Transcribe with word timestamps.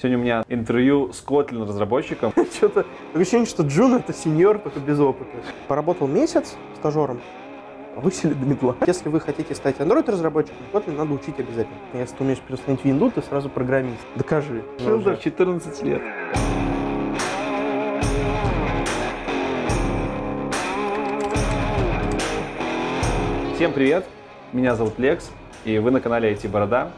Сегодня 0.00 0.18
у 0.18 0.20
меня 0.20 0.44
интервью 0.48 1.12
с 1.12 1.24
Kotlin 1.24 1.66
разработчиком. 1.66 2.32
Что-то 2.56 2.86
ощущение, 3.14 3.46
что 3.46 3.64
Джун 3.64 3.96
это 3.96 4.12
сеньор, 4.12 4.60
только 4.60 4.78
без 4.78 5.00
опыта. 5.00 5.32
Поработал 5.66 6.06
месяц 6.06 6.54
стажером, 6.76 7.20
высели 7.96 8.32
до 8.32 8.46
медла. 8.46 8.76
Если 8.86 9.08
вы 9.08 9.18
хотите 9.18 9.56
стать 9.56 9.78
Android-разработчиком, 9.78 10.58
Kotlin 10.72 10.96
надо 10.96 11.12
учить 11.14 11.40
обязательно. 11.40 11.76
Если 11.94 12.14
ты 12.14 12.22
умеешь 12.22 12.38
переустановить 12.38 12.84
винду, 12.84 13.10
ты 13.10 13.22
сразу 13.22 13.48
программист. 13.48 13.98
Докажи. 14.14 14.62
Шилдер 14.78 15.16
14 15.16 15.82
лет. 15.82 16.02
Всем 23.56 23.72
привет, 23.72 24.06
меня 24.52 24.76
зовут 24.76 24.96
Лекс, 25.00 25.32
и 25.64 25.78
вы 25.78 25.90
на 25.90 26.00
канале 26.00 26.32
IT 26.32 26.48
Борода. 26.48 26.92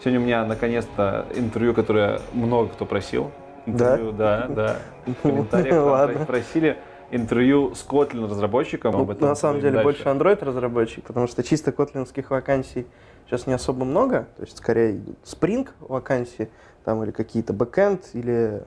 Сегодня 0.00 0.20
у 0.20 0.22
меня 0.22 0.44
наконец-то 0.44 1.26
интервью, 1.34 1.74
которое 1.74 2.20
много 2.32 2.68
кто 2.68 2.84
просил. 2.84 3.30
Интервью, 3.66 4.12
да, 4.12 4.46
да. 4.48 4.76
В 5.06 5.14
комментариях 5.22 6.26
просили 6.26 6.76
интервью 7.10 7.74
с 7.74 7.84
Kotlin 7.86 8.28
разработчиком. 8.28 8.92
Ну, 8.92 9.02
Об 9.02 9.10
этом 9.10 9.28
на 9.28 9.34
самом 9.34 9.60
деле 9.60 9.82
дальше. 9.82 9.84
больше 9.84 10.02
Android 10.04 10.44
разработчик, 10.44 11.04
потому 11.04 11.26
что 11.26 11.42
чисто 11.42 11.72
котлинских 11.72 12.30
вакансий 12.30 12.86
сейчас 13.26 13.46
не 13.46 13.52
особо 13.54 13.84
много, 13.84 14.26
то 14.36 14.42
есть 14.42 14.56
скорее 14.58 15.00
Spring 15.24 15.68
вакансии, 15.80 16.48
там 16.84 17.02
или 17.04 17.10
какие-то 17.12 17.52
backend, 17.52 18.02
или 18.12 18.62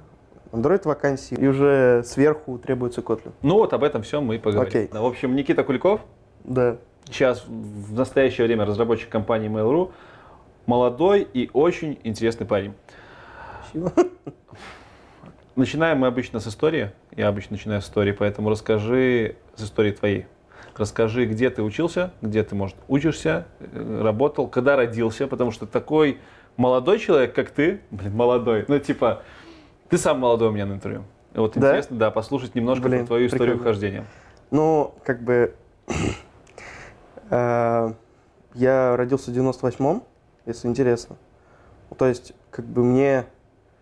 Android 0.51 0.81
вакансии, 0.85 1.35
и 1.35 1.47
уже 1.47 2.01
сверху 2.05 2.57
требуется 2.57 3.01
Kotlin. 3.01 3.31
Ну 3.41 3.55
вот 3.55 3.73
об 3.73 3.83
этом 3.83 4.01
все 4.03 4.19
мы 4.21 4.35
и 4.35 4.39
поговорим. 4.39 4.67
Окей. 4.69 4.89
В 4.91 5.05
общем, 5.05 5.35
Никита 5.35 5.63
Куликов, 5.63 6.01
Да. 6.43 6.77
сейчас 7.05 7.45
в 7.45 7.93
настоящее 7.93 8.47
время 8.47 8.65
разработчик 8.65 9.09
компании 9.09 9.49
Mail.ru, 9.49 9.91
молодой 10.69 11.27
и 11.33 11.49
очень 11.53 11.99
интересный 12.03 12.45
парень. 12.45 12.73
Спасибо. 13.69 13.91
Начинаем 15.55 15.97
мы 15.97 16.07
обычно 16.07 16.39
с 16.39 16.47
истории. 16.47 16.91
Я 17.15 17.27
обычно 17.27 17.53
начинаю 17.55 17.81
с 17.81 17.85
истории, 17.85 18.11
поэтому 18.11 18.49
расскажи 18.51 19.35
с 19.55 19.63
истории 19.63 19.91
твоей. 19.91 20.27
Расскажи, 20.77 21.25
где 21.25 21.49
ты 21.49 21.63
учился, 21.63 22.13
где 22.21 22.43
ты, 22.43 22.55
может, 22.55 22.77
учишься, 22.87 23.47
э, 23.59 24.01
работал, 24.03 24.47
когда 24.47 24.75
родился, 24.77 25.27
потому 25.27 25.49
что 25.51 25.65
такой 25.65 26.19
молодой 26.55 26.99
человек, 26.99 27.33
как 27.33 27.49
ты, 27.49 27.81
блин, 27.91 28.15
молодой, 28.15 28.63
ну, 28.67 28.77
типа, 28.79 29.23
ты 29.89 29.97
сам 29.97 30.19
молодой 30.19 30.49
у 30.49 30.51
меня 30.51 30.67
на 30.67 30.73
интервью. 30.73 31.03
Вот 31.33 31.53
Да? 31.55 31.69
интересно, 31.69 31.97
да, 31.97 32.11
послушать 32.11 32.53
немножко 32.55 32.87
Блин, 32.87 32.99
про 33.01 33.07
твою 33.07 33.27
историю 33.27 33.55
прикольно. 33.57 33.63
вхождения. 33.63 34.05
Ну, 34.51 34.93
как 35.03 35.21
бы... 35.23 35.53
э, 37.31 37.93
Я 38.53 38.95
родился 38.97 39.31
в 39.31 39.33
98-м, 39.35 40.03
если 40.45 40.67
интересно. 40.67 41.15
Ну, 41.89 41.95
То 41.95 42.05
есть, 42.05 42.33
как 42.51 42.65
бы 42.65 42.83
мне... 42.83 43.25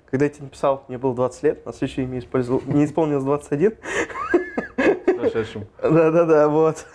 Когда 0.10 0.26
я 0.26 0.32
тебе 0.32 0.46
написал, 0.46 0.86
мне 0.88 0.98
было 0.98 1.14
20 1.14 1.44
лет, 1.44 1.66
на 1.66 1.74
следующий 1.74 2.02
день 2.02 2.10
мне 2.10 2.20
использовал- 2.20 2.62
не 2.66 2.86
исполнилось 2.86 3.24
21. 3.26 3.74
Прошедшим. 5.18 5.68
Да-да-да, 5.82 6.48
вот. 6.48 6.86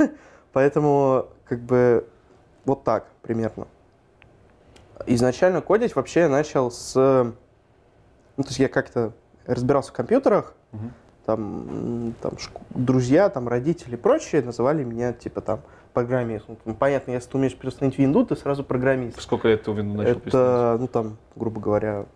Поэтому, 0.53 1.27
как 1.45 1.61
бы, 1.61 2.07
вот 2.65 2.85
так 2.85 3.07
примерно. 3.23 3.67
Изначально 5.07 5.61
кодить 5.61 5.95
вообще 5.97 6.29
начал 6.29 6.71
с... 6.71 6.95
Ну, 6.95 8.43
то 8.43 8.49
есть 8.49 8.59
я 8.59 8.69
как-то 8.69 9.13
разбирался 9.47 9.91
в 9.91 9.93
компьютерах, 9.93 10.55
там, 11.27 12.15
там 12.23 12.33
друзья, 12.71 13.29
там, 13.29 13.49
родители 13.49 13.95
и 13.95 13.99
прочие 13.99 14.43
называли 14.43 14.85
меня, 14.85 15.13
типа, 15.13 15.41
там, 15.41 15.61
программист. 15.93 16.47
Ну, 16.65 16.75
понятно, 16.75 17.13
если 17.13 17.31
ты 17.31 17.37
умеешь 17.39 17.57
переустановить 17.57 17.99
винду, 17.99 18.25
ты 18.25 18.37
сразу 18.37 18.65
программист. 18.65 19.21
Сколько 19.21 19.49
лет 19.49 19.63
ты 19.63 19.71
в 19.71 19.79
Windows 19.79 19.97
начал? 19.97 20.19
Это, 20.19 20.77
ну, 20.81 20.89
там, 20.89 21.17
грубо 21.37 21.61
говоря, 21.61 22.07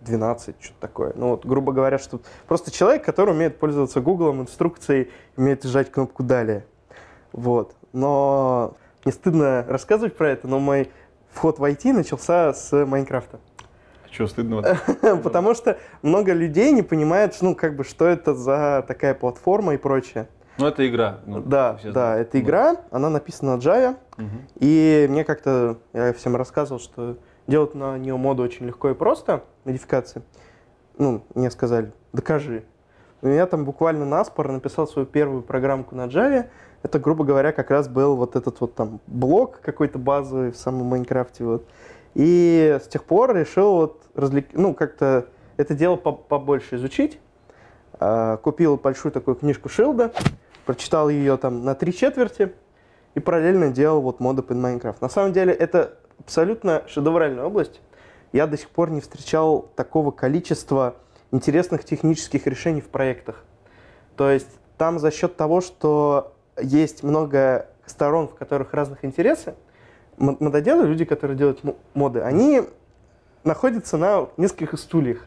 12, 0.00 0.56
что-то 0.60 0.80
такое. 0.80 1.12
Ну, 1.16 1.30
вот, 1.30 1.44
грубо 1.44 1.72
говоря, 1.72 1.98
что 1.98 2.20
просто 2.46 2.70
человек, 2.70 3.04
который 3.04 3.30
умеет 3.30 3.58
пользоваться 3.58 4.00
Гуглом, 4.00 4.42
инструкцией, 4.42 5.10
умеет 5.36 5.64
жать 5.64 5.90
кнопку 5.90 6.22
«Далее». 6.22 6.64
Вот. 7.32 7.74
Но 7.92 8.76
мне 9.04 9.12
стыдно 9.12 9.64
рассказывать 9.68 10.16
про 10.16 10.30
это, 10.30 10.48
но 10.48 10.60
мой 10.60 10.90
вход 11.30 11.58
в 11.58 11.64
IT 11.64 11.92
начался 11.92 12.52
с 12.52 12.86
Майнкрафта. 12.86 13.40
Что, 14.10 14.28
стыдно? 14.28 14.62
Потому 15.22 15.54
что 15.54 15.78
много 16.02 16.32
людей 16.32 16.70
не 16.70 16.82
понимают, 16.82 17.36
ну, 17.40 17.56
как 17.56 17.74
бы, 17.74 17.82
что 17.82 18.06
это 18.06 18.34
за 18.34 18.84
такая 18.86 19.12
платформа 19.14 19.74
и 19.74 19.76
прочее. 19.76 20.28
Ну, 20.58 20.66
это 20.66 20.88
игра. 20.88 21.18
ну, 21.26 21.40
Да, 21.40 21.78
да, 21.82 21.90
знают. 21.92 22.28
это 22.28 22.40
игра, 22.40 22.76
она 22.90 23.10
написана 23.10 23.56
на 23.56 23.60
Java, 23.60 23.96
Мгм. 24.16 24.46
и 24.60 25.06
мне 25.10 25.24
как-то, 25.24 25.78
я 25.92 26.12
всем 26.12 26.36
рассказывал, 26.36 26.80
что 26.80 27.16
делать 27.46 27.74
на 27.74 27.98
нее 27.98 28.16
моду 28.16 28.42
очень 28.42 28.66
легко 28.66 28.90
и 28.90 28.94
просто, 28.94 29.42
модификации. 29.64 30.22
Ну, 30.96 31.22
мне 31.34 31.50
сказали, 31.50 31.92
докажи. 32.12 32.64
Я 33.22 33.46
там 33.46 33.64
буквально 33.64 34.04
наспор 34.04 34.52
написал 34.52 34.86
свою 34.86 35.06
первую 35.06 35.42
программку 35.42 35.96
на 35.96 36.06
Java. 36.06 36.46
Это, 36.82 36.98
грубо 36.98 37.24
говоря, 37.24 37.52
как 37.52 37.70
раз 37.70 37.88
был 37.88 38.14
вот 38.16 38.36
этот 38.36 38.60
вот 38.60 38.74
там 38.74 39.00
блок 39.06 39.60
какой-то 39.60 39.98
базовый 39.98 40.52
в 40.52 40.56
самом 40.56 40.86
Майнкрафте. 40.86 41.42
Вот. 41.44 41.66
И 42.14 42.78
с 42.80 42.86
тех 42.86 43.02
пор 43.04 43.34
решил 43.34 43.72
вот 43.76 44.02
развлек... 44.14 44.48
ну, 44.52 44.74
как-то 44.74 45.26
это 45.56 45.74
дело 45.74 45.96
по- 45.96 46.12
побольше 46.12 46.76
изучить. 46.76 47.18
А, 47.98 48.36
Купил 48.36 48.76
большую 48.76 49.10
такую 49.12 49.36
книжку 49.36 49.68
Шилда, 49.68 50.12
прочитал 50.64 51.08
ее 51.08 51.36
там 51.36 51.64
на 51.64 51.74
три 51.74 51.92
четверти 51.92 52.52
и 53.14 53.20
параллельно 53.20 53.70
делал 53.70 54.00
вот 54.00 54.20
моды 54.20 54.42
под 54.42 54.56
Майнкрафт. 54.56 55.00
На 55.00 55.08
самом 55.08 55.32
деле 55.32 55.52
это 55.52 55.98
абсолютно 56.18 56.82
шедевральная 56.86 57.44
область. 57.44 57.80
Я 58.32 58.46
до 58.46 58.56
сих 58.56 58.68
пор 58.70 58.90
не 58.90 59.00
встречал 59.00 59.70
такого 59.76 60.10
количества 60.10 60.96
интересных 61.30 61.84
технических 61.84 62.46
решений 62.46 62.80
в 62.80 62.88
проектах. 62.88 63.44
То 64.16 64.30
есть 64.30 64.48
там 64.78 64.98
за 64.98 65.10
счет 65.10 65.36
того, 65.36 65.60
что 65.60 66.34
есть 66.60 67.02
много 67.02 67.68
сторон, 67.86 68.28
в 68.28 68.34
которых 68.34 68.72
разных 68.74 69.04
интересы, 69.04 69.54
мододелы, 70.16 70.86
люди, 70.86 71.04
которые 71.04 71.36
делают 71.36 71.64
мо- 71.64 71.76
моды, 71.94 72.20
они 72.20 72.62
находятся 73.42 73.96
на 73.96 74.28
нескольких 74.36 74.78
стульях, 74.78 75.26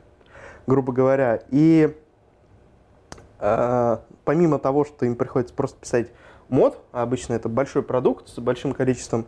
грубо 0.65 0.93
говоря. 0.93 1.41
И 1.49 1.95
помимо 3.39 4.59
того, 4.59 4.85
что 4.85 5.05
им 5.05 5.15
приходится 5.15 5.53
просто 5.53 5.79
писать 5.79 6.11
мод, 6.49 6.79
а 6.91 7.03
обычно 7.03 7.33
это 7.33 7.49
большой 7.49 7.83
продукт 7.83 8.29
с 8.29 8.39
большим 8.39 8.73
количеством 8.73 9.27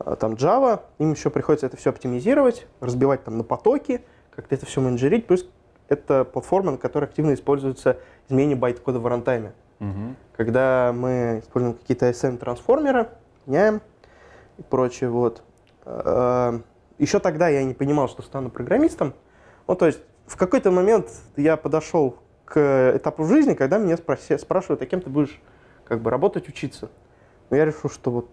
э, 0.00 0.16
там 0.18 0.32
Java, 0.32 0.80
им 0.98 1.12
еще 1.12 1.30
приходится 1.30 1.66
это 1.66 1.76
все 1.76 1.90
оптимизировать, 1.90 2.66
разбивать 2.80 3.24
там 3.24 3.38
на 3.38 3.44
потоки, 3.44 4.04
как-то 4.30 4.54
это 4.54 4.66
все 4.66 4.80
менеджерить, 4.80 5.26
плюс 5.26 5.48
это 5.88 6.24
платформа, 6.24 6.72
на 6.72 6.78
которой 6.78 7.04
активно 7.04 7.34
используется 7.34 7.98
изменение 8.28 8.56
байт-кода 8.56 8.98
в 8.98 9.06
рантайме. 9.06 9.52
Мгм. 9.78 10.16
Когда 10.36 10.92
мы 10.94 11.40
используем 11.42 11.74
какие-то 11.76 12.08
ASM-трансформеры, 12.08 13.08
меняем 13.46 13.80
и 14.58 14.62
прочее, 14.62 15.10
вот. 15.10 15.42
Э, 15.84 16.60
Еще 16.98 17.18
тогда 17.18 17.48
я 17.48 17.64
не 17.64 17.74
понимал, 17.74 18.08
что 18.08 18.22
стану 18.22 18.50
программистом. 18.50 19.14
Ну, 19.66 19.74
то 19.74 19.86
есть 19.86 20.00
в 20.26 20.36
какой-то 20.36 20.70
момент 20.70 21.10
я 21.36 21.56
подошел 21.56 22.16
к 22.44 22.92
этапу 22.96 23.24
жизни, 23.24 23.54
когда 23.54 23.78
меня 23.78 23.94
спроси- 23.96 24.38
спрашивают, 24.38 24.82
а 24.82 24.86
кем 24.86 25.00
ты 25.00 25.10
будешь 25.10 25.40
как 25.84 26.00
бы 26.00 26.10
работать, 26.10 26.48
учиться. 26.48 26.90
Но 27.50 27.56
я 27.56 27.64
решил, 27.64 27.90
что 27.90 28.10
вот 28.10 28.28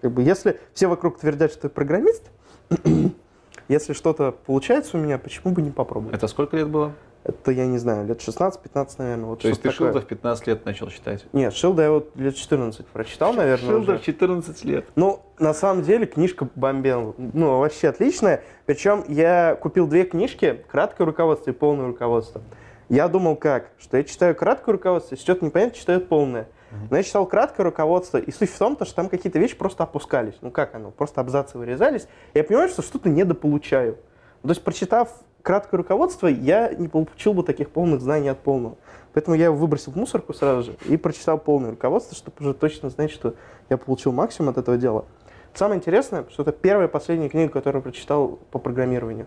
как 0.00 0.12
бы 0.12 0.22
если 0.22 0.58
все 0.74 0.86
вокруг 0.86 1.18
твердят, 1.18 1.50
что 1.52 1.62
ты 1.62 1.68
программист, 1.68 2.30
если 3.68 3.92
что-то 3.92 4.32
получается 4.32 4.96
у 4.96 5.00
меня, 5.00 5.18
почему 5.18 5.52
бы 5.52 5.62
не 5.62 5.70
попробовать? 5.70 6.14
Это 6.14 6.28
сколько 6.28 6.56
лет 6.56 6.68
было? 6.68 6.92
Это, 7.24 7.50
я 7.50 7.66
не 7.66 7.78
знаю, 7.78 8.06
лет 8.06 8.20
16-15, 8.20 8.90
наверное. 8.98 9.24
Вот 9.26 9.40
То 9.40 9.48
есть 9.48 9.60
ты 9.60 9.70
такое. 9.70 9.88
Шилда 9.88 10.00
в 10.00 10.06
15 10.08 10.46
лет 10.46 10.64
начал 10.64 10.88
читать? 10.88 11.26
Нет, 11.32 11.52
Шилда 11.52 11.82
я 11.82 11.90
вот 11.90 12.16
лет 12.16 12.36
14 12.36 12.86
прочитал, 12.86 13.34
наверное. 13.34 13.68
Шилда 13.68 13.92
уже. 13.92 13.98
в 14.00 14.02
14 14.02 14.64
лет. 14.64 14.86
Ну, 14.94 15.20
на 15.38 15.52
самом 15.52 15.82
деле, 15.82 16.06
книжка 16.06 16.48
бомбела. 16.54 17.14
Ну, 17.18 17.58
вообще 17.58 17.88
отличная. 17.88 18.42
Причем 18.64 19.04
я 19.08 19.58
купил 19.60 19.86
две 19.88 20.04
книжки, 20.04 20.64
краткое 20.70 21.04
руководство 21.04 21.50
и 21.50 21.52
полное 21.52 21.88
руководство. 21.88 22.40
Я 22.88 23.08
думал 23.08 23.36
как? 23.36 23.70
Что 23.78 23.96
я 23.96 24.04
читаю 24.04 24.34
краткое 24.34 24.72
руководство, 24.72 25.14
если 25.14 25.24
что-то 25.24 25.44
непонятно, 25.44 25.78
читаю 25.78 26.00
полное. 26.00 26.48
Но 26.90 26.96
я 26.96 27.02
читал 27.02 27.26
краткое 27.26 27.62
руководство, 27.62 28.18
и 28.18 28.30
суть 28.30 28.50
в 28.50 28.58
том, 28.58 28.76
то, 28.76 28.84
что 28.84 28.96
там 28.96 29.08
какие-то 29.08 29.38
вещи 29.38 29.56
просто 29.56 29.84
опускались. 29.84 30.34
Ну 30.42 30.50
как 30.50 30.74
оно? 30.74 30.90
Просто 30.90 31.20
абзацы 31.20 31.56
вырезались. 31.56 32.06
И 32.34 32.38
я 32.38 32.44
понимаю, 32.44 32.68
что 32.68 32.82
что-то 32.82 33.08
недополучаю. 33.08 33.98
То 34.42 34.50
есть, 34.50 34.62
прочитав 34.62 35.10
краткое 35.42 35.78
руководство, 35.78 36.26
я 36.26 36.70
не 36.74 36.88
получил 36.88 37.32
бы 37.32 37.42
таких 37.42 37.70
полных 37.70 38.00
знаний 38.00 38.28
от 38.28 38.38
полного. 38.40 38.76
Поэтому 39.14 39.34
я 39.34 39.46
его 39.46 39.56
выбросил 39.56 39.92
в 39.92 39.96
мусорку 39.96 40.34
сразу 40.34 40.62
же 40.62 40.76
и 40.86 40.96
прочитал 40.96 41.38
полное 41.38 41.70
руководство, 41.70 42.14
чтобы 42.16 42.36
уже 42.40 42.54
точно 42.54 42.90
знать, 42.90 43.10
что 43.10 43.34
я 43.70 43.78
получил 43.78 44.12
максимум 44.12 44.50
от 44.50 44.58
этого 44.58 44.76
дела. 44.76 45.06
Самое 45.54 45.78
интересное, 45.78 46.26
что 46.30 46.42
это 46.42 46.52
первая 46.52 46.86
и 46.86 46.90
последняя 46.90 47.28
книга, 47.28 47.50
которую 47.50 47.80
я 47.80 47.82
прочитал 47.82 48.38
по 48.50 48.58
программированию. 48.58 49.26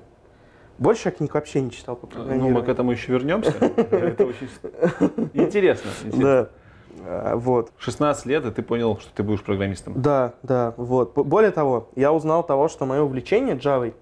Больше 0.82 1.10
я 1.10 1.12
книг 1.12 1.36
вообще 1.36 1.62
не 1.62 1.70
читал 1.70 1.96
по 1.96 2.08
Ну, 2.08 2.12
программированию. 2.12 2.56
мы 2.56 2.64
к 2.64 2.68
этому 2.68 2.92
еще 2.92 3.12
вернемся. 3.12 3.52
Это 3.62 4.26
очень 4.26 4.50
интересно. 5.34 5.92
Да. 6.06 6.50
А, 7.06 7.36
Вот. 7.36 7.72
16 7.78 8.26
лет, 8.26 8.44
и 8.48 8.50
ты 8.52 8.64
понял, 8.64 8.98
что 9.00 9.14
ты 9.14 9.22
будешь 9.22 9.44
программистом. 9.44 10.02
Да, 10.02 10.34
да, 10.42 10.74
вот. 10.78 11.14
Более 11.14 11.52
того, 11.52 11.90
я 11.96 12.12
узнал 12.12 12.44
того, 12.44 12.68
что 12.68 12.88
мое 12.88 13.04
увлечение 13.04 13.56
Java 13.56 13.94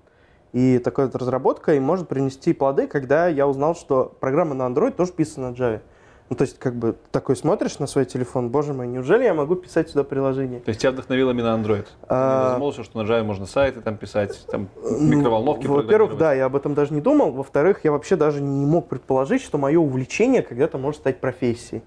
И 0.53 0.79
такая 0.79 1.07
вот 1.07 1.15
разработка 1.17 1.73
и 1.75 1.81
может 1.81 2.07
принести 2.07 2.53
плоды, 2.53 2.87
когда 2.87 3.27
я 3.27 3.45
узнал, 3.45 3.75
что 3.75 4.15
программа 4.21 4.55
на 4.55 4.63
Android 4.63 4.91
тоже 4.91 5.11
писана 5.11 5.49
на 5.49 5.53
Java. 5.55 5.81
Ну, 6.29 6.35
то 6.35 6.43
есть, 6.43 6.59
как 6.59 6.75
бы, 6.75 6.95
такой 7.11 7.35
смотришь 7.35 7.79
на 7.79 7.87
свой 7.87 8.05
телефон, 8.05 8.49
боже 8.49 8.73
мой, 8.73 8.87
неужели 8.87 9.23
я 9.23 9.33
могу 9.33 9.55
писать 9.55 9.89
сюда 9.89 10.03
приложение? 10.03 10.59
То 10.59 10.69
есть 10.69 10.79
тебя 10.79 10.91
вдохновил 10.91 11.31
именно 11.31 11.47
Android? 11.47 11.87
А, 12.07 12.43
Ты 12.43 12.49
задумался, 12.49 12.83
что 12.83 13.01
на 13.01 13.07
Java 13.07 13.23
можно 13.23 13.47
сайты 13.47 13.81
там 13.81 13.97
писать, 13.97 14.45
там 14.47 14.69
микроволновки 14.99 15.65
Ну, 15.65 15.73
Во-первых, 15.73 16.17
да, 16.17 16.33
я 16.33 16.45
об 16.45 16.55
этом 16.55 16.75
даже 16.75 16.93
не 16.93 17.01
думал. 17.01 17.31
Во-вторых, 17.31 17.79
я 17.83 17.91
вообще 17.91 18.15
даже 18.15 18.41
не 18.41 18.65
мог 18.67 18.87
предположить, 18.87 19.41
что 19.41 19.57
мое 19.57 19.79
увлечение 19.79 20.43
когда-то 20.43 20.77
может 20.77 21.01
стать 21.01 21.19
профессией. 21.19 21.81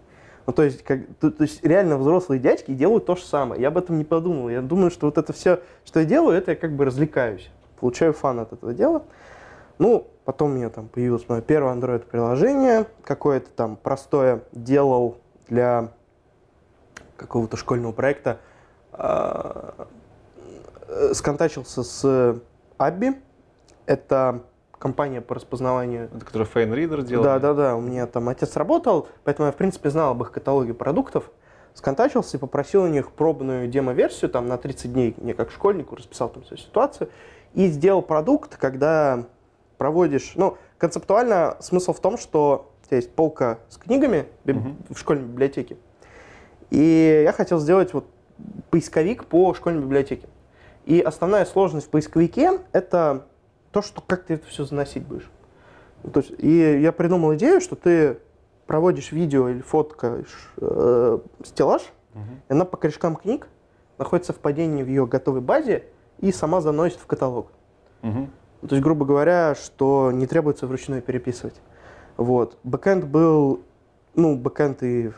Ну, 0.48 0.52
то 0.52 0.64
есть, 0.64 0.82
как, 0.82 1.02
то, 1.20 1.30
то 1.30 1.44
есть, 1.44 1.64
реально 1.64 1.96
взрослые 1.96 2.40
дядьки 2.40 2.72
делают 2.72 3.06
то 3.06 3.14
же 3.14 3.22
самое. 3.22 3.60
Я 3.62 3.68
об 3.68 3.78
этом 3.78 3.96
не 3.96 4.04
подумал. 4.04 4.48
Я 4.48 4.60
думаю, 4.60 4.90
что 4.90 5.06
вот 5.06 5.18
это 5.18 5.32
все, 5.32 5.60
что 5.84 6.00
я 6.00 6.04
делаю, 6.04 6.36
это 6.36 6.50
я 6.50 6.56
как 6.56 6.74
бы 6.74 6.84
развлекаюсь. 6.84 7.48
Получаю 7.78 8.12
фан 8.12 8.40
от 8.40 8.52
этого 8.52 8.74
дела. 8.74 9.04
Ну, 9.78 10.08
потом 10.24 10.52
у 10.52 10.54
меня 10.54 10.70
там 10.70 10.88
появилось 10.88 11.28
мое 11.28 11.40
первое 11.40 11.74
Android-приложение, 11.74 12.86
какое-то 13.04 13.50
там 13.50 13.76
простое 13.76 14.42
делал 14.52 15.18
для 15.48 15.90
какого-то 17.16 17.56
школьного 17.56 17.92
проекта. 17.92 18.38
А, 18.92 19.88
э, 20.88 21.14
Сконтачился 21.14 21.82
с 21.82 22.40
Абби. 22.78 23.20
Это 23.86 24.42
компания 24.78 25.20
по 25.20 25.36
распознаванию 25.36 26.10
Это 26.12 26.24
который 26.24 26.46
Фейн 26.46 26.74
Ридер 26.74 27.02
делал? 27.02 27.24
да, 27.24 27.38
да, 27.38 27.54
да. 27.54 27.76
У 27.76 27.80
меня 27.80 28.06
там 28.06 28.28
отец 28.28 28.56
работал, 28.56 29.08
поэтому 29.24 29.46
я, 29.46 29.52
в 29.52 29.56
принципе, 29.56 29.90
знал 29.90 30.10
об 30.10 30.22
их 30.22 30.32
каталоге 30.32 30.74
продуктов. 30.74 31.30
Сконтачился 31.74 32.36
и 32.36 32.40
попросил 32.40 32.82
у 32.82 32.88
них 32.88 33.12
пробную 33.12 33.66
демо-версию 33.68 34.30
там 34.30 34.46
на 34.46 34.58
30 34.58 34.92
дней, 34.92 35.14
мне 35.16 35.34
как 35.34 35.50
школьнику 35.50 35.96
расписал 35.96 36.28
там 36.28 36.42
всю 36.42 36.56
ситуацию. 36.56 37.08
И 37.54 37.68
сделал 37.68 38.02
продукт, 38.02 38.56
когда 38.56 39.24
проводишь... 39.82 40.34
Ну, 40.36 40.56
концептуально 40.78 41.56
смысл 41.58 41.92
в 41.92 41.98
том, 41.98 42.16
что 42.16 42.70
у 42.82 42.86
тебя 42.86 42.98
есть 42.98 43.10
полка 43.10 43.58
с 43.68 43.76
книгами 43.78 44.26
биб- 44.44 44.54
Мгм. 44.58 44.76
в 44.90 44.96
школьной 44.96 45.24
библиотеке. 45.24 45.76
И 46.70 47.22
я 47.24 47.32
хотел 47.32 47.58
сделать 47.58 47.92
вот 47.92 48.04
поисковик 48.70 49.24
по 49.24 49.52
школьной 49.54 49.82
библиотеке. 49.82 50.28
И 50.84 51.00
основная 51.00 51.44
сложность 51.44 51.88
в 51.88 51.90
поисковике— 51.90 52.60
это 52.72 53.24
то, 53.72 53.82
что 53.82 54.00
как 54.06 54.22
ты 54.22 54.34
это 54.34 54.46
все 54.46 54.64
заносить 54.64 55.04
будешь. 55.04 55.28
Ну, 56.04 56.10
То 56.12 56.20
есть, 56.20 56.32
и 56.38 56.80
я 56.80 56.92
придумал 56.92 57.34
идею, 57.34 57.60
что 57.60 57.74
ты 57.74 58.18
проводишь 58.68 59.10
видео 59.10 59.48
или 59.48 59.62
фоткаешь 59.62 60.52
э, 60.58 61.18
стеллаж, 61.44 61.82
Мгм. 62.14 62.22
и 62.48 62.52
она 62.52 62.64
по 62.64 62.76
корешкам 62.76 63.16
книг 63.16 63.48
находит 63.98 64.26
совпадение 64.26 64.84
в 64.84 64.88
ее 64.88 65.06
готовой 65.08 65.40
базе 65.40 65.82
и 66.20 66.30
сама 66.30 66.60
заносит 66.60 66.98
в 67.00 67.06
каталог. 67.06 67.48
Мгм. 68.02 68.30
Ну, 68.62 68.68
То 68.68 68.76
есть, 68.76 68.82
грубо 68.84 69.04
говоря, 69.04 69.54
что 69.54 70.10
не 70.12 70.26
требуется 70.26 70.66
вручную 70.66 71.02
переписывать. 71.02 71.54
Вот. 72.16 72.56
Бэкэнд 72.62 73.04
был, 73.04 73.60
ну, 74.14 74.36
бэкэнд 74.36 74.82
и, 74.84 75.12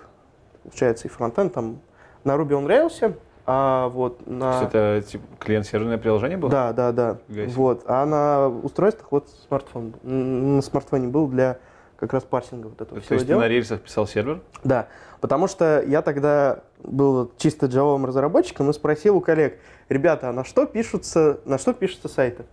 получается, 0.62 1.08
и 1.08 1.10
фронтенд 1.10 1.52
там 1.52 1.80
на 2.24 2.32
Ruby 2.32 2.50
on 2.50 2.66
Rails, 2.66 3.14
а 3.46 3.88
вот 3.88 4.24
То 4.24 4.30
на... 4.32 4.52
есть 4.52 4.74
это 4.74 5.02
типа 5.06 5.24
клиент-серверное 5.38 5.98
приложение 5.98 6.38
было? 6.38 6.50
Да, 6.50 6.72
да, 6.72 6.92
да. 6.92 7.18
Себе. 7.28 7.46
Вот. 7.48 7.82
А 7.86 8.06
на 8.06 8.48
устройствах 8.48 9.12
вот 9.12 9.28
смартфон. 9.46 9.94
На 10.02 10.62
смартфоне 10.62 11.08
был 11.08 11.28
для 11.28 11.58
как 11.96 12.14
раз 12.14 12.22
парсинга 12.24 12.68
вот 12.68 12.80
этого 12.80 13.00
То 13.00 13.04
всего 13.04 13.14
есть 13.14 13.26
ты 13.26 13.32
дела. 13.32 13.42
на 13.42 13.48
рельсах 13.48 13.80
писал 13.80 14.06
сервер? 14.06 14.40
Да, 14.64 14.88
потому 15.20 15.46
что 15.46 15.82
я 15.86 16.00
тогда 16.00 16.60
был 16.82 17.30
чисто 17.36 17.66
джавовым 17.66 18.06
разработчиком 18.06 18.70
и 18.70 18.72
спросил 18.72 19.16
у 19.16 19.20
коллег, 19.20 19.58
ребята, 19.90 20.30
а 20.30 20.32
на 20.32 20.44
что 20.44 20.64
пишутся, 20.64 21.40
на 21.44 21.58
что 21.58 21.74
пишутся 21.74 22.08
сайты? 22.08 22.46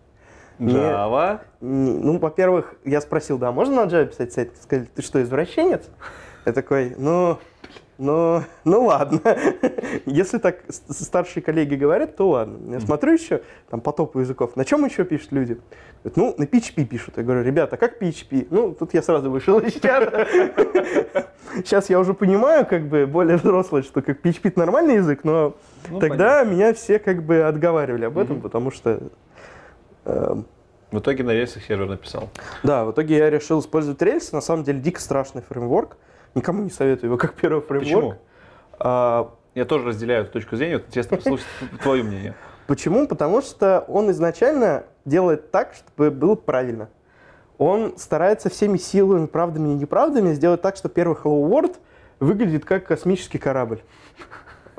Не- 0.60 0.74
Java? 0.74 1.40
Не- 1.62 1.94
Ну, 1.94 2.18
во-первых, 2.20 2.76
я 2.86 3.02
спросил, 3.02 3.38
да, 3.38 3.52
можно 3.52 3.86
на 3.86 3.90
Java 3.90 4.06
писать 4.06 4.34
сайт? 4.34 4.52
Сказали, 4.62 4.88
ты 4.94 5.02
что, 5.02 5.22
извращенец? 5.22 5.90
Я 6.46 6.54
такой, 6.54 6.96
ну, 6.98 7.38
ну, 7.98 8.42
ну 8.64 8.86
ладно. 8.86 9.20
Если 10.06 10.40
так 10.40 10.60
старшие 10.70 11.44
коллеги 11.44 11.76
говорят, 11.76 12.16
то 12.16 12.30
ладно. 12.30 12.74
Я 12.74 12.80
смотрю 12.80 13.14
еще 13.14 13.42
там 13.70 13.80
по 13.82 13.92
топу 13.92 14.20
языков. 14.20 14.56
На 14.56 14.66
чем 14.66 14.84
еще 14.86 15.04
пишут 15.04 15.32
люди? 15.32 15.58
Говорят, 16.04 16.18
ну, 16.18 16.36
на 16.38 16.44
PHP 16.46 16.86
пишут. 16.86 17.18
Я 17.18 17.24
говорю, 17.24 17.44
ребята, 17.44 17.78
как 17.78 18.02
PHP? 18.02 18.48
Ну, 18.50 18.72
тут 18.74 18.94
я 18.96 19.04
сразу 19.04 19.30
вышел 19.30 19.60
из 19.60 19.74
чата. 19.74 20.28
Сейчас 21.58 21.90
я 21.90 22.00
уже 22.00 22.14
понимаю, 22.14 22.66
как 22.66 22.88
бы, 22.88 23.06
более 23.06 23.38
взрослый, 23.38 23.84
что 23.84 24.02
как 24.02 24.22
PHP 24.26 24.40
это 24.50 24.60
нормальный 24.60 24.96
язык, 24.96 25.24
но 25.24 25.56
Ну, 25.90 26.00
тогда 26.00 26.44
меня 26.44 26.74
все 26.74 26.98
как 26.98 27.24
бы 27.24 27.42
отговаривали 27.44 28.06
об 28.06 28.18
этом, 28.18 28.38
Мгм. 28.38 28.42
потому 28.42 28.72
что 28.72 29.00
В 30.06 31.00
итоге 31.00 31.24
на 31.24 31.32
рельсах 31.32 31.64
сервер 31.64 31.88
написал. 31.88 32.30
да, 32.64 32.84
в 32.86 32.92
итоге 32.92 33.18
я 33.18 33.30
решил 33.30 33.60
использовать 33.60 34.02
рельсы. 34.02 34.36
На 34.36 34.42
самом 34.42 34.64
деле 34.64 34.80
дико 34.80 35.00
страшный 35.00 35.42
фреймворк. 35.42 35.96
Никому 36.36 36.64
не 36.64 36.70
советую 36.70 37.10
его 37.10 37.18
как 37.18 37.34
первый 37.34 37.62
фреймворк. 37.62 37.86
Почему? 37.94 38.16
А, 38.80 39.34
Я 39.56 39.66
тоже 39.66 39.86
разделяю 39.88 40.24
эту 40.24 40.34
точку 40.34 40.56
зрения. 40.56 40.78
Вот 40.78 40.88
интересно 40.88 41.18
послушать 41.18 41.46
твое 41.84 42.04
мнение. 42.04 42.36
почему? 42.68 43.08
Потому 43.08 43.42
что 43.42 43.86
он 43.88 44.12
изначально 44.12 44.84
делает 45.06 45.52
так, 45.52 45.74
чтобы 45.76 46.12
было 46.12 46.36
правильно. 46.36 46.90
Он 47.58 47.94
старается 47.98 48.50
всеми 48.50 48.78
силами, 48.78 49.28
правдами 49.28 49.70
и 49.70 49.74
неправдами 49.76 50.34
сделать 50.34 50.62
так, 50.62 50.76
что 50.76 50.90
первый 50.90 51.16
Hello 51.16 51.48
World 51.50 51.76
выглядит 52.20 52.66
как 52.66 52.86
космический 52.88 53.38
корабль. 53.38 53.82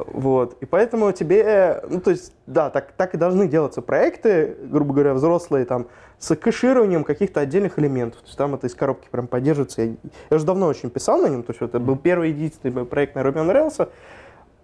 Вот. 0.07 0.57
И 0.61 0.67
поэтому 0.67 1.13
тебе, 1.13 1.83
ну, 1.89 2.01
то 2.01 2.11
есть, 2.11 2.33
да, 2.47 2.71
так, 2.71 2.93
так 2.93 3.15
и 3.15 3.19
должны 3.19 3.47
делаться 3.47 3.83
проекты, 3.83 4.57
грубо 4.63 4.95
говоря, 4.95 5.15
взрослые, 5.15 5.65
там, 5.65 5.87
с 6.19 6.35
кэшированием 6.37 7.05
каких-то 7.05 7.41
отдельных 7.41 7.79
элементов. 7.79 8.21
То 8.21 8.27
есть 8.27 8.39
там 8.39 8.55
это 8.55 8.67
из 8.67 8.75
коробки 8.75 9.09
прям 9.11 9.27
поддерживается. 9.27 9.83
Я, 9.83 9.95
я 10.31 10.37
уже 10.37 10.47
давно 10.47 10.67
очень 10.67 10.91
писал 10.91 11.21
на 11.21 11.27
нем, 11.27 11.43
то 11.43 11.53
есть 11.53 11.63
это 11.63 11.79
был 11.79 11.97
первый 11.97 12.31
единственный 12.31 12.85
проект 12.85 13.15
на 13.15 13.21
Ruby 13.21 13.47
on 13.47 13.53
Rails. 13.53 13.89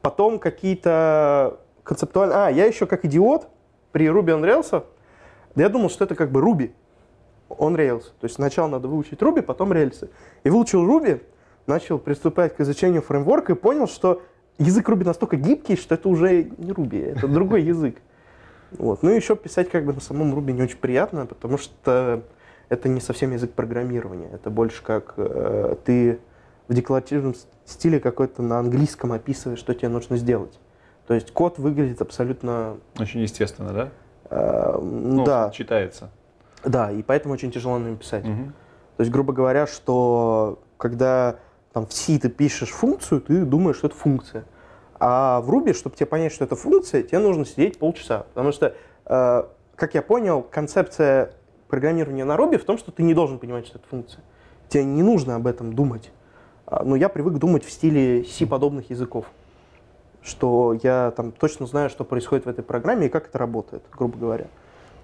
Потом 0.01 0.39
какие-то 0.39 1.59
концептуальные... 1.83 2.37
А, 2.37 2.49
я 2.49 2.67
еще 2.67 2.87
как 2.87 3.05
идиот 3.05 3.49
при 3.93 4.07
Ruby 4.07 4.39
on 4.39 4.43
Rails, 4.43 4.85
да 5.55 5.63
я 5.63 5.69
думал, 5.69 5.91
что 5.91 6.05
это 6.05 6.15
как 6.15 6.31
бы 6.31 6.41
Ruby 6.41 6.73
on 7.49 7.75
Rails. 7.75 8.05
То 8.21 8.25
есть 8.25 8.37
сначала 8.37 8.69
надо 8.69 8.89
выучить 8.89 9.21
Ruby, 9.21 9.43
потом 9.43 9.73
рельсы. 9.73 10.11
И 10.45 10.51
выучил 10.51 10.87
Ruby, 10.87 11.23
начал 11.67 11.99
приступать 11.99 12.55
к 12.55 12.61
изучению 12.61 13.03
фреймворка 13.03 13.53
и 13.53 13.57
понял, 13.57 13.89
что 13.89 14.23
язык 14.59 14.89
Ruby 14.89 15.05
настолько 15.05 15.37
гибкий, 15.37 15.77
что 15.77 15.95
это 15.95 16.09
уже 16.09 16.45
не 16.45 16.73
Ruby, 16.73 17.13
это 17.17 17.29
другой 17.29 17.63
язык. 17.63 17.97
Вот. 18.73 19.03
Ну 19.03 19.11
и 19.11 19.17
еще 19.17 19.35
писать 19.37 19.71
как 19.71 19.85
бы 19.85 19.93
на 19.93 20.01
самом 20.01 20.35
Ruby 20.35 20.53
не 20.53 20.63
очень 20.63 20.79
приятно, 20.79 21.27
потому 21.27 21.57
что 21.59 22.23
это 22.69 22.89
не 22.89 23.01
совсем 23.01 23.33
язык 23.33 23.53
программирования. 23.53 24.29
Это 24.33 24.51
больше 24.51 24.83
как 24.83 25.15
э, 25.17 25.77
ты 25.85 26.19
в 26.69 26.75
декларативном 26.75 27.35
стиле 27.65 27.99
какой-то 27.99 28.43
на 28.43 28.59
английском 28.59 29.13
описываешь, 29.13 29.59
что 29.59 29.75
тебе 29.75 29.89
нужно 29.89 30.19
сделать. 30.19 30.59
То 31.07 31.15
есть 31.15 31.33
код 31.33 31.59
выглядит 31.59 32.03
абсолютно... 32.03 32.77
Очень 32.99 33.21
естественно, 33.21 33.73
да? 33.73 33.89
э, 34.29 34.79
Ну, 34.83 35.25
да, 35.25 35.51
читается. 35.51 36.11
да, 36.63 36.91
и 36.91 37.03
поэтому 37.03 37.33
очень 37.33 37.51
тяжело 37.51 37.79
на 37.79 37.87
нем 37.87 37.97
писать. 37.97 38.25
Мгм. 38.25 38.53
То 38.99 39.01
есть, 39.01 39.11
грубо 39.11 39.33
говоря, 39.33 39.67
что 39.67 40.59
когда 40.77 41.37
там 41.73 41.87
в 41.87 41.93
C 41.93 42.19
ты 42.19 42.29
пишешь 42.29 42.71
функцию, 42.71 43.21
ты 43.21 43.45
думаешь, 43.45 43.77
что 43.77 43.89
это 43.89 43.97
функция. 43.97 44.45
А 45.01 45.41
в 45.41 45.51
Ruby, 45.51 45.75
чтобы 45.75 45.97
тебе 45.97 46.07
понять, 46.07 46.33
что 46.33 46.45
это 46.45 46.57
функция, 46.57 47.03
тебе 47.03 47.19
нужно 47.19 47.45
сидеть 47.45 47.79
полчаса. 47.79 48.27
Потому 48.35 48.53
что, 48.53 48.75
э, 49.07 49.43
как 49.77 49.95
я 49.95 50.03
понял, 50.03 50.43
концепция 50.43 51.33
программирования 51.69 52.25
на 52.25 52.37
Ruby 52.37 52.59
в 52.59 52.65
том, 52.65 52.79
что 52.79 52.91
ты 52.91 53.03
не 53.03 53.15
должен 53.15 53.39
понимать, 53.39 53.67
что 53.67 53.79
это 53.79 53.87
функция. 53.89 54.25
Тебе 54.69 54.85
не 54.85 55.03
нужно 55.03 55.37
об 55.37 55.47
этом 55.47 55.73
думать. 55.73 56.11
А, 56.67 56.85
Но 56.85 56.97
я 56.97 57.09
привык 57.09 57.35
думать 57.35 57.65
в 57.65 57.71
стиле 57.71 58.25
C-подобных 58.25 58.91
языков. 58.91 59.27
Что 60.23 60.77
я 60.83 61.13
там 61.17 61.33
точно 61.33 61.67
знаю, 61.67 61.91
что 61.91 62.05
происходит 62.05 62.47
в 62.47 62.49
этой 62.49 62.65
программе 62.65 63.07
и 63.07 63.09
как 63.09 63.29
это 63.29 63.39
работает, 63.39 63.83
грубо 63.93 64.19
говоря. 64.19 64.47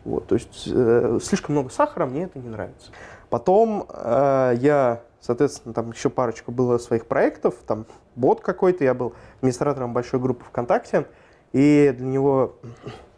Вот, 0.04 0.26
то 0.26 0.35
есть 0.35 0.64
э, 0.66 1.18
слишком 1.23 1.54
много 1.54 1.71
сахара, 1.71 2.04
мне 2.04 2.25
это 2.25 2.38
не 2.38 2.49
нравится. 2.49 2.90
Потом 3.30 3.87
э, 3.88 4.54
я, 4.59 5.00
соответственно, 5.25 5.73
там 5.73 5.90
еще 5.90 6.11
парочку 6.11 6.52
было 6.52 6.78
своих 6.78 7.07
проектов, 7.07 7.54
там 7.66 7.87
бот 8.14 8.40
какой-то, 8.40 8.85
я 8.85 8.93
был 8.95 9.14
администратором 9.38 9.93
большой 9.93 10.21
группы 10.21 10.45
ВКонтакте, 10.45 11.07
и 11.52 11.95
для 11.97 12.07
него 12.07 12.57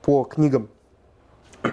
по 0.03 0.23
книгам 0.25 0.69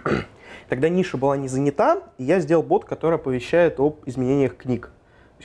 тогда 0.70 0.90
ниша 0.90 1.18
была 1.18 1.38
не 1.38 1.48
занята, 1.48 2.02
и 2.18 2.24
я 2.24 2.40
сделал 2.40 2.64
бот, 2.64 2.86
который 2.86 3.16
оповещает 3.16 3.80
об 3.80 4.00
изменениях 4.06 4.58
книг. 4.58 4.92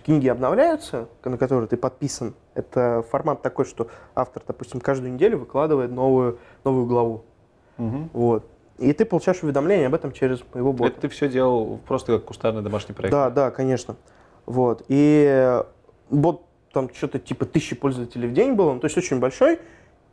Книги 0.04 0.28
обновляются, 0.28 1.08
на 1.24 1.36
которые 1.36 1.68
ты 1.68 1.76
подписан. 1.76 2.34
Это 2.54 3.04
формат 3.10 3.42
такой, 3.42 3.64
что 3.64 3.88
автор, 4.14 4.44
допустим, 4.46 4.80
каждую 4.80 5.12
неделю 5.12 5.38
выкладывает 5.38 5.90
новую, 5.90 6.38
новую 6.62 6.86
главу. 6.86 7.24
Мгм. 7.78 8.08
Вот. 8.12 8.46
И 8.78 8.92
ты 8.92 9.04
получаешь 9.04 9.42
уведомление 9.42 9.88
об 9.88 9.94
этом 9.94 10.12
через 10.12 10.40
моего 10.54 10.72
бота. 10.72 10.92
Это 10.92 11.00
ты 11.00 11.08
все 11.08 11.28
делал 11.28 11.80
просто 11.88 12.14
как 12.14 12.26
кустарный 12.26 12.62
домашний 12.62 12.94
проект. 12.94 13.10
Да, 13.10 13.28
да, 13.28 13.50
конечно. 13.50 13.96
Вот. 14.48 14.82
И 14.88 15.26
э, 15.28 15.62
бот 16.08 16.42
там 16.72 16.88
что-то 16.94 17.18
типа 17.18 17.44
тысячи 17.44 17.76
пользователей 17.76 18.28
в 18.28 18.32
день 18.32 18.54
было, 18.54 18.72
ну, 18.72 18.80
то 18.80 18.86
есть 18.86 18.96
очень 18.96 19.20
большой. 19.20 19.60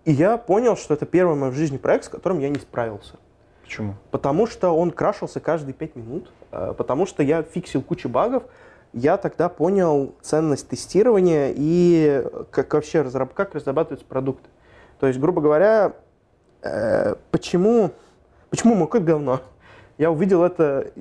И 0.03 0.11
я 0.11 0.35
понял, 0.37 0.75
что 0.75 0.93
это 0.93 1.05
первый 1.05 1.37
мой 1.37 1.51
в 1.51 1.53
жизни 1.53 1.77
проект, 1.77 2.03
с 2.03 2.09
которым 2.09 2.39
я 2.39 2.49
не 2.49 2.59
справился. 2.59 3.15
Почему? 3.63 3.95
Потому 4.11 4.45
что 4.45 4.71
он 4.71 4.91
крашился 4.91 5.39
каждые 5.39 5.73
5 5.73 5.95
минут, 5.95 6.33
э, 6.51 6.73
потому 6.77 7.05
что 7.05 7.23
я 7.23 7.43
фиксил 7.43 7.81
кучу 7.81 8.09
багов. 8.09 8.43
Я 8.91 9.15
тогда 9.15 9.47
понял 9.47 10.13
ценность 10.21 10.67
тестирования 10.67 11.53
и 11.55 12.25
как 12.51 12.73
вообще 12.73 13.03
разраб- 13.03 13.33
как 13.33 13.55
разрабатываются 13.55 14.05
продукты. 14.05 14.49
То 14.99 15.07
есть, 15.07 15.17
грубо 15.17 15.39
говоря, 15.41 15.93
э, 16.61 17.15
почему, 17.31 17.91
почему 18.49 18.75
мой 18.75 18.89
код 18.89 19.03
говно? 19.03 19.39
Я 19.97 20.11
увидел 20.11 20.43
это, 20.43 20.91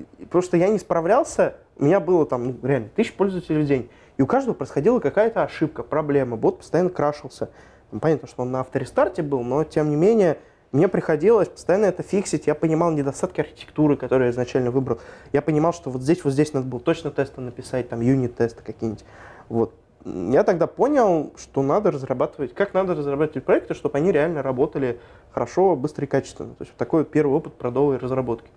что 0.41 0.57
я 0.57 0.69
не 0.69 0.79
справлялся, 0.79 1.57
у 1.79 1.85
меня 1.85 2.01
было 2.01 2.27
там 2.27 2.47
ну, 2.47 2.57
реально 2.63 2.89
тысяч 2.95 3.13
пользователей 3.15 3.63
в 3.63 3.67
день, 3.67 3.91
и 4.17 4.23
у 4.23 4.27
каждого 4.27 4.55
происходила 4.55 5.01
какая-то 5.01 5.43
ошибка, 5.43 5.83
проблема, 5.83 6.37
бот 6.37 6.59
постоянно 6.59 6.91
крашился. 6.91 7.51
Ну, 7.91 8.01
Понятно, 8.01 8.29
что 8.29 8.43
он 8.43 8.51
на 8.51 8.61
авторестарте 8.61 9.23
был, 9.23 9.43
но 9.43 9.65
тем 9.65 9.91
не 9.91 9.97
менее 9.97 10.39
мне 10.75 10.89
приходилось 10.89 11.49
постоянно 11.49 11.87
это 11.87 12.03
фиксить. 12.03 12.49
Я 12.49 12.57
понимал 12.57 12.91
недостатки 12.91 13.41
архитектуры, 13.41 13.97
которые 13.97 14.27
я 14.27 14.33
изначально 14.33 14.73
выбрал. 14.73 14.99
Я 15.33 15.41
понимал, 15.41 15.73
что 15.73 15.89
вот 15.89 16.03
здесь, 16.03 16.25
вот 16.25 16.33
здесь 16.33 16.53
надо 16.53 16.67
было 16.67 16.81
точно 16.81 17.13
тесты 17.13 17.41
написать, 17.41 17.89
там 17.89 18.01
юнит-тесты 18.01 18.63
какие-нибудь. 18.65 19.05
Вот. 19.49 19.73
Я 20.05 20.43
тогда 20.43 20.67
понял, 20.67 21.33
что 21.37 21.63
надо 21.63 21.93
разрабатывать, 21.93 22.55
как 22.55 22.75
надо 22.75 22.97
разрабатывать 22.97 23.45
проекты, 23.45 23.75
чтобы 23.75 23.99
они 23.99 24.11
реально 24.11 24.43
работали 24.43 24.99
хорошо, 25.31 25.77
быстро 25.77 26.07
и 26.07 26.09
качественно. 26.09 26.55
То 26.55 26.65
есть 26.65 26.77
такой 26.77 27.03
вот 27.03 27.11
первый 27.11 27.35
опыт 27.35 27.55
продовой 27.55 27.97
разработки. 27.97 28.51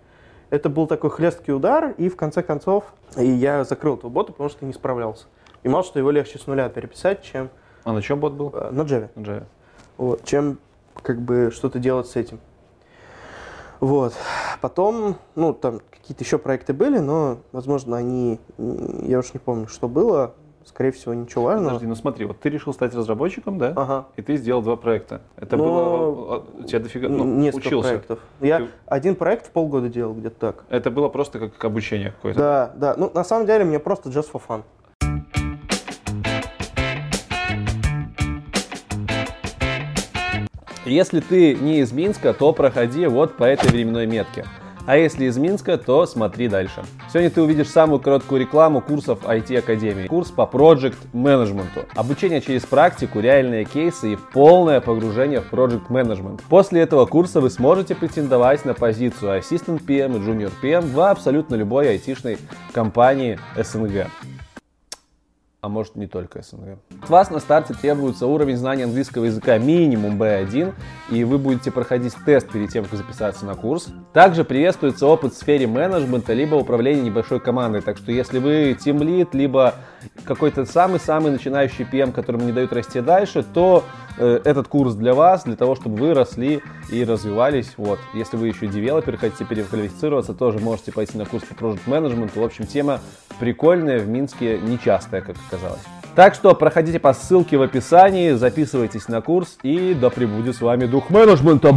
Это 0.50 0.68
был 0.68 0.86
такой 0.86 1.10
хлесткий 1.10 1.52
удар, 1.52 1.94
и 1.98 2.08
в 2.08 2.16
конце 2.16 2.42
концов 2.42 2.84
и 3.16 3.26
я 3.26 3.64
закрыл 3.64 3.96
этого 3.96 4.10
бота, 4.10 4.32
потому 4.32 4.48
что 4.48 4.64
не 4.64 4.72
справлялся. 4.72 5.26
Понимал, 5.62 5.84
что 5.84 5.98
его 5.98 6.10
легче 6.10 6.38
с 6.38 6.46
нуля 6.46 6.68
переписать, 6.68 7.22
чем 7.22 7.50
А 7.84 7.92
на 7.92 8.00
чем 8.00 8.20
бот 8.20 8.32
был? 8.32 8.50
э, 8.54 8.70
на 8.70 8.82
Java. 8.82 9.10
На 9.14 9.20
Java. 9.20 9.44
Вот, 9.98 10.24
чем 10.24 10.58
как 11.02 11.20
бы 11.20 11.50
что-то 11.52 11.78
делать 11.78 12.06
с 12.06 12.16
этим. 12.16 12.40
Вот. 13.80 14.14
Потом, 14.60 15.16
ну, 15.34 15.52
там 15.52 15.80
какие-то 15.90 16.24
еще 16.24 16.38
проекты 16.38 16.72
были, 16.72 16.98
но, 16.98 17.38
возможно, 17.52 17.96
они, 17.96 18.40
я 18.56 19.18
уж 19.18 19.34
не 19.34 19.38
помню, 19.38 19.68
что 19.68 19.88
было. 19.88 20.34
Скорее 20.68 20.90
всего, 20.92 21.14
ничего 21.14 21.44
важного. 21.44 21.68
Подожди, 21.70 21.86
ну 21.86 21.94
смотри, 21.94 22.24
вот 22.26 22.40
ты 22.40 22.50
решил 22.50 22.74
стать 22.74 22.94
разработчиком, 22.94 23.56
да? 23.58 23.72
Ага. 23.74 24.06
И 24.16 24.22
ты 24.22 24.36
сделал 24.36 24.60
два 24.62 24.76
проекта. 24.76 25.22
Это 25.36 25.56
Ну, 25.56 25.64
было... 25.64 26.34
а, 26.36 26.44
У 26.60 26.62
тебя 26.64 26.78
дофига... 26.80 27.08
Ну, 27.08 27.24
Несколько 27.24 27.66
учился. 27.68 27.88
проектов. 27.88 28.18
Я 28.40 28.58
Ты- 28.58 28.68
один 28.86 29.14
проект 29.16 29.46
в 29.46 29.50
полгода 29.50 29.88
делал, 29.88 30.12
где-то 30.14 30.38
так. 30.38 30.64
Это 30.68 30.90
было 30.90 31.08
просто 31.08 31.38
как 31.38 31.64
обучение 31.64 32.10
какое-то. 32.12 32.38
Да, 32.38 32.72
да. 32.76 32.94
Ну, 32.98 33.10
на 33.14 33.24
самом 33.24 33.46
деле, 33.46 33.64
мне 33.64 33.78
просто 33.78 34.10
just 34.10 34.30
for 34.30 34.42
fun. 34.46 34.62
Если 40.84 41.20
ты 41.20 41.54
не 41.54 41.80
из 41.80 41.92
Минска, 41.92 42.32
то 42.32 42.52
проходи 42.52 43.06
вот 43.06 43.36
по 43.36 43.44
этой 43.44 43.70
временной 43.70 44.06
метке. 44.06 44.44
А 44.86 44.96
если 44.96 45.26
из 45.26 45.36
Минска, 45.36 45.76
то 45.76 46.06
смотри 46.06 46.48
дальше. 46.48 46.82
Сегодня 47.08 47.30
ты 47.30 47.42
увидишь 47.42 47.68
самую 47.68 48.00
короткую 48.00 48.40
рекламу 48.40 48.80
курсов 48.80 49.20
IT 49.24 49.58
Академии. 49.58 50.06
Курс 50.06 50.30
по 50.30 50.42
Project 50.42 50.96
менеджменту. 51.12 51.84
Обучение 51.94 52.40
через 52.40 52.62
практику, 52.62 53.20
реальные 53.20 53.64
кейсы 53.64 54.14
и 54.14 54.18
полное 54.32 54.80
погружение 54.80 55.40
в 55.40 55.52
Project 55.52 55.88
Management. 55.88 56.40
После 56.48 56.80
этого 56.80 57.06
курса 57.06 57.40
вы 57.40 57.50
сможете 57.50 57.94
претендовать 57.94 58.64
на 58.64 58.74
позицию 58.74 59.38
Assistant 59.38 59.84
PM 59.84 60.16
и 60.16 60.20
Junior 60.20 60.52
PM 60.62 60.92
в 60.92 61.00
абсолютно 61.00 61.54
любой 61.54 61.90
айтишной 61.90 62.38
компании 62.72 63.38
СНГ 63.56 64.06
а 65.68 65.70
может 65.70 65.96
не 65.96 66.06
только 66.06 66.42
СНГ. 66.42 66.78
От 67.02 67.10
вас 67.10 67.30
на 67.30 67.40
старте 67.40 67.74
требуется 67.74 68.26
уровень 68.26 68.56
знания 68.56 68.84
английского 68.84 69.26
языка 69.26 69.58
минимум 69.58 70.20
B1, 70.20 70.74
и 71.10 71.24
вы 71.24 71.38
будете 71.38 71.70
проходить 71.70 72.14
тест 72.24 72.48
перед 72.50 72.70
тем, 72.70 72.84
как 72.84 72.94
записаться 72.94 73.44
на 73.44 73.54
курс. 73.54 73.88
Также 74.14 74.44
приветствуется 74.44 75.06
опыт 75.06 75.34
в 75.34 75.36
сфере 75.36 75.66
менеджмента, 75.66 76.32
либо 76.32 76.54
управления 76.54 77.02
небольшой 77.02 77.38
командой. 77.38 77.82
Так 77.82 77.98
что 77.98 78.10
если 78.10 78.38
вы 78.38 78.76
тимлид, 78.80 79.34
либо 79.34 79.74
какой-то 80.24 80.64
самый-самый 80.64 81.30
начинающий 81.30 81.84
PM, 81.84 82.12
которому 82.12 82.44
не 82.44 82.52
дают 82.52 82.72
расти 82.72 83.00
дальше, 83.00 83.42
то 83.42 83.84
э, 84.18 84.40
этот 84.44 84.68
курс 84.68 84.94
для 84.94 85.14
вас, 85.14 85.44
для 85.44 85.56
того, 85.56 85.74
чтобы 85.74 85.96
вы 85.96 86.14
росли 86.14 86.62
и 86.90 87.04
развивались. 87.04 87.74
Вот. 87.76 87.98
Если 88.14 88.36
вы 88.36 88.48
еще 88.48 88.66
девелопер, 88.66 89.16
хотите 89.16 89.44
переквалифицироваться, 89.44 90.34
тоже 90.34 90.58
можете 90.58 90.92
пойти 90.92 91.16
на 91.16 91.24
курс 91.24 91.44
по 91.44 91.54
Project 91.54 91.86
Management. 91.86 92.38
В 92.38 92.42
общем, 92.42 92.66
тема 92.66 93.00
прикольная, 93.38 93.98
в 93.98 94.08
Минске 94.08 94.58
нечастая, 94.58 95.20
как 95.20 95.36
оказалось. 95.48 95.82
Так 96.14 96.34
что 96.34 96.52
проходите 96.54 96.98
по 96.98 97.14
ссылке 97.14 97.56
в 97.56 97.62
описании, 97.62 98.32
записывайтесь 98.32 99.06
на 99.08 99.20
курс 99.20 99.56
и 99.62 99.94
да 99.94 100.10
пребудет 100.10 100.56
с 100.56 100.60
вами 100.60 100.86
дух 100.86 101.10
менеджмента. 101.10 101.72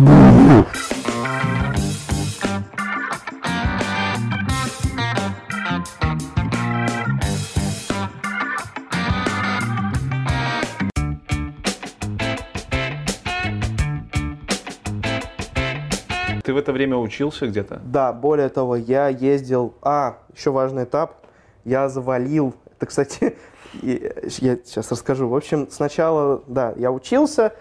Ты 16.51 16.55
в 16.55 16.57
это 16.57 16.73
время 16.73 16.97
учился 16.97 17.47
где-то? 17.47 17.79
Да, 17.85 18.11
более 18.11 18.49
того, 18.49 18.75
я 18.75 19.07
ездил... 19.07 19.73
А, 19.81 20.17
еще 20.35 20.51
важный 20.51 20.83
этап. 20.83 21.25
Я 21.63 21.87
завалил... 21.87 22.53
Это, 22.75 22.87
кстати, 22.87 23.37
я 23.81 24.09
сейчас 24.27 24.91
расскажу. 24.91 25.29
В 25.29 25.35
общем, 25.37 25.69
сначала, 25.71 26.43
да, 26.47 26.73
я 26.75 26.91
учился 26.91 27.53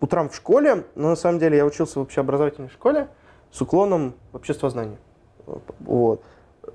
утром 0.00 0.28
в 0.28 0.34
школе, 0.34 0.82
но 0.96 1.10
на 1.10 1.14
самом 1.14 1.38
деле 1.38 1.56
я 1.56 1.64
учился 1.64 2.00
в 2.00 2.02
общеобразовательной 2.02 2.68
школе 2.68 3.06
с 3.52 3.60
уклоном 3.60 4.14
в 4.32 4.36
обществознание. 4.38 4.98
Вот. 5.78 6.20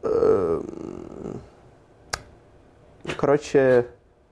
Эм, 0.03 1.41
Короче, 3.17 3.87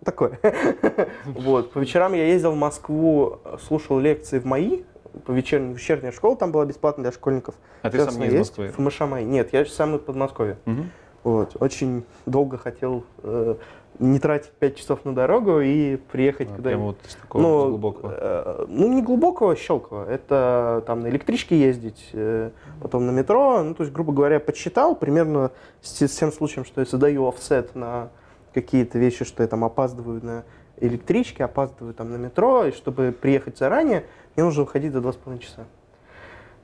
такое. 0.06 0.40
Вот. 1.26 1.74
По 1.74 1.80
вечерам 1.80 2.14
я 2.14 2.28
ездил 2.28 2.52
в 2.52 2.56
Москву, 2.56 3.40
слушал 3.68 4.00
лекции 4.00 4.40
в 4.40 4.46
МАИ, 4.46 4.86
по 5.26 5.32
вечерней, 5.32 5.74
вечерняя 5.74 6.12
школа 6.12 6.36
там 6.36 6.52
была 6.52 6.66
бесплатная 6.66 7.04
для 7.04 7.12
школьников. 7.12 7.56
А 7.82 7.90
ты 7.90 7.98
сам 8.00 8.10
Сейчас 8.10 8.18
не 8.20 8.28
из. 8.28 8.34
Москвы? 8.40 8.68
ФМШ 8.70 9.00
МАИ. 9.02 9.26
Нет, 9.26 9.54
я 9.54 9.66
сам 9.66 9.96
из 9.96 10.02
Подмосковья. 10.02 10.58
Мгм. 10.66 10.90
Вот. 11.24 11.58
Очень 11.60 12.06
долго 12.26 12.58
хотел 12.58 13.04
э, 13.24 13.56
не 14.00 14.20
тратить 14.20 14.52
5 14.52 14.76
часов 14.78 15.04
на 15.04 15.14
дорогу 15.14 15.60
и 15.60 15.98
приехать 15.98 16.50
А, 16.52 16.56
куда-нибудь. 16.56 16.84
вот 16.86 16.98
с 17.12 17.16
такого 17.16 17.42
Ну, 17.42 17.68
глубокого. 17.70 18.14
э, 18.18 18.66
ну, 18.70 18.94
не 18.94 19.02
глубокого, 19.02 19.56
щелкового. 19.56 20.10
Это 20.10 20.84
там 20.88 21.02
на 21.02 21.08
электричке 21.10 21.60
ездить, 21.60 22.10
э, 22.14 22.52
потом 22.82 23.06
на 23.06 23.12
метро. 23.12 23.62
Ну, 23.64 23.76
то 23.76 23.84
есть, 23.84 23.94
грубо 23.94 24.14
говоря, 24.14 24.40
подсчитал 24.40 24.96
примерно 24.96 25.52
с, 25.82 26.02
с 26.08 26.16
тем 26.16 26.32
случаем, 26.32 26.64
что 26.66 26.80
я 26.82 26.86
задаю 26.86 27.28
офсет 27.28 27.76
на 27.76 28.10
какие-то 28.54 28.98
вещи, 28.98 29.26
что 29.26 29.44
я 29.44 29.50
там 29.50 29.64
опаздываю 29.66 30.24
на 30.26 30.44
электричке, 30.78 31.44
опаздываю 31.44 31.94
там 31.94 32.10
на 32.12 32.16
метро, 32.16 32.64
и 32.66 32.72
чтобы 32.72 33.12
приехать 33.12 33.58
заранее, 33.58 34.06
мне 34.36 34.46
нужно 34.46 34.64
выходить 34.64 34.94
за 34.94 35.00
2,5 35.00 35.40
часа. 35.40 35.66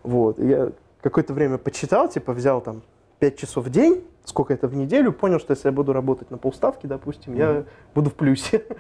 Вот. 0.04 0.40
И 0.40 0.48
Я 0.48 0.72
какое-то 1.02 1.34
время 1.34 1.58
подсчитал, 1.58 2.08
типа 2.10 2.34
взял 2.34 2.62
там 2.62 2.82
5 3.20 3.38
часов 3.38 3.66
в 3.66 3.70
день, 3.70 4.04
сколько 4.24 4.54
это 4.54 4.68
в 4.68 4.76
неделю, 4.76 5.12
понял, 5.12 5.40
что 5.40 5.52
если 5.52 5.68
я 5.68 5.72
буду 5.72 5.94
работать 5.94 6.32
на 6.32 6.38
полставки, 6.38 6.88
допустим, 6.88 7.36
я 7.36 7.64
буду 7.94 8.10
в 8.10 8.14
плюсе. 8.14 8.64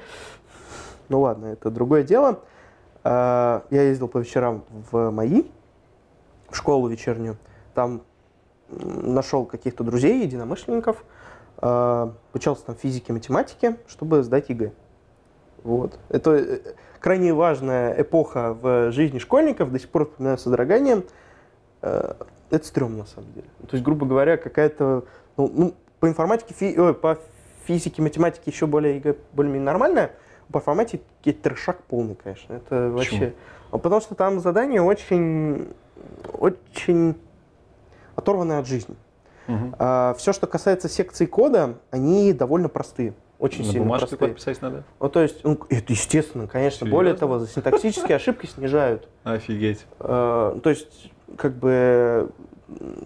Ну 1.07 1.21
ладно, 1.21 1.45
это 1.45 1.69
другое 1.69 2.01
дело. 2.01 2.39
А, 3.03 3.63
Я 3.69 3.83
ездил 3.83 4.07
по 4.07 4.17
вечерам 4.17 4.63
в 4.89 5.11
МАИ, 5.11 5.45
в 6.49 6.55
школу 6.55 6.87
вечернюю. 6.87 7.37
Там 7.75 8.01
нашел 8.69 9.45
каких-то 9.45 9.83
друзей, 9.83 10.23
единомышленников, 10.23 11.03
а, 11.57 12.11
обучался 12.31 12.65
там 12.65 12.75
физике, 12.75 13.13
математике, 13.13 13.77
чтобы 13.87 14.23
сдать 14.23 14.49
ЕГЭ. 14.49 14.71
Вот. 15.63 15.99
Это 16.09 16.31
э, 16.31 16.59
крайне 17.05 17.35
важная 17.35 18.01
эпоха 18.01 18.57
в 18.59 18.91
жизни 18.91 19.19
школьников, 19.19 19.71
до 19.71 19.77
сих 19.77 19.89
пор 19.89 20.09
вспоминаю 20.09 20.39
с 20.39 20.41
содроганием. 20.41 21.03
Э, 21.83 22.13
Это 22.49 22.65
стрёмно, 22.65 22.99
на 22.99 23.05
самом 23.05 23.31
деле. 23.33 23.45
То 23.67 23.75
есть, 23.75 23.83
грубо 23.85 24.07
говоря, 24.07 24.37
какая-то... 24.37 25.03
Ну, 25.37 25.51
ну, 25.53 25.73
по 25.99 26.07
информатике, 26.07 26.55
фи- 26.55 26.75
ой, 26.79 26.95
по 26.95 27.19
физике, 27.65 28.01
математике 28.01 28.49
еще 28.49 28.65
более 28.65 29.15
более-менее 29.33 29.65
нормальная. 29.67 30.13
По 30.51 30.57
информатике 30.57 31.03
трешак 31.31 31.83
полный, 31.83 32.15
конечно. 32.15 32.53
Это 32.53 32.89
вообще... 32.89 33.33
А 33.69 33.77
Потому 33.77 34.01
что 34.01 34.15
там 34.15 34.39
задания 34.39 34.81
очень... 34.81 35.67
Очень 36.33 37.13
оторваны 38.15 38.53
от 38.53 38.65
жизни. 38.65 38.95
Мгм. 39.47 39.75
все, 40.17 40.33
что 40.33 40.47
касается 40.47 40.89
секции 40.89 41.27
кода, 41.27 41.75
они 41.91 42.33
довольно 42.33 42.67
простые. 42.67 43.13
Очень 43.37 43.65
На 43.65 43.71
сильно 43.71 43.97
простые. 43.97 44.17
код 44.17 44.35
писать 44.35 44.61
надо? 44.61 44.83
Ну, 44.99 45.09
то 45.09 45.21
есть, 45.21 45.43
ну, 45.43 45.59
это 45.69 45.91
естественно, 45.91 46.47
конечно. 46.47 46.79
Серьезно? 46.79 46.95
Более 46.95 47.13
того, 47.15 47.39
за 47.39 47.47
синтаксические 47.47 48.15
ошибки 48.15 48.45
снижают. 48.45 49.09
Офигеть. 49.23 49.85
Э, 49.99 50.57
То 50.63 50.69
есть, 50.69 51.11
как 51.37 51.55
бы, 51.55 52.31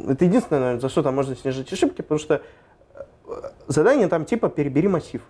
это 0.08 0.26
единственное, 0.26 0.60
наверное, 0.60 0.82
за 0.82 0.90
что 0.90 1.02
там 1.02 1.16
можно 1.16 1.36
снижать 1.36 1.72
ошибки, 1.74 2.02
потому 2.02 2.20
что 2.20 2.42
э, 2.96 3.32
задание 3.68 4.08
там 4.08 4.26
типа 4.26 4.50
«перебери 4.50 4.88
массив». 4.88 5.22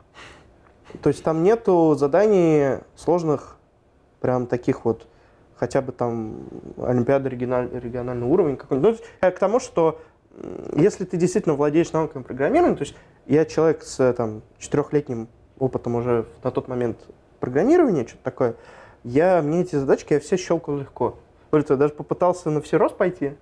То 1.02 1.10
есть 1.10 1.24
там 1.24 1.44
нету 1.44 1.96
заданий 1.96 2.80
сложных, 2.96 3.58
прям 4.20 4.48
таких 4.48 4.86
вот 4.86 5.08
хотя 5.56 5.82
бы 5.82 5.92
там 5.92 6.48
Олимпиада 6.78 7.30
региональ, 7.30 7.70
региональный 7.74 8.26
уровень 8.26 8.58
какой-нибудь. 8.58 9.02
Ну, 9.22 9.32
к 9.32 9.40
тому, 9.40 9.60
что 9.60 10.00
если 10.76 11.04
ты 11.04 11.18
действительно 11.18 11.56
владеешь 11.56 11.92
навыками 11.92 12.24
программирования, 12.24 12.76
то 12.76 12.84
есть 12.84 12.96
я 13.30 13.46
человек 13.46 13.84
с 13.84 14.14
там, 14.14 14.42
четырехлетним 14.58 15.28
опытом 15.60 15.96
уже 15.96 16.26
на 16.44 16.52
тот 16.52 16.68
момент 16.68 16.98
программирования, 17.40 18.06
что-то 18.08 18.24
такое, 18.24 18.56
я, 19.04 19.42
мне 19.42 19.62
эти 19.62 19.76
задачки 19.76 20.14
я 20.14 20.20
все 20.20 20.36
щелкал 20.36 20.78
легко. 20.78 21.18
Более 21.52 21.66
даже 21.78 21.94
попытался 21.94 22.50
на 22.50 22.62
всерос 22.62 22.92
пойти 22.92 23.34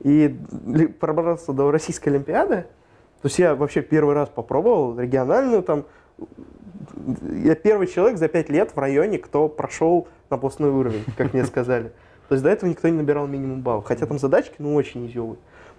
и 0.00 0.28
пробраться 1.00 1.52
до 1.52 1.70
Российской 1.70 2.10
Олимпиады. 2.10 2.66
То 3.22 3.28
есть 3.28 3.38
я 3.38 3.54
вообще 3.54 3.82
первый 3.82 4.14
раз 4.14 4.28
попробовал 4.28 4.98
региональную 4.98 5.62
там. 5.62 5.84
Я 7.22 7.54
первый 7.54 7.86
человек 7.86 8.18
за 8.18 8.28
пять 8.28 8.48
лет 8.48 8.72
в 8.74 8.78
районе, 8.78 9.18
кто 9.18 9.48
прошел 9.48 10.08
на 10.28 10.36
областной 10.36 10.70
уровень, 10.70 11.04
как 11.16 11.32
мне 11.32 11.44
сказали. 11.44 11.92
То 12.28 12.34
есть 12.34 12.42
до 12.42 12.50
этого 12.50 12.68
никто 12.68 12.88
не 12.88 12.96
набирал 12.96 13.26
минимум 13.26 13.62
баллов. 13.62 13.84
Хотя 13.84 14.06
там 14.06 14.18
задачки, 14.18 14.56
ну, 14.58 14.74
очень 14.74 15.06
изюмые. 15.06 15.38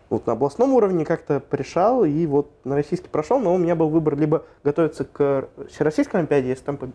Вот 0.10 0.26
на 0.26 0.34
областном 0.34 0.74
уровне 0.74 1.06
как-то 1.06 1.40
пришел 1.40 2.06
и 2.06 2.26
вот 2.26 2.50
на 2.64 2.76
российский 2.76 3.10
прошел, 3.10 3.40
но 3.40 3.54
у 3.54 3.58
меня 3.58 3.76
был 3.76 3.90
выбор 3.90 4.16
либо 4.16 4.46
готовиться 4.64 5.04
к 5.04 5.50
Всероссийской 5.70 6.22
Олимпиаде, 6.22 6.50
если 6.50 6.64
там, 6.64 6.94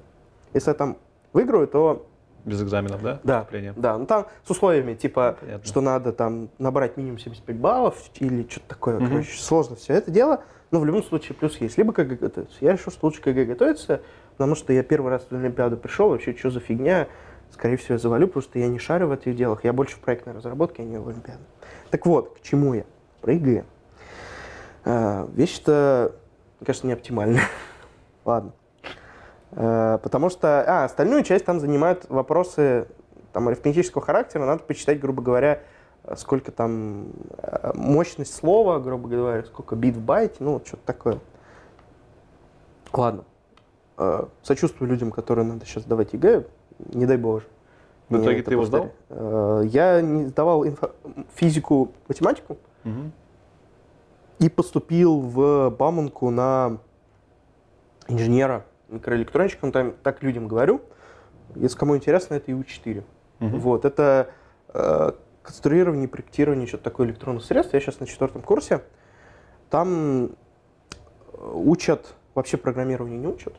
если 0.55 0.71
я 0.71 0.75
там 0.75 0.97
выиграю, 1.33 1.69
то 1.69 2.07
без 2.45 2.61
экзаменов, 2.61 3.03
да? 3.03 3.21
Да, 3.23 3.47
да. 3.77 3.99
Ну 3.99 4.07
там 4.07 4.27
с 4.45 4.51
условиями, 4.51 4.95
типа, 4.95 5.37
Понятно. 5.41 5.67
что 5.67 5.81
надо 5.81 6.13
там 6.13 6.49
набрать 6.59 6.97
минимум 6.97 7.19
75 7.19 7.57
баллов 7.57 7.97
или 8.19 8.47
что-то 8.49 8.69
такое. 8.69 8.97
Угу. 8.97 9.07
Короче, 9.07 9.41
сложно 9.41 9.77
все 9.77 9.95
это 9.95 10.11
дело. 10.11 10.43
Но 10.73 10.81
в 10.81 10.87
любом 10.87 11.05
случае 11.05 11.37
плюс 11.37 11.59
есть. 11.59 11.77
Либо 11.77 11.93
КГ 11.93 12.19
готовиться. 12.19 12.57
Я 12.61 12.73
решил, 12.73 12.91
что 12.91 13.07
лучше 13.07 13.21
КГ 13.21 13.47
готовиться, 13.47 14.01
потому 14.33 14.55
что 14.55 14.73
я 14.73 14.83
первый 14.83 15.11
раз 15.11 15.27
в 15.29 15.35
Олимпиаду 15.35 15.77
пришел, 15.77 16.09
вообще 16.09 16.35
что 16.35 16.51
за 16.51 16.61
фигня. 16.61 17.09
Скорее 17.51 17.77
всего, 17.77 17.95
я 17.95 17.99
завалю, 17.99 18.27
потому 18.27 18.43
что 18.43 18.59
я 18.59 18.67
не 18.67 18.79
шарю 18.79 19.09
в 19.09 19.13
этих 19.13 19.37
делах. 19.37 19.65
Я 19.65 19.75
больше 19.75 19.97
в 19.97 20.01
проектной 20.01 20.33
разработке, 20.33 20.83
а 20.83 20.87
не 20.87 20.99
в 20.99 21.07
Олимпиаду. 21.07 21.43
Так 21.91 22.07
вот, 22.07 22.39
к 22.39 22.41
чему 22.41 22.73
я? 22.73 22.85
Про. 23.23 23.65
А, 24.85 25.29
вещь-то, 25.33 26.13
кажется, 26.65 26.87
не 26.87 26.93
оптимальная. 26.93 27.45
Ладно. 28.25 28.53
Э, 29.53 29.99
потому 30.03 30.29
что, 30.29 30.65
а, 30.67 30.85
остальную 30.85 31.23
часть 31.23 31.45
там 31.45 31.61
занимают 31.61 32.07
вопросы 32.09 32.89
там, 33.33 33.49
арифметического 33.49 34.03
характера. 34.03 34.45
Надо 34.45 34.65
почитать, 34.65 35.01
грубо 35.01 35.23
говоря, 35.23 35.63
сколько 36.17 36.51
там 36.51 37.13
э, 37.39 37.73
мощность 37.75 38.35
слова, 38.35 38.81
грубо 38.81 39.09
говоря, 39.09 39.45
сколько 39.45 39.77
бит 39.77 39.97
в 39.97 40.01
байте, 40.01 40.37
ну, 40.41 40.55
вот 40.55 40.67
что-то 40.67 40.85
такое. 40.85 41.19
Ладно. 42.93 43.25
Э, 43.99 44.25
сочувствую 44.43 44.89
людям, 44.89 45.13
которые 45.13 45.47
надо 45.47 45.65
сейчас 45.65 45.85
сдавать 45.85 46.13
ЕГЭ, 46.13 46.45
не 46.93 47.07
дай 47.07 47.19
боже. 47.19 47.47
В 48.09 48.21
итоге 48.21 48.43
ты 48.43 48.51
его 48.51 48.65
сдал? 48.65 48.91
Я 49.09 50.03
не 50.03 50.27
сдавал 50.27 50.67
инфо... 50.67 50.91
физику, 51.35 51.93
математику 52.09 52.59
угу. 52.85 53.11
и 54.39 54.49
поступил 54.49 55.21
в 55.21 55.71
Бауманку 55.71 56.31
на 56.31 56.79
инженера 58.09 58.65
микроэлектронщиком, 58.89 59.73
там, 59.73 59.95
так 60.03 60.23
людям 60.23 60.49
говорю. 60.49 60.83
Если 61.55 61.77
кому 61.77 61.97
интересно, 61.97 62.35
это 62.35 62.53
ИУ-4. 62.53 63.05
Угу. 63.41 63.57
Вот, 63.59 63.85
это 63.85 64.31
э, 64.69 65.13
конструирование, 65.43 66.09
проектирование, 66.09 66.67
что-то 66.67 66.85
такое 66.85 67.09
электронных 67.09 67.45
средств. 67.45 67.75
Я 67.75 67.81
сейчас 67.81 68.01
на 68.01 68.07
четвертом 68.07 68.43
курсе. 68.43 68.83
Там 69.71 70.27
э, 70.27 70.31
учат, 71.55 72.15
вообще 72.35 72.57
программирование 72.57 73.19
не 73.19 73.27
учат, 73.27 73.55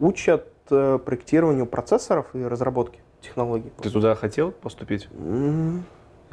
учат 0.00 0.48
э, 0.70 0.98
проектированию 0.98 1.66
процессоров 1.66 2.26
и 2.34 2.42
разработке 2.44 3.00
технологий. 3.20 3.72
Ты 3.80 3.90
туда 3.90 4.14
хотел 4.14 4.50
поступить? 4.50 5.08
Mm-hmm. 5.12 5.80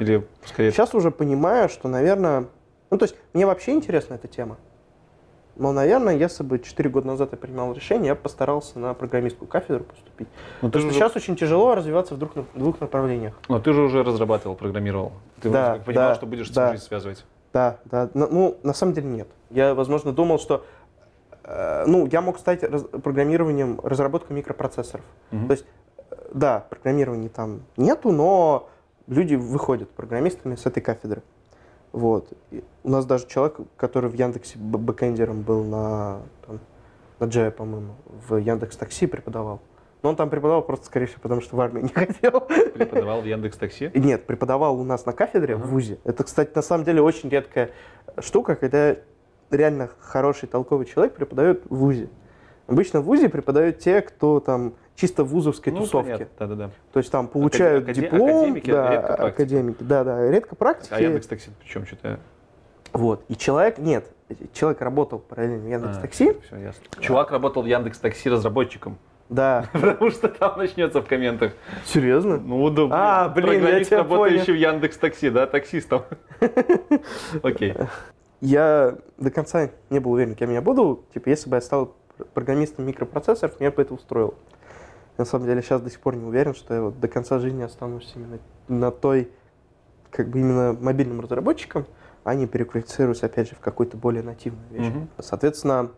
Или 0.00 0.26
скорее... 0.44 0.72
Сейчас 0.72 0.94
уже 0.94 1.10
понимаю, 1.10 1.68
что, 1.68 1.88
наверное... 1.88 2.46
Ну, 2.90 2.98
то 2.98 3.04
есть, 3.04 3.14
мне 3.34 3.46
вообще 3.46 3.72
интересна 3.72 4.14
эта 4.14 4.26
тема. 4.26 4.56
Но, 5.56 5.72
наверное, 5.72 6.16
если 6.16 6.42
бы 6.42 6.58
4 6.58 6.88
года 6.88 7.06
назад 7.06 7.32
я 7.32 7.38
принимал 7.38 7.74
решение, 7.74 8.08
я 8.08 8.14
бы 8.14 8.22
постарался 8.22 8.78
на 8.78 8.94
программистскую 8.94 9.46
кафедру 9.46 9.84
поступить. 9.84 10.26
Но 10.62 10.68
Потому 10.68 10.84
что 10.84 10.92
же... 10.92 10.98
сейчас 10.98 11.16
очень 11.16 11.36
тяжело 11.36 11.74
развиваться 11.74 12.14
в 12.14 12.18
двух, 12.18 12.34
в 12.34 12.58
двух 12.58 12.80
направлениях. 12.80 13.34
Но 13.48 13.60
ты 13.60 13.74
же 13.74 13.82
уже 13.82 14.02
разрабатывал, 14.02 14.56
программировал. 14.56 15.12
Ты 15.42 15.50
да, 15.50 15.78
понимал, 15.84 16.08
да, 16.08 16.14
что 16.14 16.26
будешь 16.26 16.48
да, 16.48 16.72
жизнь 16.72 16.84
связывать. 16.84 17.26
Да, 17.52 17.78
да. 17.84 18.08
Ну, 18.14 18.56
на 18.62 18.72
самом 18.72 18.94
деле 18.94 19.08
нет. 19.08 19.28
Я, 19.50 19.74
возможно, 19.74 20.12
думал, 20.12 20.38
что 20.38 20.64
э, 21.44 21.84
ну, 21.86 22.06
я 22.06 22.22
мог 22.22 22.38
стать 22.38 22.62
раз, 22.62 22.82
программированием, 22.84 23.80
разработкой 23.82 24.36
микропроцессоров. 24.36 25.04
Угу. 25.30 25.46
То 25.46 25.52
есть, 25.52 25.66
э, 26.10 26.14
да, 26.32 26.64
программирования 26.70 27.28
там 27.28 27.64
нету, 27.76 28.12
но 28.12 28.70
люди 29.10 29.34
выходят 29.34 29.90
программистами 29.90 30.54
с 30.54 30.64
этой 30.64 30.80
кафедры. 30.80 31.22
Вот. 31.92 32.32
И 32.50 32.64
у 32.84 32.90
нас 32.90 33.04
даже 33.04 33.26
человек, 33.26 33.58
который 33.76 34.08
в 34.08 34.14
Яндексе 34.14 34.58
бэкэндером 34.58 35.42
был 35.42 35.64
на, 35.64 36.20
там, 36.46 36.60
на 37.18 37.24
Java, 37.24 37.50
по-моему, 37.50 37.94
в 38.28 38.36
Яндекс 38.36 38.76
Такси 38.76 39.06
преподавал. 39.06 39.60
Но 40.02 40.10
он 40.10 40.16
там 40.16 40.30
преподавал 40.30 40.62
просто, 40.62 40.86
скорее 40.86 41.06
всего, 41.06 41.20
потому 41.20 41.40
что 41.40 41.56
в 41.56 41.60
армию 41.60 41.82
не 41.82 41.92
хотел. 41.92 42.40
Преподавал 42.40 43.20
в 43.20 43.24
Яндекс 43.24 43.58
Такси? 43.58 43.90
Нет, 43.94 44.24
преподавал 44.24 44.80
у 44.80 44.84
нас 44.84 45.04
на 45.04 45.12
кафедре 45.12 45.54
uh-huh. 45.54 45.62
в 45.62 45.70
ВУЗе. 45.70 45.98
Это, 46.04 46.24
кстати, 46.24 46.52
на 46.54 46.62
самом 46.62 46.84
деле 46.84 47.02
очень 47.02 47.28
редкая 47.28 47.72
штука, 48.20 48.54
когда 48.54 48.96
реально 49.50 49.90
хороший, 49.98 50.46
толковый 50.46 50.86
человек 50.86 51.14
преподает 51.14 51.64
в 51.68 51.74
ВУЗе. 51.74 52.08
Обычно 52.70 53.00
в 53.00 53.04
ВУЗе 53.04 53.28
преподают 53.28 53.80
те, 53.80 54.00
кто 54.00 54.38
там 54.38 54.74
чисто 54.94 55.24
вузовской 55.24 55.72
ну, 55.72 55.80
тусовке. 55.80 56.28
Да, 56.38 56.46
да, 56.46 56.54
да. 56.54 56.70
То 56.92 57.00
есть 57.00 57.10
там 57.10 57.26
получают 57.26 57.82
Акаде... 57.82 58.02
диплом, 58.02 58.52
академики, 58.52 58.70
да, 58.70 58.92
редко 58.92 59.14
академики, 59.14 59.82
да, 59.82 60.04
да, 60.04 60.30
редко 60.30 60.54
практики. 60.54 60.94
А 60.94 61.00
Яндекс 61.00 61.26
Такси 61.26 61.50
причем 61.60 61.84
что-то? 61.84 62.20
Вот. 62.92 63.24
И 63.28 63.36
человек, 63.36 63.78
нет, 63.78 64.06
человек 64.52 64.80
работал 64.82 65.18
параллельно 65.18 65.58
в 65.58 65.68
Яндекс 65.68 65.96
а, 65.96 66.00
Такси. 66.00 66.30
А, 66.30 66.34
все 66.46 66.56
ясно. 66.58 66.82
Чувак 67.00 67.32
работал 67.32 67.62
в 67.64 67.66
Яндекс 67.66 67.98
Такси 67.98 68.30
разработчиком. 68.30 68.98
Да. 69.28 69.68
Потому 69.72 70.10
что 70.10 70.28
там 70.28 70.56
начнется 70.56 71.02
в 71.02 71.06
комментах. 71.06 71.54
Серьезно? 71.84 72.36
Ну, 72.36 72.70
да. 72.70 72.88
А, 72.92 73.28
блин, 73.28 73.66
я 73.66 73.82
тебя 73.82 73.98
работающий 73.98 74.46
понял. 74.46 74.58
в 74.58 74.74
Яндекс 74.74 74.96
Такси, 74.96 75.30
да, 75.30 75.46
таксистом. 75.48 76.02
Окей. 77.42 77.74
Я 78.40 78.96
до 79.18 79.30
конца 79.30 79.70
не 79.90 79.98
был 79.98 80.12
уверен, 80.12 80.36
кем 80.36 80.52
я 80.52 80.62
буду. 80.62 81.04
Типа, 81.12 81.28
если 81.28 81.50
бы 81.50 81.56
я 81.56 81.60
стал 81.60 81.96
программистом 82.34 82.86
микропроцессоров, 82.86 83.60
меня 83.60 83.70
бы 83.70 83.82
это 83.82 83.94
устроило. 83.94 84.34
На 85.18 85.24
самом 85.24 85.46
деле 85.46 85.62
сейчас 85.62 85.82
до 85.82 85.90
сих 85.90 86.00
пор 86.00 86.16
не 86.16 86.24
уверен, 86.24 86.54
что 86.54 86.74
я 86.74 86.82
вот 86.82 86.98
до 86.98 87.08
конца 87.08 87.38
жизни 87.38 87.62
останусь 87.62 88.10
именно 88.14 88.38
на 88.68 88.90
той, 88.90 89.30
как 90.10 90.28
бы 90.28 90.40
именно 90.40 90.76
мобильным 90.80 91.20
разработчиком, 91.20 91.86
а 92.24 92.34
не 92.34 92.46
переквалифицируюсь, 92.46 93.22
опять 93.22 93.48
же, 93.48 93.54
в 93.54 93.60
какую-то 93.60 93.96
более 93.96 94.22
нативную 94.22 94.68
вещь. 94.70 94.86
Mm-hmm. 94.86 95.22
Соответственно, 95.22 95.90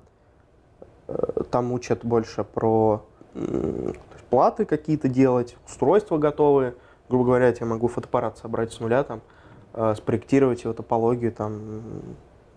э, 1.08 1.42
там 1.50 1.72
учат 1.72 2.04
больше 2.04 2.44
про 2.44 3.04
платы 4.30 4.64
какие-то 4.64 5.08
делать, 5.08 5.56
устройства 5.66 6.18
готовые. 6.18 6.74
Грубо 7.08 7.24
говоря, 7.26 7.54
я 7.58 7.66
могу 7.66 7.88
фотоаппарат 7.88 8.38
собрать 8.38 8.72
с 8.72 8.80
нуля, 8.80 9.04
там, 9.04 9.20
э, 9.74 9.94
спроектировать 9.96 10.64
его 10.64 10.72
топологию, 10.72 11.32
там, 11.32 11.82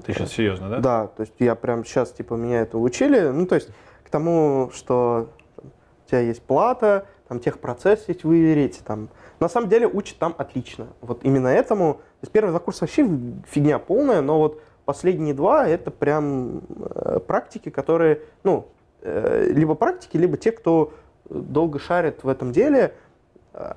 ты 0.03 0.13
сейчас 0.13 0.31
серьезно, 0.31 0.69
да? 0.69 0.79
Да, 0.79 1.08
то 1.08 1.21
есть 1.21 1.34
я 1.39 1.55
прям 1.55 1.86
сейчас, 1.86 2.12
типа, 2.12 2.34
меня 2.36 2.62
это 2.62 2.77
учили. 2.77 3.19
Ну, 3.29 3.45
то 3.45 3.55
есть 3.55 3.69
к 4.03 4.10
тому, 4.10 4.69
что 4.73 5.29
у 5.58 6.10
тебя 6.10 6.19
есть 6.19 6.41
плата, 6.41 7.05
там 7.27 7.39
техпроцесс 7.39 8.05
есть 8.08 8.23
выверить, 8.23 8.81
там. 8.86 9.10
На 9.39 9.49
самом 9.49 9.69
деле 9.69 9.88
учат 9.88 10.17
там 10.17 10.36
отлично. 10.38 10.88
Вот 11.01 11.23
именно 11.23 11.47
этому. 11.47 11.95
То 11.95 12.23
есть 12.23 12.31
первый 12.31 12.51
два 12.51 12.60
курса 12.60 12.84
вообще 12.84 13.08
фигня 13.49 13.79
полная, 13.79 14.21
но 14.21 14.39
вот 14.39 14.62
последние 14.86 15.34
два 15.34 15.67
это 15.67 15.91
прям 15.91 16.62
э, 16.69 17.19
практики, 17.19 17.69
которые, 17.69 18.21
ну, 18.43 18.67
э, 19.01 19.47
либо 19.49 19.75
практики, 19.75 20.17
либо 20.17 20.38
те, 20.38 20.51
кто 20.51 20.93
долго 21.29 21.79
шарит 21.79 22.23
в 22.23 22.29
этом 22.29 22.51
деле, 22.51 22.93
э, 23.53 23.73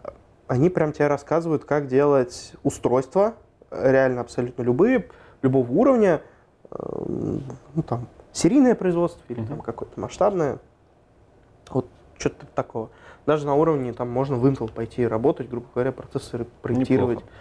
они 0.47 0.71
прям 0.71 0.93
тебе 0.93 1.09
рассказывают, 1.09 1.65
как 1.65 1.87
делать 1.87 2.53
устройства, 2.63 3.35
реально 3.71 4.21
абсолютно 4.21 4.63
любые, 4.63 5.09
любого 5.43 5.71
уровня, 5.71 6.23
э, 6.71 6.77
ну, 7.75 7.83
там, 7.83 8.09
серийное 8.33 8.75
производство 8.75 9.23
или 9.29 9.45
там 9.45 9.61
какое-то 9.61 9.99
масштабное. 10.01 10.59
Вот 11.71 11.87
что-то 12.19 12.47
такого. 12.55 12.91
Даже 13.27 13.47
на 13.47 13.55
уровне 13.55 13.93
там 13.93 14.09
можно 14.09 14.37
в 14.37 14.47
Intel 14.47 14.73
пойти 14.73 15.07
работать, 15.07 15.49
грубо 15.49 15.67
говоря, 15.75 15.93
процессоры 15.93 16.47
проектировать. 16.63 17.19
Неплохо. 17.19 17.35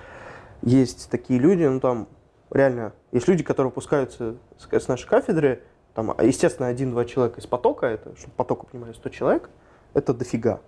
Есть 0.63 1.09
такие 1.09 1.39
люди, 1.39 1.63
ну 1.63 1.79
там 1.79 2.07
реально, 2.51 2.93
есть 3.11 3.27
люди, 3.27 3.43
которые 3.43 3.69
выпускаются 3.69 4.35
с, 4.57 4.67
с 4.71 4.87
нашей 4.87 5.07
кафедры, 5.07 5.63
там, 5.93 6.15
естественно, 6.21 6.67
один-два 6.67 7.05
человека 7.05 7.39
из 7.39 7.47
потока, 7.47 7.87
это, 7.87 8.15
чтобы 8.17 8.33
потоку 8.35 8.67
понимали, 8.67 8.93
100 8.93 9.09
человек, 9.09 9.49
это 9.93 10.13
дофига. 10.13 10.61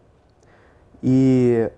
И, 1.02 1.72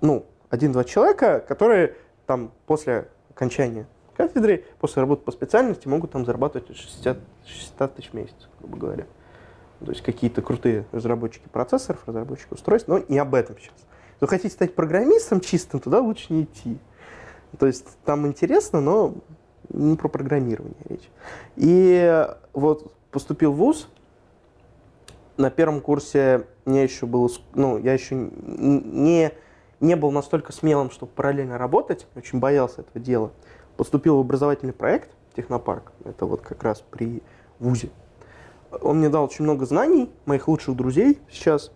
ну, 0.00 0.26
один-два 0.50 0.84
человека, 0.84 1.40
которые 1.46 1.94
там 2.26 2.52
после 2.66 3.08
окончания 3.30 3.86
кафедры 4.18 4.64
после 4.80 5.00
работы 5.00 5.22
по 5.22 5.30
специальности 5.30 5.86
могут 5.88 6.10
там 6.10 6.26
зарабатывать 6.26 6.76
60, 6.76 7.18
60 7.46 7.94
тысяч 7.94 8.10
в 8.10 8.14
месяц, 8.14 8.34
грубо 8.58 8.76
говоря. 8.76 9.06
То 9.78 9.90
есть 9.92 10.02
какие-то 10.02 10.42
крутые 10.42 10.86
разработчики 10.90 11.48
процессоров, 11.48 12.00
разработчики 12.06 12.52
устройств, 12.52 12.88
но 12.88 13.00
не 13.08 13.18
об 13.18 13.34
этом 13.34 13.56
сейчас. 13.58 13.76
вы 14.20 14.26
хотите 14.26 14.50
стать 14.50 14.74
программистом 14.74 15.40
чистым, 15.40 15.78
туда 15.78 16.00
лучше 16.00 16.32
не 16.32 16.42
идти. 16.42 16.78
То 17.58 17.66
есть 17.66 17.86
там 18.04 18.26
интересно, 18.26 18.80
но 18.80 19.14
не 19.68 19.96
про 19.96 20.08
программирование 20.08 20.76
речь. 20.88 21.08
И 21.54 22.26
вот 22.52 22.92
поступил 23.12 23.52
в 23.52 23.56
ВУЗ, 23.56 23.88
на 25.36 25.50
первом 25.50 25.80
курсе 25.80 26.46
мне 26.64 26.82
еще 26.82 27.06
было, 27.06 27.30
ну, 27.54 27.78
я 27.78 27.92
еще 27.92 28.16
не, 28.16 29.30
не 29.78 29.94
был 29.94 30.10
настолько 30.10 30.52
смелым, 30.52 30.90
чтобы 30.90 31.12
параллельно 31.12 31.56
работать, 31.56 32.08
очень 32.16 32.40
боялся 32.40 32.80
этого 32.80 32.98
дела. 32.98 33.30
Поступил 33.78 34.16
в 34.16 34.20
образовательный 34.20 34.72
проект 34.72 35.08
Технопарк, 35.36 35.92
это 36.04 36.26
вот 36.26 36.40
как 36.40 36.64
раз 36.64 36.82
при 36.90 37.22
ВУЗе. 37.60 37.90
Он 38.82 38.98
мне 38.98 39.08
дал 39.08 39.24
очень 39.24 39.44
много 39.44 39.66
знаний, 39.66 40.10
моих 40.26 40.48
лучших 40.48 40.74
друзей 40.74 41.20
сейчас. 41.30 41.70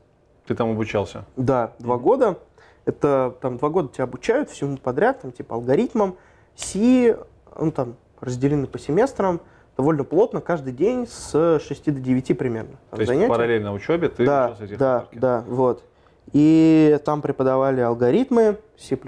Ты 0.44 0.56
там 0.56 0.72
обучался? 0.72 1.24
Да, 1.36 1.74
два 1.78 1.98
года. 1.98 2.40
Это 2.86 3.36
там 3.40 3.56
два 3.58 3.68
года 3.68 3.88
тебя 3.88 4.02
обучают 4.02 4.50
всему 4.50 4.78
подряд, 4.78 5.20
там 5.20 5.30
типа 5.30 5.54
алгоритмам, 5.54 6.16
C, 6.56 7.16
ну 7.56 7.70
там 7.70 7.94
разделены 8.20 8.66
по 8.66 8.80
семестрам, 8.80 9.40
довольно 9.76 10.02
плотно, 10.02 10.40
каждый 10.40 10.72
день 10.72 11.06
с 11.06 11.60
6 11.60 11.84
до 11.84 12.00
9 12.00 12.36
примерно. 12.36 12.78
То 12.90 12.96
есть 12.96 13.06
занятия. 13.12 13.28
параллельно 13.28 13.72
учебе 13.72 14.08
ты 14.08 14.26
да, 14.26 14.56
учился 14.58 14.76
Да, 14.76 15.06
да, 15.12 15.44
вот. 15.46 15.84
И 16.32 16.98
там 17.04 17.22
преподавали 17.22 17.80
алгоритмы, 17.80 18.58
C++, 18.76 18.98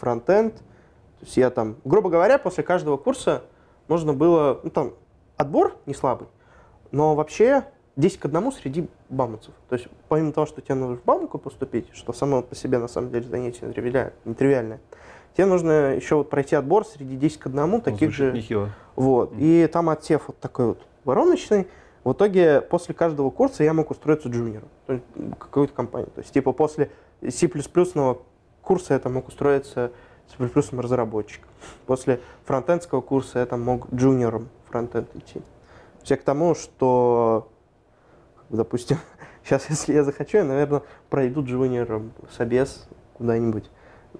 фронтенд. 0.00 0.54
То 1.18 1.24
есть 1.24 1.36
я 1.36 1.50
там, 1.50 1.76
грубо 1.84 2.10
говоря, 2.10 2.38
после 2.38 2.62
каждого 2.62 2.96
курса 2.96 3.42
можно 3.88 4.12
было, 4.12 4.60
ну 4.62 4.70
там, 4.70 4.92
отбор 5.36 5.76
не 5.86 5.94
слабый, 5.94 6.28
но 6.90 7.14
вообще 7.14 7.64
10 7.96 8.18
к 8.18 8.24
1 8.26 8.52
среди 8.52 8.88
бауманцев. 9.08 9.54
То 9.68 9.76
есть 9.76 9.88
помимо 10.08 10.32
того, 10.32 10.46
что 10.46 10.60
тебе 10.60 10.74
нужно 10.74 10.96
в 10.96 11.04
Бауманку 11.04 11.38
поступить, 11.38 11.88
что 11.94 12.12
само 12.12 12.42
по 12.42 12.54
себе 12.54 12.78
на 12.78 12.88
самом 12.88 13.10
деле 13.10 13.26
занятие 13.26 13.66
нетривиальное, 13.66 14.80
тебе 15.34 15.46
нужно 15.46 15.94
еще 15.94 16.16
вот 16.16 16.28
пройти 16.28 16.54
отбор 16.56 16.86
среди 16.86 17.16
10 17.16 17.38
к 17.38 17.46
1 17.46 17.80
таких 17.80 18.12
же. 18.12 18.32
Нехило. 18.32 18.70
Вот. 18.96 19.32
Mm. 19.32 19.36
И 19.40 19.66
там 19.68 19.88
отсев 19.88 20.24
вот 20.28 20.38
такой 20.38 20.66
вот 20.66 20.86
вороночный. 21.04 21.66
В 22.04 22.12
итоге 22.12 22.60
после 22.60 22.94
каждого 22.94 23.30
курса 23.30 23.64
я 23.64 23.72
мог 23.72 23.90
устроиться 23.90 24.28
джуниором 24.28 24.68
какую-то 25.38 25.72
компанию. 25.72 26.10
То 26.14 26.20
есть 26.20 26.32
типа 26.32 26.52
после 26.52 26.90
C++ 27.28 27.48
курса 28.62 28.94
я 28.94 29.00
там 29.00 29.14
мог 29.14 29.28
устроиться 29.28 29.90
C++ 30.28 30.76
разработчиком. 30.76 31.48
После 31.86 32.20
фронтендского 32.44 33.00
курса 33.00 33.40
я 33.40 33.46
там 33.46 33.62
мог 33.62 33.92
джуниором 33.92 34.48
фронтенд 34.68 35.08
идти. 35.14 35.40
Все 36.02 36.16
к 36.16 36.22
тому, 36.22 36.54
что, 36.54 37.48
допустим, 38.48 38.98
сейчас, 39.44 39.68
если 39.68 39.94
я 39.94 40.04
захочу, 40.04 40.38
я, 40.38 40.44
наверное, 40.44 40.82
пройду 41.10 41.44
джуниором 41.44 42.12
собес 42.30 42.88
куда-нибудь 43.14 43.70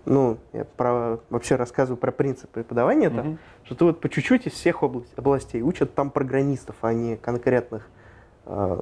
ну, 0.04 0.38
я 0.52 0.64
про, 0.64 1.18
вообще 1.30 1.56
рассказываю 1.56 1.96
про 1.96 2.12
принцип 2.12 2.50
преподавания, 2.50 3.08
mm-hmm. 3.08 3.16
там, 3.16 3.38
что 3.64 3.74
ты 3.74 3.84
вот 3.84 4.00
по 4.00 4.08
чуть-чуть 4.08 4.46
из 4.46 4.52
всех 4.52 4.82
область, 4.82 5.12
областей 5.16 5.62
учат 5.62 5.94
там 5.94 6.10
программистов, 6.10 6.76
а 6.82 6.92
не 6.92 7.16
конкретных. 7.16 7.88
Э, 8.44 8.80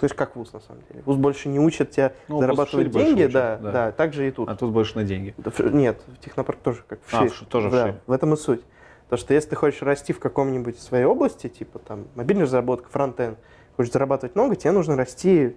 то 0.00 0.04
есть 0.04 0.14
как 0.14 0.36
вуз 0.36 0.52
на 0.52 0.60
самом 0.60 0.82
деле. 0.88 1.02
Вуз 1.04 1.16
больше 1.16 1.48
не 1.48 1.60
учит 1.60 1.90
тебя 1.90 2.12
ну, 2.28 2.40
зарабатывать 2.40 2.90
деньги, 2.90 3.26
да, 3.26 3.58
да, 3.60 3.72
да, 3.72 3.92
так 3.92 4.12
же 4.12 4.28
и 4.28 4.30
тут. 4.30 4.48
А 4.48 4.56
тут 4.56 4.72
больше 4.72 4.96
на 4.96 5.04
деньги. 5.04 5.34
Нет, 5.58 6.00
в 6.06 6.24
технопарк 6.24 6.58
тоже 6.60 6.82
как 6.86 7.00
в 7.04 7.10
шире. 7.10 7.30
А, 7.30 7.44
в, 7.44 7.46
тоже 7.46 7.70
да, 7.70 7.76
в 7.76 7.86
шире. 7.86 8.00
в 8.06 8.12
этом 8.12 8.34
и 8.34 8.36
суть. 8.36 8.62
То, 9.08 9.16
что 9.16 9.34
если 9.34 9.50
ты 9.50 9.56
хочешь 9.56 9.82
расти 9.82 10.12
в 10.12 10.20
каком-нибудь 10.20 10.78
своей 10.78 11.04
области, 11.04 11.48
типа 11.48 11.78
там 11.78 12.06
мобильная 12.14 12.44
разработка, 12.44 12.88
фронтенд, 12.90 13.38
хочешь 13.76 13.92
зарабатывать 13.92 14.34
много, 14.34 14.56
тебе 14.56 14.72
нужно 14.72 14.96
расти 14.96 15.56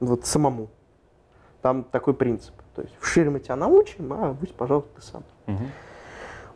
вот 0.00 0.26
самому. 0.26 0.70
Там 1.60 1.84
такой 1.84 2.14
принцип. 2.14 2.54
То 2.74 2.82
есть 2.82 2.94
в 2.98 3.06
шире 3.06 3.30
мы 3.30 3.40
тебя 3.40 3.56
научим, 3.56 4.12
а 4.12 4.32
будь, 4.32 4.54
пожалуйста, 4.54 4.90
ты 4.96 5.02
сам. 5.02 5.24
Угу. 5.46 5.64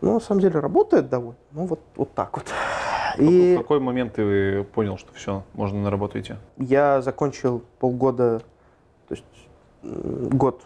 Ну, 0.00 0.14
на 0.14 0.20
самом 0.20 0.40
деле, 0.40 0.60
работает 0.60 1.08
довольно. 1.08 1.36
Ну, 1.52 1.66
вот, 1.66 1.80
вот 1.96 2.12
так 2.14 2.36
вот. 2.36 2.46
И 3.18 3.54
в 3.54 3.58
какой 3.58 3.80
момент 3.80 4.14
ты 4.14 4.64
понял, 4.64 4.98
что 4.98 5.12
все, 5.14 5.42
можно 5.54 5.80
на 5.80 5.90
работу 5.90 6.18
идти? 6.20 6.34
Я 6.58 7.00
закончил 7.02 7.62
полгода, 7.78 8.40
то 9.08 9.14
есть 9.14 9.24
год 9.82 10.62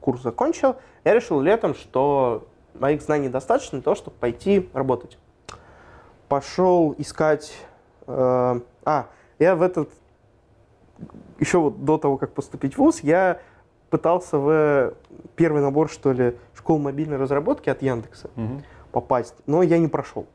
курс 0.00 0.22
закончил. 0.22 0.76
Я 1.04 1.14
решил 1.14 1.40
летом, 1.40 1.74
что 1.74 2.46
моих 2.74 3.02
знаний 3.02 3.28
достаточно 3.28 3.78
для 3.78 3.84
того, 3.84 3.94
чтобы 3.94 4.16
пойти 4.18 4.68
работать. 4.74 5.18
Пошел 6.28 6.94
искать... 6.98 7.54
Э, 8.06 8.60
а, 8.84 9.06
я 9.38 9.56
в 9.56 9.62
этот... 9.62 9.90
Еще 11.38 11.58
вот 11.58 11.84
до 11.84 11.98
того, 11.98 12.16
как 12.16 12.32
поступить 12.32 12.74
в 12.74 12.78
ВУЗ, 12.78 13.00
я 13.00 13.40
пытался 13.90 14.38
в 14.38 14.94
первый 15.36 15.62
набор, 15.62 15.90
что 15.90 16.12
ли, 16.12 16.36
школ 16.54 16.78
мобильной 16.78 17.16
разработки 17.16 17.68
от 17.68 17.82
Яндекса 17.82 18.30
угу. 18.36 18.62
попасть, 18.92 19.34
но 19.46 19.62
я 19.62 19.78
не 19.78 19.88
прошел. 19.88 20.26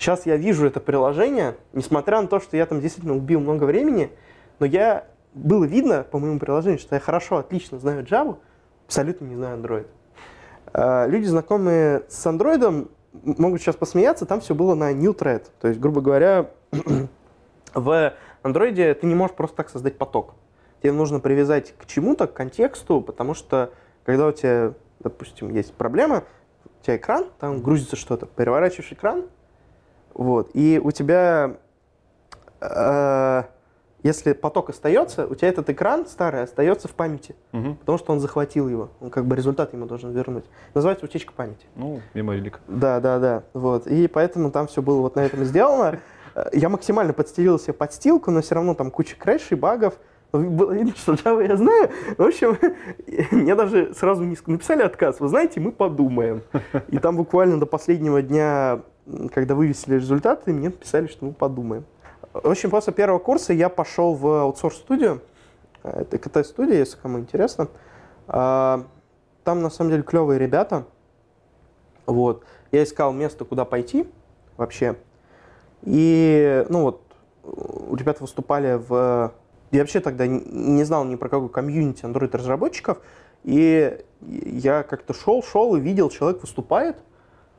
Сейчас 0.00 0.26
я 0.26 0.36
вижу 0.36 0.66
это 0.66 0.80
приложение, 0.80 1.56
несмотря 1.72 2.20
на 2.20 2.26
то, 2.26 2.40
что 2.40 2.56
я 2.56 2.66
там 2.66 2.80
действительно 2.80 3.14
убил 3.14 3.38
много 3.38 3.64
времени, 3.64 4.10
но 4.58 4.66
я 4.66 5.04
было 5.34 5.64
видно 5.64 6.02
по 6.10 6.18
моему 6.18 6.40
приложению, 6.40 6.80
что 6.80 6.96
я 6.96 7.00
хорошо, 7.00 7.36
отлично 7.36 7.78
знаю 7.78 8.04
Java, 8.04 8.38
абсолютно 8.86 9.26
не 9.26 9.36
знаю 9.36 9.58
Android. 9.58 9.86
А, 10.72 11.06
люди, 11.06 11.26
знакомые 11.26 12.04
с 12.08 12.26
Android, 12.26 12.90
могут 13.12 13.60
сейчас 13.60 13.76
посмеяться, 13.76 14.26
там 14.26 14.40
все 14.40 14.56
было 14.56 14.74
на 14.74 14.92
new 14.92 15.12
thread. 15.12 15.44
То 15.60 15.68
есть, 15.68 15.78
грубо 15.78 16.00
говоря, 16.00 16.50
в 17.74 18.14
Android 18.42 18.94
ты 18.94 19.06
не 19.06 19.14
можешь 19.14 19.36
просто 19.36 19.58
так 19.58 19.68
создать 19.68 19.98
поток 19.98 20.34
тебе 20.82 20.92
нужно 20.92 21.20
привязать 21.20 21.74
к 21.76 21.86
чему-то, 21.86 22.26
к 22.26 22.32
контексту, 22.32 23.00
потому 23.00 23.34
что 23.34 23.72
когда 24.04 24.26
у 24.26 24.32
тебя, 24.32 24.72
допустим, 25.00 25.54
есть 25.54 25.74
проблема, 25.74 26.24
у 26.64 26.84
тебя 26.84 26.96
экран, 26.96 27.26
там 27.38 27.62
грузится 27.62 27.96
что-то, 27.96 28.26
переворачиваешь 28.26 28.92
экран, 28.92 29.24
вот, 30.14 30.50
и 30.54 30.80
у 30.82 30.90
тебя, 30.90 31.56
э, 32.60 33.42
если 34.02 34.32
поток 34.32 34.70
остается, 34.70 35.26
у 35.26 35.34
тебя 35.34 35.48
этот 35.48 35.70
экран 35.70 36.06
старый 36.06 36.42
остается 36.42 36.88
в 36.88 36.92
памяти, 36.92 37.34
угу. 37.52 37.74
потому 37.74 37.98
что 37.98 38.12
он 38.12 38.20
захватил 38.20 38.68
его, 38.68 38.90
он 39.00 39.10
как 39.10 39.26
бы 39.26 39.36
результат 39.36 39.72
ему 39.72 39.86
должен 39.86 40.10
вернуть. 40.12 40.44
Называется 40.74 41.04
утечка 41.04 41.32
памяти. 41.32 41.66
Ну, 41.76 42.00
меморилик. 42.14 42.60
Да, 42.68 43.00
да, 43.00 43.18
да, 43.18 43.42
вот, 43.54 43.86
и 43.86 44.08
поэтому 44.08 44.50
там 44.50 44.66
все 44.66 44.82
было 44.82 45.00
вот 45.00 45.16
на 45.16 45.20
этом 45.20 45.44
сделано. 45.44 46.00
Я 46.52 46.68
максимально 46.68 47.12
подстелил 47.12 47.58
себе 47.58 47.72
подстилку, 47.72 48.30
но 48.30 48.40
все 48.40 48.54
равно 48.54 48.74
там 48.74 48.90
куча 48.90 49.16
крэшей, 49.16 49.56
багов, 49.56 49.98
было 50.32 50.72
видно, 50.72 50.92
что 50.96 51.14
Java 51.14 51.46
я 51.46 51.56
знаю. 51.56 51.90
В 52.16 52.22
общем, 52.22 52.56
мне 53.30 53.54
даже 53.54 53.94
сразу 53.94 54.24
не 54.24 54.36
написали 54.46 54.82
отказ. 54.82 55.20
Вы 55.20 55.28
знаете, 55.28 55.60
мы 55.60 55.72
подумаем. 55.72 56.42
И 56.88 56.98
там 56.98 57.16
буквально 57.16 57.58
до 57.58 57.66
последнего 57.66 58.22
дня, 58.22 58.80
когда 59.32 59.54
вывесили 59.54 59.94
результаты, 59.94 60.52
мне 60.52 60.68
написали, 60.68 61.06
что 61.06 61.24
мы 61.26 61.32
подумаем. 61.32 61.84
В 62.32 62.48
общем, 62.48 62.70
после 62.70 62.92
первого 62.92 63.18
курса 63.18 63.52
я 63.52 63.68
пошел 63.68 64.14
в 64.14 64.26
аутсорс-студию. 64.42 65.20
Это 65.82 66.18
КТ-студия, 66.18 66.78
если 66.78 66.96
кому 66.98 67.18
интересно. 67.18 67.68
А, 68.28 68.86
там, 69.44 69.62
на 69.62 69.70
самом 69.70 69.90
деле, 69.90 70.02
клевые 70.02 70.38
ребята. 70.38 70.84
Вот. 72.06 72.44
Я 72.70 72.84
искал 72.84 73.12
место, 73.12 73.44
куда 73.44 73.64
пойти 73.64 74.08
вообще. 74.56 74.96
И, 75.82 76.64
ну 76.68 76.82
вот, 76.82 77.02
у 77.42 77.96
ребят 77.96 78.20
выступали 78.20 78.74
в 78.74 79.32
я 79.70 79.80
вообще 79.80 80.00
тогда 80.00 80.26
не 80.26 80.82
знал 80.84 81.04
ни 81.04 81.14
про 81.14 81.28
какой 81.28 81.48
комьюнити 81.48 82.04
Android-разработчиков, 82.04 82.98
и 83.44 84.00
я 84.20 84.82
как-то 84.82 85.14
шел, 85.14 85.42
шел 85.42 85.76
и 85.76 85.80
видел, 85.80 86.10
человек 86.10 86.40
выступает, 86.40 86.96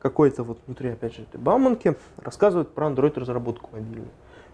какой-то 0.02 0.42
вот 0.42 0.58
внутри, 0.66 0.90
опять 0.90 1.14
же, 1.14 1.22
этой 1.22 1.38
Бауманки, 1.40 1.94
рассказывает 2.20 2.74
про 2.74 2.88
Android-разработку 2.88 3.70
мобильную. 3.72 4.10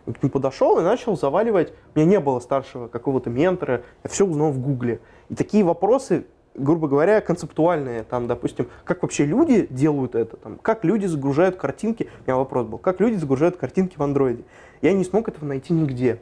Нему 0.06 0.30
подошел 0.30 0.78
и 0.78 0.82
начал 0.82 1.16
заваливать. 1.16 1.72
У 1.94 1.98
меня 1.98 2.11
не 2.11 2.20
было 2.20 2.40
старшего 2.40 2.88
какого-то 2.88 3.30
ментора, 3.30 3.82
я 4.04 4.11
все 4.11 4.26
узнал 4.26 4.52
в 4.52 4.58
Гугле. 4.58 5.00
И 5.28 5.34
такие 5.34 5.64
вопросы, 5.64 6.26
грубо 6.54 6.87
говоря, 6.88 7.20
концептуальные, 7.20 8.04
там, 8.04 8.26
допустим, 8.26 8.68
как 8.84 9.02
вообще 9.02 9.24
люди 9.24 9.66
делают 9.70 10.14
это, 10.14 10.37
там, 10.37 10.58
как 10.61 10.84
люди 10.84 11.06
загружают 11.06 11.56
картинки, 11.56 12.08
у 12.20 12.22
меня 12.24 12.37
вопрос 12.37 12.66
был, 12.66 12.78
как 12.78 13.00
люди 13.00 13.16
загружают 13.16 13.56
картинки 13.56 13.96
в 13.96 14.02
андроиде. 14.02 14.44
Я 14.82 14.92
не 14.92 15.04
смог 15.04 15.28
этого 15.28 15.46
найти 15.46 15.72
нигде. 15.72 16.20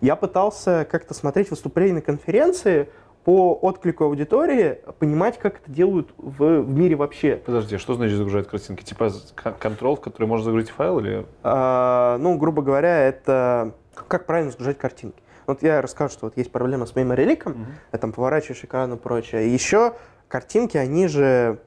Я 0.00 0.16
пытался 0.16 0.86
как-то 0.90 1.14
смотреть 1.14 1.50
выступления 1.50 1.94
на 1.94 2.00
конференции, 2.00 2.88
по 3.24 3.54
отклику 3.54 4.04
аудитории 4.04 4.78
понимать, 4.98 5.38
как 5.38 5.60
это 5.60 5.70
делают 5.70 6.12
в, 6.16 6.62
в 6.62 6.74
мире 6.74 6.96
вообще. 6.96 7.36
Подожди, 7.36 7.78
что 7.78 7.94
значит 7.94 8.16
загружать 8.16 8.48
картинки? 8.48 8.82
Типа 8.82 9.10
контрол, 9.58 9.96
в 9.96 10.00
который 10.00 10.26
можно 10.26 10.44
загрузить 10.44 10.70
файл 10.70 10.98
или? 10.98 11.26
А, 11.42 12.18
ну, 12.18 12.36
грубо 12.36 12.62
говоря, 12.62 12.98
это 12.98 13.74
как 14.08 14.26
правильно 14.26 14.50
загружать 14.50 14.78
картинки. 14.78 15.22
Вот 15.46 15.62
я 15.62 15.82
расскажу, 15.82 16.12
что 16.12 16.26
вот 16.26 16.36
есть 16.36 16.50
проблема 16.50 16.86
с 16.86 16.92
leak, 16.92 17.50
угу. 17.50 17.58
Uh 17.92 17.98
там 17.98 18.12
поворачиваешь 18.12 18.64
экран 18.64 18.92
и 18.94 18.96
прочее. 18.96 19.52
Еще 19.52 19.94
картинки, 20.28 20.76
они 20.76 21.08
же 21.08 21.60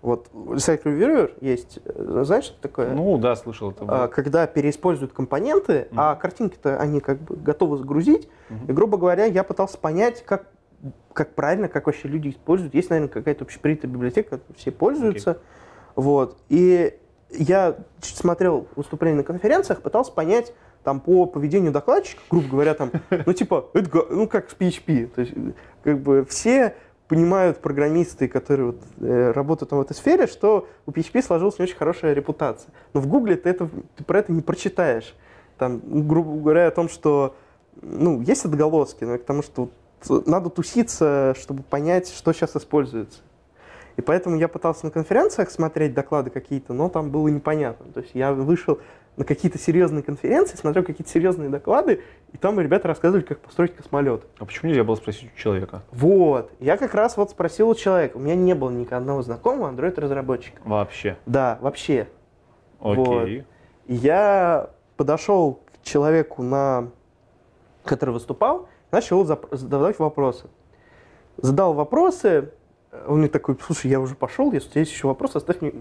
вот 0.00 0.28
Recycle 0.32 0.96
Viewer 0.96 1.34
есть, 1.40 1.80
э, 1.84 2.22
знаешь, 2.24 2.44
что 2.44 2.60
такое? 2.60 2.90
Ну 2.90 3.18
да, 3.18 3.34
слышал 3.34 3.72
это. 3.72 3.84
А, 3.88 4.08
когда 4.08 4.46
переиспользуют 4.46 5.12
компоненты, 5.12 5.72
mm. 5.72 5.94
а 5.96 6.14
картинки-то 6.14 6.78
они 6.78 7.00
как 7.00 7.18
бы 7.20 7.36
готовы 7.36 7.78
загрузить. 7.78 8.28
Mm-hmm. 8.48 8.68
И, 8.68 8.72
грубо 8.72 8.96
говоря, 8.96 9.24
я 9.24 9.42
пытался 9.42 9.76
понять, 9.76 10.24
как 10.24 10.46
как 11.12 11.34
правильно, 11.34 11.68
как 11.68 11.86
вообще 11.86 12.08
люди 12.08 12.30
используют. 12.30 12.74
Есть, 12.74 12.90
наверное, 12.90 13.12
какая-то 13.12 13.44
общепринятая 13.44 13.90
библиотека, 13.90 14.40
все 14.56 14.70
пользуются. 14.70 15.30
Okay. 15.30 15.38
Вот. 15.96 16.38
И 16.48 16.96
я 17.30 17.76
смотрел 18.00 18.68
выступления 18.76 19.16
на 19.16 19.24
конференциях, 19.24 19.82
пытался 19.82 20.12
понять, 20.12 20.54
там 20.84 21.00
по 21.00 21.26
поведению 21.26 21.72
докладчика, 21.72 22.22
грубо 22.30 22.48
говоря, 22.48 22.74
там, 22.74 22.90
ну 23.26 23.32
типа, 23.32 23.68
это, 23.74 24.06
ну 24.10 24.28
как 24.28 24.48
с 24.50 24.54
PHP, 24.54 25.08
то 25.08 25.20
есть 25.20 25.34
как 25.82 26.00
бы 26.00 26.24
все 26.28 26.74
понимают 27.08 27.58
программисты, 27.58 28.28
которые 28.28 28.66
вот, 28.66 28.82
э, 29.00 29.32
работают 29.32 29.72
в 29.72 29.80
этой 29.80 29.94
сфере, 29.94 30.26
что 30.26 30.68
у 30.86 30.92
PHP 30.92 31.22
сложилась 31.22 31.58
не 31.58 31.64
очень 31.64 31.76
хорошая 31.76 32.12
репутация. 32.12 32.72
Но 32.92 33.00
в 33.00 33.06
Гугле 33.06 33.36
ты, 33.36 33.48
это, 33.48 33.68
ты 33.96 34.04
про 34.04 34.20
это 34.20 34.30
не 34.30 34.42
прочитаешь. 34.42 35.14
Там, 35.56 35.80
грубо 36.06 36.36
говоря, 36.40 36.68
о 36.68 36.70
том, 36.70 36.88
что 36.88 37.34
ну, 37.80 38.20
есть 38.20 38.44
отголоски, 38.44 39.04
но 39.04 39.18
к 39.18 39.24
тому, 39.24 39.42
что 39.42 39.70
надо 40.26 40.50
туситься, 40.50 41.34
чтобы 41.38 41.62
понять, 41.62 42.08
что 42.08 42.32
сейчас 42.32 42.56
используется. 42.56 43.20
И 43.96 44.00
поэтому 44.00 44.36
я 44.36 44.46
пытался 44.46 44.86
на 44.86 44.92
конференциях 44.92 45.50
смотреть 45.50 45.92
доклады 45.92 46.30
какие-то, 46.30 46.72
но 46.72 46.88
там 46.88 47.10
было 47.10 47.26
непонятно. 47.28 47.90
То 47.92 48.00
есть 48.00 48.14
я 48.14 48.32
вышел 48.32 48.78
на 49.16 49.24
какие-то 49.24 49.58
серьезные 49.58 50.04
конференции, 50.04 50.56
смотрел 50.56 50.84
какие-то 50.84 51.10
серьезные 51.10 51.48
доклады, 51.48 52.00
и 52.32 52.36
там 52.36 52.60
ребята 52.60 52.86
рассказывали, 52.86 53.24
как 53.24 53.40
построить 53.40 53.74
космолет. 53.74 54.22
А 54.38 54.44
почему 54.44 54.70
нельзя 54.70 54.84
было 54.84 54.94
спросить 54.94 55.32
у 55.34 55.36
человека? 55.36 55.82
Вот. 55.90 56.52
Я 56.60 56.76
как 56.76 56.94
раз 56.94 57.16
вот 57.16 57.30
спросил 57.30 57.68
у 57.70 57.74
человека. 57.74 58.16
У 58.16 58.20
меня 58.20 58.36
не 58.36 58.54
было 58.54 58.70
ни 58.70 58.86
одного 58.88 59.22
знакомого 59.22 59.68
Android-разработчика. 59.72 60.62
Вообще? 60.64 61.16
Да, 61.26 61.58
вообще. 61.60 62.06
Окей. 62.80 63.04
Вот. 63.04 63.28
И 63.88 63.94
я 63.94 64.70
подошел 64.96 65.54
к 65.54 65.84
человеку, 65.84 66.44
на... 66.44 66.90
который 67.84 68.10
выступал, 68.10 68.68
начал 68.90 69.24
задавать 69.24 69.98
вопросы. 69.98 70.46
Задал 71.36 71.74
вопросы, 71.74 72.50
он 73.06 73.18
мне 73.20 73.28
такой, 73.28 73.56
слушай, 73.64 73.90
я 73.90 74.00
уже 74.00 74.14
пошел, 74.14 74.52
если 74.52 74.68
у 74.68 74.70
тебя 74.70 74.80
есть 74.80 74.92
еще 74.92 75.06
вопросы, 75.08 75.36
оставь 75.36 75.60
мне, 75.60 75.72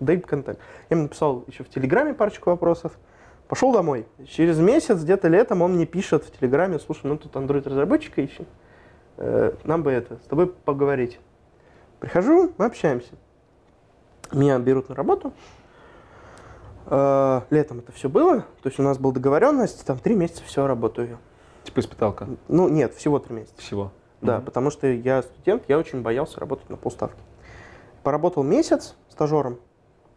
дай 0.00 0.18
контакт. 0.18 0.58
Я 0.88 0.96
ему 0.96 1.04
написал 1.04 1.44
еще 1.46 1.64
в 1.64 1.68
Телеграме 1.68 2.14
парочку 2.14 2.50
вопросов, 2.50 2.92
пошел 3.48 3.72
домой. 3.72 4.06
Через 4.26 4.58
месяц, 4.58 5.02
где-то 5.02 5.28
летом, 5.28 5.62
он 5.62 5.74
мне 5.74 5.86
пишет 5.86 6.24
в 6.24 6.38
Телеграме, 6.38 6.78
слушай, 6.78 7.06
ну 7.06 7.18
тут 7.18 7.34
Android-разработчика 7.34 8.22
ищем, 8.22 8.46
э, 9.18 9.52
нам 9.64 9.82
бы 9.82 9.92
это, 9.92 10.16
с 10.24 10.28
тобой 10.28 10.46
поговорить. 10.48 11.20
Прихожу, 12.00 12.52
мы 12.58 12.66
общаемся. 12.66 13.12
Меня 14.32 14.58
берут 14.58 14.88
на 14.88 14.94
работу. 14.94 15.32
Э, 16.86 17.42
летом 17.50 17.78
это 17.80 17.92
все 17.92 18.08
было, 18.08 18.40
то 18.62 18.68
есть 18.68 18.78
у 18.78 18.82
нас 18.82 18.98
была 18.98 19.12
договоренность, 19.12 19.84
там 19.84 19.98
три 19.98 20.14
месяца 20.14 20.42
все 20.44 20.66
работаю. 20.66 21.18
Типа 21.76 21.84
испыталка? 21.84 22.26
Ну 22.48 22.68
нет, 22.68 22.94
всего 22.94 23.18
три 23.18 23.34
месяца. 23.34 23.54
Всего? 23.58 23.92
Да, 24.22 24.36
mm-hmm. 24.36 24.44
потому 24.44 24.70
что 24.70 24.86
я 24.86 25.22
студент, 25.22 25.64
я 25.68 25.78
очень 25.78 26.00
боялся 26.00 26.40
работать 26.40 26.70
на 26.70 26.76
полставки. 26.76 27.20
Поработал 28.02 28.42
месяц 28.42 28.94
стажером, 29.10 29.58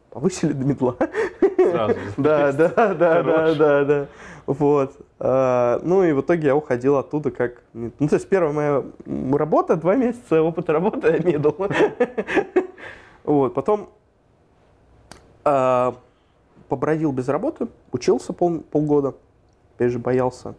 повысили 0.09 0.53
до 0.53 0.63
медла. 0.63 0.95
Сразу. 1.57 1.95
Да, 2.17 2.53
да, 2.53 2.69
да, 2.69 3.23
да, 3.23 3.55
да, 3.55 3.83
да. 3.83 4.07
Вот. 4.45 4.93
А, 5.19 5.81
ну 5.83 6.03
и 6.05 6.13
в 6.13 6.21
итоге 6.21 6.47
я 6.47 6.55
уходил 6.55 6.95
оттуда 6.95 7.29
как... 7.29 7.61
Ну, 7.73 7.91
то 7.91 8.15
есть 8.15 8.29
первая 8.29 8.53
моя 8.53 8.83
работа, 9.37 9.75
два 9.75 9.95
месяца 9.95 10.41
опыта 10.41 10.71
работы 10.71 11.07
я 11.09 11.19
медал. 11.19 11.55
Вот. 13.25 13.53
Потом 13.53 13.89
а, 15.43 15.93
побродил 16.69 17.11
без 17.11 17.27
работы, 17.27 17.67
учился 17.91 18.31
полгода, 18.31 19.15
опять 19.75 19.91
же 19.91 19.99
боялся. 19.99 20.55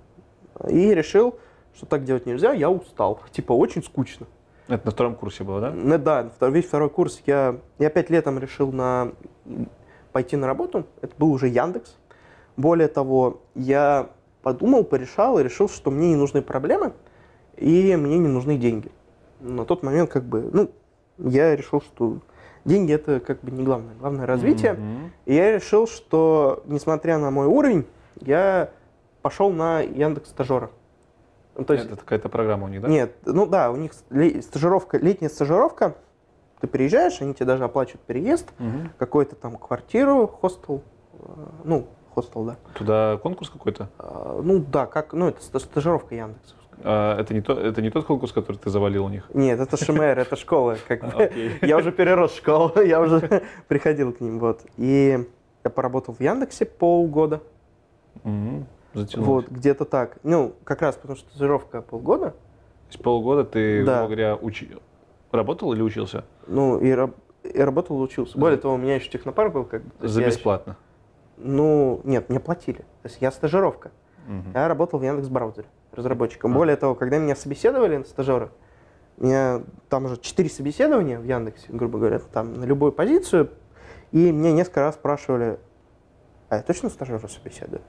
И 0.68 0.94
решил, 0.94 1.38
что 1.74 1.86
так 1.86 2.04
делать 2.04 2.26
нельзя, 2.26 2.52
я 2.52 2.70
устал. 2.70 3.20
Типа, 3.32 3.52
очень 3.52 3.82
скучно. 3.82 4.26
Это 4.68 4.86
на 4.86 4.92
втором 4.92 5.14
курсе 5.16 5.42
было, 5.42 5.60
да? 5.60 5.70
Ну, 5.70 5.98
да, 5.98 6.30
весь 6.48 6.66
второй 6.66 6.90
курс 6.90 7.22
я, 7.26 7.56
я 7.78 7.90
пять 7.90 8.08
летом 8.08 8.38
решил 8.38 8.70
на, 8.70 9.12
пойти 10.12 10.36
на 10.36 10.46
работу. 10.46 10.86
Это 11.00 11.12
был 11.18 11.32
уже 11.32 11.48
Яндекс. 11.48 11.96
Более 12.56 12.88
того, 12.88 13.42
я 13.54 14.10
подумал, 14.42 14.84
порешал 14.84 15.38
и 15.38 15.42
решил, 15.42 15.68
что 15.68 15.90
мне 15.90 16.10
не 16.10 16.16
нужны 16.16 16.42
проблемы 16.42 16.92
и 17.56 17.94
мне 17.96 18.18
не 18.18 18.28
нужны 18.28 18.56
деньги. 18.56 18.90
На 19.40 19.64
тот 19.64 19.82
момент 19.82 20.10
как 20.10 20.24
бы, 20.24 20.48
ну, 20.52 20.70
я 21.18 21.54
решил, 21.56 21.80
что 21.80 22.18
деньги 22.64 22.92
это 22.92 23.20
как 23.20 23.40
бы 23.40 23.50
не 23.50 23.64
главное, 23.64 23.94
главное 23.98 24.26
развитие. 24.26 24.72
Mm-hmm. 24.72 25.10
И 25.26 25.34
я 25.34 25.52
решил, 25.52 25.86
что 25.86 26.62
несмотря 26.66 27.18
на 27.18 27.30
мой 27.30 27.46
уровень, 27.46 27.86
я 28.20 28.70
пошел 29.22 29.50
на 29.50 29.80
Яндекс 29.80 30.30
стажера. 30.30 30.70
Ну, 31.56 31.64
то 31.64 31.74
есть, 31.74 31.86
это 31.86 31.96
какая-то 31.96 32.28
программа 32.28 32.66
у 32.66 32.68
них, 32.68 32.80
да? 32.80 32.88
Нет, 32.88 33.16
ну 33.24 33.46
да, 33.46 33.70
у 33.70 33.76
них 33.76 33.92
стажировка, 33.92 34.98
летняя 34.98 35.28
стажировка, 35.28 35.96
ты 36.60 36.66
приезжаешь, 36.66 37.20
они 37.20 37.34
тебе 37.34 37.46
даже 37.46 37.64
оплачивают 37.64 38.02
переезд, 38.02 38.48
угу. 38.58 38.88
какую-то 38.98 39.36
там 39.36 39.56
квартиру, 39.56 40.26
хостел, 40.26 40.82
э, 41.14 41.26
ну, 41.64 41.86
хостел, 42.14 42.44
да. 42.44 42.56
Туда 42.74 43.18
конкурс 43.22 43.50
какой-то? 43.50 43.88
А, 43.98 44.40
ну 44.42 44.60
да, 44.60 44.86
как, 44.86 45.12
ну 45.12 45.28
это 45.28 45.42
стажировка 45.58 46.14
Яндекса. 46.14 46.54
А, 46.82 47.18
это, 47.18 47.34
не 47.34 47.40
то, 47.40 47.52
это 47.52 47.82
не 47.82 47.90
тот 47.90 48.06
конкурс, 48.06 48.32
который 48.32 48.56
ты 48.56 48.70
завалил 48.70 49.06
у 49.06 49.08
них? 49.08 49.28
Нет, 49.34 49.60
это 49.60 49.76
ШМР, 49.76 50.18
это 50.18 50.36
школа. 50.36 50.76
Как 50.88 51.02
бы. 51.14 51.30
Я 51.62 51.76
уже 51.76 51.92
перерос 51.92 52.34
школу, 52.34 52.72
я 52.80 53.00
уже 53.00 53.42
приходил 53.68 54.12
к 54.12 54.20
ним. 54.20 54.38
Вот. 54.38 54.62
И 54.76 55.26
я 55.64 55.70
поработал 55.70 56.14
в 56.14 56.20
Яндексе 56.20 56.64
полгода. 56.64 57.42
Затянулось. 58.94 59.44
Вот, 59.44 59.48
где-то 59.48 59.84
так. 59.84 60.18
Ну, 60.22 60.54
как 60.64 60.82
раз 60.82 60.96
потому 60.96 61.16
что 61.16 61.28
стажировка 61.30 61.82
полгода. 61.82 62.30
То 62.30 62.36
есть 62.88 63.02
полгода 63.02 63.44
ты, 63.44 63.84
да. 63.84 63.98
грубо 63.98 64.06
говоря, 64.14 64.36
учи... 64.36 64.70
работал 65.30 65.72
или 65.72 65.82
учился? 65.82 66.24
Ну, 66.46 66.78
и, 66.78 66.90
раб... 66.90 67.14
и 67.44 67.60
работал, 67.60 68.00
и 68.00 68.02
учился. 68.02 68.38
Более 68.38 68.58
того, 68.58 68.74
у 68.74 68.78
меня 68.78 68.96
еще 68.96 69.10
технопарк 69.10 69.52
был. 69.52 69.64
Как 69.64 69.82
бы, 69.82 70.08
За 70.08 70.24
бесплатно? 70.24 70.76
Еще... 71.36 71.48
Ну, 71.48 72.00
нет, 72.04 72.28
мне 72.28 72.40
платили. 72.40 72.78
То 72.78 73.08
есть 73.08 73.18
я 73.20 73.30
стажировка. 73.30 73.92
Угу. 74.26 74.50
Я 74.54 74.68
работал 74.68 74.98
в 74.98 75.02
Яндекс 75.02 75.28
браузере 75.28 75.68
разработчиком. 75.92 76.52
А. 76.52 76.54
Более 76.54 76.76
того, 76.76 76.94
когда 76.94 77.18
меня 77.18 77.36
собеседовали 77.36 77.98
на 77.98 78.04
стажера, 78.04 78.50
у 79.18 79.24
меня 79.24 79.62
там 79.88 80.06
уже 80.06 80.18
четыре 80.18 80.48
собеседования 80.48 81.18
в 81.18 81.24
Яндексе, 81.24 81.66
грубо 81.68 81.98
говоря, 81.98 82.18
там 82.18 82.54
на 82.54 82.64
любую 82.64 82.92
позицию, 82.92 83.50
и 84.12 84.32
мне 84.32 84.52
несколько 84.52 84.80
раз 84.80 84.94
спрашивали, 84.94 85.58
а 86.48 86.56
я 86.56 86.62
точно 86.62 86.88
стажера 86.88 87.26
собеседую? 87.28 87.82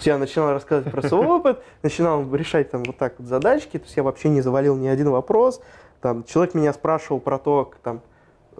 Я 0.00 0.18
начинал 0.18 0.52
рассказывать 0.52 0.92
про 0.92 1.02
свой 1.06 1.26
опыт, 1.26 1.62
начинал 1.82 2.34
решать 2.34 2.70
там 2.70 2.84
вот 2.84 2.96
так 2.96 3.14
вот 3.18 3.28
задачки, 3.28 3.78
то 3.78 3.84
есть 3.84 3.96
я 3.96 4.02
вообще 4.02 4.28
не 4.28 4.40
завалил 4.40 4.76
ни 4.76 4.86
один 4.86 5.10
вопрос. 5.10 5.60
Там, 6.00 6.24
человек 6.24 6.54
меня 6.54 6.72
спрашивал 6.72 7.20
про 7.20 7.38
то, 7.38 7.72
там, 7.82 8.00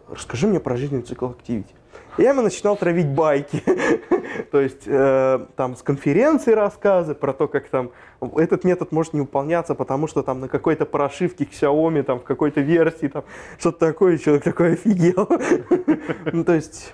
расскажи 0.09 0.47
мне 0.47 0.61
про 0.61 0.77
жизненный 0.77 1.03
цикл 1.03 1.27
активити. 1.27 1.75
я 2.17 2.31
ему 2.31 2.43
начинал 2.43 2.77
травить 2.77 3.09
байки. 3.09 3.63
то 4.51 4.61
есть 4.61 4.83
э, 4.87 5.47
там 5.57 5.77
с 5.77 5.83
конференции 5.83 6.53
рассказы 6.53 7.15
про 7.15 7.33
то, 7.33 7.49
как 7.49 7.69
там 7.69 7.91
этот 8.37 8.65
метод 8.65 8.93
может 8.93 9.15
не 9.15 9.21
выполняться, 9.21 9.75
потому 9.75 10.07
что 10.07 10.23
там 10.23 10.41
на 10.41 10.49
какой-то 10.49 10.87
прошивке 10.87 11.45
Xiaomi, 11.45 12.03
там 12.03 12.21
в 12.21 12.25
какой-то 12.25 12.61
версии, 12.61 13.09
там 13.09 13.25
что-то 13.59 13.79
такое, 13.79 14.19
человек 14.19 14.45
такой 14.45 14.73
офигел. 14.73 15.29
ну, 16.33 16.45
то 16.45 16.55
есть 16.55 16.93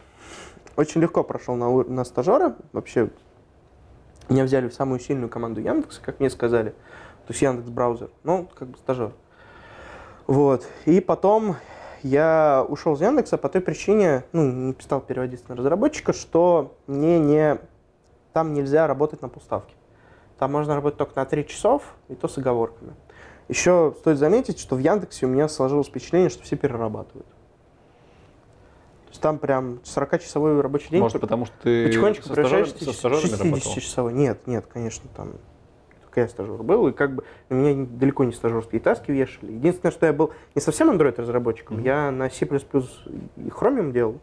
очень 0.77 1.01
легко 1.01 1.23
прошел 1.23 1.55
на, 1.55 1.71
на 1.85 2.05
стажера. 2.05 2.57
Вообще 2.73 3.11
меня 4.29 4.45
взяли 4.45 4.69
в 4.69 4.75
самую 4.75 5.01
сильную 5.01 5.29
команду 5.29 5.61
Яндекса, 5.61 6.01
как 6.03 6.21
мне 6.21 6.31
сказали. 6.31 6.71
То 7.27 7.33
есть 7.33 7.43
Яндекс 7.43 7.69
браузер. 7.69 8.11
Ну, 8.23 8.49
как 8.55 8.69
бы 8.69 8.79
стажер. 8.79 9.13
Вот. 10.27 10.67
И 10.87 11.01
потом 11.01 11.57
я 12.03 12.65
ушел 12.69 12.95
из 12.95 13.01
Яндекса 13.01 13.39
по 13.39 13.49
той 13.49 13.61
причине, 13.61 14.25
ну, 14.33 14.51
не 14.51 14.77
стал 14.81 15.01
переводиться 15.01 15.47
на 15.49 15.57
разработчика, 15.57 16.13
что 16.13 16.77
мне 16.87 17.19
не... 17.19 17.59
Там 18.33 18.53
нельзя 18.53 18.87
работать 18.87 19.23
на 19.23 19.29
полставки. 19.29 19.75
Там 20.39 20.53
можно 20.53 20.75
работать 20.75 20.99
только 20.99 21.13
на 21.17 21.25
3 21.25 21.47
часов, 21.47 21.95
и 22.09 22.15
то 22.15 22.27
с 22.27 22.37
оговорками. 22.37 22.95
Еще 23.49 23.95
стоит 23.99 24.19
заметить, 24.19 24.59
что 24.59 24.75
в 24.77 24.81
Яндексе 24.81 25.27
у 25.27 25.29
меня 25.29 25.49
сложилось 25.49 25.87
впечатление, 25.87 26.31
что 26.31 26.43
все 26.43 26.57
перерабатывают 26.57 27.27
есть 29.14 29.22
там 29.22 29.38
прям 29.38 29.81
40-часовой 29.85 30.61
рабочий 30.61 30.90
день. 30.90 31.00
Может, 31.00 31.20
потому 31.20 31.46
что 31.46 31.55
ты 31.62 31.87
потихонечку 31.87 32.27
со, 32.27 32.33
стажер, 32.33 32.68
со 32.68 32.92
стажерами 32.92 33.55
60-часовой. 33.55 34.12
Нет, 34.12 34.46
нет, 34.46 34.66
конечно, 34.66 35.09
там 35.16 35.33
только 36.03 36.20
я 36.20 36.29
стажер 36.29 36.62
был, 36.62 36.88
и 36.88 36.92
как 36.92 37.14
бы 37.14 37.24
на 37.48 37.55
меня 37.55 37.87
далеко 37.88 38.24
не 38.24 38.33
стажерские 38.33 38.81
таски 38.81 39.11
вешали. 39.11 39.53
Единственное, 39.53 39.92
что 39.92 40.07
я 40.07 40.12
был 40.12 40.33
не 40.55 40.61
совсем 40.61 40.90
Android-разработчиком, 40.90 41.79
mm-hmm. 41.79 41.85
я 41.85 42.11
на 42.11 42.29
C++ 42.29 42.44
и 42.44 43.48
Chromium 43.48 43.92
делал. 43.92 44.20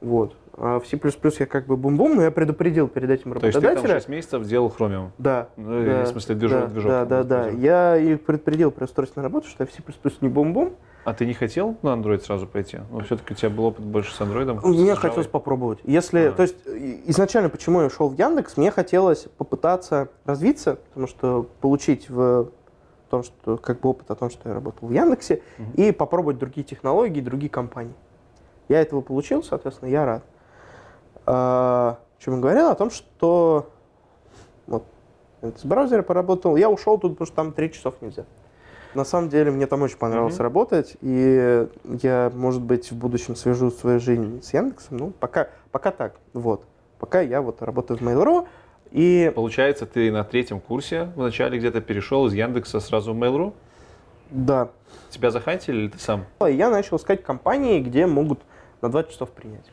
Вот. 0.00 0.36
А 0.56 0.80
в 0.80 0.86
C++ 0.86 0.98
я 1.38 1.46
как 1.46 1.66
бы 1.66 1.76
бум-бум, 1.76 2.16
но 2.16 2.22
я 2.22 2.30
предупредил 2.30 2.88
перед 2.88 3.10
этим 3.10 3.32
работодателя. 3.32 3.60
То 3.60 3.70
есть 3.70 3.82
ты 3.82 3.88
там 3.88 3.96
6 3.96 4.08
месяцев 4.08 4.44
делал 4.44 4.74
Chromium? 4.76 5.10
Да. 5.18 5.48
Ну, 5.56 5.84
да 5.84 6.04
в 6.04 6.08
смысле 6.08 6.34
движок? 6.34 6.60
Да, 6.60 6.66
движок, 6.66 6.90
да, 6.90 7.04
да, 7.04 7.24
да. 7.24 7.48
Я 7.48 7.96
и 7.96 8.16
предупредил 8.16 8.70
при 8.70 8.84
устройстве 8.84 9.22
на 9.22 9.28
работу, 9.28 9.48
что 9.48 9.64
я 9.64 9.66
в 9.66 9.72
C++ 9.72 9.82
не 10.20 10.28
бум-бум, 10.28 10.74
а 11.04 11.12
ты 11.14 11.26
не 11.26 11.34
хотел 11.34 11.76
на 11.82 11.88
Android 11.90 12.20
сразу 12.24 12.46
пойти? 12.46 12.78
Ну, 12.90 13.00
все-таки 13.00 13.34
у 13.34 13.36
тебя 13.36 13.50
был 13.50 13.66
опыт 13.66 13.84
больше 13.84 14.14
с 14.14 14.20
Android? 14.20 14.66
Мне 14.66 14.94
хотелось 14.94 15.26
попробовать. 15.26 15.78
Если, 15.84 16.26
а. 16.26 16.32
То 16.32 16.42
есть, 16.42 16.56
изначально, 17.06 17.48
почему 17.50 17.82
я 17.82 17.90
шел 17.90 18.08
в 18.08 18.18
Яндекс, 18.18 18.56
мне 18.56 18.70
хотелось 18.70 19.26
попытаться 19.36 20.08
развиться, 20.24 20.76
потому 20.88 21.06
что 21.06 21.46
получить 21.60 22.08
в 22.08 22.48
том, 23.10 23.22
что 23.22 23.56
как 23.58 23.80
бы 23.80 23.90
опыт 23.90 24.10
о 24.10 24.14
том, 24.14 24.30
что 24.30 24.48
я 24.48 24.54
работал 24.54 24.88
в 24.88 24.92
Яндексе, 24.92 25.42
Мгм. 25.58 25.70
и 25.74 25.92
попробовать 25.92 26.38
другие 26.38 26.64
технологии, 26.64 27.20
другие 27.20 27.50
компании. 27.50 27.94
Я 28.68 28.80
этого 28.80 29.02
получил, 29.02 29.42
соответственно, 29.42 29.90
я 29.90 30.04
рад. 30.06 30.22
А, 31.26 31.98
чем 32.18 32.34
я 32.36 32.40
говорил? 32.40 32.68
О 32.68 32.74
том, 32.74 32.90
что 32.90 33.70
вот 34.66 34.84
с 35.42 35.64
браузера 35.64 36.02
поработал. 36.02 36.56
Я 36.56 36.70
ушел 36.70 36.96
тут, 36.98 37.12
потому 37.12 37.26
что 37.26 37.36
там 37.36 37.52
три 37.52 37.70
часов 37.70 37.96
нельзя. 38.00 38.24
На 38.94 39.04
самом 39.04 39.28
деле, 39.28 39.50
мне 39.50 39.66
там 39.66 39.82
очень 39.82 39.96
понравилось 39.96 40.34
Мгм. 40.34 40.42
работать, 40.42 40.96
и 41.00 41.66
я, 42.02 42.30
может 42.34 42.62
быть, 42.62 42.92
в 42.92 42.96
будущем 42.96 43.34
свяжу 43.34 43.70
свою 43.70 43.98
жизнь 43.98 44.40
с 44.42 44.52
Яндексом. 44.54 44.96
Ну, 44.98 45.10
пока, 45.10 45.48
пока 45.72 45.90
так, 45.90 46.14
вот. 46.32 46.64
Пока 47.00 47.20
я 47.20 47.42
вот 47.42 47.60
работаю 47.60 47.98
в 47.98 48.02
Mail.ru, 48.02 48.46
и 48.92 49.32
Получается, 49.34 49.86
ты 49.86 50.12
на 50.12 50.22
третьем 50.22 50.60
курсе 50.60 51.10
вначале 51.16 51.58
где-то 51.58 51.80
перешел 51.80 52.26
из 52.26 52.34
Яндекса 52.34 52.78
сразу 52.78 53.12
в 53.12 53.16
Mail.ru? 53.18 53.52
да, 54.30 54.70
Тебя 55.10 55.30
захантили 55.30 55.82
или 55.82 55.88
ты 55.88 55.98
сам? 55.98 56.24
Я 56.40 56.70
начал 56.70 56.96
искать 56.96 57.22
компании, 57.24 57.80
где 57.80 58.06
могут 58.06 58.40
на 58.80 58.88
20 58.88 59.10
часов 59.10 59.30
принять. 59.30 59.66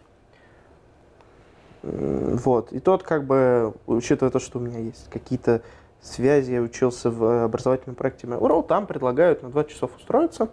Вот. 1.83 2.71
И 2.73 2.79
тот, 2.79 3.03
как 3.03 3.25
бы, 3.25 3.73
учитывая 3.87 4.31
то, 4.31 4.39
что 4.39 4.59
у 4.59 4.61
меня 4.61 4.79
есть 4.79 5.09
какие-то 5.09 5.61
связи, 6.01 6.53
я 6.53 6.61
учился 6.61 7.09
в 7.11 7.43
образовательном 7.45 7.95
проекте 7.95 8.27
Mail.ru, 8.27 8.65
там 8.65 8.87
предлагают 8.87 9.43
на 9.43 9.49
20 9.49 9.71
часов 9.71 9.95
устроиться. 9.95 10.49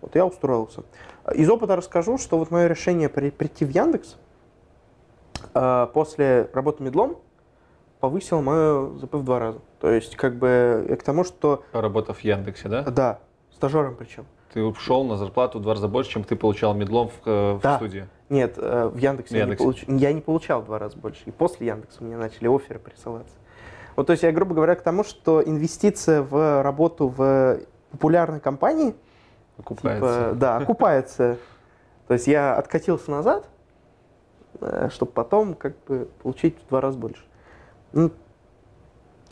Вот 0.00 0.14
я 0.16 0.26
устроился. 0.26 0.82
Из 1.34 1.48
опыта 1.48 1.76
расскажу, 1.76 2.18
что 2.18 2.36
вот 2.38 2.50
мое 2.50 2.66
решение 2.66 3.08
при- 3.08 3.30
прийти 3.30 3.64
в 3.64 3.70
Яндекс 3.70 4.16
а, 5.54 5.86
после 5.86 6.48
работы 6.52 6.82
медлом 6.82 7.16
повысило 8.00 8.40
мое 8.40 8.96
ЗП 8.98 9.14
в 9.14 9.24
два 9.24 9.38
раза. 9.38 9.60
То 9.80 9.90
есть, 9.90 10.16
как 10.16 10.36
бы, 10.36 10.96
к 11.00 11.04
тому, 11.04 11.22
что, 11.24 11.62
Работав 11.72 12.18
в 12.18 12.24
Яндексе, 12.24 12.68
да? 12.68 12.82
да, 12.82 13.18
стажером 13.54 13.94
причем. 13.96 14.24
Ты 14.52 14.62
ушел 14.62 15.04
на 15.04 15.16
зарплату 15.16 15.60
в 15.60 15.62
два 15.62 15.74
раза 15.74 15.88
больше, 15.88 16.10
чем 16.10 16.24
ты 16.24 16.34
получал 16.36 16.74
медлом 16.74 17.08
в, 17.08 17.12
э, 17.26 17.52
в 17.54 17.60
Да. 17.60 17.76
студии. 17.76 18.06
Нет, 18.28 18.54
э, 18.58 18.88
в 18.92 18.96
Яндексе, 18.96 19.34
В 19.34 19.38
Я, 19.38 19.44
не 19.44 19.50
Яндексе. 19.52 19.64
получ- 19.86 20.00
я 20.00 20.12
не 20.12 20.20
получал 20.20 20.62
в 20.62 20.64
два 20.66 20.78
раза 20.78 20.96
больше. 20.98 21.22
И 21.26 21.30
после 21.30 21.68
Яндекса 21.68 22.02
мне 22.02 22.16
начали 22.16 22.48
оферы 22.48 22.78
присылаться. 22.80 23.34
Вот, 23.96 24.06
то 24.06 24.12
есть 24.12 24.22
я, 24.22 24.32
грубо 24.32 24.54
говоря, 24.54 24.74
к 24.74 24.82
тому, 24.82 25.04
что 25.04 25.42
инвестиция 25.42 26.22
в 26.22 26.62
работу 26.62 27.08
в 27.08 27.60
популярной 27.90 28.40
компании, 28.40 28.94
Окупается. 29.58 30.24
типа, 30.24 30.34
да, 30.34 30.56
окупается. 30.56 31.38
То 32.08 32.14
есть 32.14 32.26
я 32.26 32.56
откатился 32.56 33.10
назад, 33.10 33.48
чтобы 34.90 35.12
потом 35.12 35.54
как 35.54 35.74
бы 35.84 36.08
получить 36.22 36.58
в 36.62 36.68
два 36.68 36.80
раза 36.80 36.98
больше. 36.98 37.24
Ну, 37.92 38.10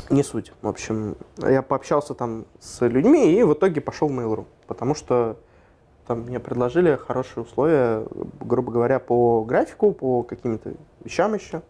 не 0.08 0.22
суть. 0.22 0.52
В 0.60 0.68
общем, 0.68 1.16
я 1.38 1.62
пообщался 1.62 2.14
там 2.14 2.46
с 2.58 2.86
людьми 2.86 3.32
и 3.32 3.42
в 3.42 3.54
итоге 3.54 3.80
пошел 3.80 4.08
в 4.08 4.12
Mail.ru, 4.12 4.46
потому 4.66 4.94
что 4.94 5.36
там 6.06 6.20
мне 6.22 6.40
предложили 6.40 6.96
хорошие 6.96 7.44
условия, 7.44 8.04
грубо 8.40 8.72
говоря, 8.72 8.98
по 8.98 9.44
графику, 9.44 9.92
по 9.92 10.22
каким-то 10.22 10.72
вещам 11.04 11.34
еще. 11.34 11.62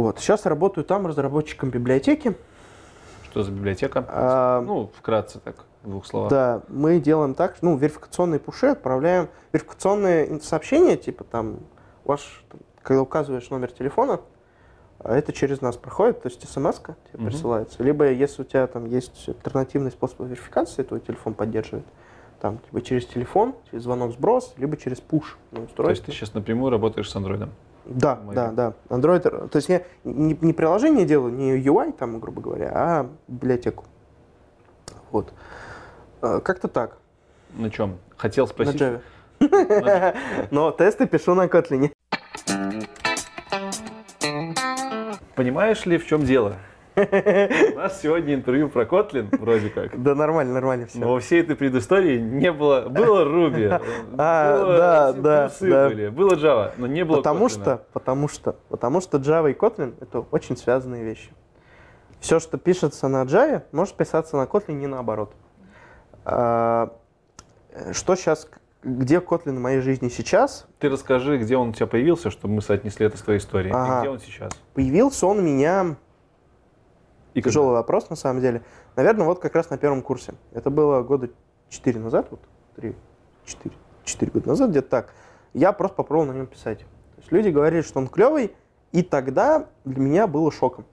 Вот. 0.00 0.18
Сейчас 0.18 0.46
работаю 0.46 0.84
там 0.86 1.06
разработчиком 1.06 1.68
библиотеки. 1.68 2.34
Что 3.24 3.42
за 3.42 3.50
библиотека? 3.52 4.02
А, 4.08 4.62
Ну, 4.62 4.90
вкратце 4.96 5.40
так, 5.40 5.56
в 5.82 5.90
двух 5.90 6.06
словах. 6.06 6.30
Да, 6.30 6.62
мы 6.68 6.98
делаем 7.00 7.34
так, 7.34 7.56
ну, 7.60 7.76
верификационные 7.76 8.40
пуши 8.40 8.68
отправляем, 8.68 9.28
верификационные 9.52 10.40
сообщения, 10.40 10.96
типа 10.96 11.24
там, 11.24 11.58
ваш, 12.06 12.42
там, 12.50 12.60
когда 12.82 13.02
указываешь 13.02 13.50
номер 13.50 13.70
телефона, 13.72 14.20
а 15.00 15.14
это 15.14 15.34
через 15.34 15.60
нас 15.60 15.76
проходит, 15.76 16.22
то 16.22 16.28
есть 16.30 16.48
смс 16.48 16.78
тебе 16.78 16.94
Мгм. 17.12 17.26
присылается. 17.26 17.82
Либо 17.82 18.10
если 18.10 18.40
у 18.40 18.44
тебя 18.46 18.66
там 18.68 18.86
есть 18.86 19.28
альтернативный 19.28 19.90
способ 19.90 20.20
верификации, 20.20 20.82
твой 20.82 21.00
телефон 21.00 21.34
поддерживает, 21.34 21.84
там, 22.40 22.58
либо 22.72 22.82
через 22.82 23.04
телефон, 23.04 23.54
через 23.70 23.82
звонок 23.82 24.12
сброс, 24.12 24.54
либо 24.56 24.78
через 24.78 24.98
пуш 25.02 25.36
на 25.50 25.56
То 25.56 25.60
есть 25.60 25.70
устройство. 25.72 26.06
ты 26.06 26.12
сейчас 26.12 26.32
напрямую 26.32 26.70
работаешь 26.70 27.10
с 27.10 27.14
андроидом. 27.14 27.50
Да, 27.86 28.16
Мобильный. 28.16 28.34
да, 28.54 28.72
да. 28.88 28.96
Android, 28.96 29.48
то 29.48 29.56
есть 29.56 29.68
я 29.68 29.82
не, 30.04 30.36
не 30.40 30.52
приложение 30.52 31.04
делаю, 31.06 31.32
не 31.32 31.56
UI 31.58 31.92
там, 31.92 32.20
грубо 32.20 32.40
говоря, 32.40 32.70
а 32.74 33.10
библиотеку. 33.28 33.84
Вот. 35.10 35.32
А, 36.20 36.40
Как-то 36.40 36.68
так. 36.68 36.98
На 37.54 37.70
чем? 37.70 37.98
Хотел 38.16 38.46
На 38.46 38.50
спросить. 38.52 38.80
Java. 38.80 39.00
На- 39.40 40.14
Но 40.50 40.70
тесты 40.70 41.06
пишу 41.06 41.34
на 41.34 41.46
Kotlin. 41.46 41.90
Понимаешь 45.34 45.86
ли, 45.86 45.98
в 45.98 46.06
чем 46.06 46.22
дело? 46.24 46.56
У 47.00 47.76
нас 47.76 48.00
сегодня 48.00 48.34
интервью 48.34 48.68
про 48.68 48.84
Kotlin, 48.84 49.36
вроде 49.38 49.70
как. 49.70 50.00
Да 50.02 50.14
нормально, 50.14 50.54
нормально 50.54 50.86
все. 50.86 50.98
Но 50.98 51.12
во 51.12 51.20
всей 51.20 51.40
этой 51.40 51.56
предыстории 51.56 52.18
не 52.18 52.52
было... 52.52 52.82
Было 52.88 53.24
Ruby, 53.24 53.80
А, 54.18 54.58
было 54.58 54.76
да, 54.76 55.12
да, 55.12 55.50
были, 55.60 56.08
было 56.08 56.34
Java, 56.34 56.72
но 56.76 56.86
не 56.86 57.04
было 57.04 57.16
Потому 57.16 57.48
что, 57.48 57.84
потому 57.92 58.28
что, 58.28 58.56
потому 58.68 59.00
что 59.00 59.18
Java 59.18 59.50
и 59.50 59.54
Kotlin 59.54 59.94
это 60.00 60.20
очень 60.30 60.56
связанные 60.56 61.04
вещи. 61.04 61.30
Все, 62.20 62.38
что 62.38 62.58
пишется 62.58 63.08
на 63.08 63.22
Java, 63.24 63.62
может 63.72 63.94
писаться 63.94 64.36
на 64.36 64.44
Kotlin 64.44 64.74
не 64.74 64.86
наоборот. 64.86 65.32
А, 66.24 66.92
Что 67.92 68.14
сейчас, 68.14 68.48
где 68.82 69.18
Kotlin 69.18 69.56
в 69.56 69.60
моей 69.60 69.80
жизни 69.80 70.08
сейчас? 70.08 70.66
Ты 70.78 70.90
расскажи, 70.90 71.38
где 71.38 71.56
он 71.56 71.70
у 71.70 71.72
тебя 71.72 71.86
появился, 71.86 72.30
чтобы 72.30 72.54
мы 72.54 72.62
соотнесли 72.62 73.06
это 73.06 73.16
с 73.16 73.22
твоей 73.22 73.38
историей. 73.38 73.72
Ага. 73.74 73.98
И 73.98 74.00
где 74.00 74.10
он 74.10 74.20
сейчас? 74.20 74.52
Появился 74.74 75.26
он 75.26 75.38
у 75.38 75.42
меня 75.42 75.96
И? 77.34 77.42
Тяжелый 77.42 77.72
вопрос, 77.72 78.10
на 78.10 78.16
самом 78.16 78.40
деле. 78.40 78.62
Наверное, 78.96 79.26
вот 79.26 79.38
как 79.40 79.54
раз 79.54 79.70
на 79.70 79.78
первом 79.78 80.02
курсе. 80.02 80.34
Это 80.52 80.70
было 80.70 81.02
года 81.02 81.30
4 81.68 81.98
назад, 82.00 82.28
вот 82.30 82.40
3, 82.76 82.94
4, 83.44 83.74
4 84.04 84.32
года 84.32 84.48
назад, 84.48 84.70
где-то 84.70 84.88
так. 84.88 85.14
Я 85.52 85.72
просто 85.72 85.96
попробовал 85.96 86.32
на 86.32 86.36
нем 86.36 86.46
писать. 86.46 86.80
То 86.80 87.20
есть 87.20 87.32
люди 87.32 87.48
говорили, 87.48 87.82
что 87.82 87.98
он 87.98 88.08
клевый, 88.08 88.54
и 88.92 89.02
тогда 89.02 89.66
для 89.84 90.00
меня 90.00 90.26
было 90.26 90.50
шоком. 90.50 90.84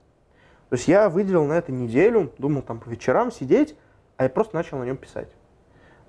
То 0.68 0.76
есть 0.76 0.86
я 0.86 1.08
выделил 1.08 1.44
на 1.44 1.54
это 1.54 1.72
неделю, 1.72 2.32
думал 2.38 2.62
там 2.62 2.80
по 2.80 2.88
вечерам 2.88 3.32
сидеть, 3.32 3.76
а 4.16 4.24
я 4.24 4.28
просто 4.28 4.54
начал 4.54 4.78
на 4.78 4.84
нем 4.84 4.96
писать. 4.96 5.28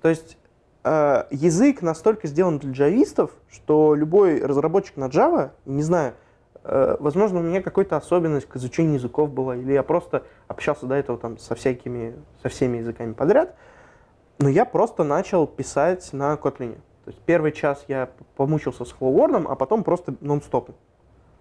То 0.02 0.08
есть 0.08 0.36
э, 0.84 1.24
язык 1.30 1.82
настолько 1.82 2.26
сделан 2.26 2.58
для 2.58 2.72
джавистов, 2.72 3.30
что 3.50 3.94
любой 3.94 4.44
разработчик 4.44 4.96
на 4.96 5.06
Java, 5.06 5.52
не 5.64 5.82
знаю, 5.82 6.14
возможно, 6.64 7.40
у 7.40 7.42
меня 7.42 7.62
какая-то 7.62 7.96
особенность 7.96 8.46
к 8.46 8.56
изучению 8.56 8.94
языков 8.94 9.30
была, 9.30 9.56
или 9.56 9.72
я 9.72 9.82
просто 9.82 10.24
общался 10.48 10.86
до 10.86 10.94
этого 10.94 11.18
там 11.18 11.38
со 11.38 11.54
всякими, 11.54 12.14
со 12.42 12.48
всеми 12.48 12.78
языками 12.78 13.12
подряд, 13.12 13.54
но 14.38 14.48
я 14.48 14.64
просто 14.64 15.04
начал 15.04 15.46
писать 15.46 16.12
на 16.12 16.34
Kotlin. 16.34 16.76
То 17.04 17.10
есть 17.10 17.20
первый 17.24 17.52
час 17.52 17.84
я 17.88 18.10
помучился 18.36 18.84
с 18.84 18.94
Hello 18.94 19.46
а 19.48 19.54
потом 19.54 19.84
просто 19.84 20.14
нон-стопом. 20.20 20.74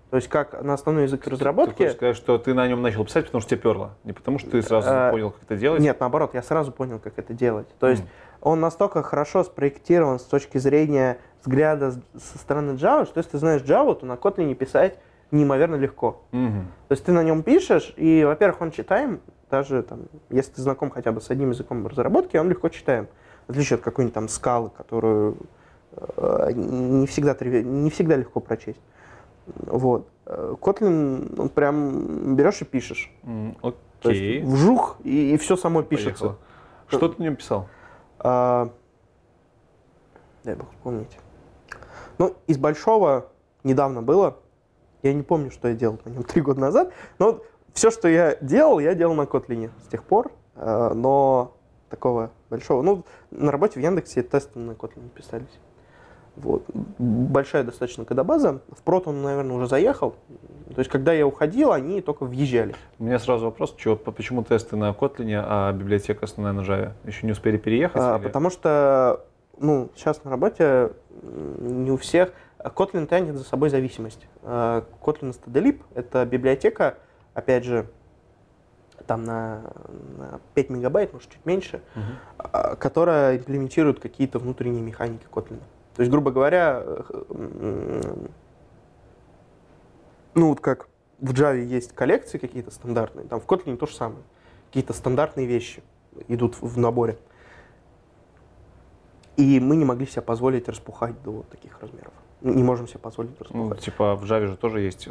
То 0.09 0.15
есть 0.15 0.27
как 0.27 0.63
на 0.63 0.73
основной 0.73 1.03
язык 1.03 1.23
Ты 1.23 1.29
разработки. 1.29 1.77
хочешь 1.77 1.93
сказать, 1.93 2.15
что 2.15 2.39
ты 2.39 2.55
на 2.55 2.67
нем 2.67 2.81
начал 2.81 3.05
писать, 3.05 3.25
потому 3.25 3.41
что 3.41 3.51
тебе 3.51 3.61
перло? 3.61 3.91
Не 4.03 4.13
потому 4.13 4.39
что 4.39 4.49
ты 4.49 4.61
сразу 4.63 4.89
Э, 4.89 5.11
понял, 5.11 5.31
как 5.31 5.43
это 5.43 5.55
делать? 5.55 5.81
Нет, 5.81 5.99
наоборот, 5.99 6.31
я 6.33 6.41
сразу 6.41 6.71
понял, 6.71 6.97
как 6.97 7.19
это 7.19 7.33
делать. 7.33 7.67
То 7.79 7.87
есть 7.87 8.03
он 8.41 8.59
настолько 8.59 9.03
хорошо 9.03 9.43
спроектирован 9.43 10.17
с 10.17 10.23
точки 10.23 10.57
зрения 10.57 11.19
взгляда 11.41 11.91
со 11.91 12.37
стороны 12.39 12.71
Java, 12.71 13.05
что 13.05 13.19
если 13.19 13.31
ты 13.31 13.37
знаешь 13.37 13.61
Java, 13.61 13.93
то 13.93 14.07
на 14.07 14.13
Kotlin 14.13 14.53
писать 14.55 14.97
неимоверно 15.31 15.75
легко. 15.75 16.21
Мгм. 16.31 16.67
То 16.87 16.91
есть 16.93 17.03
ты 17.05 17.11
на 17.11 17.23
нем 17.23 17.43
пишешь, 17.43 17.93
и, 17.97 18.23
во-первых, 18.23 18.61
он 18.61 18.71
читаем, 18.71 19.21
даже 19.49 19.83
там, 19.83 20.01
если 20.29 20.53
ты 20.53 20.61
знаком 20.61 20.89
хотя 20.89 21.11
бы 21.11 21.21
с 21.21 21.29
одним 21.29 21.51
языком 21.51 21.85
разработки, 21.87 22.37
он 22.37 22.49
легко 22.49 22.69
читаем. 22.69 23.07
В 23.47 23.51
отличие 23.51 23.75
от 23.77 23.81
какой-нибудь 23.81 24.13
там 24.13 24.27
скалы, 24.27 24.69
которую 24.69 25.37
э, 25.91 26.51
не 26.53 27.07
всегда, 27.07 27.35
не 27.41 27.89
всегда 27.89 28.15
легко 28.15 28.39
прочесть. 28.39 28.81
Вот. 29.47 30.07
Kotlin, 30.25 31.39
он 31.41 31.49
прям 31.49 32.35
берешь 32.35 32.61
и 32.61 32.65
пишешь. 32.65 33.11
М, 33.23 33.55
То 33.61 33.75
Окей. 34.03 34.39
есть 34.41 34.47
вжух, 34.47 34.97
и, 35.03 35.35
все 35.37 35.55
само 35.55 35.81
пишется. 35.81 36.23
Поехало. 36.23 36.39
Что 36.87 37.07
ты 37.09 37.19
на 37.19 37.23
нем 37.25 37.35
писал? 37.35 37.67
А, 38.19 38.69
дай 40.43 40.55
бог 40.55 40.69
вспомнить. 40.71 41.17
Ну, 42.19 42.35
из 42.45 42.57
большого 42.59 43.31
недавно 43.63 44.03
было. 44.03 44.37
Я 45.03 45.13
не 45.13 45.23
помню, 45.23 45.51
что 45.51 45.67
я 45.67 45.73
делал 45.75 45.99
на 46.05 46.09
нем 46.09 46.23
три 46.27 46.41
года 46.41 46.59
назад. 46.59 46.91
Но 47.19 47.41
все, 47.73 47.91
что 47.91 48.07
я 48.07 48.35
делал, 48.41 48.79
я 48.79 48.93
делал 48.95 49.13
на 49.15 49.21
Kotlin 49.23 49.69
с 49.85 49.87
тех 49.87 50.03
пор. 50.03 50.31
А, 50.55 50.93
но 50.93 51.55
такого 51.89 52.31
большого... 52.49 52.81
Ну, 52.81 53.03
на 53.31 53.51
работе 53.51 53.79
в 53.79 53.83
Яндексе 53.83 54.21
тесты 54.23 54.59
на 54.59 54.71
Kotlin 54.71 55.09
писались. 55.09 55.59
Вот. 56.35 56.63
Большая 56.99 57.63
достаточно 57.63 58.05
кодобаза. 58.05 58.61
В 58.71 58.81
прот 58.83 59.07
он, 59.07 59.21
наверное, 59.21 59.55
уже 59.57 59.67
заехал. 59.67 60.15
То 60.73 60.79
есть, 60.79 60.89
когда 60.89 61.11
я 61.11 61.25
уходил, 61.27 61.71
они 61.73 61.99
только 62.01 62.25
въезжали. 62.25 62.75
У 62.99 63.03
меня 63.03 63.19
сразу 63.19 63.45
вопрос, 63.45 63.73
чего, 63.75 63.95
по- 63.95 64.11
почему 64.11 64.43
тесты 64.43 64.75
на 64.77 64.91
Kotlin, 64.91 65.41
а 65.43 65.71
библиотека 65.73 66.25
основная 66.25 66.53
на 66.53 66.61
Java? 66.61 66.91
Еще 67.05 67.25
не 67.25 67.31
успели 67.33 67.57
переехать? 67.57 68.01
А, 68.01 68.17
или- 68.17 68.23
потому 68.23 68.49
что, 68.51 69.25
ну, 69.57 69.89
сейчас 69.95 70.23
на 70.23 70.31
работе 70.31 70.91
не 71.23 71.91
у 71.91 71.97
всех. 71.97 72.31
Kotlin 72.63 73.07
тянет 73.07 73.37
за 73.37 73.43
собой 73.43 73.69
зависимость. 73.69 74.27
А, 74.43 74.85
Kotlin 75.01 75.33
Stdlib— 75.33 75.81
это 75.95 76.25
библиотека, 76.25 76.97
опять 77.33 77.63
же, 77.63 77.87
там 79.07 79.23
на, 79.23 79.61
на 80.17 80.41
5 80.55 80.69
мегабайт, 80.69 81.13
может, 81.13 81.29
чуть 81.29 81.45
меньше, 81.45 81.81
а, 82.37 82.75
которая 82.75 83.37
имплементирует 83.37 83.99
какие-то 83.99 84.39
внутренние 84.39 84.81
механики 84.81 85.25
Kotlin. 85.31 85.59
То 85.95 86.01
есть, 86.01 86.11
грубо 86.11 86.31
говоря, 86.31 86.83
э, 86.85 87.03
ну 90.33 90.49
вот 90.49 90.61
как 90.61 90.87
в 91.19 91.33
Java 91.33 91.61
есть 91.61 91.93
коллекции 91.93 92.37
какие-то 92.37 92.71
стандартные, 92.71 93.25
там 93.27 93.41
в 93.41 93.45
Kotlin 93.45 93.77
то 93.77 93.85
же 93.85 93.95
самое. 93.95 94.23
Какие-то 94.67 94.93
стандартные 94.93 95.47
вещи 95.47 95.81
идут 96.27 96.61
в 96.61 96.77
наборе. 96.77 97.17
И 99.35 99.59
мы 99.59 99.75
не 99.77 99.85
могли 99.85 100.05
себе 100.05 100.21
позволить 100.21 100.67
распухать 100.69 101.21
до 101.23 101.43
таких 101.49 101.79
размеров. 101.81 102.13
Ну, 102.41 102.53
Не 102.53 102.63
можем 102.63 102.87
себе 102.87 102.99
позволить 102.99 103.31
Ну, 103.31 103.63
распухать. 103.69 103.79
типа 103.83 104.15
в 104.15 104.23
Java 104.23 104.47
же 104.47 104.55
тоже 104.57 104.79
есть 104.79 105.09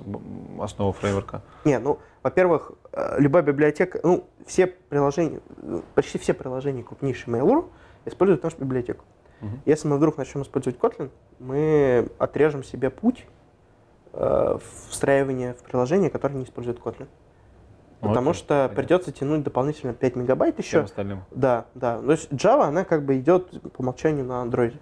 основа 0.60 0.92
фреймворка. 0.94 1.42
Не, 1.64 1.78
ну, 1.78 1.98
во-первых, 2.22 2.72
э, 2.92 3.16
любая 3.20 3.42
библиотека, 3.42 4.00
ну, 4.02 4.24
все 4.46 4.66
приложения, 4.66 5.40
э, 5.62 5.80
почти 5.94 6.18
все 6.18 6.32
приложения 6.32 6.82
крупнейшие 6.82 7.34
Mail.ru 7.34 7.66
используют 8.06 8.42
нашу 8.42 8.56
библиотеку. 8.58 9.04
Мгм. 9.40 9.60
Если 9.66 9.86
мы 9.88 9.98
вдруг 9.98 10.16
начнем 10.16 10.42
использовать 10.42 10.78
Kotlin, 10.78 11.10
мы 11.38 12.08
отрежем 12.18 12.64
себе 12.64 12.88
путь 12.90 13.26
э, 14.14 14.58
встраивания 14.88 15.52
в 15.52 15.58
приложение, 15.62 16.08
которое 16.10 16.34
не 16.34 16.44
использует 16.44 16.78
Kotlin. 16.78 17.08
Потому 18.00 18.30
Окей, 18.30 18.38
что 18.38 18.48
понятно. 18.54 18.76
придется 18.76 19.12
тянуть 19.12 19.42
дополнительно 19.42 19.92
5 19.92 20.16
мегабайт 20.16 20.54
Всем 20.54 20.62
еще. 20.64 20.80
остальным. 20.84 21.24
Да, 21.30 21.66
да. 21.74 22.00
То 22.00 22.12
есть 22.12 22.32
Java, 22.32 22.62
она 22.64 22.84
как 22.84 23.04
бы 23.04 23.18
идет 23.18 23.60
по 23.72 23.80
умолчанию 23.82 24.24
на 24.24 24.44
Android. 24.44 24.76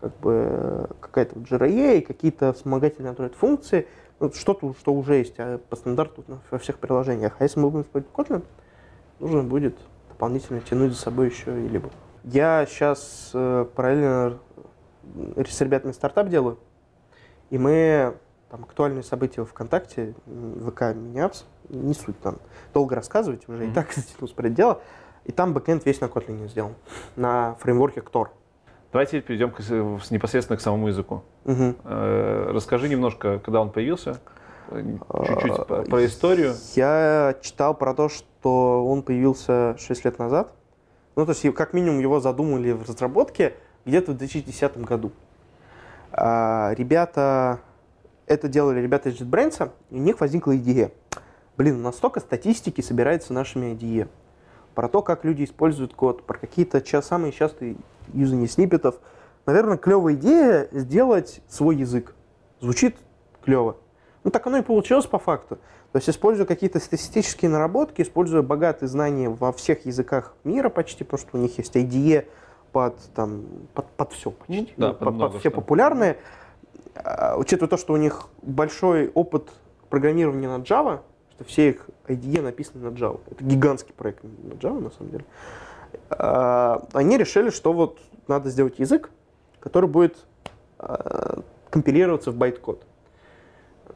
Как 0.00 0.16
бы 0.20 0.88
какая-то 1.00 1.38
вот 1.38 1.48
JRE, 1.48 2.02
какие-то 2.02 2.52
вспомогательные 2.52 3.12
Android 3.12 3.34
функции, 3.34 3.88
ну, 4.20 4.32
что-то, 4.32 4.74
что 4.78 4.92
уже 4.94 5.14
есть 5.16 5.34
а 5.38 5.58
по 5.58 5.76
стандарту 5.76 6.24
на- 6.28 6.40
во 6.50 6.58
всех 6.58 6.78
приложениях. 6.78 7.34
А 7.38 7.42
если 7.44 7.58
мы 7.60 7.70
будем 7.70 7.82
использовать 7.84 8.14
Kotlin, 8.14 8.44
нужно 9.18 9.42
будет 9.42 9.76
дополнительно 10.08 10.60
тянуть 10.60 10.92
за 10.92 10.98
собой 10.98 11.26
еще 11.28 11.60
и 11.64 11.68
либо. 11.68 11.90
Я 12.24 12.64
сейчас 12.66 13.30
параллельно 13.74 14.38
э, 15.36 15.44
с 15.48 15.60
ребятами 15.60 15.92
стартап 15.92 16.28
делаю, 16.28 16.58
и 17.50 17.58
мы 17.58 18.14
там 18.50 18.64
актуальные 18.64 19.02
события 19.02 19.44
ВКонтакте, 19.44 20.14
ВК 20.66 20.94
Миниапс, 20.94 21.44
не 21.68 21.94
суть 21.94 22.18
там, 22.20 22.36
долго 22.72 22.94
рассказывать, 22.94 23.48
уже 23.48 23.64
и 23.64 23.66
Мгм. 23.66 23.74
так 23.74 23.88
это 23.96 24.48
дело. 24.50 24.80
И 25.24 25.32
там 25.32 25.52
бэкэнд 25.52 25.84
весь 25.84 26.00
на 26.00 26.06
Kotlin 26.06 26.48
сделан, 26.48 26.74
на 27.16 27.56
фреймворке 27.60 28.00
Tor. 28.00 28.28
Давайте 28.92 29.20
перейдем 29.20 29.50
к, 29.50 29.60
с- 29.60 30.10
непосредственно 30.10 30.56
к 30.56 30.60
самому 30.60 30.88
языку. 30.88 31.22
Э, 31.44 32.50
Расскажи 32.52 32.88
немножко, 32.88 33.38
когда 33.38 33.60
он 33.60 33.70
появился, 33.70 34.18
э, 34.70 34.82
чуть-чуть 35.26 35.52
А, 35.68 35.84
про 35.84 36.06
историю. 36.06 36.54
Я 36.74 37.36
читал 37.42 37.74
про 37.74 37.92
то, 37.94 38.08
что 38.08 38.86
он 38.86 39.02
появился 39.02 39.76
6 39.78 40.04
лет 40.04 40.18
назад. 40.18 40.52
Ну, 41.16 41.26
то 41.26 41.32
есть, 41.32 41.54
как 41.54 41.74
минимум, 41.74 41.98
его 42.00 42.20
задумали 42.20 42.72
в 42.72 42.82
разработке 42.88 43.54
где-то 43.84 44.12
в 44.12 44.16
2010 44.16 44.78
году. 44.84 45.12
А, 46.12 46.72
ребята, 46.74 47.60
это 48.26 48.48
делали 48.48 48.80
ребята 48.80 49.10
из 49.10 49.20
JetBrains, 49.20 49.70
и 49.90 49.94
у 49.96 49.98
них 49.98 50.20
возникла 50.20 50.56
идея. 50.56 50.92
Блин, 51.56 51.76
у 51.80 51.82
нас 51.82 51.96
столько 51.96 52.20
статистики 52.20 52.80
собирается 52.80 53.32
нашими 53.32 53.72
IDE. 53.74 54.08
Про 54.74 54.88
то, 54.88 55.02
как 55.02 55.24
люди 55.24 55.44
используют 55.44 55.92
код, 55.92 56.22
про 56.24 56.38
какие-то 56.38 56.80
самые 57.02 57.32
частые 57.32 57.76
юзания 58.14 58.46
сниппетов. 58.46 58.96
Наверное, 59.46 59.76
клевая 59.76 60.14
идея 60.14 60.68
сделать 60.72 61.40
свой 61.48 61.76
язык. 61.76 62.14
Звучит 62.60 62.96
клево. 63.42 63.76
Ну, 64.24 64.30
так 64.30 64.46
оно 64.46 64.58
и 64.58 64.62
получилось 64.62 65.06
по 65.06 65.18
факту. 65.18 65.56
То 65.92 65.96
есть, 65.96 66.10
используя 66.10 66.44
какие-то 66.46 66.80
статистические 66.80 67.50
наработки, 67.50 68.02
используя 68.02 68.42
богатые 68.42 68.88
знания 68.88 69.30
во 69.30 69.52
всех 69.52 69.86
языках 69.86 70.34
мира 70.44 70.68
почти, 70.68 71.02
потому 71.04 71.18
что 71.20 71.38
у 71.38 71.40
них 71.40 71.56
есть 71.56 71.74
IDE 71.76 72.26
под, 72.72 72.98
там, 73.14 73.44
под, 73.72 73.86
под 73.92 74.12
все 74.12 74.30
почти, 74.30 74.74
Ну, 74.76 74.86
да, 74.86 74.88
ну, 74.88 74.92
под 74.94 74.98
под, 74.98 75.14
много 75.14 75.32
под 75.32 75.40
все 75.40 75.48
что. 75.50 75.60
популярные. 75.60 76.18
А, 76.94 77.36
Учитывая 77.38 77.70
то, 77.70 77.78
что 77.78 77.94
у 77.94 77.96
них 77.96 78.28
большой 78.42 79.08
опыт 79.14 79.48
программирования 79.88 80.48
на 80.48 80.60
Java, 80.62 81.00
что 81.30 81.44
все 81.44 81.70
их 81.70 81.88
IDE 82.06 82.42
написаны 82.42 82.90
на 82.90 82.94
Java. 82.94 83.20
Это 83.30 83.42
гигантский 83.44 83.94
проект 83.94 84.22
на 84.24 84.52
Java, 84.54 84.80
на 84.80 84.90
самом 84.90 85.10
деле. 85.12 85.24
А, 86.10 86.82
Они 86.92 87.18
решили, 87.18 87.50
что 87.50 87.72
вот 87.72 87.98
надо 88.26 88.50
сделать 88.50 88.78
язык, 88.78 89.10
который 89.60 89.88
будет 89.88 90.16
а, 90.78 91.40
компилироваться 91.70 92.30
в 92.30 92.36
байт-код. 92.36 92.84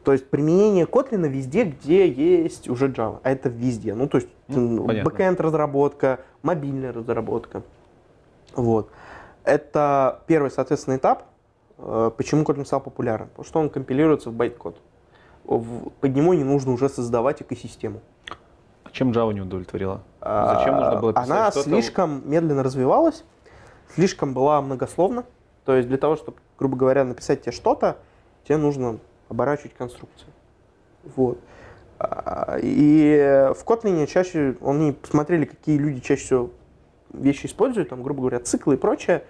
То 0.03 0.11
есть 0.11 0.29
применение 0.29 0.85
Kotlin 0.85 1.27
везде, 1.29 1.63
где 1.63 2.09
есть 2.09 2.67
уже 2.67 2.87
Java, 2.87 3.19
а 3.23 3.31
это 3.31 3.49
везде. 3.49 3.93
Ну, 3.93 4.07
то 4.07 4.17
есть 4.17 4.27
Ну, 4.47 4.85
бэкэнд 4.85 5.39
разработка, 5.39 6.19
мобильная 6.41 6.91
разработка. 6.91 7.63
Вот. 8.55 8.89
Это 9.45 10.21
первый, 10.27 10.51
соответственно, 10.51 10.97
этап. 10.97 11.23
Э, 11.77 12.11
Почему 12.15 12.43
Kotlin 12.43 12.65
стал 12.65 12.81
популярен? 12.81 13.27
Потому 13.27 13.45
что 13.45 13.59
он 13.59 13.69
компилируется 13.69 14.29
в 14.29 14.33
байт-код. 14.33 14.77
Под 15.45 16.15
него 16.15 16.33
не 16.33 16.43
нужно 16.43 16.73
уже 16.73 16.89
создавать 16.89 17.41
экосистему. 17.41 18.01
А 18.93 18.95
Чем 18.95 19.11
Java 19.11 19.33
не 19.33 19.41
удовлетворила? 19.41 20.03
Зачем 20.21 20.75
нужно 20.75 20.99
было 20.99 21.13
писать 21.13 21.29
Она 21.29 21.51
слишком 21.51 22.29
медленно 22.29 22.61
развивалась, 22.61 23.23
слишком 23.95 24.33
была 24.35 24.61
многословна. 24.61 25.25
То 25.65 25.75
есть 25.75 25.87
для 25.87 25.97
того, 25.97 26.15
чтобы, 26.15 26.37
грубо 26.59 26.77
говоря, 26.77 27.03
написать 27.03 27.41
тебе 27.41 27.51
что-то, 27.51 27.97
тебе 28.43 28.57
нужно 28.57 28.99
оборачивать 29.29 29.73
конструкцию. 29.73 30.29
Вот. 31.15 31.39
А, 31.97 32.59
И 32.61 33.51
в 33.55 33.65
Kotlin 33.65 34.05
чаще, 34.05 34.57
они 34.61 34.91
посмотрели, 34.91 35.45
какие 35.45 35.77
люди 35.77 35.99
чаще 35.99 36.23
всего 36.23 36.49
вещи 37.13 37.47
используют, 37.47 37.89
там, 37.89 38.03
грубо 38.03 38.21
говоря, 38.21 38.39
циклы 38.41 38.75
и 38.75 38.77
прочее. 38.77 39.23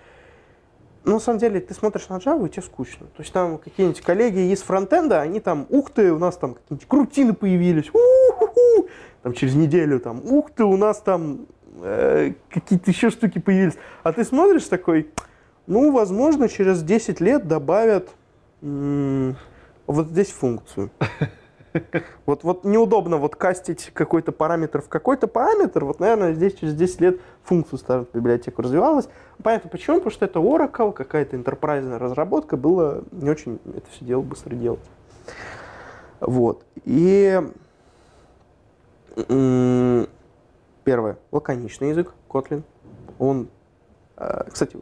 Но 1.06 1.14
на 1.14 1.20
самом 1.20 1.40
деле 1.40 1.60
ты 1.60 1.74
смотришь 1.74 2.08
на 2.10 2.18
Java, 2.18 2.46
и 2.46 2.50
тебе 2.50 2.62
скучно. 2.62 3.08
То 3.08 3.22
есть 3.22 3.34
там 3.34 3.58
какие-нибудь 3.58 4.02
коллеги 4.02 4.52
из 4.52 4.62
фронтенда, 4.62 5.22
они 5.22 5.40
там, 5.40 5.66
ух 5.70 5.92
ты, 5.92 6.14
у 6.14 6.20
нас 6.20 6.38
там 6.38 6.54
какие-нибудь 6.54 6.88
крутины 6.88 7.34
появились, 7.34 7.90
у-ху-ху!» 7.90 8.88
там 9.22 9.34
через 9.34 9.56
неделю 9.56 10.00
там, 10.00 10.22
ух 10.24 10.52
ты, 10.52 10.64
у 10.64 10.78
нас 10.78 11.02
там 11.02 11.48
э, 11.82 12.34
какие-то 12.50 12.92
еще 12.92 13.10
штуки 13.10 13.40
появились. 13.40 13.78
А 14.04 14.14
ты 14.14 14.24
смотришь 14.24 14.66
такой, 14.66 15.10
ну, 15.68 15.92
возможно, 15.92 16.48
через 16.50 16.84
10 16.84 17.22
лет 17.22 17.48
добавят 17.48 18.10
м, 18.62 19.36
вот 19.88 20.08
здесь 20.08 20.30
функцию. 20.30 20.90
Вот, 22.26 22.44
вот 22.44 22.64
неудобно 22.64 23.18
вот 23.18 23.36
кастить 23.36 23.92
какой-то 23.94 24.32
параметр 24.32 24.82
в 24.82 24.90
какой-то 24.90 25.28
параметр. 25.28 25.86
Вот, 25.86 26.00
наверное, 26.00 26.34
здесь 26.34 26.56
через 26.56 26.74
10 26.76 27.02
лет 27.02 27.20
функцию 27.44 27.80
ставят 27.80 28.12
библиотеку 28.14 28.62
развивалась. 28.62 29.10
Понятно 29.42 29.70
почему, 29.70 29.98
потому 29.98 30.12
что 30.12 30.26
это 30.26 30.40
Oracle, 30.40 30.94
какая-то 30.94 31.36
интерпрайзная 31.36 32.00
разработка, 32.00 32.58
было 32.58 33.04
не 33.12 33.30
очень 33.30 33.60
это 33.66 33.90
все 33.92 34.06
дело 34.06 34.22
быстро 34.22 34.56
делать. 34.56 34.80
Вот. 36.20 36.64
И 36.86 37.42
первое, 40.84 41.18
лаконичный 41.32 41.90
язык, 41.90 42.14
Kotlin. 42.30 42.64
Он, 43.20 43.48
э, 44.18 44.46
кстати, 44.52 44.78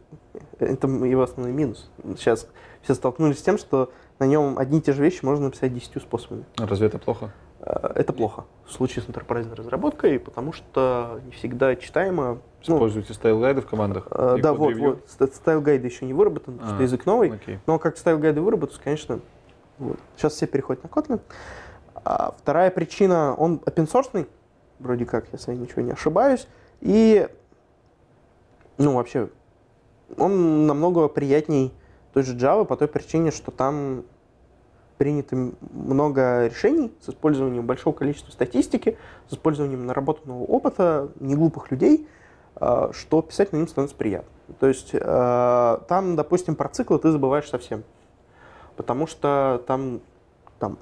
это 0.60 0.88
его 0.88 1.24
основной 1.24 1.54
минус. 1.54 1.89
Сейчас 2.16 2.48
все 2.82 2.96
столкнулись 2.96 3.39
с 3.39 3.42
тем, 3.42 3.58
что 3.58 3.92
на 4.22 4.26
нем 4.28 4.60
одни 4.60 4.78
и 4.78 4.82
те 4.82 4.94
же 4.94 5.02
вещи 5.02 5.26
можно 5.26 5.46
написать 5.46 5.74
10 5.74 6.00
способами. 6.00 6.46
Разве 6.58 6.86
это 6.88 7.00
плохо? 7.00 7.32
Э, 7.60 7.92
Это 7.96 8.14
плохо 8.14 8.46
в 8.68 8.72
случае 8.72 9.04
с 9.04 9.10
интерпрайзной 9.10 9.56
разработкой, 9.56 10.20
потому 10.20 10.54
что 10.54 11.20
не 11.26 11.32
всегда 11.32 11.76
читаемо. 11.76 12.38
Ну, 12.68 12.76
Используете 12.76 13.14
стайл-гайды 13.14 13.62
в 13.62 13.66
командах? 13.68 14.08
э, 14.12 14.38
да, 14.40 14.54
вот, 14.54 14.76
вот. 14.76 15.04
ст- 15.10 15.34
Стайл-гайды 15.36 15.88
еще 15.88 16.06
не 16.06 16.14
выработан, 16.14 16.54
потому 16.54 16.72
А, 16.72 16.76
что 16.76 16.84
язык 16.84 17.08
новый. 17.08 17.32
Окей. 17.34 17.58
Но 17.66 17.80
как 17.80 17.98
стайл-гайды 17.98 18.42
выработаются, 18.42 18.80
конечно, 18.84 19.20
вот. 19.80 19.98
Сейчас 20.16 20.34
все 20.34 20.46
переходят 20.46 20.84
на 20.84 20.88
Kotlin. 20.88 21.20
А 22.06 22.36
вторая 22.38 22.70
причина, 22.70 23.34
он 23.36 23.56
open 23.66 23.88
source, 23.92 24.28
вроде 24.78 25.06
как, 25.08 25.26
если 25.32 25.54
я 25.54 25.58
ничего 25.58 25.82
не 25.82 25.94
ошибаюсь. 25.94 26.48
И, 26.82 27.28
ну, 28.78 28.94
вообще, 28.98 29.30
он 30.20 30.68
намного 30.68 31.08
приятней 31.08 31.74
той 32.14 32.24
же 32.24 32.36
Java 32.36 32.66
по 32.66 32.76
той 32.76 32.88
причине, 32.88 33.32
что 33.32 33.51
там 33.51 34.03
принято 34.97 35.36
много 35.72 36.47
решений 36.47 36.93
с 37.01 37.09
использованием 37.09 37.66
большого 37.66 37.93
количества 37.93 38.32
статистики, 38.32 38.97
с 39.30 39.34
использованием 39.34 39.86
наработанного 39.88 40.43
опыта 40.43 41.09
неглупых 41.20 41.72
людей, 41.72 42.07
а, 42.55 42.91
что 42.93 43.22
писать 43.24 43.51
на 43.51 43.57
ним 43.57 43.68
становится 43.68 43.95
приятно. 43.97 44.30
То 44.59 44.68
есть 44.68 44.89
э, 44.93 45.78
там, 45.88 46.16
допустим, 46.16 46.55
про 46.55 46.70
циклы 46.70 46.99
ты 46.99 47.09
забываешь 47.09 47.49
совсем. 47.49 47.84
Потому 48.76 49.07
что 49.07 49.64
там, 49.66 50.01
там 50.59 50.78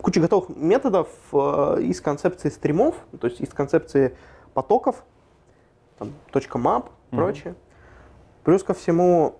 куча 0.00 0.20
готовых 0.20 0.56
методов 0.56 1.08
э, 1.32 1.82
из 1.82 2.00
концепции 2.00 2.48
стримов, 2.48 2.94
то 3.20 3.26
есть 3.26 3.40
из 3.40 3.50
концепции 3.50 4.16
потоков, 4.54 5.04
там, 5.98 6.12
map, 6.32 6.86
Мгм. 7.10 7.16
прочее. 7.16 7.54
Плюс 8.44 8.62
ко 8.62 8.72
всему 8.74 9.34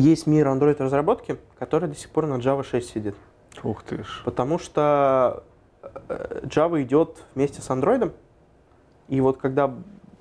есть 0.00 0.26
мир 0.26 0.48
Android 0.48 0.76
разработки, 0.82 1.36
который 1.58 1.88
до 1.88 1.94
сих 1.94 2.10
пор 2.10 2.26
на 2.26 2.34
Java 2.34 2.62
6 2.62 2.88
сидит. 2.88 3.14
Ух 3.62 3.82
ты 3.82 4.04
ж. 4.04 4.22
Потому 4.24 4.58
что 4.58 5.44
э, 5.82 6.40
Java 6.44 6.82
идет 6.82 7.24
вместе 7.34 7.62
с 7.62 7.70
Android. 7.70 8.12
И 9.08 9.20
вот 9.20 9.38
когда 9.38 9.74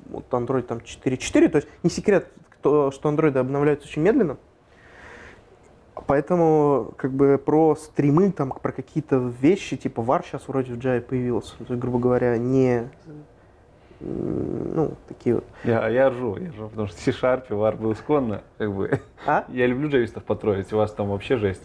вот 0.06 0.30
Android 0.30 0.64
там 0.64 0.78
4.4, 0.78 1.50
то 1.50 1.58
есть 1.58 1.68
не 1.84 1.90
секрет, 1.90 2.32
что 2.60 2.92
Android 3.04 3.38
обновляются 3.38 3.88
очень 3.88 4.02
медленно. 4.02 4.38
Поэтому 6.08 6.94
как 6.98 7.12
бы 7.12 7.38
про 7.38 7.76
стримы, 7.76 8.32
там, 8.32 8.52
про 8.52 8.72
какие-то 8.72 9.18
вещи, 9.42 9.78
типа 9.78 10.02
var 10.02 10.24
сейчас 10.24 10.48
вроде 10.48 10.74
в 10.74 10.78
Java 10.78 11.02
появился. 11.02 11.58
То 11.58 11.66
есть, 11.70 11.82
грубо 11.82 12.00
говоря, 12.00 12.38
не 12.38 12.90
ну, 14.00 14.94
такие 15.08 15.36
вот. 15.36 15.46
Я, 15.64 15.88
я 15.90 16.10
ржу, 16.10 16.38
я 16.38 16.50
ржу, 16.50 16.70
потому 16.70 16.88
что 16.88 16.98
C-Sharp 17.02 17.48
var 17.50 17.78
был 17.78 17.94
исконно, 17.94 18.42
как 18.58 18.74
бы. 18.74 19.00
А? 19.26 19.46
Я 19.50 19.68
люблю 19.68 19.90
джавистов 19.90 20.24
потроить, 20.24 20.72
у 20.74 20.78
вас 20.78 20.92
там 20.92 21.10
вообще 21.10 21.38
жесть. 21.38 21.64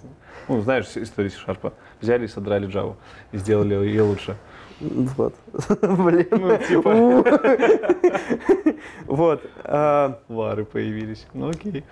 Ну, 0.49 0.61
знаешь 0.61 0.87
историю 0.95 1.31
C-Sharp. 1.31 1.72
Взяли 2.01 2.24
и 2.24 2.28
содрали 2.28 2.68
Java 2.68 2.97
и 3.33 3.39
сделали 3.39 3.74
ее 3.74 4.03
лучше. 4.03 4.37
Вот. 4.81 5.35
Блин. 5.83 6.26
Ну, 6.31 6.57
типа. 6.57 6.95
Вот. 9.07 9.43
а, 9.64 10.20
Вары 10.28 10.64
появились. 10.64 11.26
Ну, 11.35 11.51
окей. 11.51 11.85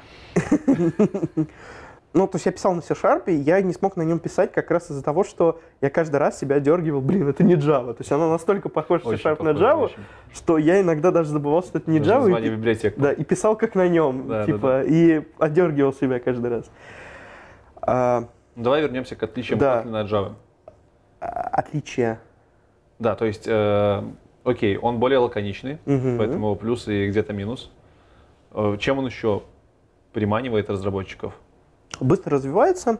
Ну, 2.18 2.26
то 2.26 2.34
есть 2.34 2.46
я 2.46 2.50
писал 2.52 2.74
на 2.74 2.82
C-Sharp, 2.82 3.26
и 3.26 3.32
я 3.32 3.60
не 3.62 3.72
смог 3.72 3.94
на 3.94 4.02
нем 4.02 4.18
писать 4.18 4.50
как 4.50 4.72
раз 4.72 4.90
из-за 4.90 5.04
того, 5.04 5.22
что 5.22 5.60
я 5.80 5.88
каждый 5.88 6.16
раз 6.16 6.36
себя 6.36 6.58
дергивал, 6.58 7.00
блин, 7.00 7.28
это 7.28 7.44
не 7.44 7.54
Java. 7.54 7.92
То 7.94 8.00
есть 8.00 8.10
она 8.10 8.28
настолько 8.28 8.68
похожа 8.68 9.04
C-Sharp 9.04 9.40
на 9.44 9.50
Java, 9.50 9.84
очень. 9.84 10.02
что 10.34 10.58
я 10.58 10.80
иногда 10.80 11.12
даже 11.12 11.30
забывал, 11.30 11.62
что 11.62 11.78
это 11.78 11.88
не 11.88 11.98
Java. 12.00 12.02
и 12.02 12.30
название 12.30 12.50
пи- 12.50 12.56
библиотек. 12.56 12.94
Да, 12.98 13.12
и 13.12 13.22
писал 13.22 13.54
как 13.56 13.76
на 13.76 13.86
нем, 13.86 14.26
Да, 14.26 14.40
да, 14.40 14.46
типа, 14.46 14.82
и 14.82 15.22
отдергивал 15.38 15.92
себя 15.92 16.18
каждый 16.18 16.50
раз. 16.50 16.68
А, 17.82 18.24
Ну, 18.56 18.64
Давай 18.64 18.82
вернемся 18.82 19.14
к 19.14 19.22
отличиям 19.22 19.60
Да. 19.60 19.84
Kotlin 19.84 20.00
от 20.00 20.10
Java. 20.10 20.32
а, 21.20 21.28
отличие. 21.52 22.18
Да, 22.98 23.14
то 23.14 23.26
есть, 23.26 23.44
э, 23.46 24.02
окей, 24.42 24.76
он 24.76 24.98
более 24.98 25.20
лаконичный, 25.20 25.78
Мгм. 25.86 26.18
поэтому 26.18 26.56
плюс 26.56 26.88
и 26.88 27.08
где-то 27.10 27.32
минус. 27.32 27.70
Э, 28.50 28.76
Чем 28.80 28.98
он 28.98 29.06
еще 29.06 29.44
приманивает 30.12 30.68
разработчиков? 30.68 31.32
Быстро 32.00 32.36
развивается. 32.36 32.98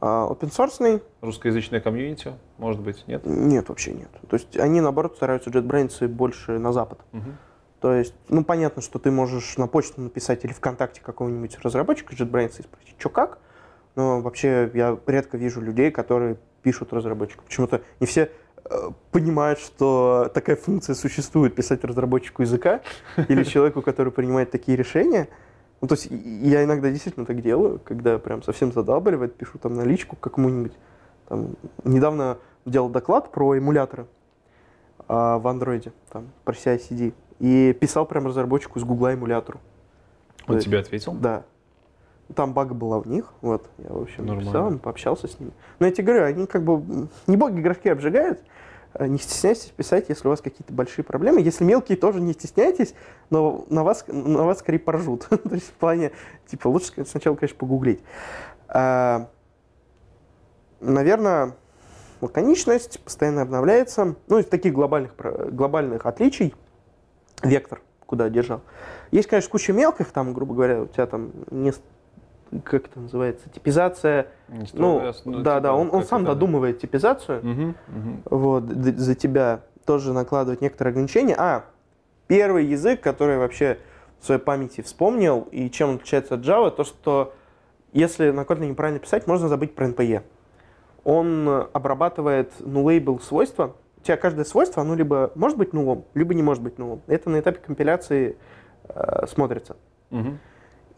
А, 0.00 0.28
open 0.30 0.50
source 0.50 1.02
Русскоязычное 1.20 1.80
комьюнити, 1.80 2.32
может 2.58 2.80
быть, 2.80 3.04
нет? 3.08 3.26
нет, 3.26 3.68
вообще 3.68 3.92
нет. 3.92 4.10
То 4.28 4.36
есть 4.36 4.56
они, 4.56 4.80
наоборот, 4.80 5.16
стараются 5.16 5.50
JetBrains 5.50 6.06
больше 6.06 6.58
на 6.58 6.72
запад. 6.72 7.00
Мгм. 7.12 7.36
То 7.80 7.92
есть, 7.92 8.14
ну, 8.28 8.44
понятно, 8.44 8.82
что 8.82 8.98
ты 8.98 9.10
можешь 9.10 9.56
на 9.56 9.66
почту 9.66 10.00
написать 10.00 10.44
или 10.44 10.52
ВКонтакте 10.52 11.00
какого-нибудь 11.00 11.58
разработчика 11.62 12.14
JetBrains 12.14 12.58
и 12.58 12.62
спросить, 12.62 12.96
что 12.98 13.08
как, 13.08 13.38
но 13.94 14.20
вообще 14.20 14.70
я 14.74 14.98
редко 15.06 15.36
вижу 15.36 15.60
людей, 15.60 15.90
которые 15.90 16.36
пишут 16.62 16.92
разработчику. 16.92 17.44
Почему-то 17.44 17.82
не 18.00 18.06
все 18.06 18.30
э, 18.64 18.90
понимают, 19.10 19.58
что 19.58 20.30
такая 20.34 20.56
функция 20.56 20.94
существует, 20.94 21.54
писать 21.54 21.84
разработчику 21.84 22.42
языка 22.42 22.80
или 23.28 23.44
человеку, 23.44 23.82
который 23.82 24.12
принимает 24.12 24.50
такие 24.50 24.76
решения. 24.76 25.28
Ну, 25.80 25.86
то 25.88 25.94
есть 25.94 26.08
я 26.10 26.64
иногда 26.64 26.90
действительно 26.90 27.24
так 27.24 27.40
делаю, 27.40 27.80
когда 27.84 28.18
прям 28.18 28.42
совсем 28.42 28.72
задалбливает, 28.72 29.34
пишу 29.36 29.58
там 29.58 29.74
на 29.74 29.82
личку 29.82 30.16
какому-нибудь. 30.16 30.72
Там, 31.28 31.50
недавно 31.84 32.38
делал 32.64 32.88
доклад 32.88 33.30
про 33.30 33.56
эмуляторы 33.56 34.06
а, 35.06 35.38
в 35.38 35.46
андроиде, 35.46 35.92
там, 36.10 36.28
про 36.44 36.54
CI-CD. 36.54 37.14
И 37.38 37.72
писал 37.78 38.06
прям 38.06 38.26
разработчику 38.26 38.78
из 38.80 38.84
Гугла 38.84 39.14
эмулятору. 39.14 39.60
То 40.38 40.52
Он 40.52 40.54
есть- 40.56 40.66
тебе 40.66 40.78
ответил? 40.80 41.12
Да. 41.12 41.44
Там 42.34 42.52
бага 42.52 42.74
была 42.74 42.98
в 43.00 43.06
них, 43.06 43.32
вот, 43.40 43.70
я, 43.78 43.88
в 43.88 44.02
общем, 44.02 44.26
Нормально. 44.26 44.50
написал, 44.52 44.78
пообщался 44.80 45.28
с 45.28 45.40
ними. 45.40 45.52
Но 45.78 45.86
я 45.86 45.92
тебе 45.92 46.08
говорю, 46.08 46.24
они 46.24 46.46
как 46.46 46.62
бы, 46.62 47.08
не 47.26 47.36
боги 47.38 47.58
игроки 47.60 47.88
обжигают, 47.88 48.42
не 48.98 49.18
стесняйтесь 49.18 49.66
писать, 49.66 50.06
если 50.08 50.26
у 50.26 50.30
вас 50.30 50.40
какие-то 50.40 50.72
большие 50.72 51.04
проблемы. 51.04 51.40
Если 51.40 51.64
мелкие, 51.64 51.96
тоже 51.96 52.20
не 52.20 52.32
стесняйтесь, 52.32 52.94
но 53.30 53.64
на 53.68 53.84
вас, 53.84 54.04
на 54.08 54.44
вас 54.44 54.58
скорее 54.58 54.78
поржут. 54.78 55.26
То 55.28 55.54
есть 55.54 55.66
в 55.66 55.72
плане, 55.72 56.12
типа, 56.46 56.68
лучше 56.68 57.04
сначала, 57.06 57.36
конечно, 57.36 57.58
погуглить. 57.58 58.00
А, 58.68 59.28
наверное, 60.80 61.56
лаконичность 62.20 63.00
постоянно 63.00 63.42
обновляется. 63.42 64.16
Ну, 64.26 64.38
из 64.38 64.46
таких 64.46 64.72
глобальных, 64.72 65.14
глобальных 65.16 66.06
отличий, 66.06 66.54
вектор, 67.42 67.80
куда 68.06 68.28
держал. 68.28 68.62
Есть, 69.10 69.28
конечно, 69.28 69.50
куча 69.50 69.72
мелких, 69.72 70.10
там, 70.10 70.32
грубо 70.32 70.54
говоря, 70.54 70.82
у 70.82 70.86
тебя 70.86 71.06
там 71.06 71.32
не, 71.50 71.72
как 72.64 72.86
это 72.86 73.00
называется, 73.00 73.48
типизация. 73.50 74.28
Не 74.48 74.66
Ну, 74.74 75.00
да, 75.00 75.12
типа, 75.12 75.60
да, 75.60 75.74
он, 75.74 75.90
он 75.92 76.04
сам 76.04 76.22
это, 76.22 76.28
да. 76.28 76.34
додумывает 76.34 76.80
типизацию, 76.80 77.40
Мгм, 77.44 77.74
мгм. 77.88 78.22
вот, 78.30 78.64
за 78.64 79.14
тебя 79.14 79.60
тоже 79.84 80.12
накладывает 80.12 80.60
некоторые 80.60 80.92
ограничения. 80.92 81.34
А, 81.38 81.64
первый 82.26 82.66
язык, 82.66 83.00
который 83.00 83.38
вообще 83.38 83.78
в 84.20 84.26
своей 84.26 84.40
памяти 84.40 84.80
вспомнил, 84.80 85.48
и 85.50 85.70
чем 85.70 85.90
он 85.90 85.94
отличается 85.96 86.34
от 86.34 86.40
Java, 86.40 86.70
то, 86.70 86.84
что 86.84 87.34
если 87.92 88.30
на 88.30 88.40
Kotlin 88.40 88.68
неправильно 88.68 89.00
писать, 89.00 89.26
можно 89.26 89.48
забыть 89.48 89.74
про 89.74 89.86
NPE. 89.88 90.22
Он 91.04 91.68
обрабатывает 91.72 92.52
nullable 92.60 93.20
свойства. 93.22 93.74
У 93.96 94.00
тебя 94.02 94.16
каждое 94.16 94.44
свойство, 94.44 94.82
оно 94.82 94.94
либо 94.94 95.32
может 95.34 95.56
быть 95.56 95.72
нулом, 95.72 96.04
либо 96.14 96.34
не 96.34 96.42
может 96.42 96.62
быть 96.62 96.78
нулом. 96.78 97.02
Это 97.06 97.30
на 97.30 97.40
этапе 97.40 97.60
компиляции 97.64 98.36
э, 98.88 99.26
смотрится. 99.26 99.76
Мгм. 100.10 100.38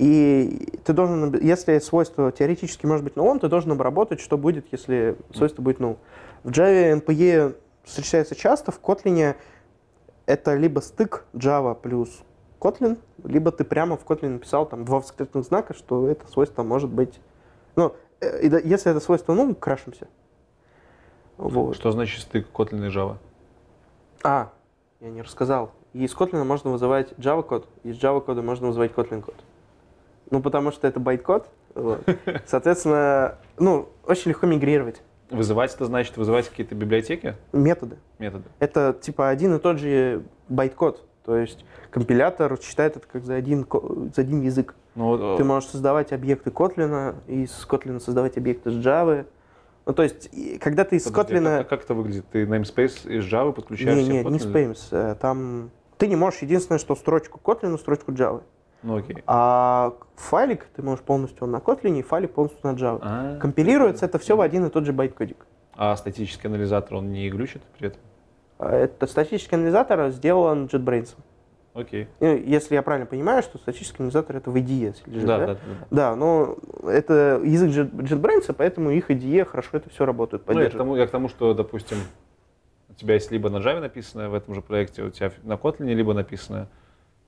И 0.01 0.79
ты 0.83 0.95
должен, 0.95 1.39
если 1.43 1.79
свойство 1.79 2.33
теоретически 2.33 2.87
может 2.87 3.05
быть 3.05 3.17
нулом, 3.17 3.39
ты 3.39 3.49
должен 3.49 3.73
обработать, 3.73 4.19
что 4.19 4.39
будет, 4.39 4.65
если 4.73 5.15
свойство 5.35 5.61
будет 5.61 5.79
нул. 5.79 5.99
В 6.43 6.49
Java 6.49 6.99
NPE 6.99 7.55
встречается 7.85 8.35
часто, 8.35 8.73
в 8.73 8.81
Kotlin 8.81 9.37
это 10.25 10.55
либо 10.55 10.81
стык 10.81 11.27
Java 11.35 11.75
плюс 11.75 12.23
Kotlin, 12.59 12.99
либо 13.25 13.53
ты 13.53 13.63
прямо 13.63 13.99
в 13.99 14.07
Kotlin 14.07 14.31
написал 14.31 14.65
там 14.65 14.87
два 14.87 15.01
восклицательных 15.01 15.47
знака, 15.47 15.75
что 15.75 16.09
это 16.09 16.27
свойство 16.29 16.63
может 16.63 16.89
быть... 16.89 17.21
Ну, 17.77 17.95
э, 18.23 18.49
если 18.65 18.91
это 18.91 19.01
свойство 19.01 19.35
нул, 19.35 19.55
крашимся. 19.55 20.09
Вот. 21.37 21.77
Что 21.77 21.91
значит 21.91 22.23
стык 22.23 22.47
Kotlin 22.55 22.87
и 22.87 22.91
Java? 22.91 23.19
А, 24.23 24.51
я 25.01 25.11
не 25.11 25.21
рассказал. 25.21 25.73
Из 25.93 26.15
Kotlin 26.15 26.43
можно 26.45 26.71
вызывать 26.71 27.13
Java 27.19 27.43
код, 27.43 27.69
из 27.83 28.03
Java 28.03 28.23
кода 28.23 28.41
можно 28.41 28.69
вызывать 28.69 28.93
Kotlin 28.93 29.21
код. 29.21 29.35
Ну, 30.31 30.41
потому 30.41 30.71
что 30.71 30.87
это 30.87 31.01
байт-код. 31.01 31.49
вот. 31.75 32.03
Соответственно, 32.47 33.37
ну, 33.59 33.89
очень 34.07 34.31
легко 34.31 34.47
мигрировать. 34.47 35.03
Вызывать 35.31 35.75
это 35.75 35.85
значит 35.85 36.17
вызывать 36.17 36.49
какие-то 36.49 36.75
библиотеки, 36.75 37.37
Методы. 37.53 37.99
методы. 38.19 38.45
Это 38.59 38.97
типа 39.01 39.29
один 39.29 39.55
и 39.55 39.59
тот 39.61 39.79
же 39.79 40.25
байт-код. 40.49 41.07
То 41.25 41.37
есть 41.37 41.65
компилятор 41.91 42.59
считает 42.61 42.97
это 42.97 43.07
как 43.07 43.25
за 43.25 43.35
один, 43.35 43.67
за 44.15 44.23
один 44.23 44.41
язык. 44.41 44.75
Ну, 44.97 45.05
вот, 45.05 45.37
Ты 45.37 45.43
э, 45.43 45.47
можешь 45.47 45.69
создавать 45.71 46.13
объекты 46.13 46.51
Kotlin, 46.51 47.15
и 47.29 47.47
с 47.47 47.65
Kotlin 47.69 48.01
создавать 48.01 48.37
объекты 48.37 48.71
с 48.71 48.75
Java. 48.75 49.27
Ну, 49.87 49.93
то 49.93 50.03
есть, 50.03 50.31
когда 50.61 50.85
ты 50.85 50.97
из 50.97 51.05
подожди, 51.05 51.35
а 51.35 51.39
Kotlin... 51.39 51.59
как, 51.59 51.69
как 51.69 51.85
это 51.85 51.95
выглядит? 51.95 52.27
Ты 52.33 52.45
namespace 52.45 53.09
из 53.09 53.25
Java 53.25 53.53
подключаешь 53.53 53.99
Не, 53.99 54.05
себе 54.05 54.25
не, 54.25 54.39
spams. 54.39 54.89
э, 54.91 55.15
Там 55.21 55.71
ты 55.97 56.09
не 56.09 56.17
можешь 56.17 56.41
единственное, 56.43 56.79
что 56.79 56.97
строчку 56.97 57.39
Kotlin, 57.43 57.79
строчку 57.79 58.11
Java. 58.13 58.43
Ну, 58.83 58.97
окей. 58.97 59.23
А 59.27 59.93
файлик 60.17 60.65
ты 60.75 60.83
можешь 60.83 61.05
полностью 61.05 61.47
на 61.47 61.57
Kotlin, 61.57 61.99
и 61.99 62.03
файлик 62.03 62.33
полностью 62.33 62.61
на 62.71 62.75
Java. 62.77 62.99
А, 63.03 63.39
Компилируется 63.39 64.07
это 64.07 64.19
все 64.19 64.37
в 64.37 64.41
один 64.41 64.65
и 64.67 64.71
тот 64.71 64.85
же 64.87 64.93
байт-кодик. 64.93 65.47
а 65.75 65.97
статический 65.97 66.49
анализатор, 66.49 66.97
он 66.99 67.13
не 67.13 67.29
глючит 67.31 67.63
при 67.79 67.89
этом? 67.89 68.01
А 68.59 68.71
Это 68.75 69.07
статический 69.07 69.57
анализатор 69.57 70.11
сделан 70.11 70.67
JetBrains. 70.67 71.15
Окей. 71.73 72.09
Ну, 72.19 72.37
Если 72.37 72.75
я 72.75 72.83
правильно 72.83 73.07
понимаю, 73.07 73.43
что 73.43 73.57
статический 73.59 73.99
анализатор 74.01 74.37
это 74.37 74.51
в 74.51 74.57
IDE 74.57 74.95
лежит, 75.07 75.27
Да, 75.27 75.39
да? 75.39 75.47
да, 75.47 75.55
да. 75.55 75.61
да. 75.91 76.17
Но 76.17 76.57
это 76.85 77.41
язык 77.45 77.71
Jet- 77.71 77.93
JetBrains, 77.93 78.53
поэтому 78.57 78.91
их 78.91 79.11
IDE 79.11 79.45
хорошо 79.45 79.77
это 79.77 79.89
все 79.91 80.05
работает, 80.05 80.43
Ну, 80.47 80.59
я 80.61 80.69
к, 80.69 80.73
тому, 80.75 80.97
я 80.97 81.07
к 81.07 81.11
тому, 81.11 81.29
что, 81.29 81.55
допустим, 81.55 81.99
у 82.89 82.95
тебя 82.95 83.15
есть 83.15 83.31
либо 83.31 83.49
на 83.51 83.59
Java 83.59 83.81
написанное 83.81 84.29
в 84.29 84.35
этом 84.35 84.55
же 84.55 84.63
проекте, 84.63 85.03
у 85.05 85.11
тебя 85.11 85.31
на 85.45 85.53
Kotlin 85.55 85.95
либо 85.95 86.13
написанное, 86.13 86.67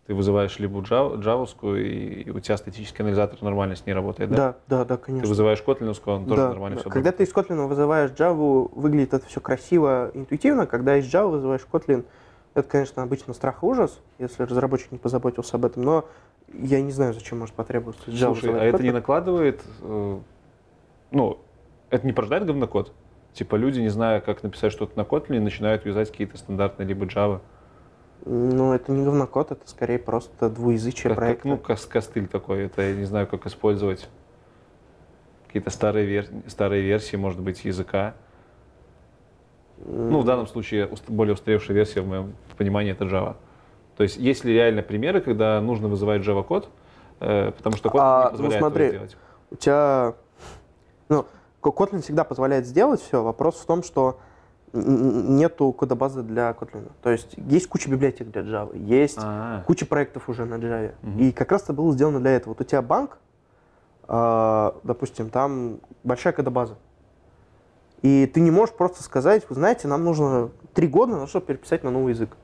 ты 0.07 0.15
вызываешь 0.15 0.59
либо 0.59 0.81
Java, 0.81 1.17
джавовскую, 1.21 1.85
и 1.85 2.31
у 2.31 2.41
тебя 2.41 2.57
статический 2.57 3.03
анализатор 3.05 3.41
нормально 3.43 3.77
с 3.77 3.87
ней 3.87 3.93
работает, 3.93 4.31
да? 4.31 4.37
Да, 4.37 4.57
да, 4.67 4.85
да, 4.85 4.97
Ты 4.97 5.05
конечно. 5.05 5.29
вызываешь 5.29 5.63
котлиновскую, 5.63 6.17
он 6.17 6.25
тоже 6.27 6.43
Да, 6.43 6.49
нормально 6.49 6.77
да. 6.77 6.81
все 6.81 6.91
Когда 6.91 7.13
ты 7.13 7.23
из 7.23 7.33
Kotlin 7.33 7.67
вызываешь 7.69 8.11
Java, 8.11 8.69
выглядит 8.75 9.15
это 9.15 9.27
все 9.27 9.41
красиво, 9.41 10.11
интуитивно. 10.15 10.67
Когда 10.67 10.97
из 10.97 11.05
Java 11.13 11.31
вызываешь 11.31 11.67
Kotlin, 11.71 12.05
это, 12.55 12.69
конечно, 12.69 13.03
обычно 13.03 13.33
страх 13.33 13.63
и 13.63 13.67
ужас, 13.67 14.01
если 14.19 14.43
разработчик 14.43 14.91
не 14.91 14.99
позаботился 14.99 15.57
об 15.57 15.65
этом, 15.65 15.85
но 15.85 16.05
я 16.53 16.81
не 16.83 16.91
знаю, 16.91 17.15
зачем 17.15 17.39
может 17.39 17.55
потребоваться 17.55 18.11
Java 18.11 18.35
Слушай, 18.35 18.51
а 18.51 18.53
вызывать 18.53 18.75
это 18.75 18.83
не 18.83 18.89
Kotlin. 18.89 18.93
накладывает, 18.93 19.63
э, 19.83 20.19
ну, 21.13 21.39
это 21.91 22.07
не 22.07 22.13
порождает 22.13 22.45
говнокод? 22.45 22.93
Типа 23.35 23.55
люди, 23.55 23.79
не 23.81 23.89
зная, 23.89 24.21
как 24.21 24.43
написать 24.43 24.73
что-то 24.73 24.99
на 24.99 25.03
Kotlin, 25.03 25.41
начинают 25.41 25.87
юзать 25.87 26.11
какие-то 26.11 26.37
стандартные 26.37 26.87
либо 26.89 27.07
Java. 27.07 27.41
Ну, 28.25 28.73
это 28.73 28.93
не 28.93 29.05
говнокод, 29.05 29.51
это 29.51 29.69
скорее 29.69 29.99
просто 29.99 30.49
двуязычие 30.49 31.11
Как, 31.11 31.11
как, 31.11 31.17
проекта. 31.19 31.49
ну, 31.49 31.57
кос- 31.59 31.87
костыль 31.87 32.29
такой, 32.29 32.67
это 32.67 32.83
я 32.83 32.95
не 32.95 33.05
знаю, 33.05 33.27
как 33.27 33.47
использовать 33.47 34.09
какие-то 35.47 35.71
старые, 35.71 36.07
вер- 36.07 36.49
старые 36.49 36.83
версии, 36.83 37.17
может 37.17 37.41
быть, 37.41 37.65
языка. 37.65 38.15
Ну, 39.85 40.21
в 40.21 40.25
данном 40.25 40.47
случае 40.47 40.89
более 41.09 41.35
устаревшая 41.35 41.75
версия, 41.77 42.01
в 42.03 42.07
моем 42.07 42.35
понимании, 42.57 42.93
это 42.93 43.05
Java. 43.07 43.35
То 43.97 44.05
есть 44.05 44.17
есть 44.17 44.45
ли 44.45 44.55
реально 44.55 44.83
примеры, 44.83 45.21
когда 45.21 45.61
нужно 45.61 45.89
вызывать 45.89 46.23
Java 46.23 46.45
код, 46.45 46.69
э, 47.19 47.51
потому 47.51 47.77
что 47.77 47.91
код 47.91 48.01
А, 48.01 48.19
не 48.21 48.25
ну, 48.25 48.31
позволяет 48.31 48.61
смотри, 48.61 48.85
этого 48.85 49.07
сделать? 49.07 49.17
у 49.51 49.57
тебя, 49.57 50.15
ну, 51.09 51.27
Kotlin 51.61 52.01
всегда 52.03 52.23
позволяет 52.23 52.67
сделать 52.67 53.01
все. 53.01 53.23
Вопрос 53.23 53.57
в 53.57 53.67
том, 53.67 53.83
что 53.83 54.21
нету 54.73 55.73
кодобазы 55.73 56.23
для 56.23 56.51
Kotlin. 56.53 56.91
То 57.03 57.11
есть 57.11 57.35
есть 57.37 57.69
куча 57.69 57.91
библиотек 57.91 58.31
для 58.31 58.43
Java, 58.43 58.77
есть 58.77 59.19
А, 59.21 59.63
куча 59.67 59.87
проектов 59.87 60.29
уже 60.29 60.45
на 60.45 60.55
Java. 60.55 60.95
Мгм. 61.03 61.19
И 61.19 61.33
как 61.33 61.53
раз 61.53 61.65
это 61.65 61.73
было 61.73 61.93
сделано 61.93 62.21
для 62.21 62.33
этого. 62.33 62.51
Вот 62.53 62.61
у 62.61 62.65
тебя 62.65 62.83
банк, 62.83 63.19
а, 64.09 64.75
допустим, 64.83 65.31
там 65.31 65.81
большая 66.05 66.33
кодобаза. 66.33 66.77
И 68.01 68.27
ты 68.33 68.41
не 68.41 68.51
можешь 68.51 68.75
просто 68.75 69.03
сказать, 69.03 69.45
вы 69.49 69.55
знаете, 69.55 69.89
нам 69.89 70.05
нужно 70.05 70.51
три 70.75 70.89
года, 70.89 71.17
на 71.17 71.27
чтобы 71.27 71.47
переписать 71.47 71.85
на 71.85 71.91
новый 71.91 72.15
язык. 72.15 72.37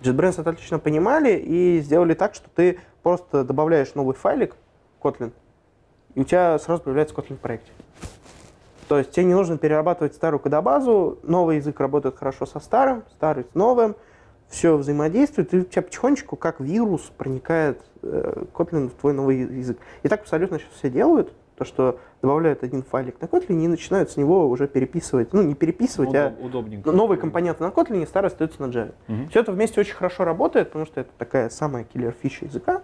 JetBrains 0.00 0.40
это 0.40 0.50
отлично 0.50 0.78
понимали 0.78 1.36
и 1.36 1.80
сделали 1.80 2.14
так, 2.14 2.34
что 2.34 2.48
ты 2.54 2.78
просто 3.02 3.44
добавляешь 3.44 3.94
новый 3.94 4.14
файлик, 4.14 4.56
Kotlin, 5.02 5.32
и 6.14 6.20
у 6.20 6.24
тебя 6.24 6.58
сразу 6.58 6.82
появляется 6.82 7.14
Kotlin 7.14 7.36
в 7.36 7.40
проекте. 7.40 7.72
То 8.88 8.98
есть 8.98 9.10
тебе 9.10 9.26
не 9.26 9.34
нужно 9.34 9.58
перерабатывать 9.58 10.14
старую 10.14 10.40
кодобазу, 10.40 11.18
новый 11.22 11.56
язык 11.56 11.80
работает 11.80 12.16
хорошо 12.16 12.46
со 12.46 12.60
старым, 12.60 13.02
старый 13.10 13.44
с 13.50 13.54
новым, 13.54 13.96
все 14.48 14.76
взаимодействует, 14.76 15.52
и 15.54 15.58
у 15.58 15.64
тебя 15.64 15.82
потихонечку, 15.82 16.36
как 16.36 16.60
вирус, 16.60 17.10
проникает 17.16 17.82
э, 18.02 18.44
Kotlin 18.54 18.88
в 18.88 18.92
твой 18.94 19.12
новый 19.12 19.38
язык. 19.38 19.78
И 20.04 20.08
так 20.08 20.20
абсолютно 20.20 20.58
сейчас 20.60 20.72
все 20.74 20.88
делают, 20.88 21.32
то, 21.56 21.64
что 21.64 21.98
добавляют 22.22 22.62
один 22.62 22.84
файлик 22.84 23.20
на 23.20 23.24
Kotlin 23.26 23.64
и 23.64 23.66
начинают 23.66 24.10
с 24.10 24.16
него 24.16 24.48
уже 24.48 24.68
переписывать, 24.68 25.32
ну 25.32 25.42
не 25.42 25.54
переписывать, 25.56 26.14
а 26.14 26.28
удоб- 26.28 26.46
удобненько. 26.46 26.92
новые 26.92 27.18
компоненты 27.18 27.64
на 27.64 27.68
Kotlin, 27.70 28.06
старые 28.06 28.28
остаются 28.28 28.62
на 28.62 28.66
Java. 28.70 28.94
Мгм. 29.08 29.28
Все 29.30 29.40
это 29.40 29.50
вместе 29.50 29.80
очень 29.80 29.94
хорошо 29.94 30.24
работает, 30.24 30.68
потому 30.68 30.86
что 30.86 31.00
это 31.00 31.10
такая 31.18 31.48
самая 31.48 31.82
киллер-фича 31.82 32.44
языка. 32.44 32.82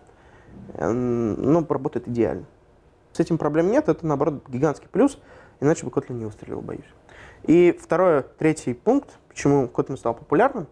Эм, 0.74 1.34
Ну, 1.53 1.64
работает 1.68 2.09
идеально. 2.09 2.44
С 3.12 3.20
этим 3.20 3.38
проблем 3.38 3.70
нет, 3.70 3.88
это, 3.88 4.05
наоборот, 4.07 4.42
гигантский 4.48 4.88
плюс, 4.90 5.20
иначе 5.63 5.87
бы 5.87 5.91
Kotlin 5.91 6.15
не 6.15 6.25
выстрелил, 6.27 6.61
боюсь. 6.61 6.85
И 7.45 7.77
второй, 7.81 8.23
третий 8.39 8.75
пункт, 8.75 9.19
почему 9.29 9.67
Kotlin 9.67 9.97
стал 9.97 10.15
популярным, 10.15 10.67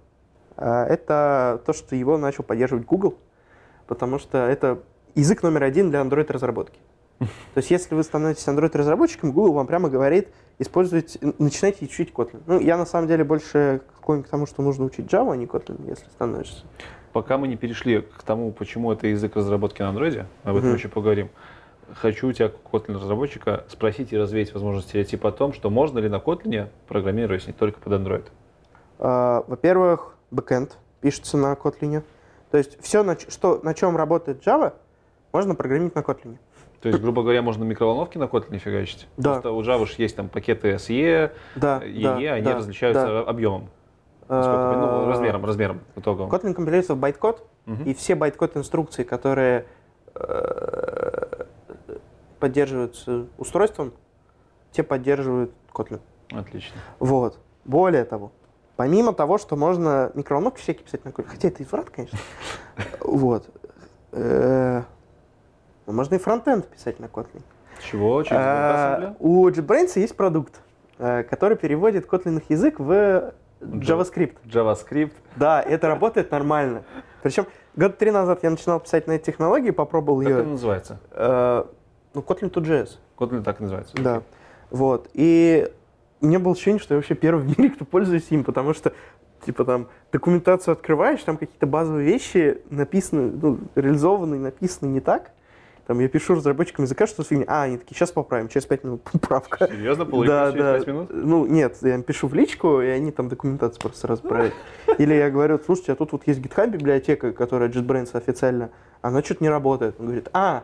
э, 0.56 0.84
это 0.88 1.62
то, 1.64 1.72
что 1.72 1.96
его 1.96 2.18
начал 2.18 2.44
поддерживать 2.44 2.84
Google, 2.84 3.16
потому 3.86 4.18
что 4.18 4.38
это 4.38 4.80
язык 5.14 5.42
номер 5.42 5.62
один 5.64 5.90
для 5.90 6.00
Android-разработки. 6.00 6.78
То 7.18 7.58
есть, 7.58 7.70
если 7.70 7.94
вы 7.94 8.02
становитесь 8.02 8.46
Android-разработчиком, 8.48 9.32
Google 9.32 9.52
вам 9.52 9.66
прямо 9.66 9.90
говорит, 9.90 10.28
используйте, 10.58 11.18
начинайте 11.38 11.84
учить 11.84 12.12
Kotlin. 12.12 12.40
Ну, 12.46 12.60
я 12.60 12.78
на 12.78 12.86
самом 12.86 13.08
деле 13.08 13.24
больше 13.24 13.82
склонен 13.98 14.22
к 14.22 14.28
тому, 14.28 14.46
что 14.46 14.62
нужно 14.62 14.86
учить 14.86 15.06
Java, 15.12 15.32
а 15.32 15.36
не 15.36 15.44
Kotlin, 15.46 15.86
если 15.86 16.08
становишься. 16.08 16.64
Пока 17.12 17.36
мы 17.36 17.48
не 17.48 17.56
перешли 17.56 18.00
к 18.00 18.22
тому, 18.22 18.52
почему 18.52 18.90
это 18.92 19.06
язык 19.08 19.36
разработки 19.36 19.82
на 19.82 19.88
андроиде, 19.90 20.26
об 20.44 20.56
этом 20.56 20.70
Мгм. 20.70 20.78
еще 20.78 20.88
поговорим. 20.88 21.28
Хочу 21.94 22.28
у 22.28 22.32
тебя, 22.32 22.48
как 22.48 22.60
Kotlin 22.72 22.94
разработчика, 22.96 23.64
спросить 23.68 24.12
и 24.12 24.18
развеять, 24.18 24.52
возможно, 24.54 24.82
стереотип 24.82 25.24
о 25.26 25.32
том, 25.32 25.52
что 25.52 25.70
можно 25.70 25.98
ли 25.98 26.08
на 26.08 26.16
Kotlin 26.16 26.68
программировать 26.88 27.46
не 27.46 27.52
только 27.52 27.80
под 27.80 27.92
Android. 27.94 28.24
А, 28.98 29.44
Во-первых, 29.46 30.14
бэкэнд 30.30 30.76
пишется 31.00 31.36
на 31.36 31.52
Kotlin. 31.54 32.02
То 32.50 32.58
есть 32.58 32.80
все, 32.82 33.02
на, 33.02 33.18
что, 33.18 33.60
на 33.62 33.74
чем 33.74 33.96
работает 33.96 34.44
Java, 34.46 34.74
можно 35.32 35.54
программировать 35.54 35.94
на 35.94 36.00
Kotlin. 36.00 36.36
То 36.80 36.88
есть, 36.88 37.00
грубо 37.00 37.22
говоря, 37.22 37.42
можно 37.42 37.64
микроволновки 37.64 38.16
на 38.18 38.24
Kotlin 38.24 38.58
фигачить? 38.58 39.06
Да. 39.16 39.32
Просто 39.34 39.50
у 39.52 39.60
Java 39.62 39.86
есть 39.98 40.16
там 40.16 40.28
пакеты 40.28 40.72
SE, 40.74 41.30
Да, 41.56 41.80
EE, 41.84 42.02
да, 42.02 42.34
они 42.34 42.44
да, 42.44 42.56
различаются 42.56 43.06
да. 43.06 43.20
объемом. 43.22 43.68
я 44.28 44.36
понимаю, 44.42 44.78
ну, 44.78 45.04
А, 45.04 45.08
размером, 45.08 45.44
размером 45.44 45.80
итоговым. 45.96 46.30
Kotlin 46.30 46.54
компилируется 46.54 46.94
в 46.94 46.98
байткод, 46.98 47.46
Мгм. 47.66 47.84
и 47.84 47.94
все 47.94 48.14
байткод 48.14 48.56
инструкции, 48.56 49.02
которые 49.04 49.66
э, 50.14 50.89
поддерживаются 52.40 53.26
устройством, 53.38 53.92
те 54.72 54.82
поддерживают 54.82 55.52
Kotlin. 55.72 56.00
Отлично. 56.32 56.76
Вот. 56.98 57.38
Более 57.64 58.04
того, 58.04 58.32
помимо 58.76 59.12
того, 59.12 59.38
что 59.38 59.56
можно 59.56 60.10
микроволновки 60.14 60.60
всякие 60.60 60.84
писать 60.84 61.04
на 61.04 61.10
Kotlin, 61.10 61.26
хотя 61.28 61.48
это 61.48 61.62
изврат, 61.62 61.90
конечно, 61.90 62.18
вот, 63.00 63.48
э, 64.12 64.82
но 65.86 65.92
можно 65.92 66.14
и 66.14 66.18
фронтенд 66.18 66.66
писать 66.66 66.98
на 66.98 67.04
Kotlin. 67.04 67.42
Чего? 67.82 68.22
Через 68.22 68.40
WebAssembly? 68.40 69.16
У 69.20 69.48
JetBrains 69.48 69.98
есть 69.98 70.16
продукт, 70.16 70.60
э, 70.98 71.22
который 71.24 71.56
переводит 71.56 72.06
Kotlin 72.06 72.42
язык 72.48 72.78
в 72.78 73.32
JavaScript. 73.60 74.36
JavaScript. 74.44 75.12
Да, 75.36 75.60
это 75.60 75.88
работает 75.88 76.30
нормально. 76.30 76.84
Причем 77.22 77.46
год 77.76 77.98
три 77.98 78.10
назад 78.10 78.42
я 78.42 78.50
начинал 78.50 78.80
писать 78.80 79.06
на 79.06 79.12
эти 79.12 79.24
технологии, 79.24 79.70
попробовал 79.70 80.20
Как 80.20 80.28
ее. 80.28 80.38
это 80.40 80.48
называется? 80.48 80.98
Ну, 82.14 82.20
Kotlin 82.20 82.50
2.js. 82.50 82.98
Kotlin 83.16 83.42
так 83.42 83.60
и 83.60 83.62
называется. 83.62 83.94
Да. 83.96 84.22
Вот. 84.70 85.08
И 85.14 85.70
мне 86.20 86.38
было 86.38 86.52
ощущение, 86.52 86.80
что 86.80 86.94
я 86.94 86.98
вообще 86.98 87.14
первый 87.14 87.44
в 87.44 87.58
мире, 87.58 87.70
кто 87.70 87.84
пользуется 87.84 88.34
им, 88.34 88.44
потому 88.44 88.74
что, 88.74 88.92
типа, 89.44 89.64
там, 89.64 89.88
документацию 90.12 90.72
открываешь, 90.72 91.22
там 91.22 91.36
какие-то 91.36 91.66
базовые 91.66 92.06
вещи 92.06 92.62
написаны, 92.70 93.32
ну, 93.40 93.58
реализованы, 93.74 94.38
написаны 94.38 94.90
не 94.90 95.00
так. 95.00 95.30
Там 95.86 95.98
я 95.98 96.08
пишу 96.08 96.36
разработчикам 96.36 96.84
языка, 96.84 97.08
что 97.08 97.24
фигня. 97.24 97.46
А, 97.48 97.62
они 97.64 97.76
такие, 97.76 97.96
сейчас 97.96 98.12
поправим, 98.12 98.48
через 98.48 98.64
пять 98.64 98.84
минут 98.84 99.02
поправка. 99.12 99.66
Серьезно? 99.66 100.06
Пол 100.06 100.24
Да, 100.24 100.52
через 100.52 100.64
да. 100.64 100.78
5 100.78 100.86
минут? 100.86 101.10
Ну, 101.10 101.46
нет, 101.46 101.78
я 101.80 101.94
им 101.94 102.04
пишу 102.04 102.28
в 102.28 102.34
личку, 102.34 102.80
и 102.80 102.86
они 102.86 103.10
там 103.10 103.28
документацию 103.28 103.80
просто 103.80 103.98
сразу. 103.98 104.22
Или 104.98 105.14
я 105.14 105.30
говорю, 105.30 105.58
слушайте, 105.64 105.92
а 105.92 105.96
тут 105.96 106.12
вот 106.12 106.22
есть 106.26 106.38
GitHub 106.38 106.70
библиотека, 106.70 107.32
которая 107.32 107.68
JetBrains 107.68 108.16
официально, 108.16 108.70
она 109.02 109.20
что-то 109.22 109.42
не 109.42 109.50
работает. 109.50 109.96
Он 109.98 110.06
говорит, 110.06 110.28
а, 110.32 110.62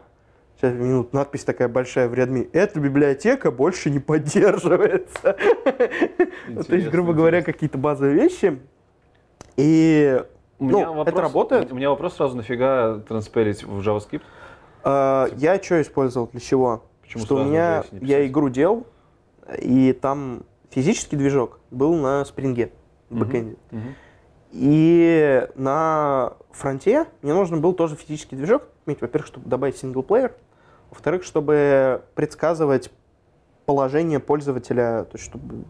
сейчас 0.57 0.75
минут, 0.75 1.13
надпись 1.13 1.45
такая 1.45 1.69
большая 1.69 2.09
в 2.09 2.15
Redmi, 2.15 2.49
эта 2.53 2.81
библиотека 2.81 3.51
больше 3.51 3.91
не 3.91 3.99
поддерживается. 3.99 5.37
Ну, 6.49 6.63
То 6.63 6.77
есть, 6.77 6.89
грубо 6.89 7.13
говоря, 7.13 7.43
какие-то 7.43 7.79
базовые 7.79 8.15
вещи. 8.15 8.59
И 9.57 10.23
Ну, 10.59 10.81
вопрос, 10.81 11.07
это 11.09 11.21
работает. 11.21 11.73
У 11.73 11.75
меня 11.75 11.91
вопрос 11.91 12.17
сразу, 12.17 12.37
нафига 12.37 13.01
транспарить 13.09 13.65
в 13.65 13.81
JavaScript? 13.81 14.23
э, 14.85 15.29
я 15.37 15.63
что 15.63 15.81
использовал, 15.81 16.29
для 16.29 16.41
чего? 16.41 16.85
Почему 17.03 17.25
что 17.25 17.37
у 17.37 17.45
меня, 17.45 17.85
я 18.01 18.27
игру 18.27 18.49
делал, 18.49 18.87
и 19.59 19.93
там 19.93 20.43
физический 20.71 21.17
движок 21.17 21.61
был 21.71 21.95
на 21.95 22.25
спринге 22.25 22.73
в 23.11 23.19
бэкэнде. 23.19 23.57
Мгм. 23.71 23.95
И 24.53 25.47
на 25.55 26.35
фронте 26.51 27.07
мне 27.23 27.35
нужен 27.35 27.61
был 27.61 27.75
тоже 27.75 27.97
физический 27.97 28.37
движок, 28.37 28.65
иметь, 28.87 29.01
во-первых, 29.01 29.27
чтобы 29.27 29.49
добавить 29.49 29.77
синглплеер, 29.77 30.35
во-вторых, 30.91 31.25
чтобы 31.25 32.03
предсказывать 32.15 32.91
положение 33.67 34.21
пользователя, 34.21 35.05
то 35.05 35.15
есть 35.15 35.25
чтобы 35.25 35.65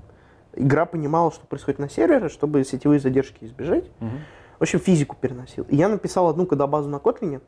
игра 0.54 0.86
понимала, 0.86 1.30
что 1.30 1.46
происходит 1.46 1.78
на 1.78 1.88
сервере, 1.88 2.28
чтобы 2.28 2.64
сетевые 2.64 3.00
задержки 3.00 3.44
избежать. 3.44 3.90
Мгм. 4.00 4.20
В 4.58 4.62
общем, 4.62 4.78
физику 4.78 5.16
переносил. 5.20 5.64
И 5.68 5.76
я 5.76 5.88
написал 5.88 6.28
одну 6.28 6.46
кодобазу 6.46 6.88
на 6.88 6.96
Kotlin, 6.96 7.42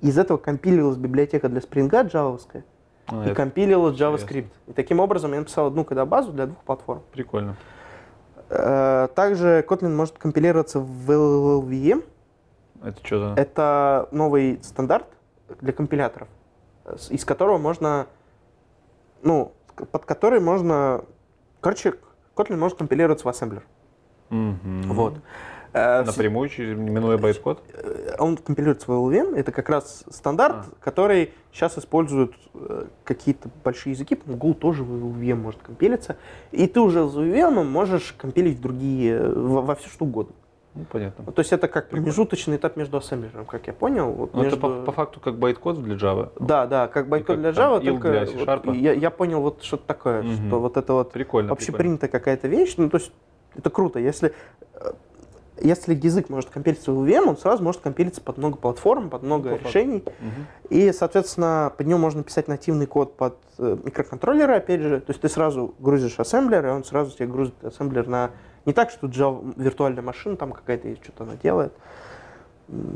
из 0.00 0.18
этого 0.18 0.36
компилилась 0.36 0.96
библиотека 0.96 1.48
для 1.48 1.60
спринга 1.60 2.02
джавовская, 2.02 2.64
А, 3.06 3.30
и 3.30 3.34
компилилась 3.34 3.94
интересно. 3.94 4.24
JavaScript. 4.24 4.50
И 4.66 4.72
таким 4.72 4.98
образом 4.98 5.32
я 5.32 5.38
написал 5.38 5.68
одну 5.68 5.84
кодобазу 5.84 6.32
для 6.32 6.46
двух 6.46 6.58
платформ. 6.64 7.02
Прикольно. 7.12 7.56
Э, 8.48 9.08
Также 9.14 9.64
Kotlin 9.66 9.94
может 9.94 10.18
компилироваться 10.18 10.80
в 10.80 11.10
LLVM. 11.10 12.04
Это 12.82 13.06
что 13.06 13.20
за... 13.20 13.40
Это 13.40 14.08
новый 14.10 14.58
стандарт 14.62 15.06
для 15.60 15.72
компиляторов, 15.72 16.26
из 17.10 17.24
которого 17.24 17.58
можно, 17.58 18.06
ну, 19.22 19.52
под 19.90 20.04
который 20.04 20.40
можно, 20.40 21.04
короче, 21.60 21.94
Kotlin 22.36 22.56
может 22.56 22.78
компилироваться 22.78 23.24
в 23.26 23.28
ассемблер. 23.28 23.62
Мгм. 24.30 24.92
Вот. 24.92 25.14
Э, 25.74 26.02
Напрямую, 26.04 26.50
через, 26.50 26.76
минуя 26.76 27.16
байткод? 27.16 27.62
э, 27.72 28.14
Он 28.18 28.36
компилируется 28.36 28.90
в 28.90 28.90
LLVM. 28.90 29.34
Это 29.36 29.52
как 29.52 29.70
раз 29.70 30.04
стандарт, 30.10 30.66
А. 30.66 30.84
который 30.84 31.32
сейчас 31.50 31.78
используют 31.78 32.34
э, 32.54 32.86
какие-то 33.04 33.48
большие 33.64 33.92
языки. 33.92 34.14
Go 34.14 34.52
тоже 34.52 34.84
в 34.84 34.90
LLVM 34.92 35.36
может 35.36 35.62
компилиться. 35.62 36.16
И 36.50 36.66
ты 36.66 36.80
уже 36.80 37.08
с 37.08 37.14
LLVM 37.14 37.64
можешь 37.64 38.14
компилить 38.18 38.58
в 38.58 38.60
другие, 38.60 39.14
э, 39.14 39.32
во, 39.32 39.62
во 39.62 39.74
все 39.74 39.88
что 39.88 40.04
угодно. 40.04 40.34
Ну, 40.74 40.84
понятно. 40.90 41.30
То 41.32 41.40
есть 41.40 41.52
это 41.52 41.68
как 41.68 41.90
промежуточный 41.90 42.56
этап 42.56 42.76
между 42.76 42.96
ассемблером, 42.96 43.44
как 43.44 43.66
я 43.66 43.74
понял. 43.74 44.10
Вот 44.10 44.32
Ну, 44.34 44.42
между- 44.42 44.56
это 44.56 44.66
по, 44.66 44.82
по 44.86 44.92
факту 44.92 45.20
как 45.20 45.38
байткод 45.38 45.82
для 45.82 45.96
Java. 45.96 46.32
Да, 46.40 46.66
да, 46.66 46.88
как 46.88 47.08
байткод 47.08 47.40
для 47.40 47.52
там 47.52 47.74
Java, 47.74 47.84
IL 47.84 47.92
только 47.94 48.10
для 48.10 48.56
вот 48.56 48.74
я, 48.74 48.92
я 48.92 49.10
понял 49.10 49.42
вот 49.42 49.62
что-то 49.62 49.86
такое, 49.86 50.22
Мгм. 50.22 50.48
что 50.48 50.60
вот 50.60 50.76
это 50.78 50.94
вот 50.94 51.12
Прикольно. 51.12 51.52
общепринятая 51.52 52.08
какая-то 52.08 52.48
вещь. 52.48 52.74
Ну, 52.78 52.88
то 52.88 52.96
есть 52.96 53.12
это 53.54 53.68
круто. 53.68 53.98
Если, 53.98 54.32
э, 54.80 54.92
если 55.60 55.94
язык 55.94 56.30
может 56.30 56.48
компилиться 56.48 56.90
в 56.90 56.94
LLVM, 57.04 57.28
он 57.28 57.36
сразу 57.36 57.62
может 57.62 57.82
компилиться 57.82 58.22
под 58.22 58.38
много 58.38 58.56
платформ, 58.56 59.10
под 59.10 59.22
много 59.24 59.56
По 59.56 59.66
решений. 59.66 60.02
Мгм. 60.20 60.46
И, 60.70 60.90
соответственно, 60.92 61.70
под 61.76 61.86
нем 61.86 62.00
можно 62.00 62.22
писать 62.22 62.48
нативный 62.48 62.86
код 62.86 63.14
под 63.18 63.36
э, 63.58 63.76
микроконтроллеры, 63.84 64.54
опять 64.54 64.80
же. 64.80 65.00
То 65.00 65.10
есть 65.10 65.20
ты 65.20 65.28
сразу 65.28 65.74
грузишь 65.78 66.18
ассемблер, 66.18 66.64
и 66.66 66.70
он 66.70 66.82
сразу 66.82 67.14
тебе 67.14 67.26
грузит 67.28 67.62
ассемблер 67.62 68.08
на 68.08 68.30
Не 68.64 68.72
так, 68.72 68.90
что 68.90 69.06
Java 69.08 69.54
виртуальная 69.56 70.02
машина 70.02 70.36
там 70.36 70.52
какая-то 70.52 70.88
есть, 70.88 71.02
что-то 71.02 71.24
она 71.24 71.36
делает. 71.36 71.72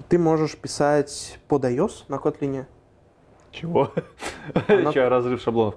Ты 0.09 0.19
можешь 0.19 0.57
писать 0.57 1.39
под 1.49 1.64
iOS 1.64 2.05
на 2.09 2.17
Kotlin. 2.17 2.64
Чего? 3.51 3.91
Она- 4.69 4.93
Че, 4.93 5.09
разрыв 5.09 5.41
шаблонов? 5.41 5.77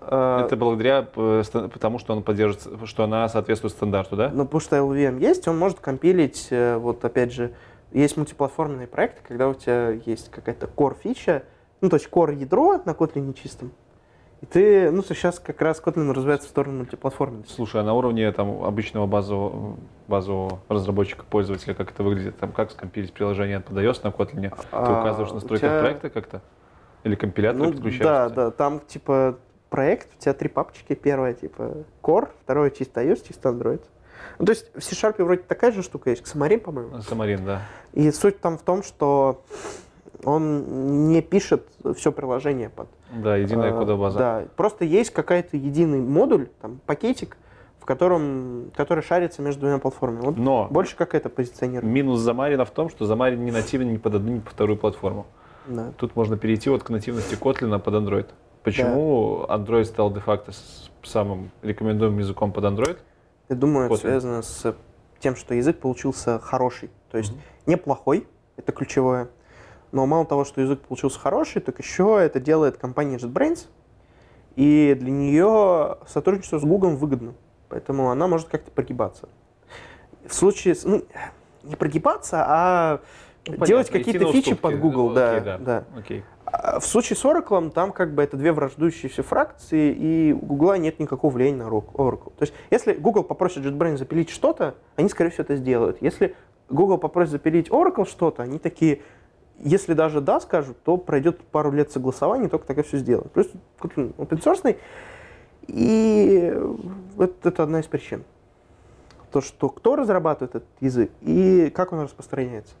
Э, 0.00 0.44
Это 0.44 0.56
благодаря, 0.56 1.06
э, 1.14 1.42
потому 1.72 1.98
что 1.98 2.14
он 2.14 2.22
поддерживает, 2.22 2.88
что 2.88 3.04
она 3.04 3.28
соответствует 3.28 3.72
стандарту, 3.74 4.16
да? 4.16 4.30
Ну, 4.32 4.44
потому 4.44 4.60
что 4.60 4.76
LVM 4.76 5.18
есть, 5.20 5.46
он 5.48 5.58
может 5.58 5.80
компилить, 5.80 6.48
э, 6.50 6.76
вот 6.76 7.04
опять 7.04 7.32
же, 7.32 7.54
есть 7.92 8.16
мультиплатформенные 8.16 8.86
проекты, 8.86 9.20
когда 9.26 9.48
у 9.48 9.54
тебя 9.54 9.90
есть 9.90 10.30
какая-то 10.30 10.66
core 10.66 10.96
фича, 11.02 11.44
ну, 11.80 11.88
то 11.88 11.96
есть 11.96 12.08
core 12.10 12.34
ядро 12.34 12.80
на 12.84 12.90
Kotlin 12.90 13.32
чистом, 13.34 13.72
и 14.40 14.46
ты, 14.46 14.90
ну, 14.90 15.02
сейчас 15.02 15.38
как 15.40 15.60
раз 15.62 15.82
Kotlin 15.84 16.12
развивается 16.12 16.46
в 16.46 16.50
сторону 16.50 16.78
мультиплатформенности. 16.78 17.52
Слушай, 17.52 17.80
а 17.80 17.84
на 17.84 17.94
уровне 17.94 18.30
там 18.32 18.62
обычного 18.62 19.06
базового, 19.06 19.76
базового 20.06 20.60
разработчика, 20.68 21.24
пользователя, 21.28 21.74
как 21.74 21.90
это 21.90 22.02
выглядит? 22.02 22.38
Там 22.38 22.52
как 22.52 22.70
скомпилить 22.70 23.12
приложение 23.12 23.60
под 23.60 23.76
iOS 23.76 24.00
на 24.04 24.08
Kotlin? 24.08 24.50
Ты 24.50 24.52
А, 24.70 25.00
указываешь 25.00 25.32
у 25.32 25.34
настройках 25.34 25.68
тебя- 25.70 25.80
проекта 25.80 26.10
как-то? 26.10 26.40
Или 27.04 27.14
компилятор 27.16 27.60
Ну, 27.66 27.72
подключаешь? 27.72 28.02
да, 28.04 28.28
да, 28.28 28.50
там, 28.50 28.80
типа, 28.80 29.38
проект, 29.70 30.08
у 30.16 30.20
тебя 30.20 30.32
три 30.34 30.48
папочки. 30.48 30.94
Первая, 30.94 31.34
типа, 31.34 31.84
Core, 32.02 32.28
второе 32.42 32.70
чисто 32.70 33.02
iOS, 33.02 33.26
чисто 33.26 33.48
Android. 33.48 33.82
Ну, 34.38 34.46
то 34.46 34.52
есть 34.52 34.70
в 34.74 34.80
C-Sharp 34.82 35.22
вроде 35.22 35.42
такая 35.42 35.72
же 35.72 35.82
штука 35.82 36.10
есть, 36.10 36.22
Xamarin, 36.24 36.58
по-моему. 36.60 37.00
Самарин, 37.02 37.44
да. 37.44 37.62
И 37.92 38.10
суть 38.12 38.40
там 38.40 38.56
в 38.58 38.62
том, 38.62 38.82
что 38.84 39.42
он 40.24 41.08
не 41.08 41.22
пишет 41.22 41.66
все 41.96 42.12
приложение 42.12 42.68
под... 42.68 42.88
Да, 43.12 43.36
единая 43.36 43.72
э, 43.72 43.78
кодобаза. 43.78 44.18
Да, 44.18 44.44
просто 44.56 44.84
есть 44.84 45.10
какой-то 45.10 45.56
единый 45.56 46.00
модуль, 46.00 46.48
там, 46.60 46.80
пакетик, 46.86 47.36
в 47.78 47.84
котором, 47.84 48.70
который 48.76 49.02
шарится 49.02 49.40
между 49.42 49.62
двумя 49.62 49.78
платформами. 49.78 50.24
Вот 50.24 50.36
Но 50.36 50.68
больше 50.70 50.96
как 50.96 51.14
это 51.14 51.28
позиционирует. 51.28 51.92
минус 51.92 52.20
Замарина 52.20 52.64
в 52.64 52.70
том, 52.70 52.90
что 52.90 53.06
Замарин 53.06 53.44
не 53.44 53.50
нативен 53.50 53.90
ни 53.92 53.96
под 53.96 54.16
одну, 54.16 54.32
ни 54.32 54.38
под 54.40 54.52
вторую 54.52 54.76
платформу. 54.76 55.26
Да. 55.66 55.92
Тут 55.96 56.16
можно 56.16 56.36
перейти 56.36 56.70
вот 56.70 56.82
к 56.82 56.90
нативности 56.90 57.34
Kotlin 57.34 57.78
под 57.78 57.94
Android. 57.94 58.26
Почему 58.62 59.44
Android 59.48 59.84
стал 59.84 60.12
де-факто 60.12 60.52
самым 61.02 61.50
рекомендуемым 61.62 62.18
языком 62.18 62.52
под 62.52 62.64
Android? 62.64 62.98
Я 63.48 63.56
думаю, 63.56 63.86
это 63.86 63.94
Kotlin. 63.94 63.98
связано 64.00 64.42
с 64.42 64.76
тем, 65.20 65.36
что 65.36 65.54
язык 65.54 65.78
получился 65.78 66.38
хороший. 66.38 66.90
То 67.10 67.18
есть 67.18 67.32
неплохой, 67.66 68.26
это 68.56 68.72
ключевое. 68.72 69.28
Но 69.92 70.06
мало 70.06 70.26
того, 70.26 70.44
что 70.44 70.60
язык 70.60 70.80
получился 70.80 71.18
хороший, 71.18 71.60
так 71.62 71.78
еще 71.78 72.18
это 72.20 72.40
делает 72.40 72.76
компания 72.76 73.16
JetBrains. 73.16 73.66
И 74.56 74.96
для 74.98 75.10
нее 75.10 75.98
сотрудничество 76.06 76.58
с 76.58 76.64
Google 76.64 76.96
выгодно. 76.96 77.34
Поэтому 77.68 78.10
она 78.10 78.26
может 78.26 78.48
как-то 78.48 78.70
прогибаться. 78.70 79.28
В 80.26 80.34
случае 80.34 80.74
с... 80.74 80.84
Ну, 80.84 81.04
не 81.62 81.76
прогибаться, 81.76 82.44
а 82.46 83.00
Ну, 83.46 83.64
делать 83.64 83.88
какие-то 83.90 84.26
фичи 84.32 84.50
уступки. 84.50 84.60
под 84.60 84.80
Google. 84.80 85.08
Ну, 85.10 85.14
да, 85.14 85.30
окей, 85.30 85.44
да. 85.44 85.58
да. 85.58 85.84
Окей. 85.96 86.24
А 86.44 86.80
В 86.80 86.86
случае 86.86 87.16
с 87.16 87.24
Oracle 87.24 87.70
там 87.70 87.92
как 87.92 88.14
бы 88.14 88.22
это 88.22 88.36
две 88.36 88.52
враждующиеся 88.52 89.22
фракции, 89.22 89.92
и 89.92 90.32
у 90.32 90.44
Google 90.44 90.76
нет 90.76 90.98
никакого 90.98 91.32
влияния 91.32 91.58
на 91.58 91.68
Oracle. 91.68 91.92
Oracle. 91.92 92.32
То 92.38 92.42
есть 92.42 92.54
если 92.70 92.94
Google 92.94 93.22
попросит 93.22 93.64
JetBrains 93.64 93.98
запилить 93.98 94.30
что-то, 94.30 94.74
они, 94.96 95.08
скорее 95.08 95.30
всего, 95.30 95.44
это 95.44 95.56
сделают. 95.56 95.98
Если 96.00 96.34
Google 96.70 96.98
попросит 96.98 97.32
запилить 97.32 97.68
Oracle 97.68 98.08
что-то, 98.08 98.42
они 98.42 98.58
такие, 98.58 99.02
если 99.58 99.94
даже 99.94 100.20
да 100.20 100.40
скажут, 100.40 100.82
то 100.82 100.96
пройдет 100.96 101.40
пару 101.40 101.72
лет 101.72 101.90
согласования, 101.90 102.48
только 102.48 102.66
тогда 102.66 102.82
все 102.82 102.98
сделают. 102.98 103.32
Плюс 103.32 103.48
Kotlin 103.80 104.14
open 104.16 104.42
source, 104.42 104.76
и 105.66 106.54
это, 107.18 107.48
это 107.48 107.62
одна 107.62 107.80
из 107.80 107.86
причин. 107.86 108.24
То, 109.30 109.40
что 109.40 109.68
кто 109.68 109.96
разрабатывает 109.96 110.54
этот 110.54 110.68
язык 110.80 111.10
и 111.20 111.70
как 111.74 111.92
он 111.92 112.00
распространяется. 112.00 112.74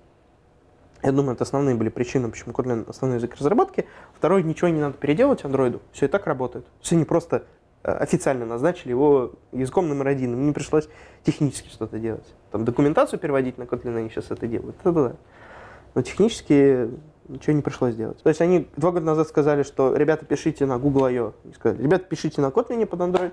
Я 1.02 1.12
думаю, 1.12 1.34
это 1.34 1.44
основные 1.44 1.76
были 1.76 1.90
причины, 1.90 2.28
почему 2.28 2.52
Kotlin 2.52 2.88
основной 2.88 3.18
язык 3.18 3.36
разработки. 3.36 3.86
Второй, 4.14 4.42
ничего 4.42 4.68
не 4.68 4.80
надо 4.80 4.94
переделывать 4.96 5.44
андроиду. 5.44 5.80
Все 5.92 6.06
и 6.06 6.08
так 6.08 6.26
работает. 6.26 6.66
Все 6.80 6.96
не 6.96 7.04
просто 7.04 7.44
э, 7.84 7.92
официально 7.92 8.46
назначили 8.46 8.90
его 8.90 9.32
языком 9.52 9.88
номер 9.88 10.08
один. 10.08 10.32
Им 10.32 10.46
не 10.46 10.52
пришлось 10.52 10.88
технически 11.22 11.68
что-то 11.68 11.98
делать. 11.98 12.26
Там 12.50 12.64
документацию 12.64 13.20
переводить 13.20 13.58
на 13.58 13.64
Kotlin 13.64 13.96
они 13.96 14.08
сейчас 14.08 14.30
это 14.30 14.46
делают. 14.48 14.76
Это 14.80 14.92
да. 14.92 15.16
Но 15.98 16.02
технически 16.02 16.90
ничего 17.26 17.54
не 17.54 17.60
пришлось 17.60 17.96
делать. 17.96 18.22
То 18.22 18.28
есть 18.28 18.40
они 18.40 18.68
два 18.76 18.92
года 18.92 19.04
назад 19.04 19.26
сказали, 19.26 19.64
что 19.64 19.96
ребята, 19.96 20.24
пишите 20.24 20.64
на 20.64 20.78
Google 20.78 21.06
I.O. 21.06 21.32
Они 21.42 21.54
сказали, 21.54 21.82
ребята, 21.82 22.04
пишите 22.04 22.40
на 22.40 22.50
Kotlin 22.50 22.86
под 22.86 23.00
Android. 23.00 23.32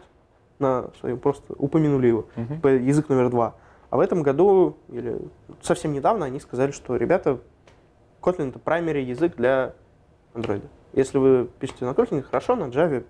На 0.58 0.90
своем 1.00 1.20
просто 1.20 1.54
упомянули 1.54 2.08
его. 2.08 2.26
Типа 2.36 2.70
язык 2.70 3.08
номер 3.08 3.30
два. 3.30 3.54
А 3.92 3.98
в 3.98 4.00
этом 4.00 4.24
году, 4.24 4.78
или 4.90 5.16
совсем 5.62 5.94
недавно, 5.94 6.26
они 6.26 6.40
сказали, 6.40 6.72
что, 6.72 6.96
ребята, 6.96 7.38
Kotlin 8.20 8.50
это 8.50 8.58
primary 8.58 9.04
язык 9.04 9.36
для 9.36 9.76
Android. 10.34 10.64
Если 10.94 11.20
вы 11.20 11.48
пишете 11.60 11.86
на 11.86 11.92
Kotlin, 11.92 12.24
хорошо, 12.24 12.56
на 12.56 12.64
Java 12.64 13.06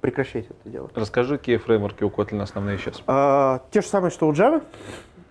прекращайте 0.00 0.50
это 0.50 0.70
делать. 0.70 0.92
Расскажи, 0.94 1.38
какие 1.38 1.56
фреймворки 1.56 2.04
у 2.04 2.08
Kotlin 2.08 2.40
основные 2.40 2.78
сейчас. 2.78 3.02
А, 3.08 3.64
те 3.72 3.80
же 3.80 3.88
самые, 3.88 4.12
что 4.12 4.28
у 4.28 4.32
Java. 4.32 4.62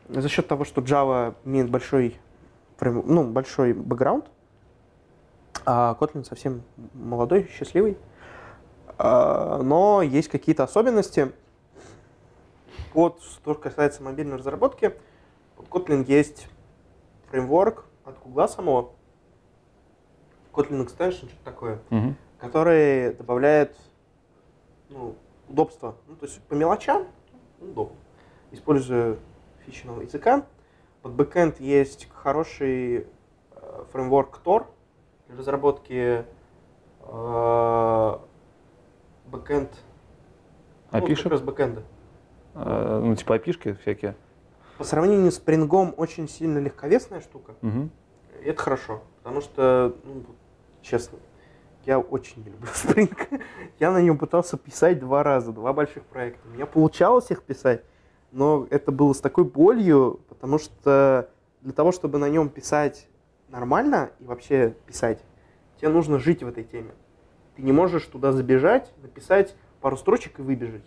За 0.10 0.28
счет 0.28 0.46
того, 0.46 0.66
что 0.66 0.82
Java 0.82 1.36
имеет 1.46 1.70
большой, 1.70 2.20
ну, 2.82 3.24
большой 3.30 3.74
бэкграунд, 3.74 4.26
а 5.66 5.96
Kotlin 6.00 6.24
совсем 6.24 6.64
молодой, 6.94 7.50
счастливый. 7.52 7.98
А, 8.98 9.62
но 9.62 10.02
есть 10.02 10.30
какие-то 10.30 10.64
особенности. 10.64 11.32
Вот, 12.94 13.22
что 13.22 13.54
касается 13.56 14.02
мобильной 14.04 14.38
разработки, 14.38 14.94
в 15.58 15.64
Kotlin 15.70 16.06
есть 16.06 16.48
фреймворк 17.30 17.86
от 18.04 18.20
Google 18.24 18.48
самого, 18.48 18.92
Kotlin 20.52 20.86
Extension, 20.86 21.28
что-то 21.28 21.46
такое 21.46 21.80
Мгм. 21.90 22.16
который 22.40 23.14
добавляет 23.14 23.76
ну, 24.90 25.16
удобства. 25.48 25.96
Ну, 26.08 26.16
то 26.16 26.26
есть 26.26 26.42
по 26.44 26.54
мелочам 26.56 27.08
удобно. 27.60 27.96
Используя 28.52 29.18
фичи 29.66 29.86
языка. 30.04 30.46
Под 31.02 31.14
бэкэнд 31.14 31.60
есть 31.60 32.10
хороший 32.14 33.08
э, 33.52 33.84
фреймворк 33.92 34.42
Ktor 34.44 34.66
для 35.28 35.38
разработки 35.38 36.26
э, 37.02 38.18
бэкэнд. 39.28 39.72
ну, 40.92 41.00
API-шек? 41.00 41.24
как 41.24 41.32
раз 41.32 41.42
бэкэнда. 41.42 41.84
А, 42.56 43.02
Ну, 43.02 43.16
типа 43.16 43.38
API-шки 43.38 43.78
всякие. 43.82 44.16
По 44.78 44.84
сравнению 44.84 45.32
с 45.32 45.40
Spring 45.42 45.94
очень 45.96 46.28
сильно 46.28 46.58
легковесная 46.60 47.22
штука. 47.22 47.54
Мгм. 47.62 47.92
И 48.42 48.46
это 48.46 48.62
хорошо, 48.62 49.02
потому 49.18 49.42
что, 49.42 49.96
ну, 50.04 50.24
честно, 50.82 51.20
я 51.86 52.00
очень 52.00 52.44
не 52.44 52.52
люблю 52.52 52.68
Spring. 52.74 53.42
Я 53.80 53.92
на 53.92 54.02
нем 54.02 54.18
пытался 54.18 54.58
писать 54.58 55.00
два 55.00 55.24
раза, 55.24 55.52
два 55.52 55.74
больших 55.74 56.04
проекта. 56.04 56.48
У 56.48 56.52
меня 56.52 56.66
получалось 56.66 57.32
их 57.32 57.44
писать, 57.44 57.84
но 58.32 58.68
это 58.70 58.92
было 58.92 59.14
с 59.14 59.22
такой 59.22 59.44
болью, 59.44 60.20
потому 60.30 60.58
что 60.58 61.30
для 61.62 61.74
того, 61.74 61.92
чтобы 61.92 62.18
на 62.20 62.30
нем 62.30 62.50
писать 62.50 63.08
нормально 63.50 64.12
и 64.20 64.26
вообще 64.26 64.76
писать, 64.86 65.24
тебе 65.78 65.90
нужно 65.90 66.20
жить 66.20 66.44
в 66.44 66.48
этой 66.48 66.64
теме. 66.64 66.92
Ты 67.56 67.64
не 67.64 67.72
можешь 67.72 68.06
туда 68.06 68.32
забежать, 68.32 68.94
написать 69.02 69.56
пару 69.82 69.98
строчек 69.98 70.40
и 70.40 70.42
выбежать. 70.42 70.86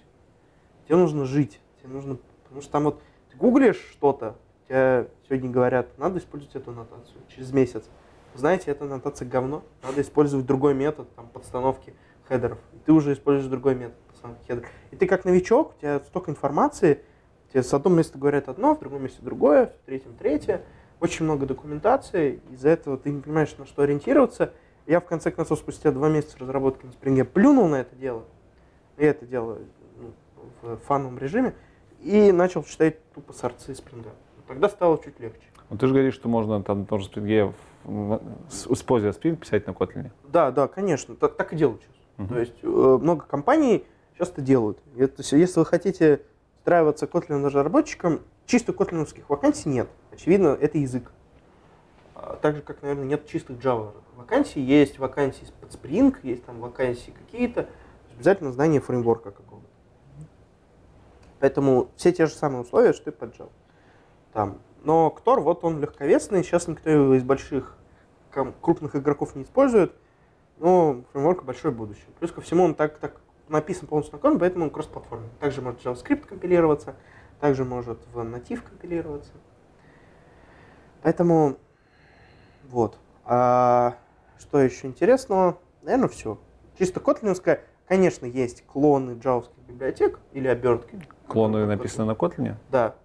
Тебе 0.86 0.96
нужно 0.96 1.24
жить. 1.24 1.60
Тебе 1.80 1.92
нужно, 1.92 2.18
потому 2.44 2.62
что 2.62 2.72
там 2.72 2.84
вот 2.84 3.02
ты 3.30 3.36
гуглишь 3.36 3.88
что-то, 3.92 4.36
тебе 4.68 5.08
сегодня 5.28 5.50
говорят, 5.50 5.98
надо 5.98 6.18
использовать 6.18 6.54
эту 6.54 6.70
аннотацию. 6.70 7.20
Через 7.28 7.52
месяц. 7.52 7.84
Знаете, 8.34 8.70
эта 8.70 8.84
аннотация 8.84 9.28
говно. 9.28 9.62
Надо 9.82 10.00
использовать 10.00 10.46
другой 10.46 10.74
метод 10.74 11.14
там, 11.14 11.28
подстановки 11.28 11.94
хедеров. 12.28 12.58
И 12.72 12.78
ты 12.78 12.92
уже 12.92 13.12
используешь 13.12 13.50
другой 13.50 13.74
метод 13.74 13.96
подстановки 14.08 14.46
хедеров. 14.46 14.70
И 14.90 14.96
ты 14.96 15.06
как 15.06 15.24
новичок, 15.24 15.74
у 15.76 15.80
тебя 15.80 16.00
столько 16.00 16.30
информации, 16.30 17.02
тебе 17.52 17.62
с 17.62 17.72
одного 17.74 17.96
места 17.96 18.18
говорят 18.18 18.48
одно, 18.48 18.74
в 18.74 18.80
другом 18.80 19.04
месте 19.04 19.18
другое, 19.20 19.66
в 19.66 19.86
третьем 19.86 20.14
третье. 20.14 20.62
Очень 21.00 21.24
много 21.24 21.46
документации, 21.46 22.40
из-за 22.50 22.70
этого 22.70 22.96
ты 22.96 23.10
не 23.10 23.20
понимаешь, 23.20 23.54
на 23.58 23.66
что 23.66 23.82
ориентироваться. 23.82 24.52
Я 24.86 25.00
в 25.00 25.04
конце 25.04 25.30
концов 25.30 25.58
спустя 25.58 25.90
два 25.90 26.08
месяца 26.08 26.38
разработки 26.38 26.86
на 26.86 26.92
спринге 26.92 27.24
плюнул 27.24 27.68
на 27.68 27.76
это 27.76 27.94
дело. 27.94 28.24
И 28.96 29.04
это 29.04 29.26
дело 29.26 29.58
ну, 30.00 30.12
в 30.62 30.76
фановом 30.78 31.18
режиме. 31.18 31.54
И 32.00 32.32
начал 32.32 32.64
читать 32.64 32.98
тупо 33.12 33.32
сорцы 33.32 33.74
спринга. 33.74 34.10
Тогда 34.48 34.68
стало 34.68 34.98
чуть 35.02 35.20
легче. 35.20 35.42
Ну, 35.70 35.76
ты 35.76 35.86
же 35.86 35.92
говоришь, 35.92 36.14
что 36.14 36.28
можно 36.28 36.62
там 36.62 36.86
тоже 36.86 37.06
спринге 37.06 37.52
используя 38.70 39.12
Spring 39.12 39.36
писать 39.36 39.66
на 39.66 39.72
Kotlin. 39.72 40.10
Да, 40.24 40.50
да, 40.50 40.68
конечно, 40.68 41.16
так, 41.16 41.36
так 41.36 41.52
и 41.52 41.56
делают 41.56 41.82
сейчас. 41.82 41.96
Мгм. 42.18 42.28
То 42.28 42.38
есть 42.38 42.54
э, 42.62 42.66
много 42.66 43.24
компаний 43.24 43.84
сейчас 44.14 44.30
это 44.30 44.40
делают. 44.40 44.78
Это, 44.96 45.22
если 45.36 45.58
вы 45.58 45.66
хотите 45.66 46.20
устраиваться 46.62 47.06
Kotlin 47.06 47.44
разработчиком, 47.44 48.20
чисто 48.46 48.72
котлиновских 48.72 49.28
вакансий 49.28 49.68
нет. 49.68 49.88
Очевидно, 50.12 50.56
это 50.60 50.78
язык. 50.78 51.10
А, 52.14 52.38
Так 52.40 52.56
же, 52.56 52.62
как, 52.62 52.82
наверное, 52.82 53.04
нет 53.04 53.26
чистых 53.26 53.58
Java 53.58 53.92
вакансий. 54.16 54.60
Есть 54.60 55.00
вакансии 55.00 55.44
под 55.60 55.70
Spring, 55.70 56.14
есть 56.22 56.44
там 56.44 56.60
вакансии 56.60 57.10
какие-то. 57.10 57.68
Обязательно 58.14 58.52
знание 58.52 58.80
фреймворка 58.80 59.32
какого-то. 59.32 59.66
Поэтому 61.40 61.90
все 61.96 62.12
те 62.12 62.26
же 62.26 62.34
самые 62.34 62.62
условия, 62.62 62.92
что 62.92 63.10
и 63.10 63.12
под 63.12 63.36
Java. 63.36 63.50
Там. 64.32 64.58
Но 64.84 65.10
Ктор, 65.10 65.40
вот 65.40 65.64
он 65.64 65.80
легковесный, 65.80 66.44
сейчас 66.44 66.68
никто 66.68 66.88
его 66.90 67.14
из 67.14 67.24
больших 67.24 67.76
крупных 68.60 68.94
игроков 68.94 69.34
не 69.34 69.42
использует, 69.42 69.92
но 70.58 71.02
фреймворк 71.12 71.42
большое 71.42 71.74
будущее. 71.74 72.06
Плюс 72.20 72.30
ко 72.30 72.40
всему 72.40 72.64
он 72.64 72.74
так, 72.76 72.98
так 72.98 73.20
написан 73.52 73.86
полностью 73.86 74.18
на 74.18 74.22
Kotlin, 74.22 74.38
поэтому 74.38 74.64
он 74.64 74.70
кроссплатформенный. 74.70 75.30
Также 75.38 75.62
может 75.62 75.84
JavaScript 75.84 76.26
компилироваться, 76.26 76.96
также 77.40 77.64
может 77.64 77.98
в 78.12 78.18
Native 78.18 78.62
компилироваться. 78.62 79.32
Поэтому 81.02 81.56
вот. 82.68 82.98
А 83.24 83.96
что 84.38 84.60
еще 84.60 84.88
интересного? 84.88 85.58
Наверное, 85.82 86.08
все. 86.08 86.38
Чисто 86.78 87.00
котлиновская, 87.00 87.60
конечно, 87.86 88.26
есть 88.26 88.66
клоны 88.66 89.18
джавских 89.18 89.56
библиотек 89.68 90.18
или 90.32 90.48
обертки. 90.48 91.00
Клоны 91.28 91.66
написаны 91.66 92.06
на 92.06 92.12
Kotlin? 92.12 92.54
Да. 92.70 92.96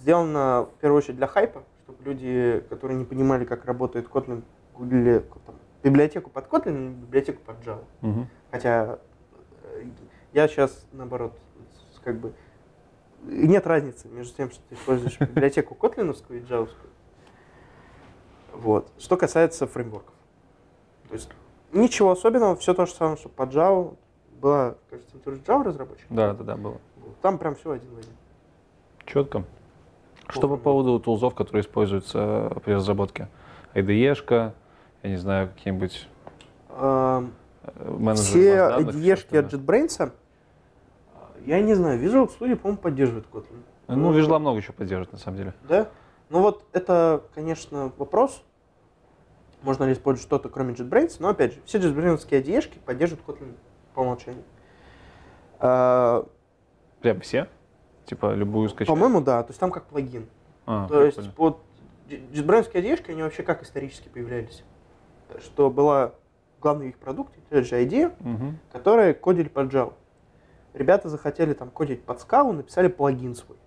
Сделано 0.00 0.66
в 0.76 0.80
первую 0.80 0.98
очередь 0.98 1.16
для 1.16 1.26
хайпа, 1.26 1.62
чтобы 1.84 2.02
люди, 2.04 2.64
которые 2.68 2.96
не 2.96 3.04
понимали, 3.04 3.44
как 3.44 3.64
работает 3.64 4.08
Kotlin, 4.08 4.42
гуглили 4.74 5.24
там, 5.46 5.54
библиотеку 5.82 6.30
под 6.30 6.46
Kotlin 6.48 6.76
или 6.76 6.94
библиотеку 6.94 7.42
под 7.42 7.56
Java. 7.64 7.84
Мгм. 8.00 8.28
Хотя 8.50 8.98
я 10.32 10.48
сейчас, 10.48 10.86
наоборот, 10.92 11.32
как 12.02 12.18
бы 12.18 12.34
нет 13.22 13.66
разницы 13.66 14.08
между 14.08 14.36
тем, 14.36 14.50
что 14.50 14.60
ты 14.68 14.74
используешь 14.74 15.18
библиотеку 15.18 15.74
котлиновскую 15.74 16.40
и 16.40 16.44
джавовскую. 16.44 16.90
Вот. 18.52 18.90
Что 18.98 19.16
касается 19.16 19.66
фреймворков. 19.66 20.14
То 21.08 21.14
есть 21.14 21.28
ничего 21.72 22.12
особенного, 22.12 22.56
все 22.56 22.74
то 22.74 22.86
же 22.86 22.92
самое, 22.92 23.16
что 23.16 23.28
под 23.28 23.50
Java. 23.52 23.96
Была, 24.40 24.74
кажется, 24.90 25.16
ты 25.18 25.30
же 25.30 25.40
Java 25.40 25.64
разработчик? 25.64 26.06
Да, 26.10 26.34
да, 26.34 26.44
да, 26.44 26.56
было. 26.56 26.78
Там 27.22 27.38
прям 27.38 27.54
все 27.54 27.72
один 27.72 27.94
в 27.94 27.98
один. 27.98 28.12
Четко. 29.06 29.44
Что 30.28 30.48
по 30.48 30.56
поводу 30.56 30.98
тулзов, 31.00 31.34
которые 31.34 31.62
используются 31.62 32.52
при 32.64 32.72
разработке? 32.72 33.28
IDE-шка, 33.74 34.52
я 35.02 35.10
не 35.10 35.16
знаю, 35.16 35.48
какие-нибудь 35.48 36.08
э, 36.70 37.26
Все 38.14 38.22
всё 38.24 38.76
от. 38.76 39.52
JetBrains, 39.52 40.12
я 41.46 41.60
не 41.60 41.74
знаю, 41.74 42.00
Visual 42.00 42.28
Studio, 42.28 42.56
по-моему, 42.56 42.78
поддерживает 42.78 43.26
Kotlin. 43.30 43.62
Ну, 43.88 44.12
Visual 44.18 44.38
много 44.38 44.62
чего 44.62 44.74
поддерживает, 44.74 45.12
на 45.12 45.18
самом 45.18 45.36
деле. 45.38 45.54
Да? 45.68 45.88
Ну 46.30 46.40
вот 46.40 46.64
это, 46.72 47.22
конечно, 47.34 47.92
вопрос. 47.98 48.42
Можно 49.62 49.84
ли 49.84 49.92
использовать 49.92 50.26
что-то, 50.26 50.48
кроме 50.48 50.74
JetBrains, 50.74 51.16
но 51.20 51.28
опять 51.28 51.54
же, 51.54 51.60
все 51.64 51.78
JetBrains 51.78 52.26
IDE-шки 52.28 52.78
поддерживают 52.84 53.26
Kotlin 53.26 53.54
по 53.94 54.00
умолчанию. 54.00 54.42
А, 55.58 56.26
Прям 57.00 57.20
все? 57.20 57.48
Типа 58.06 58.34
любую 58.34 58.68
скачать? 58.68 58.88
По-моему, 58.88 59.20
да. 59.20 59.42
То 59.42 59.50
есть 59.50 59.60
там 59.60 59.70
как 59.70 59.84
плагин. 59.84 60.26
А, 60.66 60.88
То 60.88 61.02
есть 61.02 61.16
прикольно. 61.16 61.34
вот 61.38 61.60
JetBrains 62.08 62.72
IDE-шки, 62.72 63.10
они 63.10 63.22
вообще 63.22 63.42
как 63.42 63.62
исторически 63.62 64.08
появлялись? 64.08 64.64
Что 65.40 65.70
была 65.70 66.12
главный 66.64 66.88
их 66.88 66.96
продукт, 66.96 67.34
это 67.50 67.62
же 67.62 68.14
Мгм. 68.20 68.58
которые 68.72 69.12
кодили 69.12 69.48
под 69.48 69.70
Java. 69.72 69.92
Ребята 70.72 71.10
захотели 71.10 71.52
там 71.52 71.70
кодить 71.70 72.02
под 72.02 72.20
скалу, 72.20 72.52
написали 72.52 72.88
плагин 72.88 73.34
свой. 73.34 73.58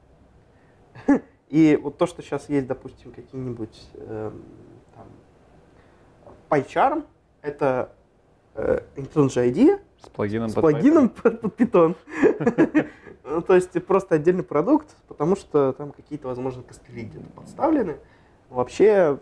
И 1.50 1.80
вот 1.82 1.98
то, 2.00 2.08
что 2.08 2.24
сейчас 2.24 2.50
есть, 2.50 2.66
допустим, 2.66 3.12
какие-нибудь 3.12 3.88
эм, 3.94 4.44
там, 4.96 5.06
PyCharm, 6.50 7.06
это 7.44 7.94
э, 8.56 8.80
IntelliJ 8.96 9.52
IDEA 9.52 9.80
С 10.04 10.10
плагином 10.10 10.50
с 10.50 10.56
под 10.56 10.62
плагином 10.62 11.10
под, 11.10 11.42
под 11.42 11.62
Python. 11.62 11.96
Ну, 13.30 13.42
То 13.42 13.56
есть 13.56 13.86
просто 13.86 14.16
отдельный 14.16 14.44
продукт, 14.44 14.96
потому 15.10 15.36
что 15.36 15.74
там 15.74 15.92
какие-то, 15.92 16.30
возможно, 16.30 16.64
костыли 16.64 17.04
где-то 17.04 17.30
подставлены. 17.32 17.98
Вообще, 18.50 19.20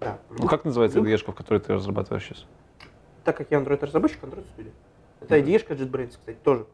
да. 0.00 0.18
в 0.28 0.40
Ну, 0.40 0.46
как 0.48 0.64
называется. 0.64 0.98
IDE-шка, 0.98 1.32
в 1.32 1.34
которой 1.34 1.58
ты 1.60 1.72
разрабатываешь 1.74 2.24
сейчас? 2.24 2.46
Так 3.24 3.36
как 3.36 3.50
я 3.50 3.58
Android-разработчик, 3.58 4.22
Android 4.24 4.46
Studio. 4.56 4.72
Это 5.20 5.38
IDE-шка 5.38 5.74
JetBrains, 5.76 6.10
кстати, 6.18 6.38
тоже. 6.42 6.66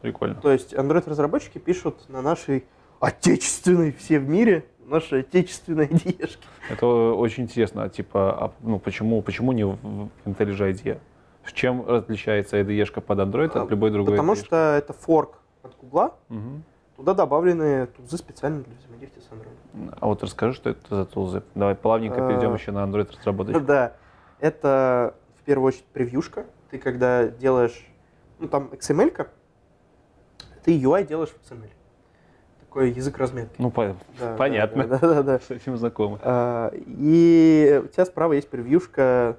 Прикольно. 0.00 0.34
То 0.36 0.50
есть 0.50 0.72
Android-разработчики 0.72 1.58
пишут 1.58 2.08
на 2.08 2.22
нашей 2.22 2.64
отечественной, 3.00 3.92
все 3.92 4.18
в 4.18 4.28
мире, 4.28 4.64
нашей 4.86 5.20
отечественной 5.20 5.86
IDE-шке. 5.86 6.44
Это 6.70 6.86
очень 6.86 7.44
интересно, 7.44 7.84
а 7.84 7.88
типа, 7.88 8.44
а, 8.46 8.52
ну, 8.60 8.78
почему, 8.78 9.20
почему 9.22 9.52
не 9.52 9.64
в 9.64 9.76
в 9.76 10.08
IntelliJ 10.24 10.72
IDE? 10.72 10.98
С 11.44 11.52
чем 11.52 11.88
отличается 11.88 12.58
IDE-шка 12.60 13.00
под 13.00 13.18
Android 13.18 13.50
А, 13.54 13.62
от 13.62 13.70
любой 13.70 13.90
другой 13.90 14.14
Потому 14.14 14.32
IDE-шки? 14.32 14.44
что 14.46 14.56
это 14.76 14.92
форк 14.94 15.38
от 15.62 15.76
Гугла, 15.76 16.14
Мгм. 16.28 16.64
Туда 17.00 17.14
добавлены 17.14 17.86
тулзы 17.86 18.18
специально 18.18 18.62
для 18.62 18.74
взаимодействия 18.76 19.22
с 19.22 19.28
Android. 19.32 19.94
А 20.00 20.06
вот 20.06 20.22
расскажи, 20.22 20.52
что 20.54 20.68
это 20.70 20.94
за 20.96 21.04
тулзы. 21.06 21.42
Давай 21.54 21.74
плавненько 21.74 22.22
А, 22.24 22.28
перейдем 22.28 22.52
еще 22.54 22.72
на 22.72 22.84
Android 22.84 23.10
разработочку. 23.16 23.60
Да, 23.66 23.94
это 24.38 25.14
в 25.40 25.42
первую 25.44 25.68
очередь 25.68 25.84
превьюшка. 25.86 26.44
Ты 26.70 26.78
когда 26.78 27.26
делаешь, 27.28 27.86
ну 28.38 28.48
там 28.48 28.68
XML-ка, 28.72 29.28
ты 30.64 30.78
UI 30.78 31.06
делаешь 31.06 31.30
в 31.30 31.50
XML. 31.50 31.70
Такой 32.60 32.90
язык 32.90 33.16
разметки. 33.18 33.54
Ну, 33.58 33.70
по- 33.70 33.96
Да, 34.18 34.36
понятно. 34.36 34.86
Да, 34.86 34.98
да, 34.98 35.08
да, 35.14 35.22
да. 35.22 35.38
с 35.40 35.50
этим 35.50 35.76
знакомы. 35.78 36.18
А, 36.22 36.70
И 36.74 37.80
у 37.82 37.88
тебя 37.88 38.04
справа 38.04 38.34
есть 38.34 38.48
превьюшка, 38.50 39.38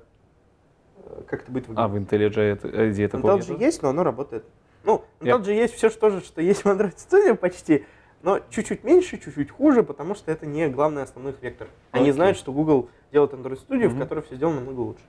э, 1.05 1.21
как 1.27 1.43
это 1.43 1.51
будет 1.51 1.65
А, 1.75 1.87
в 1.87 1.91
выглядеть. 1.91 2.11
IntelliJ 2.11 2.41
это- 2.41 3.09
такого 3.09 3.37
IntelliJ 3.37 3.51
нету? 3.51 3.61
есть, 3.61 3.83
но 3.83 3.89
оно 3.89 4.03
работает. 4.03 4.43
Ну, 4.83 5.03
Я- 5.21 5.35
IntelliJ 5.35 5.53
есть 5.53 5.73
все, 5.75 5.89
что, 5.89 6.09
же, 6.09 6.21
что 6.21 6.41
есть 6.41 6.63
в 6.63 6.67
Android 6.67 6.95
Studio 6.95 7.35
почти, 7.35 7.85
но 8.23 8.39
чуть-чуть 8.49 8.83
меньше, 8.83 9.17
чуть-чуть 9.19 9.51
хуже, 9.51 9.83
потому 9.83 10.15
что 10.15 10.31
это 10.31 10.45
не 10.45 10.67
главный 10.69 11.03
основной 11.03 11.35
вектор. 11.41 11.67
Они 11.91 12.11
знают, 12.11 12.37
что 12.37 12.51
Google 12.51 12.89
делает 13.11 13.33
Android 13.33 13.59
Studio, 13.67 13.87
в 13.87 13.91
Мгм. 13.93 13.99
которой 13.99 14.21
все 14.21 14.35
сделано 14.35 14.57
намного 14.57 14.79
лучше. 14.81 15.03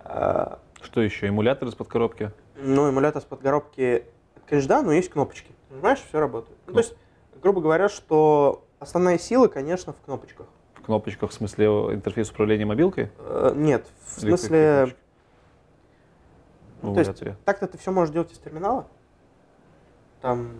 А, 0.00 0.58
Что 0.80 1.00
еще? 1.00 1.26
Эмулятор 1.28 1.68
из-под 1.68 1.88
коробки? 1.88 2.30
Ну, 2.56 2.88
эмулятор 2.88 3.20
с 3.22 3.24
подгоробки, 3.24 4.04
конечно, 4.48 4.68
да, 4.68 4.82
но 4.82 4.92
есть 4.92 5.10
кнопочки. 5.10 5.52
Нажимаешь, 5.70 5.98
все 6.00 6.18
работает. 6.20 6.56
Ну, 6.66 6.72
то 6.74 6.78
есть, 6.78 6.94
грубо 7.42 7.60
говоря, 7.60 7.88
что 7.88 8.64
основная 8.78 9.18
сила, 9.18 9.48
конечно, 9.48 9.92
в 9.92 10.00
кнопочках. 10.04 10.46
В 10.74 10.82
кнопочках, 10.82 11.30
в 11.30 11.34
смысле 11.34 11.66
интерфейс 11.66 12.30
управления 12.30 12.64
мобилкой? 12.64 13.10
Э, 13.18 13.52
Нет, 13.54 13.86
в 14.06 14.22
Или 14.22 14.28
смысле? 14.30 14.86
В 14.86 15.07
Ну, 16.82 16.94
то 16.94 17.00
есть 17.00 17.22
так-то 17.44 17.66
ты 17.66 17.76
все 17.78 17.90
можешь 17.90 18.12
делать 18.12 18.32
из 18.32 18.38
терминала. 18.38 18.86
Там, 20.20 20.52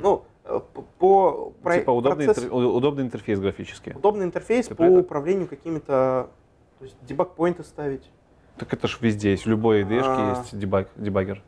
ну, 0.00 0.24
э, 0.44 0.60
по 0.98 1.52
Типа 1.72 1.90
удобный, 1.90 2.26
процесс- 2.26 2.44
интер- 2.44 2.52
удобный 2.52 3.02
интерфейс 3.04 3.38
графический. 3.40 3.92
удобный 3.94 4.24
интерфейс 4.26 4.66
Ты 4.66 4.74
по 4.74 4.84
про 4.84 4.86
это? 4.90 4.98
управлению 5.00 5.46
какими-то, 5.48 6.30
то 6.78 6.84
есть 6.84 6.96
дебаг-поинты 7.04 7.64
ставить. 7.64 8.10
Так 8.56 8.72
это 8.72 8.88
ж 8.88 8.98
везде 9.00 9.30
есть. 9.32 9.44
В 9.44 9.48
любой 9.48 9.82
IDE 9.82 10.00
А. 10.04 10.30
есть 10.38 10.58
дебаг, 10.58 10.88
дебаггер. 10.96 11.42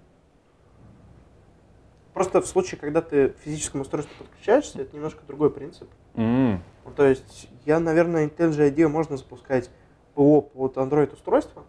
Просто 2.15 2.41
в 2.43 2.47
случае, 2.47 2.79
когда 2.79 3.01
ты 3.01 3.31
к 3.31 3.39
физическому 3.39 3.83
устройству 3.83 4.13
подключаешься, 4.19 4.83
это 4.83 4.95
немножко 4.95 5.21
другой 5.27 5.51
принцип. 5.51 5.89
М, 6.15 6.63
Ну, 6.85 6.91
то 6.91 7.05
есть 7.07 7.49
я, 7.65 7.79
наверное, 7.81 8.27
IntelliJ 8.27 8.71
IDEA 8.75 8.89
можно 8.89 9.17
запускать 9.17 9.71
ПО 10.15 10.43
под 10.43 10.77
Android 10.77 11.13
устройство. 11.15 11.65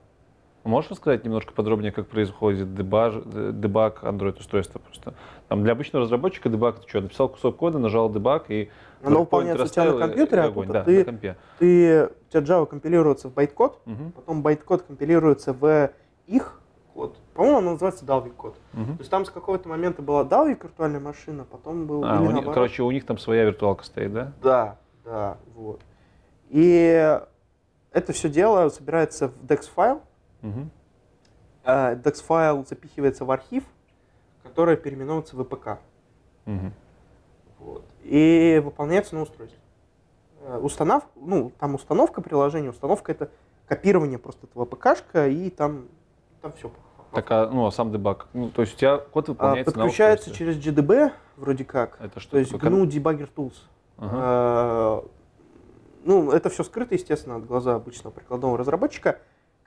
Можешь 0.64 0.91
рассказать 0.91 1.26
немножко 1.26 1.53
подробнее, 1.53 1.91
как 1.91 2.07
происходит 2.07 2.74
дебаж, 2.74 3.16
э, 3.34 3.51
дебаг 3.53 4.01
Android 4.03 4.39
устройства 4.39 4.80
просто? 4.80 5.14
Там 5.49 5.64
для 5.64 5.74
обычного 5.74 6.05
разработчика 6.05 6.47
дебаг 6.47 6.80
ты 6.80 6.88
что, 6.88 7.01
написал 7.01 7.28
кусок 7.28 7.57
кода, 7.57 7.80
нажал 7.80 8.09
дебаг 8.09 8.45
и 8.49 8.72
Оно 9.03 9.20
выполняется 9.22 9.66
у 9.66 9.68
тебя 9.68 9.84
на 9.84 9.89
расставил, 9.91 9.97
и 9.97 10.01
компьютере, 10.01 10.41
а 10.41 10.45
огонь. 10.45 10.66
тут 10.68 10.74
да, 10.74 10.84
ты- 10.86 10.97
на 10.99 11.03
компе. 11.05 11.36
Ты, 11.59 12.05
у 12.05 12.32
тебя 12.32 12.41
Java 12.41 12.66
компилируется 12.66 13.28
в 13.28 13.34
байткод, 13.34 13.82
Мгм, 13.86 14.11
потом 14.14 14.41
байткод 14.41 14.84
компилируется 14.84 15.51
в 15.51 15.91
их 16.28 16.61
код. 16.93 17.18
По-моему, 17.34 17.57
он 17.57 17.66
называется 17.66 18.05
Dalvik 18.05 18.32
код. 18.32 18.55
мгм. 18.72 18.93
То 18.95 18.99
есть 18.99 19.11
там 19.11 19.26
с 19.26 19.30
какого-то 19.30 19.68
момента 19.68 20.01
была 20.01 20.24
Dalvik 20.24 20.64
виртуальная 20.64 21.01
машина, 21.01 21.43
потом 21.43 21.88
был... 21.88 22.05
А, 22.05 22.22
у 22.22 22.32
них- 22.32 22.45
короче, 22.53 22.84
у 22.84 22.91
них 22.91 23.05
там 23.05 23.18
своя 23.18 23.43
виртуалка 23.43 23.84
стоит, 23.84 24.14
да? 24.14 24.32
Да, 24.41 24.78
да, 25.03 25.38
вот. 25.55 25.82
И 26.49 27.20
это 27.91 28.14
все 28.14 28.30
дело 28.30 28.70
собирается 28.70 29.28
в 29.28 29.43
DEX 29.43 29.64
файл. 29.76 30.01
Мгм. 30.43 30.69
DEX 31.65 32.21
файл 32.23 32.65
запихивается 32.65 33.25
в 33.25 33.31
архив, 33.31 33.63
который 34.43 34.77
переименовывается 34.77 35.35
в 35.35 35.41
EPK. 35.41 35.77
Мгм. 36.45 36.73
Вот. 37.59 37.83
И 38.03 38.61
выполняется 38.63 39.15
на 39.15 39.21
устройстве. 39.21 39.59
Э, 40.41 40.59
Установ, 40.61 41.05
ну, 41.15 41.51
там 41.57 41.75
установка 41.75 42.21
приложения, 42.21 42.69
установка 42.69 43.13
это 43.13 43.29
копирование 43.65 44.19
просто 44.19 44.45
этого 44.45 44.65
ПКшка, 44.65 45.29
и 45.29 45.49
там, 45.49 45.87
там 46.41 46.51
все. 46.51 46.69
Так, 47.13 47.31
а, 47.31 47.49
ну, 47.49 47.65
а 47.65 47.71
сам 47.71 47.91
дебаг? 47.93 48.27
Ну, 48.33 48.49
то 48.49 48.61
есть 48.63 48.73
у 48.73 48.77
тебя 48.77 48.97
код 48.97 49.29
выполняется 49.29 49.77
на 49.77 49.83
подключается 49.83 50.31
устройстве. 50.31 50.61
через 50.61 50.75
GDB, 50.75 51.11
вроде 51.37 51.63
как. 51.63 51.97
Это 52.01 52.19
что 52.19 52.31
То 52.31 52.37
есть 52.39 52.51
такое? 52.51 52.69
GNU 52.69 52.85
Debugger 52.85 53.29
Tools. 53.33 53.53
Ага. 53.97 55.03
Ну, 56.03 56.31
это 56.31 56.49
все 56.49 56.63
скрыто, 56.65 56.95
естественно, 56.95 57.37
от 57.37 57.45
глаза 57.45 57.75
обычного 57.75 58.11
прикладного 58.11 58.57
разработчика 58.57 59.19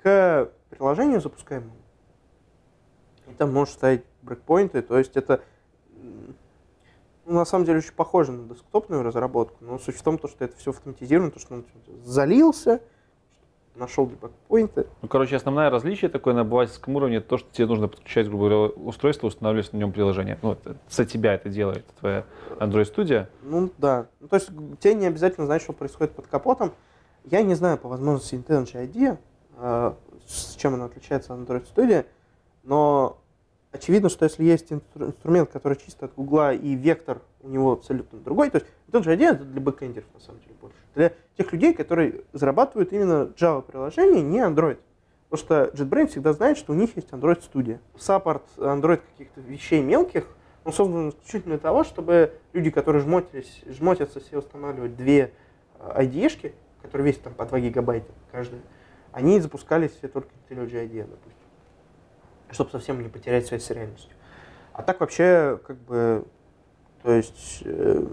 к 0.02 0.50
приложению 0.70 1.20
запускаемому. 1.20 1.72
И 3.28 3.34
там 3.34 3.52
можешь 3.52 3.74
ставить 3.74 4.04
брейкпоинты, 4.22 4.82
то 4.82 4.98
есть 4.98 5.16
это 5.16 5.42
ну, 7.26 7.34
на 7.34 7.44
самом 7.44 7.64
деле 7.64 7.78
очень 7.78 7.92
похоже 7.92 8.32
на 8.32 8.48
десктопную 8.48 9.02
разработку, 9.02 9.56
но 9.60 9.78
суть 9.78 9.96
в 9.96 10.02
том, 10.02 10.16
то, 10.16 10.28
что 10.28 10.44
это 10.44 10.56
все 10.56 10.70
автоматизировано, 10.70 11.32
то, 11.32 11.40
что 11.40 11.54
он 11.54 11.64
залился, 12.04 12.80
нашел 13.74 14.06
дебаг-поинты. 14.06 14.86
Ну, 15.02 15.08
короче, 15.08 15.36
основное 15.36 15.68
различие 15.68 16.08
такое 16.08 16.34
на 16.34 16.42
обывательском 16.42 16.94
уровне, 16.94 17.16
это 17.16 17.28
то, 17.28 17.38
что 17.38 17.52
тебе 17.52 17.66
нужно 17.66 17.88
подключать, 17.88 18.28
грубо 18.28 18.48
говоря, 18.48 18.72
устройство, 18.74 19.26
устанавливать 19.26 19.72
на 19.72 19.78
нем 19.78 19.92
приложение. 19.92 20.38
Ну, 20.42 20.52
это, 20.52 20.76
за 20.88 21.04
тебя 21.04 21.34
это 21.34 21.48
делает 21.48 21.84
твоя 21.98 22.24
Android 22.58 22.94
Studio. 22.94 23.26
Ну, 23.42 23.70
да. 23.78 24.06
Ну, 24.20 24.28
то 24.28 24.36
есть 24.36 24.48
тебе 24.80 24.94
не 24.94 25.06
обязательно 25.06 25.46
знать, 25.46 25.62
что 25.62 25.72
происходит 25.72 26.14
под 26.14 26.28
капотом. 26.28 26.72
Я 27.24 27.42
не 27.42 27.54
знаю 27.54 27.76
по 27.76 27.88
возможности 27.88 28.36
IntelliJ 28.36 28.88
IDEA, 28.88 29.18
с 29.56 30.54
чем 30.56 30.74
она 30.74 30.86
отличается 30.86 31.34
от 31.34 31.40
Android 31.40 31.66
Studio, 31.74 32.04
но 32.62 33.18
очевидно, 33.72 34.08
что 34.08 34.24
если 34.24 34.44
есть 34.44 34.72
инстру- 34.72 35.08
инструмент, 35.08 35.50
который 35.50 35.76
чисто 35.76 36.06
от 36.06 36.14
Гугла 36.14 36.52
и 36.52 36.74
вектор 36.74 37.22
у 37.42 37.48
него 37.48 37.72
абсолютно 37.72 38.18
другой, 38.18 38.50
то 38.50 38.58
есть 38.58 38.66
IntelliJ 38.88 39.16
IDEA 39.16 39.30
это 39.34 39.44
для 39.44 39.60
бэкэндеров 39.60 40.08
на 40.14 40.20
самом 40.20 40.40
деле 40.40 40.54
больше. 40.60 40.76
Для 40.94 41.12
тех 41.36 41.52
людей, 41.52 41.74
которые 41.74 42.22
зарабатывают 42.32 42.92
именно 42.92 43.32
Java 43.36 43.62
приложения, 43.62 44.22
не 44.22 44.38
Android. 44.38 44.78
Потому 45.28 45.44
что 45.44 45.82
JetBrains 45.82 46.08
всегда 46.08 46.32
знает, 46.32 46.56
что 46.56 46.72
у 46.72 46.76
них 46.76 46.94
есть 46.96 47.10
Android 47.10 47.42
Studio. 47.42 47.78
Саппорт 47.98 48.44
Android 48.56 49.00
каких-то 49.12 49.40
вещей 49.40 49.82
мелких, 49.82 50.26
он 50.64 50.72
создан 50.72 51.10
исключительно 51.10 51.54
для 51.54 51.62
того, 51.62 51.84
чтобы 51.84 52.32
люди, 52.52 52.70
которые 52.70 53.02
жмотились, 53.02 53.62
жмотятся 53.66 54.20
себе 54.20 54.38
устанавливать 54.38 54.96
две 54.96 55.32
IDE-шки, 55.78 56.54
которые 56.82 57.08
весят 57.08 57.22
там 57.22 57.34
по 57.34 57.44
2 57.44 57.60
гигабайта 57.60 58.12
каждая, 58.30 58.60
они 59.16 59.40
запускались 59.40 59.92
все 59.92 60.08
только 60.08 60.28
IntelliJ 60.50 60.72
IDEA, 60.90 61.08
допустим. 61.08 61.46
Чтобы 62.50 62.70
совсем 62.70 63.02
не 63.02 63.08
потерять 63.08 63.46
связь 63.46 63.64
с 63.64 63.70
реальностью. 63.70 64.10
А 64.74 64.82
так 64.82 65.00
вообще, 65.00 65.58
как 65.66 65.78
бы, 65.78 66.24
то 67.02 67.12
есть, 67.12 67.62
э, 67.64 68.04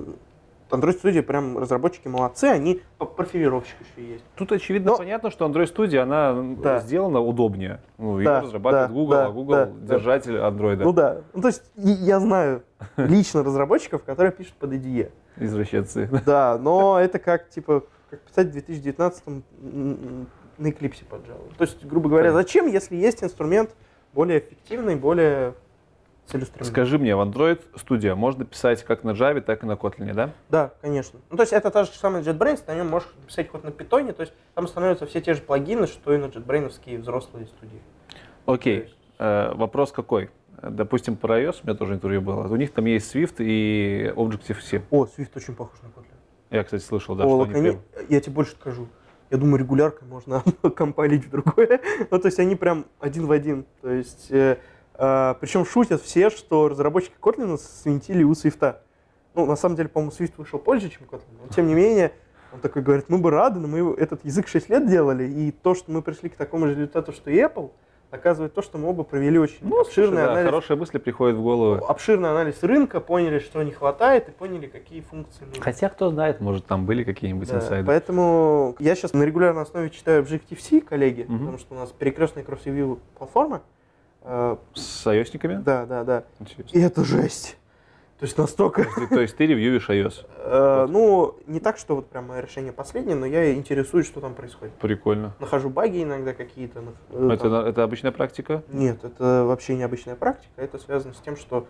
Android 0.70 1.01
Studio 1.04 1.22
прям 1.22 1.58
разработчики 1.58 2.08
молодцы, 2.08 2.45
они 2.45 2.82
профилировщик 2.97 3.76
еще 3.82 4.12
есть. 4.14 4.24
Тут 4.38 4.54
очевидно 4.54 4.91
Но- 4.91 4.97
понятно, 4.97 5.30
что 5.30 5.45
Android 5.45 5.72
Studio, 5.76 5.99
она 5.99 6.41
Да. 6.64 6.80
сделана 6.80 7.20
удобнее. 7.20 7.82
Ну, 7.97 8.20
ее 8.20 8.24
Да, 8.26 8.41
разрабатывает 8.41 8.88
да, 8.88 8.93
Google, 8.93 9.12
да, 9.12 9.26
а 9.26 9.30
Google 9.32 9.54
да, 9.56 9.66
да. 9.66 9.95
держатель 9.97 10.36
Android. 10.38 10.78
Ну 10.78 10.93
да. 10.93 11.22
Ну, 11.34 11.41
то 11.41 11.49
есть 11.49 11.64
я 11.76 12.22
знаю 12.22 12.64
лично 12.95 13.43
разработчиков, 13.43 14.04
которые 14.04 14.32
пишут 14.32 14.54
под 14.54 14.72
IDE. 14.72 15.12
Извращенцы. 15.36 16.10
Да, 16.26 16.58
но 16.58 16.97
это 16.97 17.20
как, 17.20 17.49
типа, 17.49 17.84
как 18.10 18.22
писать 18.22 18.47
в 18.47 18.51
2019 18.54 19.28
м, 19.28 19.43
м, 19.62 20.28
на 20.64 20.68
Eclipse 20.68 21.05
под 21.05 21.22
Java. 21.28 21.53
То 21.57 21.64
есть, 21.64 21.86
грубо 21.86 22.09
говоря, 22.09 22.32
зачем, 22.32 22.68
если 22.68 22.95
есть 22.95 23.24
инструмент 23.24 23.76
более 24.14 24.39
эффективный, 24.39 24.95
более 24.95 25.53
целеустремленный? 26.26 26.72
Скажи 26.72 26.97
мне, 26.97 27.16
в 27.16 27.20
Android 27.20 27.61
Studio 27.76 28.16
можно 28.16 28.45
писать 28.45 28.84
как 28.84 29.03
на 29.03 29.11
Java, 29.11 29.41
так 29.41 29.64
и 29.64 29.66
на 29.66 29.74
Kotlin, 29.74 30.14
да? 30.14 30.32
Да, 30.49 30.74
конечно. 30.82 31.20
Ну, 31.30 31.38
то 31.38 31.43
есть 31.43 31.53
это 31.53 31.70
та 31.70 31.84
же 31.84 31.91
самая 31.91 32.24
JetBrains, 32.24 32.61
на 32.68 32.76
нем 32.76 32.88
можешь 32.88 33.09
писать 33.28 33.49
хоть 33.49 33.64
на 33.64 33.72
питоне, 33.72 34.14
то 34.14 34.22
есть 34.22 34.34
там 34.55 34.68
становятся 34.68 35.05
все 35.05 35.22
те 35.22 35.34
же 35.34 35.41
плагины, 35.41 35.88
что 35.88 36.14
и 36.14 36.18
на 36.18 36.26
JetBrains 36.26 36.99
взрослые 36.99 37.47
студии. 37.47 37.82
Окей. 38.45 38.93
Э, 39.20 39.53
вопрос 39.53 39.91
какой? 39.91 40.30
Допустим, 40.61 41.18
про 41.18 41.41
iOS 41.41 41.57
у 41.64 41.68
меня 41.68 41.78
тоже 41.78 41.95
интервью 41.95 42.22
было. 42.22 42.47
У 42.47 42.55
них 42.55 42.72
там 42.72 42.86
есть 42.86 43.14
Swift 43.14 43.36
и 43.39 44.14
Objective-C. 44.16 44.82
О, 44.91 45.05
Swift 45.05 45.32
очень 45.36 45.55
похож 45.55 45.78
на 45.82 45.88
Kotlin. 45.88 46.14
Я, 46.51 46.64
кстати, 46.64 46.84
слышал, 46.84 47.16
да, 47.16 47.26
О, 47.26 47.45
что 47.45 47.57
они 47.57 47.70
лакони- 47.72 47.80
Я 48.09 48.22
тебе 48.22 48.34
больше 48.34 48.51
скажу. 48.53 48.88
Я 49.34 49.40
думаю, 49.40 49.58
регуляркой 49.58 50.08
можно 50.08 50.44
компайлить 50.76 51.26
в 51.26 51.32
другое. 51.32 51.82
ну, 52.12 52.20
то 52.20 52.28
есть 52.28 52.38
они 52.38 52.56
прям 52.56 52.86
один 53.00 53.26
в 53.26 53.32
один. 53.32 53.66
То 53.82 53.90
есть, 53.90 54.28
э, 54.30 54.60
э, 54.94 55.36
причем 55.42 55.66
шутят 55.66 56.04
все, 56.04 56.30
что 56.30 56.70
разработчики 56.70 57.16
Kotlin 57.20 57.58
свинтили 57.58 58.22
у 58.22 58.34
Swift. 58.34 58.76
Ну, 59.34 59.48
на 59.48 59.56
самом 59.56 59.76
деле, 59.76 59.90
по-моему, 59.90 60.14
Swift 60.16 60.34
вышел 60.38 60.60
позже, 60.60 60.88
чем 60.90 61.08
Kotlin. 61.10 61.34
Но, 61.42 61.48
тем 61.48 61.66
не 61.66 61.74
менее, 61.74 62.14
он 62.54 62.60
такой 62.60 62.84
говорит, 62.84 63.06
мы 63.10 63.18
бы 63.18 63.32
рады, 63.32 63.60
но 63.60 63.68
мы 63.68 63.96
этот 63.96 64.24
язык 64.24 64.48
6 64.48 64.70
лет 64.70 64.88
делали, 64.88 65.24
и 65.24 65.52
то, 65.52 65.74
что 65.74 65.92
мы 65.92 66.04
пришли 66.04 66.30
к 66.30 66.36
такому 66.36 66.68
же 66.68 66.76
результату, 66.76 67.12
что 67.12 67.32
и 67.32 67.38
Apple, 67.38 67.72
доказывает 68.14 68.53
то, 68.53 68.61
что 68.61 68.78
мы 68.78 68.89
оба 68.89 69.03
провели 69.03 69.39
очень 69.39 69.57
Ну, 69.61 69.70
слушай, 69.84 69.88
обширный 69.88 70.18
да, 70.18 70.32
анализ 70.32 70.45
хорошие 70.45 70.78
мысли 70.78 70.99
приходят 70.99 71.36
в 71.36 71.41
голову. 71.41 71.84
обширный 71.84 72.30
анализ 72.30 72.61
рынка, 72.61 72.99
поняли, 72.99 73.39
что 73.39 73.61
не 73.64 73.72
хватает, 73.72 74.30
и 74.30 74.32
поняли, 74.32 74.68
какие 74.68 75.01
функции 75.01 75.43
нужны. 75.45 75.61
Хотя, 75.64 75.89
кто 75.89 76.11
знает, 76.11 76.39
может, 76.39 76.66
там 76.68 76.86
были 76.86 77.03
какие-нибудь 77.03 77.49
Да, 77.49 77.57
инсайды. 77.57 77.88
Поэтому 77.88 78.76
я 78.78 78.93
сейчас 78.95 79.14
на 79.14 79.24
регулярной 79.24 79.64
основе 79.64 79.89
читаю 79.89 80.24
Objective-C, 80.24 80.82
коллеги, 80.82 81.24
Мгм. 81.28 81.39
потому 81.39 81.57
что 81.57 81.74
у 81.74 81.78
нас 81.78 81.89
перекрестная 81.89 82.43
кросс-ревью 82.43 82.99
платформа. 83.18 83.64
Э, 84.22 84.57
С 84.76 85.07
iOS-никами? 85.07 85.55
Да, 85.55 85.86
да, 85.88 86.03
да. 86.03 86.24
Интересно. 86.39 86.78
И 86.78 86.82
это 86.82 87.03
жесть. 87.03 87.57
То 88.24 88.26
есть 88.26 88.38
настолько... 88.38 88.86
То 89.09 89.19
есть- 89.19 89.36
ты 89.36 89.45
ревьюешь 89.45 89.89
iOS. 89.89 90.26
э, 90.38 90.88
Ну, 90.89 91.36
не 91.45 91.59
так, 91.59 91.78
что 91.78 91.97
вот 91.97 92.07
прям 92.07 92.28
мое 92.28 92.39
решение 92.39 92.71
последнее, 92.71 93.17
но 93.17 93.26
я 93.26 93.53
интересуюсь, 93.53 94.05
что 94.07 94.21
там 94.21 94.34
происходит. 94.34 94.74
Прикольно. 94.76 95.34
Нахожу 95.41 95.69
баги 95.69 96.03
иногда 96.03 96.34
какие-то. 96.34 96.86
э, 97.09 97.30
Это, 97.34 97.49
там- 97.49 97.65
это 97.65 97.84
обычная 97.84 98.13
практика? 98.13 98.63
Нет, 98.71 99.03
это 99.03 99.43
вообще 99.43 99.76
необычная 99.76 100.15
практика. 100.15 100.53
Это 100.55 100.78
связано 100.80 101.13
с 101.13 101.17
тем, 101.17 101.36
что 101.36 101.67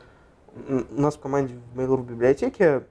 у 0.70 1.02
нас 1.02 1.16
в 1.16 1.20
команде 1.20 1.56
в 1.74 1.80
Mail.ru 1.80 2.04
библиотеке 2.04 2.84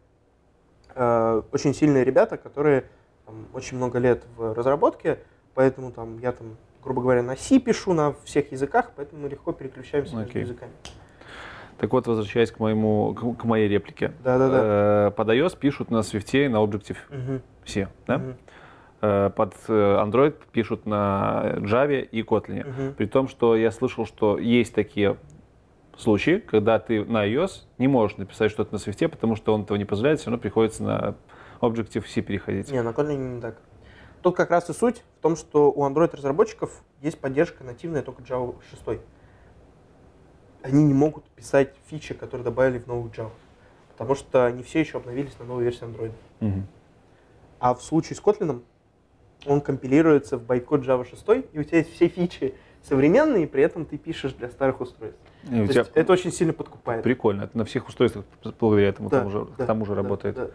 э, 0.96 1.42
очень 1.52 1.72
сильные 1.72 2.02
ребята, 2.02 2.38
которые 2.38 2.86
там, 3.26 3.46
очень 3.52 3.76
много 3.76 4.00
лет 4.00 4.24
в 4.36 4.54
разработке, 4.54 5.20
поэтому 5.54 5.92
там 5.92 6.18
я 6.18 6.32
там, 6.32 6.56
грубо 6.82 7.00
говоря, 7.02 7.22
на 7.22 7.36
C 7.36 7.60
пишу 7.60 7.92
на 7.92 8.14
всех 8.24 8.50
языках, 8.50 8.90
поэтому 8.96 9.22
мы 9.22 9.28
легко 9.28 9.52
переключаемся 9.52 10.16
между 10.16 10.30
Окей. 10.30 10.42
языками. 10.42 10.72
Так 11.83 11.91
вот, 11.93 12.07
возвращаясь 12.07 12.53
к, 12.53 12.61
моему, 12.61 13.12
к, 13.12 13.41
к 13.41 13.45
моей 13.45 13.66
реплике. 13.66 14.12
Да-да-да. 14.22 15.09
Э, 15.09 15.11
Под 15.11 15.28
iOS 15.30 15.59
пишут 15.59 15.91
на 15.91 15.97
Swift 15.97 16.30
и 16.33 16.47
на 16.47 16.59
Objective-C, 16.59 17.80
Мгм. 17.80 17.91
да? 18.07 18.18
Мгм. 18.18 18.37
Э, 19.01 19.30
Под 19.35 19.55
э, 19.66 19.72
Android 20.01 20.37
пишут 20.53 20.87
на 20.87 21.55
Java 21.57 22.01
и 22.03 22.22
Kotlin. 22.22 22.68
Мгм. 22.68 22.95
При 22.95 23.07
том, 23.07 23.26
что 23.26 23.57
я 23.57 23.72
слышал, 23.72 24.07
что 24.07 24.39
есть 24.39 24.72
такие 24.72 25.16
случаи, 25.97 26.39
когда 26.39 26.78
ты 26.78 27.05
на 27.05 27.26
iOS 27.26 27.64
не 27.78 27.89
можешь 27.89 28.16
написать 28.16 28.53
что-то 28.53 28.72
на 28.74 28.78
Swift, 28.78 29.09
потому 29.09 29.35
что 29.35 29.53
он 29.53 29.62
этого 29.62 29.76
не 29.76 29.85
позволяет, 29.85 30.20
все 30.20 30.30
равно 30.30 30.41
приходится 30.41 30.85
на 30.85 31.14
Objective-C 31.61 32.22
переходить. 32.22 32.70
Не, 32.70 32.80
на 32.83 32.91
Kotlin 32.91 33.16
не 33.16 33.41
так. 33.41 33.57
Тут 34.22 34.37
как 34.37 34.53
раз 34.53 34.70
и 34.70 34.72
суть 34.72 35.03
в 35.18 35.20
том, 35.20 35.35
что 35.35 35.72
у 35.72 35.85
Android-разработчиков 35.85 36.70
есть 37.01 37.18
поддержка 37.18 37.64
нативная 37.64 38.03
только 38.03 38.22
Java 38.22 38.55
6. 38.70 39.01
Они 40.62 40.84
не 40.84 40.94
могут 40.94 41.24
писать 41.30 41.74
фичи, 41.86 42.14
которые 42.14 42.44
добавили 42.44 42.78
в 42.78 42.86
новую 42.86 43.10
Java, 43.10 43.30
потому 43.88 44.14
что 44.14 44.46
они 44.46 44.62
все 44.62 44.80
еще 44.80 44.98
обновились 44.98 45.38
на 45.38 45.44
новую 45.44 45.64
версию 45.64 45.90
Android. 45.90 46.12
Мгм. 46.40 46.66
А 47.58 47.74
в 47.74 47.82
случае 47.82 48.16
с 48.16 48.20
Kotlin 48.20 48.62
он 49.46 49.60
компилируется 49.60 50.38
в 50.38 50.44
байткод 50.44 50.82
Java 50.82 51.08
6, 51.08 51.46
и 51.52 51.58
у 51.58 51.64
тебя 51.64 51.78
есть 51.78 51.92
все 51.94 52.08
фичи 52.08 52.54
современные, 52.82 53.44
и 53.44 53.46
при 53.46 53.62
этом 53.62 53.86
ты 53.86 53.98
пишешь 53.98 54.32
для 54.32 54.48
старых 54.48 54.80
устройств. 54.80 55.20
И 55.44 55.46
То 55.46 55.66
тебя 55.66 55.80
есть 55.80 55.92
это 55.94 56.12
очень 56.12 56.32
сильно 56.32 56.52
подкупает. 56.52 57.02
прикольно. 57.02 57.42
Это 57.42 57.58
на 57.58 57.64
всех 57.64 57.88
устройствах 57.88 58.24
благодаря 58.60 58.88
этому 58.88 59.08
Да, 59.08 59.20
тому 59.20 59.30
же, 59.30 59.46
да, 59.56 59.64
к 59.64 59.66
тому 59.66 59.84
же 59.84 59.92
да, 59.92 59.96
работает. 59.96 60.36
Да, 60.36 60.46
да, 60.46 60.52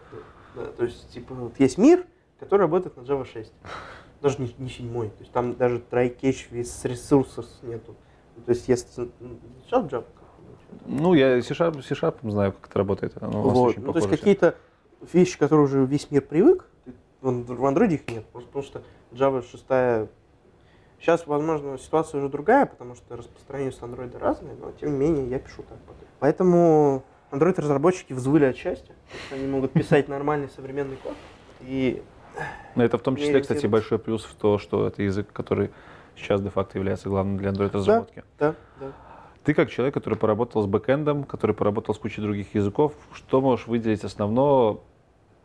да. 0.62 0.66
То 0.72 0.84
есть, 0.84 1.10
типа, 1.10 1.34
вот 1.34 1.58
есть 1.60 1.78
мир, 1.78 2.06
который 2.40 2.62
работает 2.62 2.96
на 2.96 3.02
Java 3.02 3.26
6. 3.26 3.52
Даже 4.22 4.40
не, 4.42 4.54
не 4.58 4.68
седьмой. 4.68 5.08
То 5.10 5.20
есть 5.20 5.32
там 5.32 5.54
даже 5.54 5.82
try 5.90 6.14
catch 6.14 6.50
with 6.50 6.64
resources 6.84 7.46
нету. 7.62 7.94
То 8.46 8.50
есть 8.52 8.68
если 8.68 9.02
м, 9.02 9.40
изучал 9.60 9.86
Java, 9.86 10.04
Ну, 10.86 11.14
я 11.14 11.40
C-Sharp, 11.42 11.82
C-Sharp 11.82 12.16
знаю, 12.30 12.52
как 12.52 12.70
это 12.70 12.78
работает. 12.78 13.12
Оно 13.20 13.42
вот. 13.42 13.76
Ну, 13.76 13.92
то 13.92 13.98
есть 13.98 14.10
какие-то 14.10 14.54
вещи, 15.12 15.38
которые 15.38 15.64
уже 15.64 15.84
весь 15.84 16.10
мир 16.10 16.22
привык, 16.22 16.66
в 17.20 17.28
Android 17.64 17.92
их 17.94 18.08
нет. 18.08 18.24
Просто 18.26 18.48
потому 18.48 18.64
что 18.64 18.82
Java 19.12 19.42
6 19.42 20.08
Сейчас, 21.00 21.26
возможно, 21.28 21.78
ситуация 21.78 22.18
уже 22.18 22.28
другая, 22.28 22.66
потому 22.66 22.96
что 22.96 23.16
распространение 23.16 23.72
с 23.72 23.78
Android 23.78 24.18
разное, 24.18 24.56
но 24.60 24.72
тем 24.72 24.92
не 24.92 24.98
менее 24.98 25.28
я 25.28 25.38
пишу 25.38 25.62
так. 25.62 25.78
Поэтому 26.18 27.04
Android-разработчики 27.30 28.12
взвыли 28.12 28.46
от 28.46 28.56
счастья, 28.56 28.94
что 29.26 29.36
они 29.36 29.46
могут 29.46 29.72
писать 29.72 30.08
нормальный 30.08 30.48
современный 30.48 30.96
код. 30.96 31.14
И 31.60 32.02
Но 32.74 32.82
это 32.84 32.98
в 32.98 33.02
том 33.02 33.16
числе, 33.16 33.40
кстати, 33.40 33.66
большой 33.66 33.98
плюс 34.00 34.24
в 34.24 34.34
то, 34.34 34.58
что 34.58 34.86
это 34.88 35.02
язык, 35.02 35.32
который 35.32 35.70
сейчас 36.18 36.40
де-факто 36.40 36.78
является 36.78 37.08
главным 37.08 37.38
для 37.38 37.50
Android-разработки. 37.50 38.24
да, 38.38 38.54
да. 38.80 38.92
Ты 39.44 39.54
как 39.54 39.70
человек, 39.70 39.94
который 39.94 40.18
поработал 40.18 40.62
с 40.62 40.66
бэкэндом, 40.66 41.24
который 41.24 41.54
поработал 41.54 41.94
с 41.94 41.98
кучей 41.98 42.20
других 42.20 42.54
языков, 42.54 42.92
что 43.14 43.40
можешь 43.40 43.66
выделить 43.66 44.04
основно, 44.04 44.80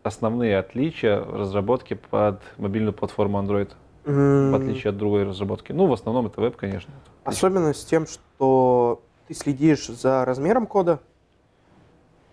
основные 0.04 0.58
отличия 0.58 1.24
разработки 1.24 1.94
под 1.94 2.42
мобильную 2.58 2.94
платформу 2.94 3.42
Android, 3.42 3.72
в 4.04 4.56
отличие 4.56 4.90
от 4.90 4.98
другой 4.98 5.24
разработки? 5.24 5.72
Ну, 5.72 5.86
в 5.86 5.94
основном 5.94 6.26
это 6.28 6.42
веб, 6.42 6.58
конечно. 6.58 6.94
Особенно 7.24 7.74
с 7.74 7.86
тем, 7.86 8.06
что 8.06 9.02
ты 9.28 9.34
следишь 9.34 9.88
за 9.88 10.26
размером 10.26 10.68
кода. 10.68 11.00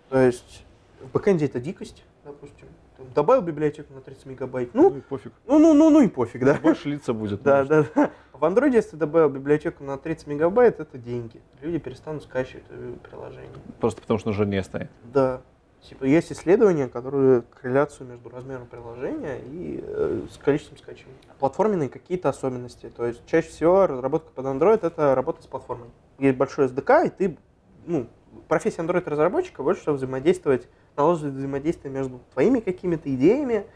То 0.09 0.19
есть 0.19 0.65
в 1.01 1.13
бэкэнде 1.13 1.47
это 1.47 1.61
дикость, 1.61 2.03
допустим. 2.25 2.67
Там 2.97 3.07
добавил 3.15 3.43
библиотеку 3.43 3.95
на 3.95 4.01
30 4.01 4.27
мегабайт. 4.27 4.75
Ну, 4.75 4.97
и 4.97 5.01
пофиг. 5.01 5.33
ну, 5.47 5.59
ну, 5.59 5.73
ну, 5.73 5.91
ну 5.91 6.01
и 6.03 6.09
пофиг, 6.09 6.45
да. 6.45 6.59
Больше 6.61 6.89
лица 6.89 7.13
будет. 7.13 7.43
Да, 7.43 7.65
да, 7.65 7.85
да. 7.95 8.11
В 8.41 8.45
андроиде, 8.47 8.79
если 8.79 8.93
ты 8.93 8.97
добавил 8.97 9.29
библиотеку 9.29 9.85
на 9.85 9.99
30 9.99 10.27
мегабайт, 10.27 10.81
это 10.81 10.97
деньги. 10.97 11.43
Люди 11.61 11.77
перестанут 11.77 12.23
скачивать 12.23 12.65
твои 12.69 12.95
приложения. 12.95 13.51
Просто 13.81 14.01
потому 14.01 14.19
что 14.19 14.33
жирнее 14.33 14.63
станет. 14.63 14.91
Да. 15.13 15.43
Типа 15.83 16.05
есть 16.05 16.33
исследования, 16.33 16.89
которые 16.89 17.43
корреляцию 17.43 18.09
между 18.09 18.31
размером 18.31 18.67
приложения 18.67 19.41
и 19.45 19.85
э, 19.87 20.23
с 20.33 20.39
количеством 20.39 20.79
скачиваний. 20.79 21.19
Платформенные 21.39 21.91
какие-то 21.91 22.31
особенности. 22.31 22.89
То 22.89 23.05
есть 23.05 23.21
чаще 23.27 23.49
всего 23.49 23.87
разработка 23.87 24.31
под 24.31 24.47
Android 24.47 24.87
это 24.87 25.15
работа 25.15 25.43
с 25.43 25.47
платформой. 25.47 25.89
Есть 26.19 26.39
большой 26.39 26.69
SDK, 26.69 27.09
и 27.09 27.11
ты, 27.11 27.39
ну, 27.85 28.07
профессия 28.49 28.81
Android 28.81 29.07
разработчика 29.07 29.63
больше 29.63 29.83
всего 29.83 29.97
взаимодействовать, 29.97 30.67
наложить 30.97 31.35
взаимодействие 31.35 31.93
между 31.93 32.21
твоими 32.33 32.61
какими-то 32.61 33.15
идеями 33.15 33.67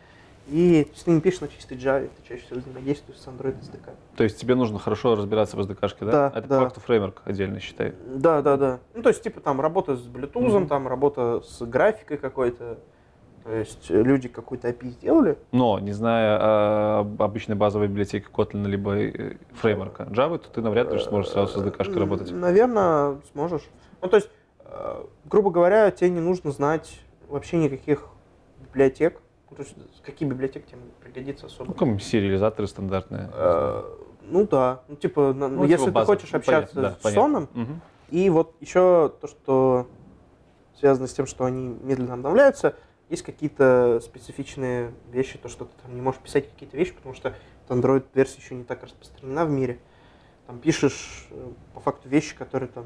и 0.46 0.86
если 0.90 1.04
ты 1.04 1.10
не 1.12 1.20
пишешь 1.20 1.40
на 1.40 1.48
чистой 1.48 1.78
Java, 1.78 2.10
ты 2.16 2.28
чаще 2.28 2.44
всего 2.44 2.60
взаимодействуешь 2.60 3.18
с 3.18 3.26
Android 3.26 3.58
SDK. 3.60 3.90
То 4.16 4.24
есть 4.24 4.38
тебе 4.38 4.54
нужно 4.54 4.78
хорошо 4.78 5.14
разбираться 5.14 5.56
в 5.56 5.60
SDK-шке, 5.60 6.04
да? 6.04 6.10
Да, 6.10 6.32
Это 6.34 6.48
да. 6.48 6.58
по 6.58 6.64
факту 6.64 6.80
фреймворк 6.80 7.22
отдельно 7.24 7.60
считай. 7.60 7.94
Да, 8.06 8.42
да, 8.42 8.56
да. 8.56 8.80
Ну, 8.94 9.02
то 9.02 9.08
есть, 9.08 9.22
типа, 9.22 9.40
там 9.40 9.60
работа 9.60 9.96
с 9.96 10.06
Bluetooth, 10.06 10.58
Мгм. 10.58 10.68
там 10.68 10.86
работа 10.86 11.40
с 11.40 11.64
графикой 11.64 12.18
какой-то. 12.18 12.78
То 13.44 13.52
есть, 13.52 13.90
э, 13.90 14.02
люди 14.02 14.28
какой-то 14.28 14.68
API 14.68 14.88
сделали. 14.90 15.36
Но, 15.52 15.78
не 15.78 15.92
зная 15.92 16.38
а, 16.40 17.00
обычной 17.18 17.56
базовой 17.56 17.88
библиотеки 17.88 18.26
Kotlin 18.32 18.66
либо 18.66 18.96
э, 18.96 19.36
фреймворка 19.52 20.04
Java, 20.04 20.38
то 20.38 20.48
ты 20.48 20.62
навряд 20.62 20.92
ли 20.92 20.98
сможешь 20.98 21.30
сразу 21.30 21.52
с 21.52 21.62
SDK-шкой 21.62 21.98
работать. 21.98 22.30
Наверное, 22.32 23.18
сможешь. 23.32 23.62
Ну, 24.00 24.08
то 24.08 24.16
есть, 24.16 24.30
э, 24.60 25.04
грубо 25.26 25.50
говоря, 25.50 25.90
тебе 25.90 26.10
не 26.10 26.20
нужно 26.20 26.52
знать 26.52 27.00
вообще 27.28 27.58
никаких 27.58 28.06
библиотек. 28.60 29.20
Ну, 29.56 29.64
то 29.64 29.70
есть, 29.70 30.02
какие 30.02 30.28
библиотеки 30.28 30.66
тебе 30.66 30.78
могут 30.78 30.94
пригодиться 30.94 31.46
особо? 31.46 31.68
Ну, 31.68 31.74
как 31.74 32.02
сериализаторы 32.02 32.66
стандартные. 32.66 33.30
Э, 33.32 33.84
ну 34.22 34.46
да. 34.46 34.82
Ну, 34.88 34.96
типа, 34.96 35.32
на- 35.32 35.48
Ну, 35.48 35.64
если 35.64 35.86
типа 35.86 36.00
ты 36.00 36.06
хочешь 36.06 36.32
Ну, 36.32 36.38
общаться 36.38 36.74
понятно, 36.74 36.82
да, 36.82 36.98
с 36.98 37.02
понятно. 37.02 37.22
соном, 37.22 37.48
Мгм. 37.54 37.80
И 38.10 38.28
вот 38.30 38.54
еще 38.60 39.12
то, 39.20 39.26
что 39.28 39.88
связано 40.78 41.06
с 41.06 41.12
тем, 41.14 41.26
что 41.26 41.44
они 41.44 41.68
медленно 41.68 42.14
обновляются, 42.14 42.74
есть 43.08 43.22
какие-то 43.22 44.00
специфичные 44.02 44.92
вещи, 45.10 45.38
то, 45.38 45.48
что 45.48 45.64
ты 45.64 45.72
там 45.82 45.94
не 45.94 46.00
можешь 46.00 46.20
писать 46.20 46.50
какие-то 46.50 46.76
вещи, 46.76 46.92
потому 46.92 47.14
что 47.14 47.34
Android-версия 47.68 48.40
еще 48.40 48.54
не 48.54 48.64
так 48.64 48.82
распространена 48.82 49.46
в 49.46 49.50
мире. 49.50 49.78
Там 50.46 50.58
пишешь 50.58 51.26
э, 51.30 51.48
по 51.74 51.80
факту 51.80 52.08
вещи, 52.08 52.36
которые 52.36 52.68
там... 52.68 52.84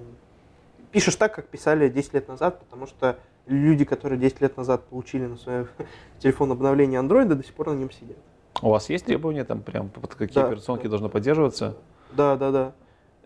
Пишешь 0.92 1.16
так, 1.16 1.34
как 1.34 1.48
писали 1.48 1.88
10 1.88 2.14
лет 2.14 2.28
назад, 2.28 2.60
потому 2.60 2.86
что 2.86 3.18
люди, 3.48 3.84
которые 3.84 4.18
10 4.18 4.40
лет 4.40 4.56
назад 4.56 4.84
получили 4.84 5.26
на 5.26 5.36
свой 5.36 5.66
телефон 6.18 6.52
обновление 6.52 7.00
Android, 7.00 7.24
до 7.26 7.42
сих 7.42 7.54
пор 7.54 7.68
на 7.70 7.74
нем 7.74 7.90
сидят. 7.90 8.16
У 8.62 8.70
вас 8.70 8.88
есть 8.90 9.04
требования 9.06 9.44
там 9.44 9.62
прям 9.62 9.88
под 9.88 10.14
какие 10.14 10.34
Да, 10.42 10.46
операционки 10.48 10.84
да. 10.84 10.88
должно 10.90 11.08
поддерживаться? 11.08 11.76
Да, 12.12 12.36
да, 12.36 12.50
да. 12.50 12.72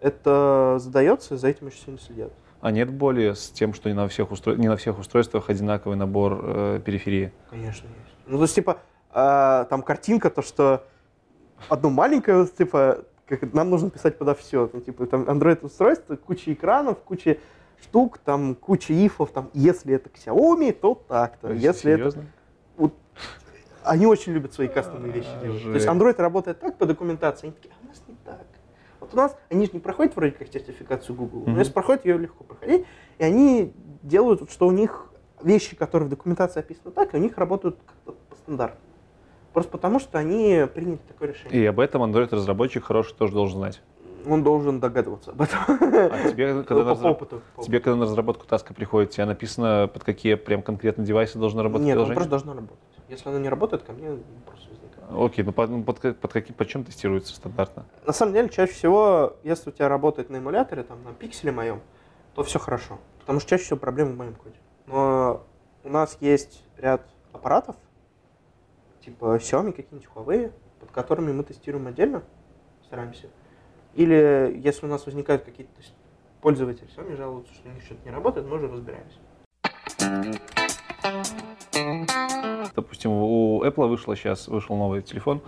Это 0.00 0.76
задается, 0.78 1.36
за 1.36 1.48
этим 1.48 1.68
очень 1.68 1.78
сильно 1.78 1.98
следят. 1.98 2.32
А 2.60 2.70
нет 2.70 2.92
боли 2.92 3.32
с 3.32 3.50
тем, 3.50 3.72
что 3.74 3.88
не 3.88 3.94
на 3.94 4.08
всех, 4.08 4.30
устро- 4.30 4.56
не 4.56 4.68
на 4.68 4.76
всех 4.76 4.98
устройствах 4.98 5.48
одинаковый 5.48 5.96
набор 5.96 6.40
э, 6.42 6.80
периферии? 6.84 7.32
Конечно, 7.50 7.86
есть. 7.86 8.16
Ну, 8.26 8.36
то 8.36 8.42
есть, 8.44 8.54
типа, 8.54 8.78
а, 9.10 9.64
там 9.64 9.82
картинка, 9.82 10.30
то, 10.30 10.42
что 10.42 10.84
одно 11.68 11.90
маленькое, 11.90 12.46
типа, 12.46 13.04
как 13.26 13.52
нам 13.52 13.70
нужно 13.70 13.90
писать 13.90 14.18
подо 14.18 14.34
все. 14.34 14.68
Ну, 14.72 14.80
типа, 14.80 15.06
там 15.06 15.22
Android-устройство, 15.22 16.16
куча 16.16 16.52
экранов, 16.52 16.98
куча 16.98 17.38
штук, 17.82 18.18
там 18.18 18.54
куча 18.54 18.92
ифов, 18.94 19.30
там, 19.30 19.50
если 19.54 19.94
это 19.94 20.08
Xiaomi, 20.10 20.72
то 20.72 20.94
так-то. 20.94 21.52
Если 21.52 21.92
это... 21.92 22.10
Серьезно? 22.10 22.26
Они 23.84 24.06
очень 24.06 24.32
любят 24.32 24.52
свои 24.54 24.68
кастомные 24.68 25.10
вещи 25.12 25.28
делать. 25.42 25.60
То 25.62 25.70
есть 25.70 25.86
Жесть. 25.86 25.88
Android 25.88 26.14
работает 26.16 26.60
так 26.60 26.78
по 26.78 26.86
документации, 26.86 27.48
они 27.48 27.56
такие, 27.56 27.74
а 27.74 27.84
у 27.84 27.88
нас 27.88 28.00
не 28.06 28.14
так. 28.24 28.46
Вот 29.00 29.12
у 29.12 29.16
нас, 29.16 29.36
они 29.50 29.66
же 29.66 29.72
не 29.72 29.80
проходят 29.80 30.14
вроде 30.14 30.32
как 30.32 30.46
сертификацию 30.46 31.16
Google, 31.16 31.40
Мгм. 31.40 31.54
но 31.54 31.58
если 31.58 31.72
проходят, 31.72 32.04
ее 32.04 32.16
легко 32.16 32.44
проходить, 32.44 32.86
и 33.18 33.24
они 33.24 33.74
делают, 34.02 34.40
вот, 34.40 34.52
что 34.52 34.68
у 34.68 34.70
них 34.70 35.08
вещи, 35.42 35.74
которые 35.74 36.06
в 36.06 36.10
документации 36.10 36.60
описаны 36.60 36.92
так, 36.92 37.12
и 37.12 37.16
у 37.16 37.20
них 37.20 37.36
работают 37.36 37.76
как-то 37.84 38.12
по 38.30 38.36
стандарту. 38.36 38.78
Просто 39.52 39.72
потому, 39.72 39.98
что 39.98 40.16
они 40.18 40.64
приняли 40.72 41.00
такое 41.08 41.30
решение. 41.30 41.62
И 41.62 41.66
об 41.66 41.80
этом 41.80 42.04
Android-разработчик 42.04 42.84
хороший 42.84 43.14
тоже 43.16 43.34
должен 43.34 43.58
знать. 43.58 43.82
Он 44.26 44.42
должен 44.42 44.80
догадываться 44.80 45.30
об 45.32 45.42
этом. 45.42 45.58
А 45.68 46.28
тебе, 46.30 46.62
когда 46.64 46.84
на 46.84 46.90
разра- 46.90 47.10
опыту. 47.10 47.42
тебе, 47.62 47.80
когда 47.80 47.96
на 47.96 48.04
разработку 48.04 48.46
таска 48.46 48.74
приходит, 48.74 49.10
тебе 49.10 49.24
написано, 49.24 49.88
под 49.92 50.04
какие 50.04 50.34
прям 50.34 50.62
конкретно 50.62 51.04
девайсы 51.04 51.38
должно 51.38 51.62
работать 51.62 51.86
Нет, 51.86 51.94
приложение? 51.94 52.14
просто 52.14 52.30
должно 52.30 52.54
работать. 52.54 52.78
Если 53.08 53.28
оно 53.28 53.38
не 53.38 53.48
работает, 53.48 53.82
ко 53.82 53.92
мне 53.92 54.10
вопрос 54.10 54.68
возникает. 54.68 55.26
Окей, 55.26 55.44
ну 55.44 55.52
под, 55.52 55.70
ну, 55.70 55.82
под, 55.84 56.18
под 56.18 56.32
каким, 56.32 56.54
под 56.54 56.68
чем 56.68 56.84
тестируется 56.84 57.34
стандартно? 57.34 57.84
На 58.06 58.12
самом 58.12 58.32
деле, 58.32 58.48
чаще 58.48 58.72
всего, 58.72 59.36
если 59.42 59.70
у 59.70 59.72
тебя 59.72 59.88
работает 59.88 60.30
на 60.30 60.38
эмуляторе, 60.38 60.82
там, 60.82 61.02
на 61.04 61.12
пикселе 61.12 61.52
моем, 61.52 61.80
то 62.34 62.42
все 62.42 62.58
хорошо. 62.58 62.98
Потому 63.20 63.40
что 63.40 63.50
чаще 63.50 63.64
всего 63.64 63.78
проблемы 63.78 64.12
в 64.12 64.16
моем 64.16 64.34
коде. 64.34 64.56
Но 64.86 65.44
у 65.84 65.88
нас 65.88 66.16
есть 66.20 66.64
ряд 66.78 67.02
аппаратов, 67.32 67.76
типа 69.04 69.36
Xiaomi, 69.36 69.72
какие-нибудь 69.72 70.08
Huawei, 70.14 70.52
под 70.80 70.90
которыми 70.90 71.32
мы 71.32 71.44
тестируем 71.44 71.86
отдельно, 71.86 72.22
стараемся. 72.84 73.28
Или 73.94 74.60
если 74.64 74.86
у 74.86 74.88
нас 74.88 75.04
возникают 75.04 75.42
какие-то 75.44 75.72
пользователи 76.40 76.88
Xiaomi 76.96 77.16
жалуются, 77.16 77.52
что 77.54 77.68
у 77.68 77.72
них 77.72 77.82
что-то 77.82 78.04
не 78.04 78.10
работает, 78.10 78.46
мы 78.46 78.56
уже 78.56 78.68
разбираемся. 78.68 79.18
Допустим, 82.74 83.10
у 83.10 83.62
Apple 83.64 83.88
вышло 83.88 84.16
сейчас, 84.16 84.48
вышел 84.48 84.76
новый 84.76 85.02
телефон, 85.02 85.42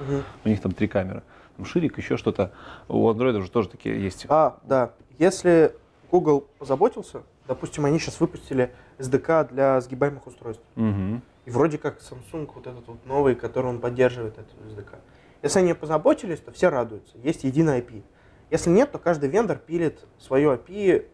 у 0.45 0.49
них 0.49 0.61
там 0.61 0.72
три 0.72 0.88
камеры. 0.88 1.22
Там 1.57 1.64
ширик, 1.64 1.97
еще 1.99 2.16
что-то. 2.16 2.53
У 2.88 3.09
Android 3.09 3.36
уже 3.36 3.51
тоже 3.51 3.68
такие 3.68 4.03
есть. 4.03 4.26
А, 4.28 4.59
да. 4.64 4.92
Если 5.18 5.74
Google 6.11 6.49
позаботился, 6.59 7.22
допустим, 7.47 7.84
они 7.84 7.99
сейчас 7.99 8.18
выпустили 8.20 8.72
SDK 8.99 9.53
для 9.53 9.80
сгибаемых 9.80 10.26
устройств. 10.26 10.64
Мгм. 10.74 11.22
И 11.45 11.51
вроде 11.51 11.78
как 11.78 12.01
Samsung 12.01 12.51
вот 12.55 12.66
этот 12.66 12.86
вот 12.88 13.07
новый, 13.07 13.36
который 13.36 13.66
он 13.66 13.80
поддерживает 13.80 14.38
эту 14.38 14.57
SDK. 14.68 14.99
Если 15.42 15.59
они 15.61 15.74
позаботились, 15.74 16.40
то 16.40 16.51
все 16.51 16.70
радуются. 16.70 17.16
Есть 17.18 17.45
единый 17.45 17.80
API. 17.80 18.03
Если 18.55 18.71
нет, 18.71 18.93
то 18.93 19.01
каждый 19.01 19.29
вендор 19.29 19.59
пилит 19.59 19.99
свое 20.21 20.55
API 20.55 21.09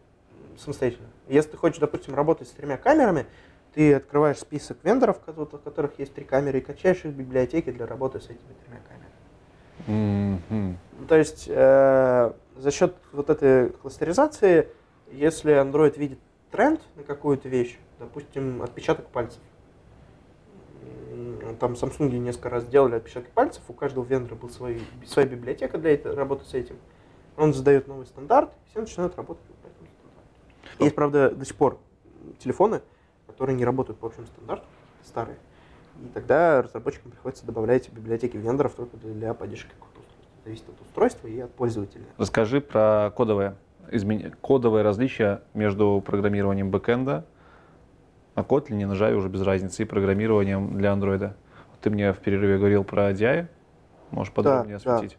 самостоятельно. 0.59 1.07
Если 1.27 1.49
ты 1.49 1.57
хочешь, 1.57 1.79
допустим, 1.79 2.13
работать 2.13 2.47
с 2.47 2.51
тремя 2.51 2.77
камерами, 2.77 3.25
ты 3.73 3.95
открываешь 3.95 4.37
список 4.37 4.77
вендоров, 4.83 5.17
у 5.25 5.45
которых 5.57 5.97
есть 5.97 6.13
три 6.13 6.23
камеры, 6.23 6.59
и 6.59 6.61
качаешь 6.61 7.03
их 7.03 7.13
в 7.13 7.15
библиотеке 7.15 7.71
для 7.71 7.87
работы 7.87 8.19
с 8.19 8.25
этими 8.25 8.53
тремя 8.63 8.79
камерами. 9.87 10.77
Ну, 10.99 11.07
То 11.07 11.15
есть 11.15 11.45
э, 11.47 12.31
за 12.57 12.69
счет 12.69 12.93
вот 13.11 13.31
этой 13.31 13.71
кластеризации, 13.71 14.67
если 15.11 15.59
Android 15.59 15.97
видит 15.97 16.19
тренд 16.51 16.79
на 16.95 17.01
какую-то 17.01 17.49
вещь, 17.49 17.79
допустим, 17.97 18.61
отпечаток 18.61 19.07
пальцев, 19.07 19.41
там 21.59 21.73
Samsung 21.73 22.11
несколько 22.19 22.49
раз 22.49 22.67
делали 22.67 22.97
отпечатки 22.97 23.31
пальцев, 23.33 23.63
у 23.67 23.73
каждого 23.73 24.05
вендора 24.05 24.35
был 24.35 24.51
свой, 24.51 24.79
своя 25.07 25.27
библиотека 25.27 25.79
для 25.79 25.97
работы 26.13 26.45
с 26.45 26.53
этим. 26.53 26.75
Он 27.37 27.53
задает 27.53 27.87
новый 27.87 28.05
стандарт, 28.05 28.51
и 28.65 28.69
все 28.69 28.81
начинают 28.81 29.15
работать 29.15 29.43
по 29.45 29.67
этому 29.67 29.87
стандарту. 29.87 30.83
Есть, 30.83 30.95
правда, 30.95 31.31
до 31.31 31.45
сих 31.45 31.55
пор 31.55 31.79
телефоны, 32.39 32.81
которые 33.27 33.55
не 33.55 33.65
работают 33.65 33.99
по 33.99 34.07
общему 34.07 34.27
стандарту, 34.27 34.65
старые. 35.03 35.37
И 36.01 36.07
тогда 36.13 36.61
разработчикам 36.61 37.11
приходится 37.11 37.45
добавлять 37.45 37.91
библиотеки 37.91 38.37
вендоров 38.37 38.73
только 38.73 38.97
для 38.97 39.33
поддержки 39.33 39.69
какого-то 39.69 39.99
устройства. 39.99 40.41
Зависит 40.43 40.69
от 40.69 40.81
устройства 40.81 41.27
и 41.27 41.39
от 41.39 41.53
пользователя. 41.53 42.03
Расскажи 42.17 42.61
про 42.61 43.11
кодовое, 43.15 43.55
измен... 43.91 44.31
кодовое 44.41 44.83
различие 44.83 45.41
между 45.53 46.01
программированием 46.05 46.71
бэкэнда 46.71 47.25
на 48.35 48.39
Kotlin, 48.41 48.85
на 48.85 48.93
Java 48.93 49.13
уже 49.13 49.29
без 49.29 49.41
разницы, 49.41 49.83
и 49.83 49.85
программированием 49.85 50.77
для 50.77 50.91
Android. 50.91 51.33
Ты 51.81 51.89
мне 51.89 52.13
в 52.13 52.19
перерыве 52.19 52.57
говорил 52.57 52.83
про 52.83 53.11
DI, 53.11 53.47
можешь 54.11 54.33
подробнее 54.33 54.79
да. 54.83 54.95
осветить? 54.95 55.17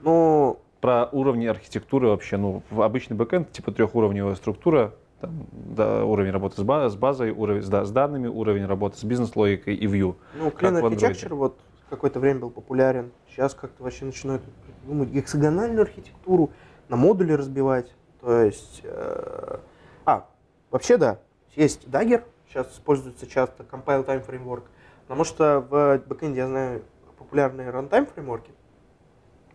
Ну, 0.00 0.60
Про 0.84 1.08
уровни 1.12 1.46
архитектуры 1.46 2.08
вообще, 2.08 2.36
ну, 2.36 2.62
в 2.70 2.82
обычный 2.82 3.16
бэкэнд, 3.16 3.50
типа 3.50 3.72
трехуровневая 3.72 4.34
структура, 4.34 4.92
там, 5.18 5.46
да, 5.50 6.04
уровень 6.04 6.30
работы 6.30 6.60
с, 6.60 6.62
ба- 6.62 6.90
с 6.90 6.94
базой, 6.94 7.30
уровень 7.30 7.62
с, 7.62 7.70
да, 7.70 7.86
с 7.86 7.90
данными, 7.90 8.26
уровень 8.26 8.66
работы 8.66 8.98
с 8.98 9.04
бизнес-логикой 9.04 9.76
и 9.76 9.86
view. 9.86 10.14
ну 10.34 10.48
Clean. 10.48 10.82
Architecture 10.82 11.34
вот 11.34 11.58
какое-то 11.88 12.20
время 12.20 12.40
был 12.40 12.50
популярен. 12.50 13.12
Сейчас 13.30 13.54
как-то 13.54 13.82
вообще 13.82 14.04
начинают 14.04 14.42
думать 14.86 15.08
гексагональную 15.08 15.80
архитектуру, 15.80 16.50
на 16.90 16.96
модули 16.96 17.32
разбивать. 17.32 17.90
То 18.20 18.42
есть... 18.42 18.82
э, 18.84 19.56
А, 20.04 20.26
вообще 20.70 20.98
да, 20.98 21.18
есть 21.56 21.86
Dagger, 21.86 22.24
сейчас 22.50 22.70
используется 22.74 23.26
часто, 23.26 23.62
Compile 23.62 24.04
Time 24.04 24.22
Framework. 24.28 24.64
Потому 25.04 25.24
что 25.24 25.60
в 25.60 26.02
бэкэнде 26.06 26.40
я 26.40 26.46
знаю 26.46 26.82
популярные 27.16 27.70
runtime 27.70 28.06
фреймворки. 28.12 28.50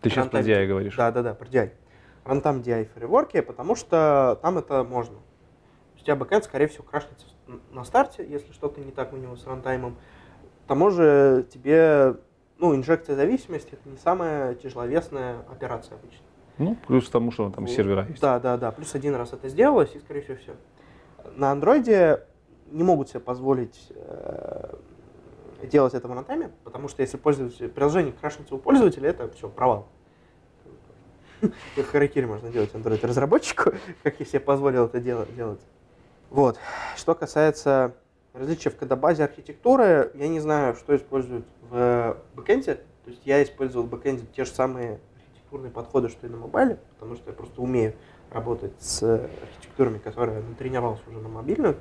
Ты 0.01 0.09
сейчас 0.09 0.27
про 0.27 0.39
Runtime 0.39 0.45
DI 0.45 0.67
говоришь. 0.67 0.95
Да, 0.95 1.11
да, 1.11 1.23
да, 1.23 1.33
про 1.33 1.47
DI. 1.47 1.71
Runtime 2.25 2.63
DI 2.63 2.89
фреймворки, 2.93 3.41
потому 3.41 3.75
что 3.75 4.39
там 4.41 4.57
это 4.57 4.83
можно. 4.83 5.17
У 5.95 6.03
тебя 6.03 6.15
бэкэнд, 6.15 6.45
скорее 6.45 6.67
всего, 6.67 6.83
крашнется 6.83 7.27
на 7.71 7.83
старте, 7.83 8.25
если 8.27 8.53
что-то 8.53 8.79
не 8.81 8.91
так 8.91 9.13
у 9.13 9.17
него 9.17 9.35
с 9.35 9.45
рантаймом. 9.45 9.95
К 10.65 10.67
тому 10.67 10.91
же 10.91 11.45
тебе, 11.51 12.15
ну, 12.57 12.75
инжекция 12.75 13.15
зависимости 13.15 13.73
это 13.73 13.89
не 13.89 13.97
самая 13.97 14.55
тяжеловесная 14.55 15.39
операция 15.51 15.97
обычно. 15.97 16.25
Ну, 16.57 16.77
плюс 16.87 17.07
к 17.07 17.11
тому, 17.11 17.31
что 17.31 17.49
там 17.49 17.67
сервера 17.67 18.05
есть. 18.07 18.21
Да, 18.21 18.39
да, 18.39 18.57
да. 18.57 18.71
Плюс 18.71 18.93
один 18.93 19.15
раз 19.15 19.33
это 19.33 19.47
сделалось, 19.49 19.95
и, 19.95 19.99
скорее 19.99 20.21
всего, 20.21 20.37
все. 20.37 20.55
На 21.35 21.51
андроиде 21.51 22.23
не 22.71 22.83
могут 22.83 23.09
себе 23.09 23.19
позволить 23.21 23.91
э, 23.91 24.75
делать 25.67 25.93
это 25.93 26.07
в 26.07 26.13
рантайме, 26.13 26.51
потому 26.63 26.87
что 26.87 27.01
если 27.01 27.17
пользователь, 27.17 27.69
приложение 27.69 28.13
крашнется 28.13 28.55
у 28.55 28.57
пользователя, 28.57 29.09
это 29.09 29.29
все, 29.29 29.49
провал. 29.49 29.87
Как 31.75 31.85
харакири 31.85 32.25
можно 32.25 32.49
делать 32.49 32.71
Android 32.73 33.05
разработчику, 33.05 33.71
как 34.03 34.19
я 34.19 34.25
себе 34.25 34.39
позволил 34.39 34.85
это 34.85 34.99
делать. 34.99 35.61
Вот. 36.29 36.57
Что 36.97 37.15
касается 37.15 37.95
различия 38.33 38.69
в 38.69 38.77
кодобазе 38.77 39.23
архитектуры, 39.23 40.11
я 40.15 40.27
не 40.27 40.39
знаю, 40.39 40.75
что 40.75 40.95
используют 40.95 41.45
в 41.69 42.17
бэкэнде. 42.35 42.75
То 42.75 43.11
есть 43.11 43.21
я 43.25 43.41
использовал 43.41 43.85
в 43.85 43.89
бэкэнде 43.89 44.25
те 44.35 44.45
же 44.45 44.51
самые 44.51 44.99
архитектурные 45.15 45.71
подходы, 45.71 46.09
что 46.09 46.27
и 46.27 46.29
на 46.29 46.37
мобайле, 46.37 46.79
потому 46.95 47.15
что 47.15 47.29
я 47.29 47.35
просто 47.35 47.61
умею 47.61 47.93
работать 48.31 48.73
с 48.79 49.01
архитектурами, 49.01 49.97
которые 49.97 50.41
натренировался 50.41 51.01
уже 51.09 51.19
на 51.19 51.29
мобильных 51.29 51.77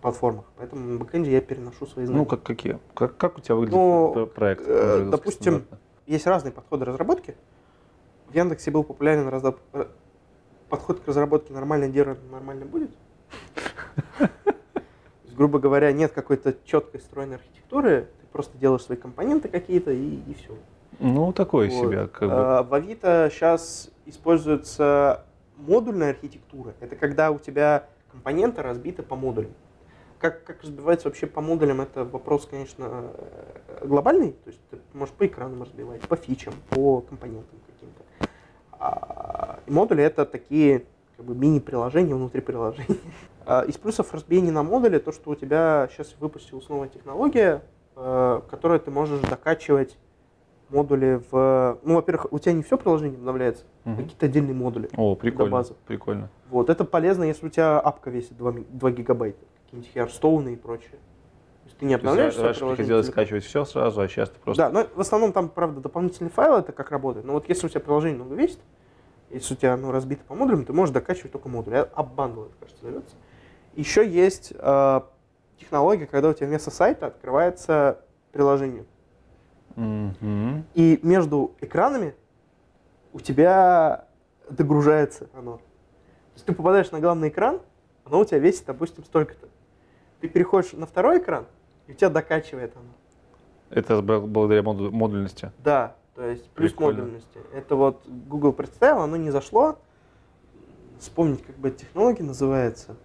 платформах. 0.00 0.44
Поэтому 0.56 0.86
на 0.92 0.98
бэкэнде 0.98 1.30
я 1.30 1.40
переношу 1.40 1.86
свои 1.86 2.06
знания. 2.06 2.20
Ну, 2.20 2.26
как 2.26 2.42
какие? 2.42 2.78
Как, 2.94 3.16
как 3.16 3.38
у 3.38 3.40
тебя 3.40 3.54
выглядит 3.54 3.74
Ну, 3.76 4.26
проект? 4.34 4.64
э, 4.66 5.08
допустим, 5.10 5.54
стандартно? 5.54 5.78
есть 6.06 6.26
разные 6.26 6.52
подходы 6.52 6.84
разработки. 6.84 7.36
В 8.28 8.34
Яндексе 8.34 8.70
был 8.70 8.84
популярен 8.84 9.26
разра- 9.28 9.58
р- 9.72 9.88
подход 10.68 11.00
к 11.00 11.08
разработке 11.08 11.52
нормально 11.52 11.88
делать, 11.88 12.18
нормально 12.30 12.64
будет. 12.66 12.90
Грубо 15.36 15.58
говоря, 15.60 15.92
нет 15.92 16.12
какой-то 16.12 16.54
четкой 16.64 17.00
стройной 17.00 17.36
архитектуры, 17.36 18.08
ты 18.20 18.26
просто 18.32 18.58
делаешь 18.58 18.82
свои 18.82 18.98
компоненты 18.98 19.48
какие-то 19.48 19.92
и, 19.92 20.34
все. 20.34 20.52
Ну, 20.98 21.32
такой 21.32 21.70
себе, 21.70 22.08
как 22.08 22.28
бы. 22.28 22.34
А, 22.34 22.62
В 22.64 22.74
Авито 22.74 23.28
сейчас 23.32 23.90
используется 24.04 25.24
модульная 25.56 26.10
архитектура. 26.10 26.74
Это 26.80 26.96
когда 26.96 27.30
у 27.30 27.38
тебя 27.38 27.86
компоненты 28.10 28.62
разбиты 28.62 29.02
по 29.04 29.14
модулям. 29.14 29.52
Как, 30.20 30.42
как 30.44 30.62
разбивается 30.62 31.06
вообще 31.08 31.26
по 31.28 31.40
модулям, 31.40 31.80
это 31.80 32.04
вопрос, 32.04 32.46
конечно, 32.46 33.04
э, 33.14 33.86
глобальный. 33.86 34.32
То 34.32 34.50
есть 34.50 34.60
ты 34.70 34.78
можешь 34.94 35.14
по 35.14 35.26
экранам 35.26 35.62
разбивать, 35.62 36.00
по 36.02 36.16
фичам, 36.16 36.54
по 36.70 37.00
компонентам 37.02 37.58
каким-то. 37.66 38.28
А, 38.80 39.60
и 39.66 39.70
модули 39.70 40.02
это 40.02 40.24
такие 40.24 40.84
как 41.16 41.24
бы 41.24 41.34
мини-приложения 41.36 42.14
внутри 42.16 42.40
приложения. 42.40 42.98
А, 43.46 43.62
Из 43.62 43.76
плюсов 43.78 44.12
разбиения 44.12 44.50
на 44.52 44.62
модули 44.64 44.98
то, 44.98 45.12
что 45.12 45.30
у 45.30 45.34
тебя 45.36 45.88
сейчас 45.92 46.14
выпустилась 46.18 46.68
новая 46.68 46.88
технология, 46.88 47.62
э, 47.96 48.40
которой 48.50 48.78
ты 48.80 48.90
можешь 48.90 49.20
докачивать 49.20 49.96
модули 50.68 51.22
в... 51.30 51.78
Ну, 51.82 51.94
во-первых, 51.94 52.26
у 52.32 52.38
тебя 52.40 52.52
не 52.52 52.62
все 52.62 52.76
приложение 52.76 53.16
обновляется, 53.16 53.64
Мгм. 53.84 53.96
какие-то 54.02 54.26
отдельные 54.26 54.54
модули. 54.54 54.90
О, 54.96 55.14
прикольно. 55.14 55.50
базы. 55.52 55.74
Прикольно. 55.86 56.28
Вот, 56.50 56.68
это 56.68 56.84
полезно, 56.84 57.24
если 57.24 57.46
у 57.46 57.48
тебя 57.48 57.78
апка 57.80 58.10
весит 58.10 58.36
2, 58.36 58.52
ми- 58.52 58.66
2 58.68 58.90
гигабайта, 58.90 59.38
какие-нибудь 59.70 59.94
Hearthstone 59.94 60.52
и 60.52 60.56
прочее. 60.56 60.90
То 60.92 61.66
есть 61.66 61.78
ты 61.78 61.86
не 61.86 61.94
обновляешь 61.94 62.32
есть 62.32 62.42
раньше 62.42 62.60
приходилось 62.60 63.06
целиком. 63.06 63.24
скачивать 63.24 63.44
все 63.44 63.64
сразу, 63.64 64.00
а 64.00 64.08
сейчас 64.08 64.30
ты 64.30 64.40
просто... 64.40 64.62
Да, 64.62 64.70
но 64.70 64.86
в 64.94 65.00
основном 65.00 65.32
там, 65.32 65.48
правда, 65.48 65.80
дополнительные 65.80 66.30
файлы, 66.30 66.60
это 66.60 66.72
как 66.72 66.90
работает. 66.90 67.26
Но 67.26 67.34
вот 67.34 67.48
если 67.48 67.66
у 67.66 67.68
тебя 67.68 67.80
приложение 67.80 68.16
много 68.16 68.34
весит, 68.34 68.60
если 69.30 69.54
у 69.54 69.56
тебя 69.56 69.74
оно 69.74 69.92
разбито 69.92 70.24
по 70.24 70.34
модулям, 70.34 70.64
ты 70.64 70.72
можешь 70.72 70.94
докачивать 70.94 71.32
только 71.32 71.48
модули. 71.48 71.86
App 71.94 72.09
Bundle, 72.09 72.44
это, 72.44 72.54
кажется, 72.60 72.82
зовется. 72.82 73.16
Еще 73.74 74.08
есть 74.08 74.54
э, 74.56 75.00
технология, 75.58 76.06
когда 76.06 76.30
у 76.30 76.32
тебя 76.32 76.46
вместо 76.46 76.70
сайта 76.70 77.08
открывается 77.08 78.00
приложение. 78.32 78.86
Мгм. 79.76 80.64
И 80.74 80.98
между 81.02 81.52
экранами 81.60 82.14
у 83.12 83.20
тебя 83.20 84.06
догружается 84.48 85.28
оно. 85.34 85.58
То 85.58 85.62
есть 86.34 86.46
ты 86.46 86.54
попадаешь 86.54 86.90
на 86.90 87.00
главный 87.00 87.28
экран, 87.28 87.60
оно 88.04 88.20
у 88.20 88.24
тебя 88.24 88.38
весит, 88.38 88.64
допустим, 88.66 89.04
столько-то. 89.04 89.48
Ты 90.20 90.28
переходишь 90.28 90.72
на 90.72 90.86
второй 90.86 91.18
экран, 91.18 91.46
и 91.86 91.92
у 91.92 91.94
тебя 91.94 92.10
докачивает 92.10 92.74
оно. 92.76 92.88
Это 93.70 93.94
бл- 94.00 94.26
благодаря 94.26 94.62
моду- 94.62 94.90
модульности. 94.90 95.52
Да, 95.58 95.94
то 96.14 96.24
есть 96.26 96.48
плюс 96.50 96.72
Прикольно. 96.72 97.00
модульности. 97.02 97.38
Это 97.54 97.76
вот 97.76 98.02
Google 98.06 98.52
представил, 98.52 99.02
оно 99.02 99.16
не 99.16 99.30
зашло. 99.30 99.78
Вспомнить, 100.98 101.44
как 101.44 101.56
бы 101.56 101.70
технология 101.70 102.24
называется. 102.24 102.96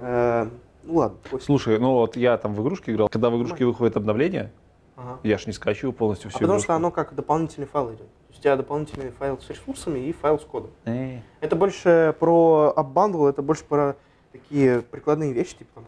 Э, 0.00 0.46
ну 0.82 0.94
ладно. 0.96 1.18
Слушай, 1.40 1.78
ну 1.78 1.92
вот 1.94 2.16
я 2.16 2.36
там 2.36 2.54
в 2.54 2.60
игрушки 2.62 2.90
играл. 2.90 3.08
Когда 3.08 3.30
в 3.30 3.36
игрушке 3.38 3.64
выходит 3.64 3.96
обновление, 3.96 4.52
Ага. 4.96 5.18
я 5.22 5.38
ж 5.38 5.46
не 5.46 5.52
скачиваю 5.54 5.94
полностью 5.94 6.28
А 6.28 6.30
всю 6.30 6.38
потому 6.40 6.52
игрушку. 6.54 6.64
что 6.64 6.74
оно 6.74 6.90
как 6.90 7.14
дополнительный 7.14 7.66
файл 7.66 7.88
идет. 7.90 8.00
То 8.00 8.28
есть 8.28 8.40
у 8.40 8.42
тебя 8.42 8.56
дополнительный 8.56 9.10
файл 9.12 9.38
с 9.40 9.48
ресурсами 9.48 10.00
и 10.00 10.12
файл 10.12 10.38
с 10.38 10.42
кодом. 10.44 10.70
Эй. 10.84 11.22
Это 11.40 11.56
больше 11.56 12.14
про 12.20 12.72
App 12.76 12.91
Bundle, 12.91 13.26
это 13.26 13.40
больше 13.40 13.64
про 13.64 13.96
такие 14.32 14.82
прикладные 14.82 15.32
вещи, 15.32 15.56
типа 15.56 15.70
там, 15.76 15.84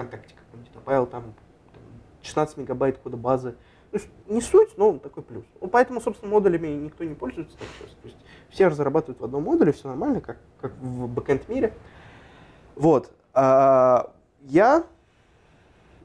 ВКонтакте 0.00 0.34
какой-нибудь 0.34 0.72
добавил 0.72 1.06
там, 1.06 1.34
там 1.72 1.82
16 2.22 2.56
мегабайт 2.56 2.98
кода 2.98 3.16
базы. 3.16 3.52
То 3.90 3.96
есть 3.96 4.08
не 4.28 4.40
суть, 4.40 4.76
но 4.76 4.98
такой 4.98 5.22
плюс. 5.22 5.44
Ну, 5.60 5.68
поэтому, 5.68 6.00
собственно, 6.00 6.30
модулями 6.30 6.68
никто 6.68 7.04
не 7.04 7.14
пользуется 7.14 7.58
так 7.58 7.68
сейчас. 7.78 7.90
То 7.90 8.08
есть 8.08 8.16
все 8.48 8.68
разрабатывают 8.68 9.20
в 9.20 9.24
одном 9.24 9.42
модуле, 9.42 9.72
все 9.72 9.88
нормально, 9.88 10.20
как, 10.20 10.38
как 10.60 10.72
в 10.76 11.08
бэкэнд 11.08 11.48
мире. 11.48 11.74
Вот. 12.76 13.10
А, 13.34 14.12
я 14.42 14.84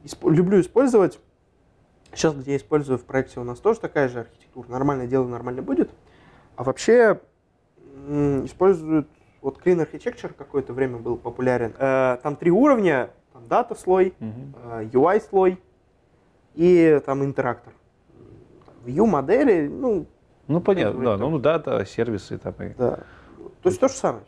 исп- 0.03 0.31
люблю 0.31 0.59
использовать, 0.59 1.19
сейчас, 2.11 2.34
где 2.35 2.51
я 2.51 2.57
использую 2.57 2.97
в 2.97 3.03
проекте, 3.03 3.39
у 3.39 3.43
нас 3.43 3.59
тоже 3.59 3.80
такая 3.80 4.09
же 4.09 4.22
архитектура. 4.22 4.67
Нормальное 4.67 5.07
дело 5.07 5.27
нормально 5.27 5.61
будет. 5.61 5.91
А 6.55 6.63
вообще 6.63 7.22
используют 8.43 9.07
вот 9.41 9.61
Clean 9.63 9.80
Architecture 9.80 10.34
какое-то 10.34 10.73
время 10.73 10.97
был 10.97 11.17
популярен. 11.17 11.76
Э, 11.77 12.17
там 12.23 12.35
три 12.35 12.49
уровня, 12.49 13.11
там 13.35 13.47
дата 13.49 13.75
слой, 13.75 14.13
Мгм. 14.19 14.53
э, 14.63 14.89
UI 14.93 15.19
слой 15.19 15.61
и 16.53 17.01
там 17.05 17.21
интерактор. 17.23 17.73
View 18.85 19.05
модели, 19.05 19.67
ну, 19.67 20.05
Ну, 20.47 20.61
понятно, 20.61 21.03
да. 21.03 21.17
Ну, 21.17 21.37
дата, 21.39 21.83
сервисы 21.85 22.37
там. 22.37 22.53
и- 22.61 22.73
да. 22.75 22.99
То 23.61 23.69
есть 23.69 23.79
то 23.81 23.87
же 23.89 23.93
самое. 23.95 24.23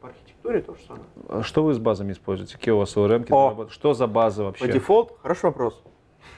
По 0.00 0.08
архитектуре 0.08 0.60
то 0.60 0.74
же 0.74 0.82
самое. 0.84 1.04
А 1.28 1.42
Что 1.42 1.64
вы 1.64 1.74
с 1.74 1.78
базами 1.78 2.12
используете? 2.12 2.56
Какие 2.56 2.72
у 2.72 2.78
вас 2.78 2.96
ORM? 2.96 3.26
О. 3.30 3.66
Что 3.68 3.94
за 3.94 4.06
базы 4.06 4.42
По 4.42 4.46
вообще? 4.46 4.70
дефолту, 4.70 5.14
хороший 5.22 5.46
вопрос. 5.46 5.82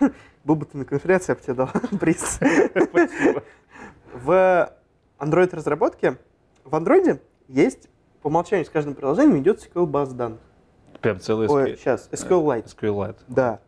Был 0.44 0.55
бы 0.56 0.64
ты 0.64 0.78
на 0.78 0.85
конференции, 0.86 1.32
я 1.32 1.36
бы 1.36 1.43
тебе 1.43 1.55
дал 1.55 1.69
приз. 2.01 2.39
Спасибо. 2.89 3.43
В 4.14 4.73
Android 5.19 5.55
разработке, 5.55 6.16
в 6.64 6.74
Android 6.74 7.20
есть 7.48 7.90
по 8.23 8.28
умолчанию 8.28 8.64
с 8.64 8.70
каждым 8.70 8.94
приложением 8.94 9.39
идет 9.40 9.60
SQL 9.60 9.85
база 9.86 10.14
данных. 10.14 10.40
Прям 11.03 11.19
целый 11.20 11.49
Ой, 11.49 11.73
SQL 11.73 11.77
сейчас, 11.77 12.09
SQLite. 12.12 12.74
SQLite. 12.74 13.19
Да. 13.29 13.61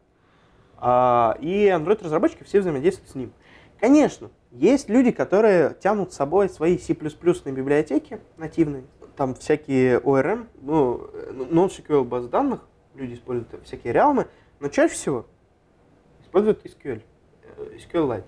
А, 0.79 1.37
и 1.41 1.67
Android-разработчики 1.67 2.45
все 2.45 2.61
взаимодействуют 2.61 3.11
с 3.11 3.15
ним. 3.15 3.33
Конечно, 3.81 4.31
есть 4.53 4.89
люди, 4.89 5.11
которые 5.11 5.75
тянут 5.81 6.13
с 6.13 6.17
собой 6.17 6.49
свои 6.49 6.79
C++ 6.79 6.95
библиотеки 6.95 8.21
нативные, 8.37 8.85
там 9.17 9.35
всякие 9.35 9.99
ORM, 9.99 10.47
ну, 10.63 11.09
э, 11.13 11.33
non-SQL 11.51 12.05
баз 12.05 12.29
данных, 12.29 12.61
люди 12.95 13.15
используют 13.15 13.65
всякие 13.65 13.93
реалмы, 13.93 14.29
но 14.61 14.69
чаще 14.69 14.95
всего 14.95 15.27
используют 16.23 16.65
SQL, 16.65 17.03
э, 17.57 17.77
SQLite. 17.79 18.25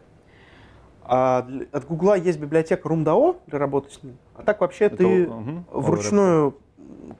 А 1.02 1.42
для- 1.42 1.66
от 1.70 1.86
Гугла 1.86 2.16
есть 2.16 2.40
библиотека 2.40 2.88
RoomDAO 2.88 3.36
для 3.46 3.58
работы 3.60 3.90
с 3.90 4.02
ним, 4.02 4.18
а 4.34 4.42
так 4.42 4.60
вообще 4.60 4.86
Это, 4.86 4.96
ты 4.96 5.26
мгм, 5.28 5.64
вручную 5.70 6.56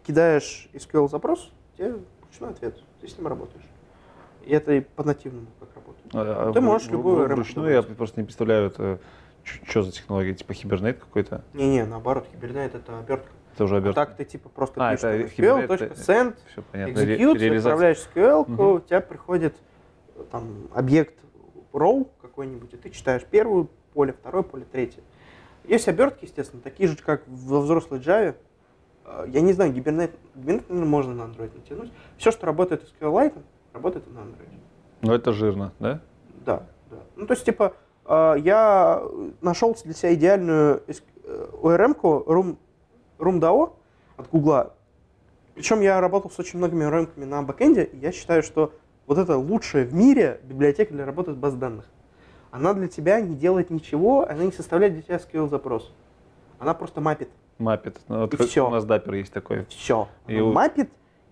кидаешь 0.05 0.69
SQL 0.73 1.09
запрос, 1.09 1.53
тебе 1.77 1.97
вручной 2.23 2.51
ответ, 2.51 2.79
ты 3.01 3.09
с 3.09 3.17
ним 3.19 3.27
работаешь. 3.27 3.65
И 4.45 4.53
это 4.53 4.73
и 4.73 4.81
по 4.81 5.03
нативному 5.05 5.47
как 5.59 5.69
работает. 5.75 6.07
А, 6.15 6.53
Ты 6.53 6.61
в- 6.61 6.65
можешь 6.65 6.89
в- 6.89 6.93
любую 6.93 7.27
RAM 7.27 7.35
Вручную 7.35 7.73
я 7.73 7.83
просто 7.83 8.21
не 8.21 8.25
представляю, 8.25 8.69
это 8.69 8.99
что 9.45 9.83
за 9.83 9.93
технология? 9.93 10.35
Типа 10.35 10.53
Hibernate 10.53 10.95
какой-то? 10.95 11.45
Не-не, 11.53 11.85
наоборот, 11.85 12.27
Hibernate 12.33 12.77
это 12.77 12.99
обертка. 12.99 13.29
Это 13.55 13.65
уже 13.65 13.77
А 13.77 13.79
обертка. 13.79 14.07
так 14.07 14.17
ты 14.17 14.25
типа 14.25 14.49
просто 14.49 14.87
А, 14.87 14.93
пишешь 14.93 15.05
это 15.05 15.43
Hibernate, 15.43 15.67
SQL.send, 15.97 16.37
Все 16.53 16.63
понятно. 16.63 16.93
Execute, 17.01 17.57
отправляешь 17.59 17.99
SQL, 18.15 18.45
Мгм. 18.49 18.61
у 18.61 18.81
тебя 18.81 19.01
приходит 19.01 19.57
э, 20.17 20.25
там 20.31 20.69
объект 20.75 21.15
row 21.73 22.09
какой-нибудь, 22.23 22.73
и 22.75 22.77
ты 22.77 22.91
читаешь 22.91 23.25
первую 23.25 23.69
поле, 23.95 24.13
второе 24.13 24.43
поле, 24.43 24.65
третье. 24.71 25.03
Есть 25.65 25.89
обертки, 25.89 26.25
естественно, 26.25 26.63
такие 26.63 26.89
же, 26.89 26.97
как 26.97 27.23
во 27.27 27.61
взрослой 27.61 27.99
Java. 27.99 28.37
Э, 29.07 29.25
Я 29.29 29.41
не 29.41 29.53
знаю, 29.53 29.73
Hibernate 29.73 30.15
наверное, 30.35 30.85
можно 30.85 31.15
на 31.15 31.23
Android 31.23 31.55
натянуть. 31.55 31.93
Все, 32.19 32.31
что 32.31 32.47
работает 32.47 32.83
с 32.83 32.93
SQLite, 32.93 33.35
работает 33.73 34.07
и 34.07 34.11
на 34.11 34.19
Android. 34.21 34.49
Ну, 35.03 35.13
это 35.13 35.33
жирно, 35.33 35.73
да? 35.79 36.01
Да, 36.45 36.63
да. 36.91 36.97
Ну, 37.17 37.27
то 37.27 37.35
есть, 37.35 37.45
типа, 37.45 37.75
э, 38.05 38.35
я 38.39 39.03
нашел 39.41 39.77
для 39.85 39.95
себя 39.95 40.15
идеальную 40.15 40.83
э, 40.87 41.47
ORM-ку 41.63 42.25
Room, 42.27 42.57
RoomDAO 43.19 43.73
от 44.17 44.29
Гугла. 44.31 44.75
Причем 45.55 45.81
я 45.81 46.01
работал 46.01 46.31
с 46.31 46.39
очень 46.39 46.59
многими 46.59 46.85
ORM-ками 46.85 47.25
на 47.25 47.43
бэкэнде, 47.43 47.85
и 47.85 47.99
я 47.99 48.13
считаю, 48.13 48.43
что 48.43 48.73
вот 49.07 49.19
это 49.19 49.37
лучшая 49.39 49.87
в 49.87 49.95
мире 49.95 50.41
библиотека 50.45 50.93
для 50.93 51.07
работы 51.07 51.33
с 51.33 51.37
баз 51.37 51.55
данных. 51.55 51.87
Она 52.51 52.75
для 52.75 52.89
тебя 52.89 53.21
не 53.21 53.35
делает 53.35 53.71
ничего, 53.71 54.29
она 54.29 54.45
не 54.45 54.53
составляет 54.53 54.95
для 54.95 55.03
тебя 55.03 55.17
SQL 55.17 55.49
запрос. 55.49 55.93
Она 56.59 56.75
просто 56.75 57.01
мапит 57.01 57.29
Маппет. 57.59 58.01
Ну, 58.09 58.21
вот 58.21 58.35
И 58.35 58.37
всё. 58.37 58.67
у 58.69 58.71
нас 58.71 58.85
даппер 58.85 59.15
есть 59.15 59.33
такой. 59.33 59.67
все. 59.71 60.09
И 60.27 60.41
у- 60.41 60.55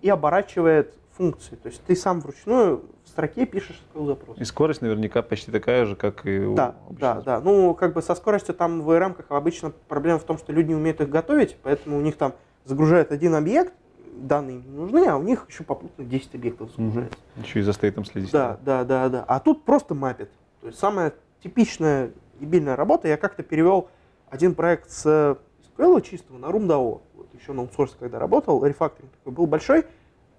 и 0.01 0.09
оборачивает 0.09 0.95
функции. 1.17 1.55
То 1.57 1.69
есть 1.69 1.83
ты 1.85 1.95
сам 1.97 2.21
вручную 2.21 2.83
в 3.05 3.09
строке 3.09 3.47
пишешь 3.47 3.81
свой 3.93 4.07
запрос. 4.07 4.37
И 4.39 4.45
скорость 4.45 4.83
наверняка 4.83 5.23
почти 5.23 5.51
такая 5.53 5.87
же, 5.87 5.97
как 5.97 6.27
и 6.27 6.41
у 6.41 6.55
Да, 6.55 6.75
да, 6.91 7.21
да. 7.21 7.41
Ну, 7.41 7.75
как 7.75 7.93
бы 7.95 8.03
со 8.03 8.15
скоростью 8.15 8.55
там 8.55 8.83
в 8.83 8.91
VRM 8.91 9.15
как 9.15 9.31
обычно 9.31 9.71
проблема 9.89 10.19
в 10.19 10.25
том, 10.25 10.37
что 10.39 10.53
люди 10.53 10.69
не 10.69 10.75
умеют 10.75 11.01
их 11.01 11.09
готовить, 11.09 11.57
поэтому 11.63 11.97
у 11.99 12.01
них 12.01 12.17
там 12.17 12.35
загружают 12.65 13.13
один 13.13 13.35
объект, 13.35 13.73
данные 14.17 14.57
им 14.57 14.63
не 14.73 14.77
нужны, 14.77 15.07
а 15.07 15.17
у 15.17 15.23
них 15.23 15.47
еще 15.49 15.63
попутно 15.65 16.05
10 16.05 16.35
объектов 16.35 16.71
загружается. 16.77 17.19
Еще 17.37 17.61
и 17.61 17.63
за 17.63 17.73
стейтом 17.73 18.05
следить. 18.05 18.33
Да, 18.33 18.59
да, 18.65 18.85
да, 18.85 19.09
да. 19.09 19.25
А 19.29 19.41
тут 19.41 19.65
просто 19.65 19.95
мапит. 19.95 20.31
То 20.61 20.67
есть 20.69 20.79
самая 20.79 21.13
типичная 21.43 22.11
дебильная 22.41 22.75
работа. 22.77 23.07
Я 23.09 23.17
как-то 23.17 23.43
перевел 23.43 23.89
один 24.29 24.55
проект 24.55 24.91
с 24.91 25.39
SQL 25.77 26.01
чистого 26.03 26.39
на 26.39 26.47
RoomDAO. 26.47 27.01
Вот 27.15 27.35
еще 27.35 27.53
на 27.53 27.63
аутсорсе, 27.63 27.97
когда 27.99 28.19
работал, 28.19 28.65
рефакторинг 28.65 29.13
такой 29.13 29.33
был 29.33 29.47
большой. 29.47 29.87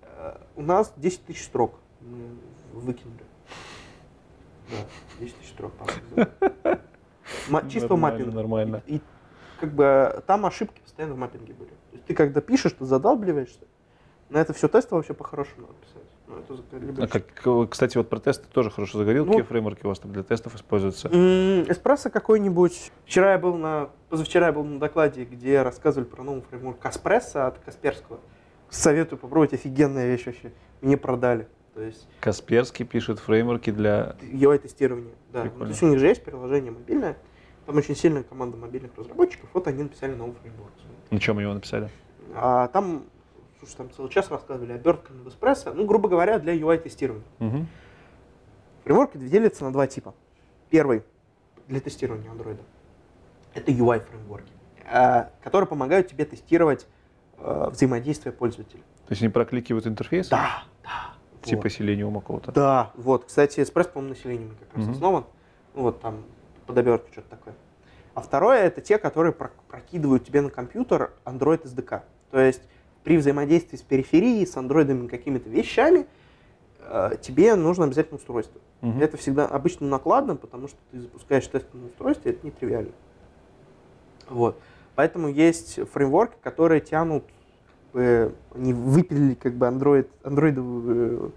Э, 0.02 0.38
У 0.56 0.62
нас 0.62 0.94
10 0.98 1.26
тысяч 1.26 1.46
строк 1.46 1.76
мы 2.02 2.30
выкинули. 2.74 3.24
Да, 4.70 4.78
10 5.20 5.36
тысяч 5.38 5.50
строк. 5.50 5.72
по-моему. 5.74 6.32
Ма- 7.50 7.64
Чистого 7.70 7.98
маппинга. 7.98 8.32
Нормально. 8.32 8.84
И 8.88 9.02
как 9.60 9.74
бы 9.74 10.24
там 10.28 10.46
ошибки 10.46 10.80
постоянно 10.82 11.16
в 11.16 11.18
маппинге 11.18 11.54
были. 11.54 11.70
То 11.70 11.76
есть 11.94 12.06
ты 12.06 12.14
когда 12.14 12.42
пишешь, 12.42 12.74
ты 12.74 12.86
задалбливаешься. 12.86 13.62
На 14.30 14.40
это 14.40 14.54
все 14.54 14.68
тесты 14.68 14.96
вообще 14.96 15.14
по-хорошему 15.14 15.68
надо 15.68 15.74
писать. 15.76 16.10
Ну, 16.28 17.04
А 17.04 17.08
как, 17.08 17.70
кстати, 17.70 17.98
вот 17.98 18.10
про 18.10 18.20
тесты 18.20 18.48
тоже 18.52 18.70
хорошо 18.72 18.98
заговорил. 18.98 19.26
Ну- 19.26 19.32
Какие 19.34 19.46
фреймворки 19.46 19.86
у 19.86 19.90
вас 19.90 20.00
там 20.00 20.12
для 20.12 20.24
тестов 20.24 20.56
используются? 20.56 21.08
Эспрессо 21.10 22.10
какой-нибудь. 22.10 22.92
Вчера 23.06 23.34
я 23.34 23.38
был 23.38 23.58
на, 23.58 23.90
позавчера 24.10 24.48
я 24.48 24.52
был 24.54 24.64
на 24.64 24.80
докладе, 24.80 25.24
где 25.26 25.62
рассказывали 25.62 26.08
про 26.08 26.24
новый 26.24 26.42
фреймворк 26.42 26.80
Каспрессо 26.80 27.46
от 27.46 27.60
Касперского. 27.60 28.20
Советую 28.70 29.20
попробовать, 29.20 29.54
офигенная 29.54 30.08
вещь 30.08 30.26
вообще. 30.26 30.52
Мне 30.82 30.98
продали. 30.98 31.48
То 31.76 31.82
есть 31.82 32.08
Касперский 32.22 32.86
пишет 32.86 33.20
фреймворки 33.20 33.70
для... 33.70 34.16
UI-тестирование. 34.22 35.14
Да. 35.32 35.44
Ну, 35.44 35.50
Прикольно. 35.50 35.66
то 35.66 35.72
есть 35.72 35.84
у 35.84 35.88
них 35.88 36.00
же 36.00 36.08
есть 36.08 36.24
приложение 36.24 36.72
мобильное. 36.72 37.18
Там 37.66 37.78
очень 37.78 37.96
сильная 37.96 38.24
команда 38.24 38.58
мобильных 38.58 38.92
разработчиков. 38.98 39.50
Вот 39.54 39.68
они 39.68 39.84
написали 39.84 40.14
новый 40.16 40.36
фреймворк. 40.42 40.72
На 41.12 41.20
чем 41.20 41.40
его 41.40 41.54
написали? 41.54 41.90
А 42.34 42.68
там, 42.70 43.06
слушай, 43.60 43.76
там 43.76 43.92
целый 43.92 44.10
час 44.10 44.30
рассказывали 44.30 44.74
обертками 44.74 45.22
в 45.24 45.30
эспрессо. 45.30 45.74
Ну, 45.74 45.86
грубо 45.86 46.10
говоря, 46.10 46.40
для 46.40 46.54
UI-тестирования. 46.56 47.24
Мгм. 47.40 47.68
Фреймворки 48.84 49.18
делятся 49.18 49.64
на 49.64 49.74
два 49.74 49.88
типа. 49.88 50.14
Первый 50.70 51.04
для 51.68 51.80
тестирования 51.80 52.30
андроида. 52.30 52.62
Это 53.54 53.72
UI 53.72 54.00
фреймворки, 54.06 54.52
э, 54.92 55.26
которые 55.44 55.68
помогают 55.68 56.08
тебе 56.08 56.26
тестировать 56.26 56.88
э, 57.38 57.70
взаимодействие 57.72 58.32
пользователя. 58.34 58.82
То 59.08 59.12
есть 59.12 59.22
они 59.22 59.30
прокликивают 59.32 59.88
интерфейс? 59.88 60.30
Да, 60.30 60.64
да. 60.84 61.14
Типа 61.42 61.64
вот. 61.64 61.72
Selenium 61.72 62.14
какого-то? 62.20 62.52
Да, 62.52 62.92
вот. 62.96 63.26
Кстати, 63.26 63.62
экспресс, 63.62 63.88
по-моему, 63.88 64.16
населением 64.16 64.56
как 64.60 64.76
раз 64.78 64.86
Мгм. 64.86 64.94
основан. 64.94 65.26
Ну, 65.74 65.82
вот 65.84 66.02
там 66.02 66.24
под 66.66 66.78
обертку 66.78 67.12
что-то 67.12 67.30
такое. 67.30 67.54
А 68.14 68.22
второе 68.22 68.60
это 68.64 68.82
те, 68.82 68.98
которые 68.98 69.34
про- 69.34 69.52
прокидывают 69.68 70.26
тебе 70.26 70.42
на 70.42 70.50
компьютер 70.50 71.14
Android 71.26 71.64
SDK. 71.64 72.04
То 72.32 72.40
есть 72.40 72.62
при 73.06 73.18
взаимодействии 73.18 73.78
с 73.78 73.84
периферией, 73.84 74.46
с 74.46 74.58
андроидами 74.58 75.08
какими-то 75.08 75.48
вещами, 75.48 76.08
э, 76.80 77.12
тебе 77.22 77.56
нужно 77.56 77.86
обязательно 77.86 78.18
устройство. 78.18 78.60
Мгм. 78.82 79.00
Это 79.00 79.16
всегда 79.16 79.46
обычно 79.46 79.88
накладно, 79.88 80.36
потому 80.36 80.68
что 80.68 80.78
ты 80.92 81.02
запускаешь 81.02 81.48
тест 81.48 81.68
на 81.74 81.86
устройстве, 81.86 82.32
это 82.32 82.46
нетривиально. 82.46 82.92
Вот. 84.28 84.60
Поэтому 84.96 85.30
есть 85.30 85.80
фреймворки, 85.92 86.36
которые 86.42 86.82
тянут, 86.82 87.24
бы, 87.94 88.34
они 88.56 88.74
выпилили 88.74 89.36
как 89.36 89.54
бы 89.54 89.68
Android, 89.68 90.10
андроидовую 90.24 91.28
э, 91.28 91.30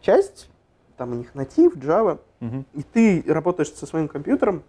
часть, 0.00 0.50
там 0.96 1.12
у 1.12 1.14
них 1.14 1.32
натив, 1.34 1.76
Java, 1.76 2.18
Мгм. 2.40 2.66
и 2.74 2.82
ты 2.82 3.24
работаешь 3.28 3.72
со 3.72 3.86
своим 3.86 4.08
компьютером, 4.08 4.64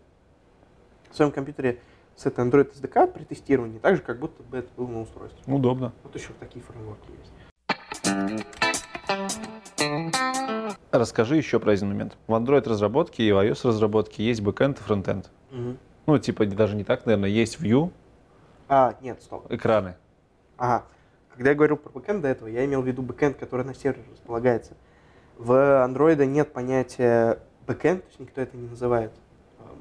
в 1.10 1.16
своем 1.16 1.32
компьютере 1.32 1.80
с 2.16 2.26
этой 2.26 2.46
Android 2.46 2.72
SDK 2.74 3.08
при 3.08 3.24
тестировании, 3.24 3.80
так 3.80 3.98
же, 3.98 4.02
как 4.02 4.20
будто 4.20 4.42
бы 4.44 4.58
это 4.58 4.70
было 4.78 4.88
на 4.88 5.02
устройстве. 5.02 5.42
Удобно. 5.54 5.92
Вот 6.04 6.16
еще 6.16 6.30
такие 6.40 6.64
фреймворки 6.64 7.10
есть. 7.20 8.46
Расскажи 10.92 11.36
еще 11.36 11.60
про 11.60 11.72
один 11.74 11.90
момент. 11.90 12.18
В 12.28 12.34
Android 12.34 12.68
разработке 12.70 13.24
и 13.24 13.32
в 13.32 13.38
iOS 13.38 13.68
разработке 13.68 14.24
есть 14.24 14.42
бэкэнд 14.42 14.80
и 14.80 14.82
фронтенд. 14.84 15.30
Мгм. 15.52 15.78
Ну, 16.06 16.18
типа, 16.20 16.46
даже 16.46 16.76
не 16.76 16.84
так, 16.84 17.06
наверное, 17.06 17.30
есть 17.30 17.60
view, 17.60 17.92
А, 18.70 18.96
нет, 19.02 19.22
стоп. 19.22 19.52
экраны. 19.52 19.96
Ага. 20.58 20.86
Когда 21.34 21.50
я 21.50 21.56
говорил 21.56 21.76
про 21.78 21.90
бэкэнд 21.92 22.22
до 22.22 22.30
этого, 22.30 22.48
я 22.48 22.64
имел 22.66 22.82
в 22.82 22.88
виду 22.88 23.02
бэкэнд, 23.02 23.38
который 23.38 23.66
на 23.66 23.74
сервере 23.74 24.06
располагается. 24.12 24.74
В 25.38 25.52
Android 25.86 26.24
нет 26.26 26.54
понятия 26.54 27.40
бэкэнд, 27.68 28.04
то 28.04 28.08
есть 28.08 28.20
никто 28.22 28.40
это 28.42 28.56
не 28.56 28.70
называет. 28.70 29.12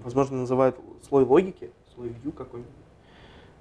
Возможно, 0.02 0.38
называют 0.38 0.76
слой 1.08 1.24
логики, 1.24 1.70
слой 1.94 2.08
view 2.08 2.32
какой-нибудь. 2.32 2.72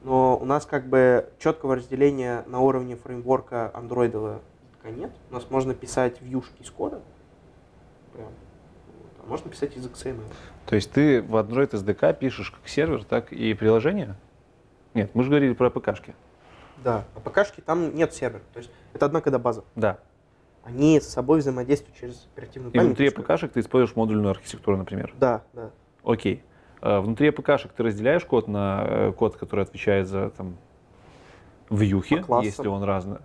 Но 0.03 0.37
у 0.37 0.45
нас 0.45 0.65
как 0.65 0.87
бы 0.87 1.29
четкого 1.39 1.75
разделения 1.75 2.43
на 2.47 2.59
уровне 2.59 2.95
фреймворка 2.95 3.71
андроидового 3.73 4.41
пока 4.77 4.89
нет. 4.93 5.11
У 5.29 5.33
нас 5.33 5.49
можно 5.49 5.73
писать 5.73 6.21
вьюшки 6.21 6.61
из 6.61 6.69
кода. 6.69 7.01
Прям. 8.13 8.29
А 9.23 9.27
можно 9.29 9.49
писать 9.49 9.77
из 9.77 9.85
XML. 9.87 10.21
То 10.65 10.75
есть 10.75 10.91
ты 10.91 11.21
в 11.21 11.35
Android 11.35 11.71
SDK 11.71 12.17
пишешь 12.17 12.51
как 12.51 12.67
сервер, 12.67 13.03
так 13.05 13.31
и 13.31 13.53
приложение? 13.53 14.15
Нет, 14.93 15.11
мы 15.13 15.23
же 15.23 15.29
говорили 15.29 15.53
про 15.53 15.69
ПКшки. 15.69 16.13
Да. 16.83 17.05
А 17.15 17.19
ПКшки 17.21 17.61
там 17.61 17.95
нет 17.95 18.13
сервера. 18.13 18.41
То 18.53 18.59
есть 18.59 18.71
это 18.93 19.05
одна 19.05 19.21
кода 19.21 19.39
база. 19.39 19.63
Да. 19.75 19.99
Они 20.63 20.99
с 20.99 21.07
собой 21.07 21.39
взаимодействуют 21.39 21.97
через 21.97 22.27
оперативную 22.33 22.71
И 22.71 22.75
память. 22.75 22.87
внутри 22.87 23.09
что- 23.09 23.21
АПКшек 23.21 23.53
ты 23.53 23.59
используешь 23.61 23.95
модульную 23.95 24.31
архитектуру, 24.31 24.77
например. 24.77 25.13
Да, 25.17 25.43
да. 25.53 25.71
Окей. 26.03 26.43
А 26.85 26.99
Внутри 26.99 27.29
АПКшек 27.29 27.71
ты 27.71 27.81
разделяешь 27.81 28.25
код 28.25 28.49
на 28.49 28.83
э, 28.85 29.11
код, 29.13 29.37
который 29.37 29.63
отвечает 29.63 30.05
за 30.05 30.31
там 30.31 30.57
вьюхи, 31.69 32.25
если 32.43 32.67
он 32.67 32.83
разный, 32.83 33.19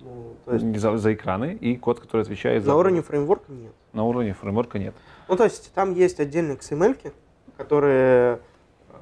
Ну, 0.00 0.34
то 0.44 0.52
есть 0.52 0.78
за, 0.78 0.98
за 0.98 1.14
экраны, 1.14 1.54
и 1.54 1.76
код, 1.76 2.00
который 2.00 2.20
отвечает 2.20 2.62
за... 2.62 2.68
на 2.68 2.76
уровне 2.76 3.00
фреймворка 3.00 3.50
нет. 3.50 3.72
На 3.94 4.04
уровне 4.04 4.34
фреймворка 4.34 4.78
нет. 4.78 4.94
Ну, 5.28 5.36
то 5.36 5.44
есть 5.44 5.72
там 5.72 5.94
есть 5.94 6.20
отдельные 6.20 6.58
XML, 6.58 7.14
которые, 7.56 8.34
э, 8.36 8.38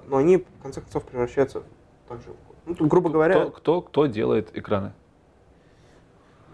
но 0.06 0.18
они 0.18 0.36
в 0.36 0.62
конце 0.62 0.80
концов 0.80 1.02
превращаются 1.02 1.64
также 2.08 2.28
в 2.28 2.36
код. 2.46 2.56
Ну, 2.64 2.74
тут, 2.76 2.86
грубо 2.86 3.10
говоря, 3.10 3.40
Кто, 3.40 3.50
кто, 3.50 3.82
кто 3.82 4.06
делает 4.06 4.56
экраны? 4.56 4.92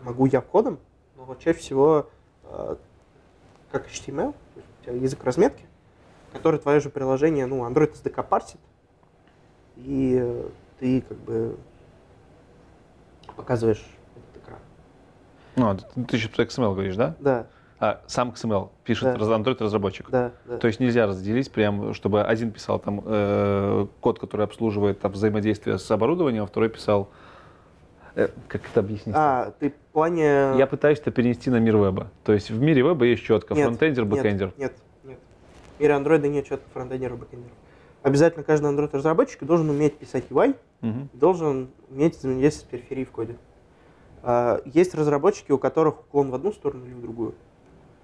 могу 0.04 0.24
я 0.24 0.40
кодом, 0.40 0.78
но 1.18 1.34
чаще 1.34 1.58
всего 1.58 2.08
э, 2.44 2.76
как 3.70 3.88
HTML, 3.88 4.34
у 4.56 4.84
тебя 4.84 4.94
язык 4.94 5.22
разметки, 5.22 5.66
который 6.34 6.60
твое 6.60 6.80
же 6.80 6.90
приложение, 6.90 7.46
ну, 7.46 7.66
Android 7.66 7.92
SDK 7.94 8.22
парсит, 8.28 8.58
и 9.76 10.44
ты 10.78 11.00
как 11.00 11.16
бы 11.18 11.56
показываешь 13.36 13.82
этот 14.16 14.42
экран. 14.44 14.58
Ну, 15.56 15.68
а 15.70 15.76
ты, 16.06 16.18
сейчас 16.18 16.30
про 16.30 16.42
XML 16.44 16.74
говоришь, 16.74 16.96
да? 16.96 17.14
Да, 17.18 17.46
А 17.80 18.00
сам 18.06 18.30
XML 18.30 18.70
пишет 18.84 19.04
Да. 19.04 19.16
раз- 19.16 19.28
Android-разработчик. 19.28 20.10
да, 20.10 20.32
да. 20.44 20.58
То 20.58 20.66
есть 20.66 20.80
нельзя 20.80 21.06
разделить 21.06 21.50
прям, 21.50 21.92
чтобы 21.94 22.22
один 22.22 22.50
писал 22.52 22.78
там 22.78 23.02
э, 23.04 23.86
код, 24.00 24.18
который 24.18 24.44
обслуживает 24.44 25.00
там, 25.00 25.12
взаимодействие 25.12 25.78
с 25.78 25.90
оборудованием, 25.90 26.44
а 26.44 26.46
второй 26.46 26.68
писал... 26.68 27.10
э, 28.14 28.28
как 28.48 28.62
это 28.70 28.80
объяснить? 28.80 29.14
А, 29.18 29.52
ты 29.58 29.70
в 29.70 29.74
плане... 29.92 30.54
Я 30.56 30.66
пытаюсь 30.68 30.98
это 31.00 31.10
перенести 31.10 31.50
на 31.50 31.58
мир 31.58 31.76
веба. 31.76 32.08
То 32.24 32.32
есть 32.32 32.50
в 32.50 32.60
мире 32.60 32.82
веба 32.82 33.04
есть 33.06 33.22
четко 33.24 33.54
Нет, 33.54 33.64
фронтендер, 33.66 34.04
бэкендер. 34.04 34.46
Нет, 34.56 34.58
нет. 34.58 34.72
В 35.76 35.80
мире 35.80 35.94
андроида 35.94 36.28
нет 36.28 36.46
четко 36.46 36.68
фронтендеров, 36.72 37.18
бэкендеров. 37.18 37.56
Обязательно 38.02 38.44
каждый 38.44 38.66
андроид-разработчик 38.68 39.42
должен 39.44 39.70
уметь 39.70 39.96
писать 39.96 40.24
UI, 40.30 40.54
Мгм. 40.82 41.08
должен 41.14 41.70
уметь 41.90 42.16
взаимодействовать 42.18 42.68
с 42.68 42.70
периферией 42.70 43.06
в 43.06 43.10
коде. 43.10 43.36
А, 44.22 44.60
Есть 44.66 44.94
разработчики, 44.94 45.52
у 45.52 45.58
которых 45.58 46.00
уклон 46.00 46.30
в 46.30 46.34
одну 46.34 46.52
сторону 46.52 46.84
или 46.86 46.92
в 46.94 47.00
другую. 47.00 47.34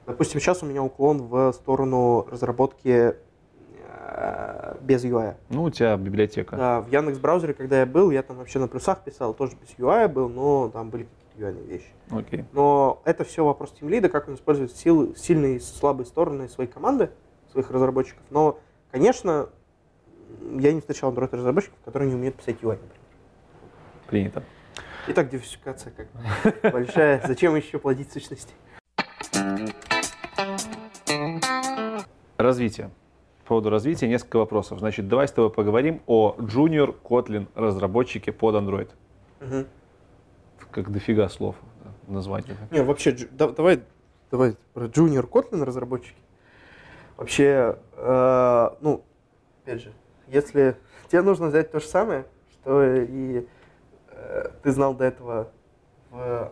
Допустим, 0.06 0.40
сейчас 0.40 0.62
у 0.62 0.66
меня 0.66 0.82
уклон 0.82 1.18
в 1.28 1.52
сторону 1.52 2.26
разработки 2.30 3.14
э, 4.12 4.74
без 4.80 5.05
UI. 5.05 5.34
Ну, 5.51 5.64
у 5.64 5.70
тебя 5.70 5.97
библиотека. 5.97 6.56
Да, 6.56 6.80
в 6.80 6.88
Яндекс 6.90 7.18
браузере, 7.18 7.55
когда 7.55 7.80
я 7.80 7.86
был, 7.86 8.10
я 8.10 8.22
там 8.22 8.38
вообще 8.38 8.59
на 8.59 8.66
плюсах 8.68 9.05
писал, 9.05 9.34
тоже 9.34 9.56
без 9.60 9.68
UI 9.78 10.09
был, 10.09 10.28
но 10.28 10.68
там 10.70 10.90
были 10.90 11.06
какие-то 11.32 11.52
UI 11.59 11.66
вещи. 11.68 11.86
Окей. 12.10 12.44
Но 12.52 13.01
это 13.05 13.24
все 13.24 13.44
вопрос 13.44 13.72
тимлида, 13.78 14.09
как 14.09 14.28
он 14.28 14.34
использует 14.34 14.72
силы, 14.74 15.14
сильные 15.16 15.56
и 15.56 15.60
слабые 15.60 16.06
стороны 16.06 16.48
своей 16.48 16.70
команды, 16.70 17.10
своих 17.51 17.70
разработчиков. 17.70 18.22
Но, 18.31 18.59
конечно, 18.90 19.48
я 20.59 20.72
не 20.72 20.81
встречал 20.81 21.12
Android-разработчиков, 21.12 21.78
которые 21.85 22.09
не 22.09 22.14
умеют 22.14 22.36
писать 22.36 22.56
UI, 22.62 22.72
например. 22.72 22.90
Принято. 24.06 24.43
Итак, 25.09 25.28
диверсификация 25.31 25.93
как 25.93 26.09
бы 26.12 26.70
большая. 26.70 27.22
Зачем 27.27 27.55
еще 27.56 27.78
плодить 27.78 28.12
сущности? 28.12 28.52
Развитие. 32.36 32.90
По 33.43 33.48
поводу 33.55 33.70
развития 33.70 34.06
несколько 34.09 34.36
вопросов. 34.39 34.78
Значит, 34.78 35.09
давай 35.09 35.27
с 35.27 35.32
тобой 35.32 35.51
поговорим 35.51 36.01
о 36.06 36.35
Junior 36.39 36.94
Kotlin 37.02 37.48
разработчике 37.55 38.32
под 38.32 38.55
Android. 38.55 38.89
Мгм. 39.40 39.66
Как 40.70 40.90
дофига 40.90 41.28
слов. 41.28 41.56
назвать 42.06 42.44
это. 42.48 42.59
Не, 42.74 42.82
вообще, 42.82 43.12
да- 43.31 43.51
давай, 43.51 43.82
давай 44.31 44.56
про 44.74 44.86
Junior 44.86 45.28
Kotlin 45.28 45.62
разработчики. 45.64 46.16
Вообще, 47.20 47.76
э, 47.98 48.70
ну, 48.80 49.05
опять 49.62 49.82
же, 49.82 49.92
если 50.26 50.74
тебе 51.09 51.20
нужно 51.20 51.48
взять 51.48 51.70
то 51.70 51.78
же 51.78 51.84
самое, 51.84 52.24
что 52.51 52.82
и 52.82 53.47
э, 54.09 54.48
ты 54.62 54.70
знал 54.70 54.94
до 54.94 55.05
этого 55.05 55.48
в... 56.10 56.51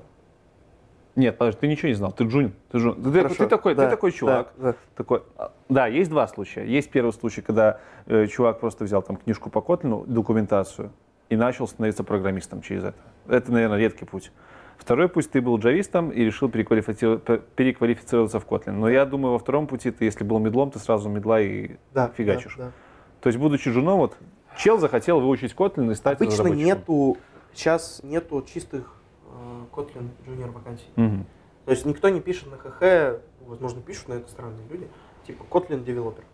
Нет, 1.16 1.38
подожди, 1.38 1.60
ты 1.60 1.68
ничего 1.68 1.88
не 1.88 1.94
знал, 1.94 2.12
ты 2.12 2.24
джун. 2.24 2.52
Ты, 2.70 2.78
джун. 2.78 3.02
Ты, 3.02 3.10
Хорошо, 3.10 3.34
ты 3.36 3.46
такой, 3.46 3.74
да, 3.74 3.84
ты 3.84 3.90
такой 3.92 4.12
чувак. 4.12 4.52
да, 4.58 4.72
да. 4.72 4.74
Такой, 4.94 5.22
а, 5.38 5.52
да, 5.70 5.86
есть 5.86 6.10
два 6.10 6.28
случая. 6.28 6.66
Есть 6.66 6.90
первый 6.90 7.14
случай, 7.14 7.40
когда 7.40 7.80
э, 8.04 8.26
чувак 8.26 8.60
просто 8.60 8.84
взял 8.84 9.00
там 9.00 9.16
книжку 9.16 9.48
по 9.48 9.62
Котлину, 9.62 10.04
документацию, 10.06 10.92
и 11.30 11.36
начал 11.36 11.66
становиться 11.66 12.04
программистом 12.04 12.60
через 12.60 12.84
это. 12.84 12.98
Это, 13.26 13.50
наверное, 13.50 13.78
редкий 13.78 14.04
путь. 14.04 14.32
Второй 14.78 15.09
путь, 15.09 15.30
ты 15.30 15.42
был 15.42 15.59
джавистом 15.59 16.10
и 16.10 16.24
решил 16.24 16.48
переквалифици- 16.48 17.18
пе- 17.18 17.42
переквалифицироваться 17.56 18.40
в 18.40 18.46
Kotlin. 18.46 18.72
Но 18.72 18.88
я 18.88 19.05
думаю, 19.05 19.32
во 19.32 19.38
втором 19.38 19.66
пути 19.66 19.90
ты, 19.90 20.05
если 20.06 20.24
был 20.24 20.38
медлом, 20.38 20.70
ты 20.70 20.78
сразу 20.78 21.09
медла 21.10 21.40
и 21.40 21.76
Да, 21.92 22.09
фигачишь. 22.16 22.55
да, 22.56 22.64
да. 22.66 22.72
То 23.20 23.28
есть, 23.28 23.38
будучи 23.38 23.70
джуном, 23.70 23.98
вот, 23.98 24.16
чел 24.56 24.78
захотел 24.78 25.20
выучить 25.20 25.52
Kotlin 25.55 25.90
и 25.92 25.94
стать 25.94 26.20
Обычно 26.22 26.46
нету, 26.48 27.18
сейчас 27.52 28.00
нету 28.02 28.40
чистых 28.42 28.94
э, 29.26 29.64
Kotlin 29.74 30.09
Junior 30.26 30.52
вакансий. 30.52 30.86
Мгм. 30.96 31.26
То 31.64 31.72
есть 31.72 31.84
никто 31.84 32.09
не 32.09 32.20
пишет 32.20 32.48
на 32.50 32.56
ХХ, 32.56 33.20
возможно, 33.46 33.82
пишут, 33.82 34.09
но 34.09 34.14
это 34.14 34.28
странные 34.30 34.66
люди, 34.70 34.88
типа 35.26 35.44
Kotlin 35.50 35.84
developer. 35.84 36.24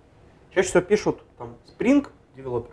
Чаще 0.55 0.69
всего 0.69 0.83
пишут 0.83 1.23
там 1.39 1.55
Spring 1.67 2.07
developer 2.37 2.71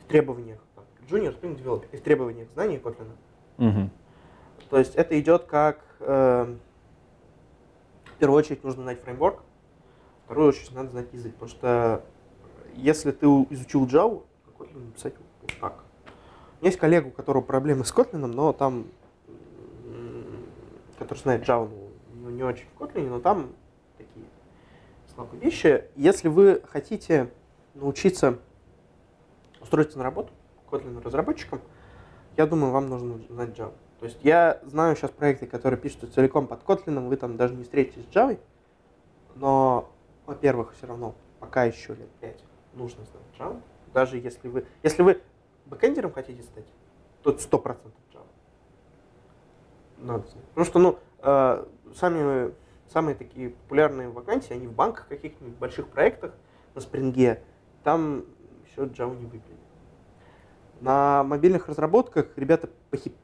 в 0.00 0.04
требованиях, 0.08 0.58
там, 0.74 0.84
Junior 1.08 1.40
Spring 1.40 1.56
developer, 1.56 1.88
и 1.92 1.96
в 1.96 2.02
требованиях 2.02 2.50
знаний 2.50 2.76
Kotlin. 2.82 3.06
Мгм. 3.56 3.90
То 4.70 4.78
есть 4.78 4.94
это 4.94 5.18
идет 5.20 5.44
как, 5.44 5.84
э, 6.00 6.56
в 8.04 8.18
первую 8.18 8.38
очередь 8.38 8.64
нужно 8.64 8.82
знать 8.82 9.02
фреймворк, 9.02 9.42
вторую 10.24 10.48
очередь 10.48 10.72
надо 10.72 10.90
знать 10.90 11.12
язык, 11.12 11.34
потому 11.34 11.50
что 11.50 12.04
если 12.74 13.12
ты 13.12 13.26
изучил 13.26 13.86
Java, 13.86 14.24
то 14.44 14.50
Kotlin 14.64 14.86
написать 14.86 15.14
вот 15.42 15.52
так. 15.60 15.84
Есть 16.60 16.78
коллега, 16.78 17.08
у 17.08 17.10
которого 17.10 17.42
проблемы 17.42 17.84
с 17.84 17.92
Kotlin, 17.92 18.26
но 18.26 18.52
там, 18.52 18.86
который 20.98 21.18
знает 21.18 21.46
Java, 21.46 21.70
ну, 22.14 22.30
не 22.30 22.42
очень 22.42 22.66
в 22.74 22.80
Kotlin, 22.80 23.08
но 23.08 23.20
там 23.20 23.50
такие 23.98 24.26
слабые 25.14 25.40
вещи. 25.40 25.84
Если 25.94 26.28
вы 26.28 26.62
хотите 26.66 27.30
научиться 27.74 28.38
устроиться 29.60 29.98
на 29.98 30.04
работу 30.04 30.32
Kotlin 30.70 31.00
разработчиком, 31.02 31.60
я 32.36 32.46
думаю, 32.46 32.72
вам 32.72 32.88
нужно 32.88 33.18
знать 33.28 33.50
Java. 33.50 33.74
То 34.04 34.08
есть 34.08 34.20
я 34.22 34.60
знаю 34.64 34.96
сейчас 34.96 35.12
проекты, 35.12 35.46
которые 35.46 35.80
пишутся 35.80 36.12
целиком 36.12 36.46
под 36.46 36.62
Kotlin, 36.62 37.08
вы 37.08 37.16
там 37.16 37.38
даже 37.38 37.54
не 37.54 37.62
встретитесь 37.62 38.04
с 38.04 38.14
Java, 38.14 38.38
но, 39.34 39.90
во-первых, 40.26 40.74
все 40.74 40.86
равно 40.86 41.14
пока 41.40 41.64
еще 41.64 41.94
лет 41.94 42.10
5 42.20 42.44
нужно 42.74 43.02
знать 43.06 43.24
Java. 43.38 43.62
Даже 43.94 44.18
если 44.18 44.48
вы, 44.48 44.66
если 44.82 45.00
вы 45.00 45.22
бэкэндером 45.64 46.12
хотите 46.12 46.42
стать, 46.42 46.66
то 47.22 47.30
это 47.30 47.40
100% 47.40 47.78
Java. 48.12 48.26
Надо 49.96 50.28
знать. 50.28 50.44
Потому 50.48 50.64
что, 50.66 50.78
ну, 50.80 50.98
э, 51.22 51.64
сами, 51.94 52.52
самые 52.92 53.14
такие 53.14 53.48
популярные 53.48 54.10
вакансии, 54.10 54.52
они 54.52 54.66
в 54.66 54.74
банках 54.74 55.08
каких-нибудь 55.08 55.56
больших 55.56 55.88
проектах 55.88 56.34
на 56.74 56.82
спринге, 56.82 57.42
там 57.82 58.26
еще 58.66 58.82
Java 58.82 59.18
не 59.18 59.24
выглядит. 59.24 59.48
На 60.82 61.24
мобильных 61.24 61.68
разработках 61.68 62.36
ребята 62.36 62.68
похи- 62.90 63.14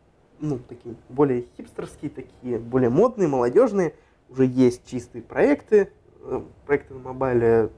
ну, 0.41 0.59
такие 0.59 0.95
более 1.09 1.45
хипстерские, 1.57 2.11
такие 2.11 2.59
более 2.59 2.91
модные, 2.91 3.29
молодежные. 3.29 3.95
Уже 4.29 4.47
есть 4.47 4.87
чистые 4.87 5.23
проекты, 5.23 5.93
э, 6.23 6.43
проекты 6.67 6.95
на 6.95 7.01
мобайле, 7.01 7.71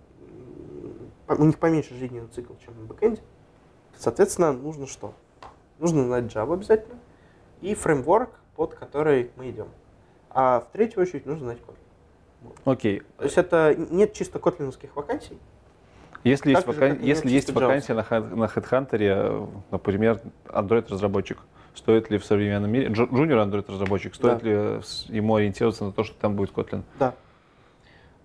у 1.28 1.44
них 1.44 1.58
поменьше 1.58 1.94
жизненный 1.94 2.28
цикл, 2.28 2.52
чем 2.64 2.78
на 2.78 2.86
бэкэнде. 2.86 3.22
Соответственно, 3.96 4.52
нужно 4.52 4.86
что? 4.86 5.14
Нужно 5.78 6.04
знать 6.04 6.24
Java 6.24 6.54
обязательно 6.54 6.98
и 7.60 7.74
фреймворк, 7.74 8.30
под 8.56 8.74
который 8.74 9.30
мы 9.36 9.50
идем. 9.50 9.68
А 10.30 10.60
в 10.60 10.72
третью 10.72 11.02
очередь 11.02 11.26
нужно 11.26 11.46
знать 11.46 11.58
Kotlin. 11.58 12.54
Окей. 12.64 13.02
То 13.18 13.24
есть 13.24 13.38
это 13.38 13.74
нет 13.90 14.12
чисто 14.12 14.38
котлиновских 14.38 14.94
вакансий. 14.96 15.38
Если 16.24 16.50
есть, 16.50 16.64
Так 16.64 16.74
же, 16.74 16.80
вакан- 16.80 17.02
если 17.02 17.30
есть 17.30 17.50
вакансия 17.52 17.94
на, 17.94 18.02
на 18.02 18.44
HeadHunter, 18.44 19.48
например, 19.70 20.20
Android-разработчик, 20.46 21.38
стоит 21.74 22.10
ли 22.10 22.18
в 22.18 22.24
современном 22.24 22.70
мире, 22.70 22.88
джу- 22.88 23.08
джуниор 23.12 23.38
Android-разработчик, 23.40 24.14
стоит 24.14 24.38
Да. 24.42 24.46
ли 24.46 24.52
э, 24.54 24.80
ему 25.08 25.36
ориентироваться 25.36 25.84
на 25.84 25.92
то, 25.92 26.04
что 26.04 26.14
там 26.20 26.36
будет 26.36 26.52
Kotlin? 26.52 26.82
Да. 26.98 27.14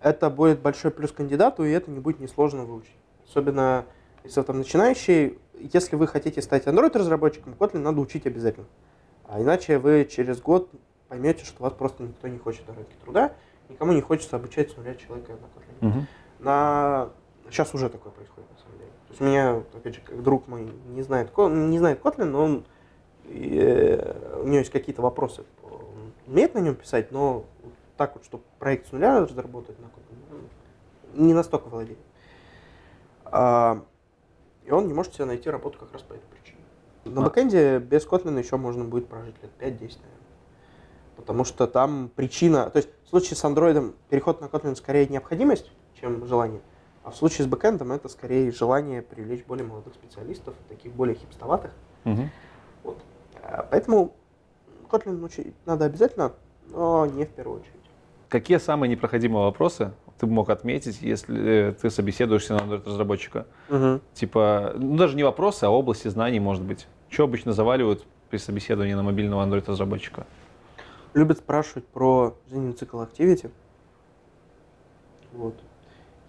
Это 0.02 0.30
будет 0.30 0.60
большой 0.60 0.91
плюс 0.91 1.11
кандидату, 1.11 1.64
и 1.65 1.72
это 1.72 1.90
не 1.90 1.99
будет 1.99 2.19
несложно 2.19 2.65
выучить. 2.65 2.95
Особенно, 3.28 3.86
если 4.24 4.40
вы 4.40 4.45
там 4.45 4.57
начинающий, 4.60 5.40
если 5.60 5.95
вы 5.95 6.07
хотите 6.07 6.41
стать 6.41 6.68
Android-разработчиком, 6.68 7.56
Kotlin 7.57 7.80
надо 7.80 7.99
учить 7.99 8.26
обязательно. 8.28 8.68
А 9.28 9.41
иначе 9.41 9.78
вы 9.80 10.06
через 10.10 10.40
год 10.40 10.69
поймете, 11.10 11.45
что 11.45 11.64
вас 11.64 11.74
просто 11.74 12.03
никто 12.03 12.28
не 12.28 12.38
хочет 12.38 12.68
на 12.68 12.76
рынке 12.76 12.95
труда, 13.03 13.34
никому 13.69 13.91
не 13.94 14.02
хочется 14.02 14.36
обучать 14.36 14.72
с 14.72 14.78
нуля 14.78 14.95
человека 14.95 15.34
на 15.82 15.86
Kotlin. 15.88 16.03
На... 16.40 17.10
Сейчас 17.49 17.74
уже 17.74 17.90
такое 17.90 18.11
происходит, 18.11 18.49
на 18.52 18.57
самом 18.60 18.78
деле. 18.78 18.91
То 19.07 19.11
есть 19.11 19.22
у 19.22 19.24
меня, 19.24 19.64
опять 19.74 19.95
же, 19.95 20.02
как 20.02 20.22
друг 20.22 20.48
мой 20.48 20.69
не 20.90 21.02
знает, 21.02 21.32
не 21.38 21.80
знает 21.80 22.02
Kotlin, 22.02 22.26
но 22.26 22.44
он, 22.44 22.65
э, 23.29 24.39
у 24.41 24.47
него 24.47 24.59
есть 24.59 24.71
какие-то 24.71 25.01
вопросы. 25.01 25.43
умеет 26.25 26.53
на 26.53 26.59
нем 26.59 26.75
писать, 26.75 27.11
но 27.11 27.45
так 27.97 28.15
вот, 28.15 28.25
чтобы 28.25 28.43
проект 28.59 28.87
с 28.87 28.91
нуля 28.91 29.19
разработать 29.19 29.75
ну, 29.79 29.87
не 31.13 31.33
настолько 31.33 31.67
владеет. 31.67 31.99
А, 33.25 33.83
и 34.65 34.71
он 34.71 34.87
не 34.87 34.93
может 34.93 35.13
себе 35.13 35.25
найти 35.25 35.49
работу 35.49 35.79
как 35.79 35.91
раз 35.93 36.01
по 36.01 36.13
этой 36.13 36.25
причине. 36.27 36.59
На 37.05 37.21
А. 37.21 37.25
бэкэнде 37.25 37.79
без 37.79 38.05
Kotlin 38.05 38.37
еще 38.37 38.57
можно 38.57 38.83
будет 38.83 39.07
прожить 39.07 39.35
лет 39.41 39.51
5-10, 39.59 39.79
наверное. 39.79 39.97
Потому 41.15 41.43
что 41.43 41.67
там 41.67 42.11
причина... 42.15 42.69
То 42.69 42.77
есть 42.77 42.89
в 43.05 43.09
случае 43.09 43.35
с 43.35 43.43
Android 43.43 43.93
переход 44.09 44.41
на 44.41 44.45
Kotlin 44.45 44.75
скорее 44.75 45.07
необходимость, 45.07 45.71
чем 45.99 46.25
желание. 46.27 46.61
А 47.03 47.11
в 47.11 47.15
случае 47.15 47.45
с 47.45 47.47
бэкэндом 47.47 47.91
это 47.93 48.09
скорее 48.09 48.51
желание 48.51 49.01
привлечь 49.01 49.45
более 49.45 49.65
молодых 49.65 49.93
специалистов, 49.93 50.53
таких 50.69 50.91
более 50.91 51.15
хипстоватых. 51.15 51.71
Мгм. 52.03 52.29
А, 53.48 53.64
Поэтому 53.69 54.14
Kotlin 54.90 55.24
учить 55.24 55.53
надо 55.65 55.86
обязательно, 55.86 56.34
но 56.69 57.06
не 57.06 57.26
в 57.26 57.30
первую 57.30 57.61
очередь. 57.61 57.74
Какие 58.30 58.57
самые 58.57 58.90
непроходимые 58.90 59.45
вопросы 59.45 59.91
ты 60.19 60.26
мог 60.28 60.49
отметить, 60.49 61.02
если 61.02 61.69
э, 61.69 61.74
ты 61.74 61.90
собеседуешься 61.90 62.56
на 62.56 62.60
Android-разработчика? 62.60 63.45
Типа, 64.14 64.74
ну 64.76 64.98
даже 64.98 65.15
не 65.15 65.24
вопросы, 65.24 65.64
а 65.64 65.69
области 65.69 66.07
знаний, 66.07 66.40
может 66.40 66.64
быть. 66.64 66.88
Что 67.10 67.24
обычно 67.24 67.53
заваливают 67.53 68.06
при 68.30 68.38
собеседовании 68.38 68.95
на 68.95 69.03
мобильного 69.03 69.45
Android-разработчика? 69.45 70.26
Любят 71.14 71.38
спрашивать 71.38 71.88
про 71.88 72.36
жизненный 72.49 72.74
цикл 72.74 73.02
Activity. 73.02 73.49
Вот. 75.32 75.56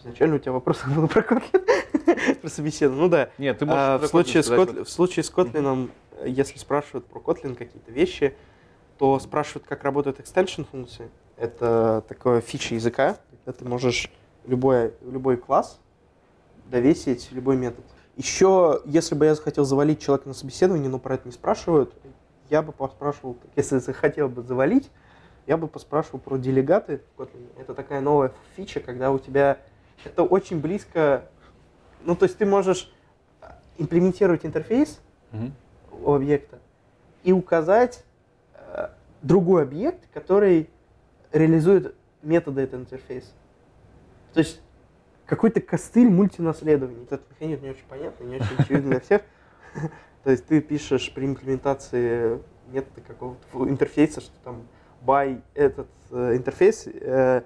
Изначально 0.00 0.36
у 0.36 0.38
тебя 0.38 0.52
вопрос 0.52 0.84
был 0.86 1.08
про 1.08 1.22
Kotlin, 1.22 1.64
про 2.40 2.48
собеседование. 2.48 3.02
Ну 3.04 3.08
да. 3.08 3.30
Нет, 3.38 3.58
ты 3.58 3.66
можешь 3.66 3.80
А, 3.80 3.98
в, 3.98 4.06
случае 4.06 4.42
с 4.42 4.46
сказать, 4.46 4.68
Kotl- 4.70 4.84
в 4.84 4.90
случае 4.90 5.24
с 5.24 5.30
Kotlin, 5.30 5.90
э, 6.18 6.28
если 6.28 6.58
спрашивают 6.58 7.06
про 7.06 7.20
Kotlin 7.20 7.54
какие-то 7.54 7.90
вещи, 7.90 8.34
то 8.98 9.18
спрашивают, 9.18 9.66
как 9.66 9.84
работают 9.84 10.18
extension 10.20 10.66
функции. 10.70 11.10
Это 11.36 12.04
такое 12.08 12.40
фича 12.40 12.74
языка, 12.74 13.16
когда 13.30 13.52
ты 13.52 13.64
можешь 13.64 14.10
любой, 14.46 14.92
любой 15.02 15.36
класс 15.36 15.78
довесить 16.66 17.28
любой 17.32 17.56
метод. 17.56 17.84
Еще, 18.16 18.82
если 18.84 19.14
бы 19.14 19.26
я 19.26 19.34
захотел 19.34 19.64
завалить 19.64 20.00
человека 20.00 20.28
на 20.28 20.34
собеседование, 20.34 20.90
но 20.90 20.98
про 20.98 21.14
это 21.14 21.28
не 21.28 21.32
спрашивают, 21.32 21.94
я 22.50 22.62
бы 22.62 22.72
поспрашивал, 22.72 23.36
если 23.54 23.78
захотел 23.78 24.28
бы 24.28 24.42
завалить, 24.42 24.90
я 25.46 25.56
бы 25.56 25.68
поспрашивал 25.68 26.18
про 26.18 26.36
делегаты 26.36 27.00
в 27.14 27.20
Kotlin. 27.20 27.48
Это 27.58 27.74
такая 27.74 28.00
новая 28.00 28.32
фича, 28.56 28.80
когда 28.80 29.12
у 29.12 29.18
тебя 29.18 29.58
это 30.04 30.22
очень 30.22 30.60
близко, 30.60 31.24
ну 32.04 32.16
то 32.16 32.24
есть 32.24 32.38
ты 32.38 32.46
можешь 32.46 32.92
имплементировать 33.76 34.44
интерфейс 34.44 35.00
у 35.92 36.12
объекта 36.12 36.58
и 37.22 37.32
указать 37.32 38.04
э, 38.54 38.88
другой 39.22 39.62
объект, 39.62 40.08
который 40.12 40.70
реализует 41.32 41.94
методы 42.22 42.62
этого 42.62 42.80
интерфейса. 42.80 43.30
То 44.32 44.40
есть 44.40 44.60
какой-то 45.26 45.60
костыль 45.60 46.08
мультинаследований. 46.08 47.04
Этот 47.04 47.28
механизм 47.30 47.62
не 47.64 47.70
очень 47.70 47.84
понятный, 47.88 48.26
не 48.26 48.36
очень 48.36 48.56
очевидный 48.58 48.90
для 48.92 49.00
всех. 49.00 49.22
То 50.24 50.30
есть 50.30 50.46
ты 50.46 50.60
пишешь 50.60 51.12
при 51.14 51.26
имплементации 51.26 52.40
метода 52.68 53.00
какого-то 53.06 53.68
интерфейса, 53.68 54.20
что 54.20 54.32
там 54.42 54.66
by 55.04 55.40
этот 55.54 55.88
э, 56.10 56.36
интерфейс 56.36 56.86
э, 56.86 57.42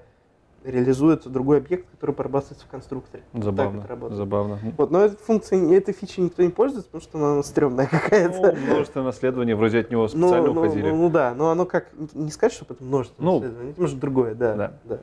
реализует 0.64 1.26
другой 1.26 1.59
объект, 1.59 1.90
который 1.90 2.14
прорабатывается 2.14 2.64
в 2.66 2.68
конструкторе. 2.68 3.22
Забавно, 3.34 3.86
работает. 3.86 4.16
забавно. 4.16 4.59
Вот, 4.76 4.90
но 4.90 5.01
этой 5.01 5.16
функцией, 5.16 5.76
этой 5.76 5.93
фичей 5.93 6.22
никто 6.24 6.43
не 6.43 6.51
пользуется, 6.51 6.89
потому 6.90 7.02
что 7.02 7.18
она 7.18 7.43
стрёмная 7.43 7.86
какая-то. 7.90 8.52
Ну, 8.52 8.66
множество 8.66 9.02
наследования, 9.02 9.55
вроде 9.56 9.80
от 9.80 9.90
него 9.90 10.02
Ну, 10.02 10.09
специально 10.09 10.52
ну, 10.52 10.60
уходили. 10.60 10.90
ну, 10.90 10.97
ну 10.97 11.10
да, 11.10 11.34
но 11.34 11.51
оно 11.51 11.66
как, 11.66 11.89
не 12.14 12.30
сказать, 12.30 12.52
что 12.52 12.66
это 12.68 12.82
множество 12.82 13.22
Ну, 13.22 13.34
наследования, 13.40 13.70
это 13.72 13.80
может 13.80 13.98
другое, 13.98 14.34
да, 14.34 14.55
да. 14.55 14.72
да. 14.84 14.98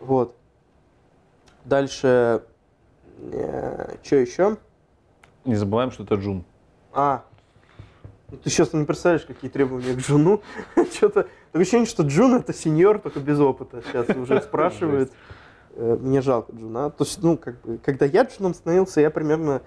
Вот. 0.00 0.36
Дальше, 1.64 2.42
что 4.02 4.16
еще? 4.16 4.56
Не 5.44 5.54
забываем, 5.54 5.90
что 5.90 6.04
это 6.04 6.14
Джун. 6.16 6.44
А, 6.92 7.24
ну 8.30 8.36
ты 8.38 8.50
сейчас 8.50 8.72
не 8.72 8.84
представляешь, 8.84 9.24
какие 9.26 9.50
требования 9.50 9.94
к 9.94 9.98
Джуну. 9.98 10.42
Что-то, 10.94 11.26
такое 11.52 11.62
ощущение, 11.62 11.86
что 11.86 12.02
Джун 12.02 12.34
это 12.34 12.52
сеньор, 12.52 13.00
только 13.00 13.20
без 13.20 13.38
опыта. 13.40 13.82
Сейчас 13.82 14.08
уже 14.16 14.40
спрашивает. 14.42 15.12
Э, 15.74 15.96
Мне 16.00 16.20
жалко 16.20 16.52
Джуна. 16.52 16.90
То 16.90 17.04
есть, 17.04 17.22
ну, 17.22 17.36
как 17.36 17.60
бы, 17.62 17.78
когда 17.78 18.06
я 18.06 18.22
Джуном 18.22 18.54
становился, 18.54 19.00
я 19.00 19.10
примерно 19.10 19.62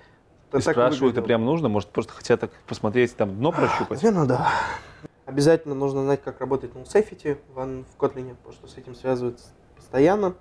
И 0.53 0.59
спрашивают, 0.59 1.17
это 1.17 1.21
прям 1.25 1.45
нужно? 1.45 1.69
Может, 1.69 1.89
просто 1.89 2.13
хотят 2.13 2.39
так 2.39 2.51
посмотреть, 2.67 3.15
там 3.15 3.35
дно 3.35 3.51
прощупать? 3.51 4.01
Наверное, 4.01 4.27
да. 4.27 4.51
Обязательно 5.25 5.75
нужно 5.75 6.03
знать, 6.03 6.21
как 6.21 6.39
работает 6.39 6.75
null 6.75 6.85
safety 6.85 7.37
в, 7.53 7.55
в 7.55 7.97
Kotlin, 7.97 8.35
потому 8.35 8.53
что 8.53 8.67
с 8.67 8.77
этим 8.77 8.93
связывается 8.93 9.47
постоянно. 9.75 10.35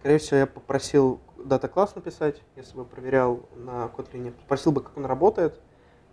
Скорее 0.00 0.18
всего, 0.18 0.38
я 0.38 0.46
попросил 0.46 1.20
data-класс 1.44 1.94
написать, 1.94 2.42
если 2.56 2.76
бы 2.76 2.84
проверял 2.84 3.48
на 3.56 3.90
Kotlin. 3.96 4.34
Спросил 4.44 4.72
бы, 4.72 4.82
как 4.82 4.96
он 4.96 5.06
работает. 5.06 5.60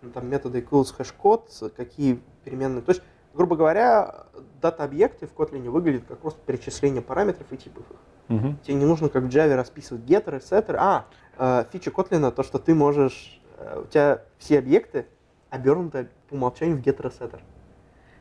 Ну, 0.02 0.12
Там 0.12 0.30
методы 0.30 0.60
equals 0.60 0.94
hashCode, 0.96 1.50
какие 1.76 2.22
переменные. 2.44 2.84
То 2.84 2.92
есть, 2.92 3.02
грубо 3.36 3.56
говоря, 3.56 4.26
data-объекты 4.62 5.28
в 5.28 5.34
Kotlin 5.34 5.70
выглядят 5.70 6.06
как 6.08 6.20
просто 6.20 6.40
перечисление 6.46 7.02
параметров 7.02 7.48
и 7.52 7.58
типов 7.58 7.84
их. 7.92 7.98
Мгм. 8.30 8.58
Тебе 8.64 8.76
не 8.76 8.86
нужно, 8.86 9.10
как 9.10 9.24
в 9.24 9.28
Java, 9.28 9.56
расписывать 9.56 10.04
геттеры, 10.04 10.42
сеттеры. 10.42 10.80
А, 10.82 11.06
э, 11.38 11.66
фича 11.72 11.92
Kotlin, 11.92 12.32
то, 12.32 12.44
что 12.44 12.58
ты 12.58 12.74
можешь... 12.74 13.40
э, 13.58 13.82
у 13.84 13.88
тебя 13.88 14.22
все 14.40 14.58
объекты 14.60 15.06
обернуты 15.50 16.10
по 16.30 16.34
умолчанию 16.36 16.78
в 16.78 16.82
геттер 16.82 17.08
и 17.08 17.12
сеттер. 17.12 17.42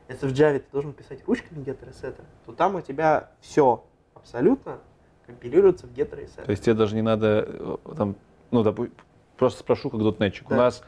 Если 0.09 0.29
в 0.29 0.33
Java 0.33 0.59
ты 0.59 0.67
должен 0.73 0.93
писать 0.93 1.27
ручками 1.27 1.63
геттер 1.65 1.89
и 1.89 1.93
сеттер, 1.93 2.25
то 2.45 2.53
там 2.53 2.75
у 2.75 2.81
тебя 2.83 3.31
все 3.41 3.83
абсолютно 4.15 4.79
компилируется 5.27 5.87
в 5.87 5.93
геттер 5.95 6.21
и 6.21 6.27
сеттер. 6.27 6.45
То 6.45 6.51
есть 6.51 6.65
тебе 6.65 6.75
даже 6.75 6.95
не 6.95 7.03
надо, 7.03 7.47
э, 7.49 7.77
там, 7.97 8.17
ну, 8.51 8.63
допу- 8.63 8.91
просто 9.39 9.61
спрошу 9.61 9.89
как 9.89 10.01
дотнетчик. 10.01 10.47
У 10.49 10.51
Да. 10.51 10.57
нас 10.57 10.85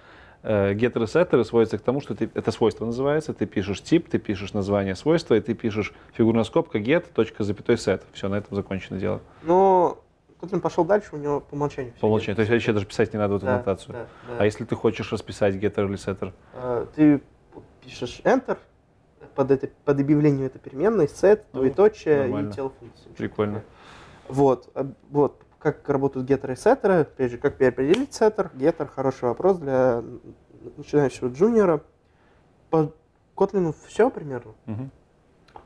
э, 0.46 0.74
геттеры 0.74 1.06
сеттеры 1.06 1.44
сводятся 1.44 1.78
к 1.78 1.82
тому, 1.82 2.00
что 2.00 2.14
ты, 2.14 2.30
это 2.34 2.50
свойство 2.52 2.86
называется, 2.86 3.34
ты 3.34 3.46
пишешь 3.46 3.82
тип, 3.82 4.08
ты 4.08 4.18
пишешь 4.18 4.52
название 4.54 4.94
свойства, 4.94 5.34
и 5.34 5.40
ты 5.40 5.54
пишешь 5.54 5.92
фигурная 6.12 6.44
скобка 6.44 6.78
get, 6.78 7.04
точка, 7.14 7.44
запятой 7.44 7.76
set. 7.76 8.02
Все, 8.12 8.28
на 8.28 8.36
этом 8.36 8.54
закончено 8.56 8.98
дело. 8.98 9.20
Но 9.42 9.98
Kotlin 10.40 10.60
пошел 10.60 10.84
дальше, 10.84 11.10
у 11.12 11.16
него 11.18 11.40
по 11.40 11.54
умолчанию. 11.54 11.92
По 12.00 12.06
умолчанию. 12.06 12.36
То 12.36 12.40
есть 12.40 12.52
вообще 12.52 12.72
даже 12.72 12.86
писать 12.86 13.12
не 13.12 13.18
надо 13.18 13.34
вот 13.34 13.42
эту 13.42 13.46
Да, 13.46 13.56
нотацию. 13.58 13.92
да, 13.94 14.06
да. 14.28 14.36
А 14.38 14.44
если 14.44 14.64
ты 14.64 14.74
хочешь 14.76 15.10
расписать 15.12 15.54
getter 15.56 15.86
или 15.86 15.96
setter? 15.96 16.32
Э, 16.54 16.86
ты 16.94 17.20
пишешь 17.84 18.20
enter, 18.24 18.58
под, 19.34 19.50
это, 19.50 19.68
под 19.84 20.00
объявлением 20.00 20.46
этой 20.46 20.58
переменной, 20.58 21.06
set, 21.06 21.42
Ну, 21.52 21.60
двоеточие 21.60 22.22
нормально. 22.22 22.50
и 22.50 22.52
тело 22.52 22.72
функции. 22.78 23.08
Прикольно. 23.16 23.62
Вот, 24.28 24.70
э, 24.74 24.84
вот, 25.10 25.40
как 25.72 25.88
работают 25.88 26.28
геттеры 26.28 26.52
и 26.52 26.56
сеттеры, 26.56 27.00
опять 27.00 27.32
же, 27.32 27.38
как 27.38 27.56
переопределить 27.56 28.14
сеттер. 28.14 28.52
Геттер– 28.54 28.86
хороший 28.94 29.24
вопрос 29.24 29.58
для 29.58 30.04
начинающего 30.76 31.28
джуниора. 31.28 31.82
По 32.70 32.92
Kotlin 33.34 33.74
все 33.86 34.08
примерно. 34.08 34.54
Мгм. 34.66 34.92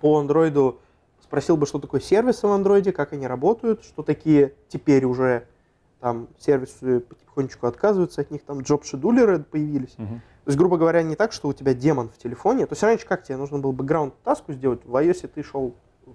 По 0.01 0.19
андроиду 0.19 0.81
спросил 1.23 1.59
бы, 1.59 1.67
что 1.67 1.79
такое 1.79 2.01
сервисы 2.01 2.47
в 2.47 2.51
андроиде, 2.51 2.93
как 2.93 3.13
они 3.13 3.27
работают, 3.27 3.85
что 3.85 4.03
такие 4.03 4.55
теперь 4.69 5.05
уже 5.05 5.47
там 6.01 6.29
сервисы 6.39 7.01
потихонечку 7.01 7.67
отказываются 7.67 8.23
от 8.23 8.31
них, 8.31 8.43
там 8.43 8.61
джоб-шедулеры 8.61 9.45
появились. 9.45 9.99
Мгм. 9.99 10.23
То 10.45 10.49
есть, 10.49 10.57
грубо 10.57 10.79
говоря, 10.79 11.03
не 11.03 11.15
так, 11.15 11.33
что 11.33 11.49
у 11.49 11.53
тебя 11.53 11.75
демон 11.75 12.09
в 12.09 12.17
телефоне. 12.17 12.65
То 12.65 12.73
есть 12.73 12.83
раньше 12.83 13.07
как 13.07 13.23
тебе 13.23 13.37
нужно 13.37 13.59
было 13.59 13.73
бэкграунд 13.73 14.15
таску 14.25 14.55
сделать? 14.55 14.81
В 14.87 14.97
iOS 14.97 15.29
ты 15.29 15.43
шел 15.43 15.75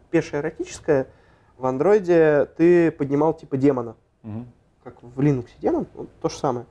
пешее 0.10 0.42
эротическое, 0.42 1.08
в 1.58 1.66
андроиде 1.66 2.46
ты 2.58 2.92
поднимал 2.92 3.34
типа 3.34 3.58
демона, 3.58 3.96
Мгм. 4.24 4.48
как 4.84 5.02
в 5.02 5.20
Linux 5.20 5.48
демон, 5.62 5.88
вот 5.94 6.10
то 6.22 6.30
же 6.30 6.38
самое. 6.38 6.66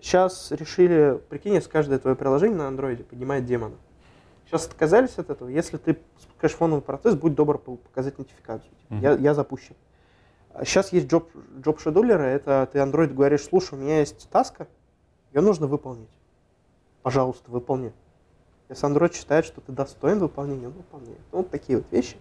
Сейчас 0.00 0.50
решили, 0.52 1.20
прикинь, 1.28 1.54
если 1.54 1.68
каждое 1.70 1.98
твое 1.98 2.14
приложение 2.16 2.56
на 2.58 2.68
андроиде 2.68 3.02
поднимает 3.04 3.44
демона. 3.46 3.74
Сейчас 4.46 4.66
отказались 4.66 5.18
от 5.18 5.28
этого. 5.30 5.48
Если 5.48 5.76
ты 5.76 5.98
спускаешь 6.18 6.54
фоновый 6.54 6.82
процесс, 6.82 7.14
будь 7.14 7.34
добр 7.34 7.58
по- 7.58 7.76
показать 7.76 8.16
нотификацию. 8.18 8.70
Типа, 8.82 8.94
я, 8.94 9.12
я 9.12 9.34
запущен. 9.34 9.74
Сейчас 10.64 10.92
есть 10.92 11.06
job, 11.12 11.26
job 11.62 11.78
шедулеры, 11.80 12.22
это 12.24 12.68
ты 12.72 12.78
Android 12.78 13.12
говоришь, 13.12 13.44
слушай, 13.44 13.74
у 13.74 13.76
меня 13.82 13.98
есть 14.00 14.28
таска, 14.30 14.66
ее 15.32 15.40
нужно 15.42 15.66
выполнить. 15.66 16.08
Пожалуйста, 17.02 17.50
выполни. 17.50 17.92
Если 18.68 18.88
Android 18.88 19.14
считает, 19.14 19.44
что 19.44 19.60
ты 19.60 19.72
достоин 19.72 20.18
выполнения, 20.18 20.66
он 20.66 20.72
выполняет. 20.72 21.18
Ну, 21.32 21.38
Вот 21.38 21.50
такие 21.50 21.78
вот 21.78 21.86
вещи. 21.90 22.16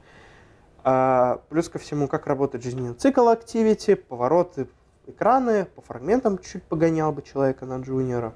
А, 0.84 1.42
плюс 1.50 1.70
ко 1.70 1.80
всему, 1.80 2.08
как 2.08 2.28
работает 2.28 2.64
жизненный 2.64 2.94
цикл 2.94 3.28
activity, 3.30 3.96
повороты 3.96 4.68
экраны, 5.08 5.66
по 5.66 5.82
фрагментам 5.82 6.38
чуть 6.40 6.64
погонял 6.64 7.12
бы 7.12 7.22
человека 7.22 7.66
на 7.66 7.80
джуниора. 7.80 8.34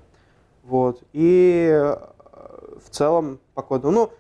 Вот. 0.64 1.04
И 1.14 1.70
э, 1.72 1.96
в 2.86 2.90
целом 2.90 3.40
по 3.54 3.62
коду. 3.62 3.92
Ну, 3.92 4.12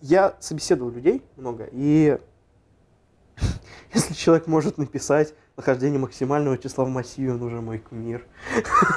я 0.00 0.34
собеседовал 0.40 0.90
людей 0.90 1.22
много, 1.36 1.68
и 1.70 2.18
если 3.94 4.14
человек 4.14 4.46
может 4.46 4.78
написать 4.78 5.34
нахождение 5.56 5.98
максимального 5.98 6.58
числа 6.58 6.84
в 6.84 6.88
массиве, 6.88 7.32
он 7.32 7.42
уже 7.42 7.60
мой 7.60 7.78
кумир. 7.78 8.26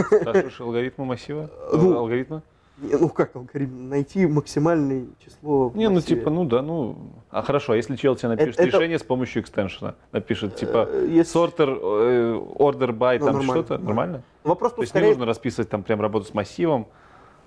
Спрашиваешь 0.08 0.60
алгоритмы 0.60 1.06
массива? 1.06 1.50
Ну, 1.72 1.98
Алгоритма? 1.98 2.44
Не, 2.78 2.98
ну 2.98 3.08
как 3.10 3.36
алгоритм? 3.36 3.88
Найти 3.90 4.26
максимальное 4.28 5.06
число 5.24 5.72
Не, 5.76 5.90
ну 5.90 6.02
типа, 6.02 6.30
ну 6.30 6.44
да, 6.44 6.62
ну. 6.62 6.98
А 7.30 7.42
хорошо, 7.42 7.74
а 7.74 7.76
если 7.78 7.96
чел 7.96 8.16
тебе 8.18 8.30
напишет 8.30 8.56
Это- 8.56 8.64
это- 8.64 8.78
решение 8.78 9.00
с 9.00 9.04
помощью 9.04 9.42
экстеншена, 9.44 9.96
напишет 10.12 10.56
типа 10.58 10.88
Э, 10.92 11.08
если- 11.10 11.34
sorter, 11.42 11.70
э, 11.82 12.34
order 12.58 12.90
by, 12.92 13.20
Ну, 13.20 13.26
там 13.28 13.42
что-то, 13.44 13.74
нормально. 13.78 13.86
нормально? 13.88 14.24
Вопрос 14.44 14.74
То 14.74 14.82
есть 14.82 14.94
не 14.94 15.00
скорее, 15.00 15.10
нужно 15.12 15.26
расписывать 15.26 15.70
там 15.70 15.84
прям 15.84 16.02
работу 16.02 16.26
с 16.26 16.34
массивом. 16.34 16.88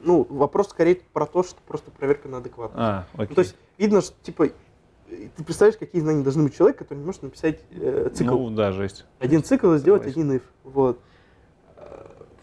ну, 0.03 0.27
вопрос 0.31 0.69
скорее 0.69 1.01
про 1.13 1.27
то, 1.27 1.43
что 1.43 1.57
просто 1.67 1.91
проверка 1.91 2.29
на 2.29 2.39
адекватность. 2.39 2.81
А, 2.81 3.05
окей. 3.15 3.27
Ну, 3.31 3.35
то 3.35 3.41
есть 3.43 3.57
видно, 3.77 4.01
что 4.01 4.15
типа 4.23 4.47
ты 5.09 5.45
представляешь, 5.45 5.77
какие 5.79 6.01
знания 6.01 6.23
должны 6.23 6.45
быть 6.45 6.55
у 6.55 6.57
человека, 6.57 6.85
который 6.85 6.99
не 7.01 7.05
может 7.05 7.23
написать 7.23 7.61
э, 7.73 8.09
цикл. 8.15 8.39
Ну 8.39 8.51
да, 8.51 8.73
жесть. 8.73 9.05
один 9.19 9.43
цикл 9.43 9.73
и 9.75 9.79
сделать 9.79 10.03
Согласен. 10.05 10.21
один 10.31 10.37
if. 10.39 10.43
Вот. 10.65 11.01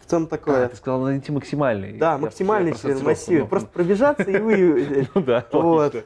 В 0.06 0.08
целом 0.08 0.24
А, 0.24 0.26
такое. 0.28 0.68
ты 0.68 0.76
сказал, 0.76 1.00
надо 1.00 1.12
найти 1.12 1.32
максимальный. 1.32 1.92
да, 1.98 2.12
Я- 2.12 2.18
максимальный 2.18 2.70
я 2.70 2.76
член 2.76 3.02
массива. 3.02 3.40
ну. 3.42 3.48
Просто 3.48 3.68
пробежаться 3.68 4.22
и 4.30 4.38
вы. 4.38 5.08
Ну 5.14 5.20
да, 5.22 5.44
Вот. 5.52 5.96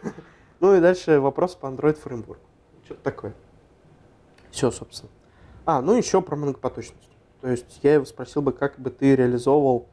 Ну 0.58 0.74
и 0.74 0.80
дальше 0.80 1.20
вопрос 1.20 1.54
по 1.54 1.66
Android 1.66 2.02
Framework. 2.02 2.38
Что-то 2.86 3.02
такое. 3.02 3.34
Все, 4.50 4.70
собственно. 4.70 5.10
А, 5.66 5.82
ну 5.82 5.94
еще 5.94 6.22
про 6.22 6.34
многопоточность. 6.34 7.10
То 7.42 7.48
есть 7.48 7.78
я 7.82 7.94
его 7.94 8.06
спросил 8.06 8.40
бы, 8.40 8.52
как 8.52 8.78
бы 8.78 8.88
ты 8.88 9.14
реализовывал... 9.14 9.86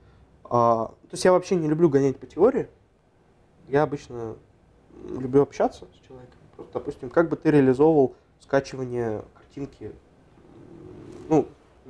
а, 0.46 0.88
то 0.88 1.10
есть 1.12 1.26
я 1.26 1.34
вообще 1.34 1.56
не 1.58 1.68
люблю 1.68 1.90
гонять 1.90 2.18
по 2.18 2.26
теории. 2.28 2.70
Я 3.68 3.84
обычно 3.84 4.38
люблю 5.10 5.42
общаться 5.42 5.86
с 5.94 6.08
человеком. 6.08 6.40
Просто, 6.56 6.74
допустим, 6.76 7.10
как 7.10 7.28
бы 7.28 7.36
ты 7.36 7.52
реализовывал 7.52 8.16
скачивание 8.40 9.24
картинки, 9.34 9.92
ну, 11.28 11.46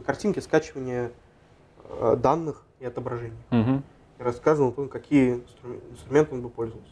картинки, 0.05 0.39
скачивание 0.39 1.11
данных 2.17 2.63
и 2.79 2.85
отображений. 2.85 3.37
Мгм. 3.49 3.83
И 4.19 4.23
рассказывал, 4.23 4.73
ну, 4.75 4.87
какие 4.87 5.35
инструмен- 5.35 5.81
инструменты 5.91 6.35
он 6.35 6.41
бы 6.41 6.49
пользовался. 6.49 6.91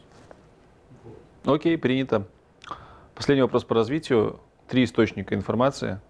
Вот. 1.04 1.54
Окей, 1.56 1.76
принято. 1.78 2.24
Последний 3.14 3.42
вопрос 3.42 3.64
по 3.64 3.74
развитию. 3.74 4.40
Три 4.68 4.84
источника 4.84 5.34
информации, 5.34 6.00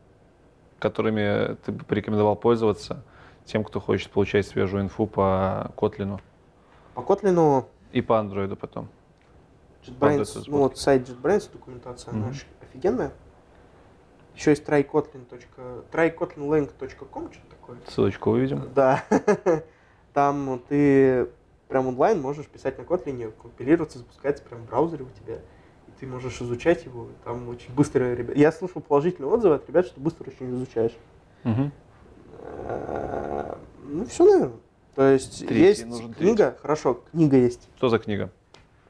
которыми 0.78 1.54
ты 1.56 1.72
бы 1.72 1.84
порекомендовал 1.84 2.36
пользоваться 2.36 3.02
тем, 3.44 3.64
кто 3.64 3.80
хочет 3.80 4.10
получать 4.10 4.46
свежую 4.46 4.82
инфу 4.82 5.06
по 5.06 5.72
Котлину 5.76 6.20
По 6.94 7.00
Kotlin 7.00 7.64
и 7.92 8.00
по 8.00 8.18
андроиду 8.18 8.56
потом. 8.56 8.88
JetBrains, 9.86 10.44
ну 10.48 10.58
вот 10.58 10.78
сайт 10.78 11.08
JetBrains, 11.08 11.50
документация, 11.52 12.10
она 12.12 12.22
Мгм. 12.22 12.30
очень 12.30 12.46
офигенная. 12.62 13.12
Еще 14.36 14.50
есть 14.50 14.64
trykotlin. 14.64 15.24
trykotlинlink.com, 15.90 17.32
что-то 17.32 17.50
такое. 17.50 17.78
Ссылочку 17.88 18.30
выведем. 18.30 18.68
Да. 18.74 19.02
Там 20.12 20.62
ты 20.68 21.28
прям 21.68 21.88
онлайн 21.88 22.20
можешь 22.20 22.46
писать 22.46 22.78
на 22.78 22.82
Kotlin, 22.82 23.32
компилироваться, 23.42 23.98
запускается 23.98 24.44
прям 24.44 24.62
в 24.62 24.66
браузере 24.66 25.04
у 25.04 25.24
тебя. 25.24 25.36
И 25.88 26.00
ты 26.00 26.06
можешь 26.06 26.40
изучать 26.40 26.84
его. 26.84 27.08
Там 27.24 27.48
очень 27.48 27.74
быстро 27.74 28.14
ребят. 28.14 28.36
Я 28.36 28.52
слышал 28.52 28.80
положительные 28.80 29.30
отзывы 29.30 29.56
от 29.56 29.68
ребят, 29.68 29.86
что 29.86 30.00
быстро 30.00 30.30
очень 30.30 30.54
изучаешь. 30.54 30.96
Э, 31.44 33.54
Ну, 33.84 34.04
все, 34.06 34.24
наверное. 34.24 34.56
То 34.94 35.10
есть 35.10 35.46
Третий, 35.46 35.84
есть 35.84 36.16
книга, 36.16 36.56
хорошо, 36.62 37.02
книга 37.12 37.36
есть. 37.36 37.68
Что 37.76 37.90
за 37.90 37.98
книга? 37.98 38.30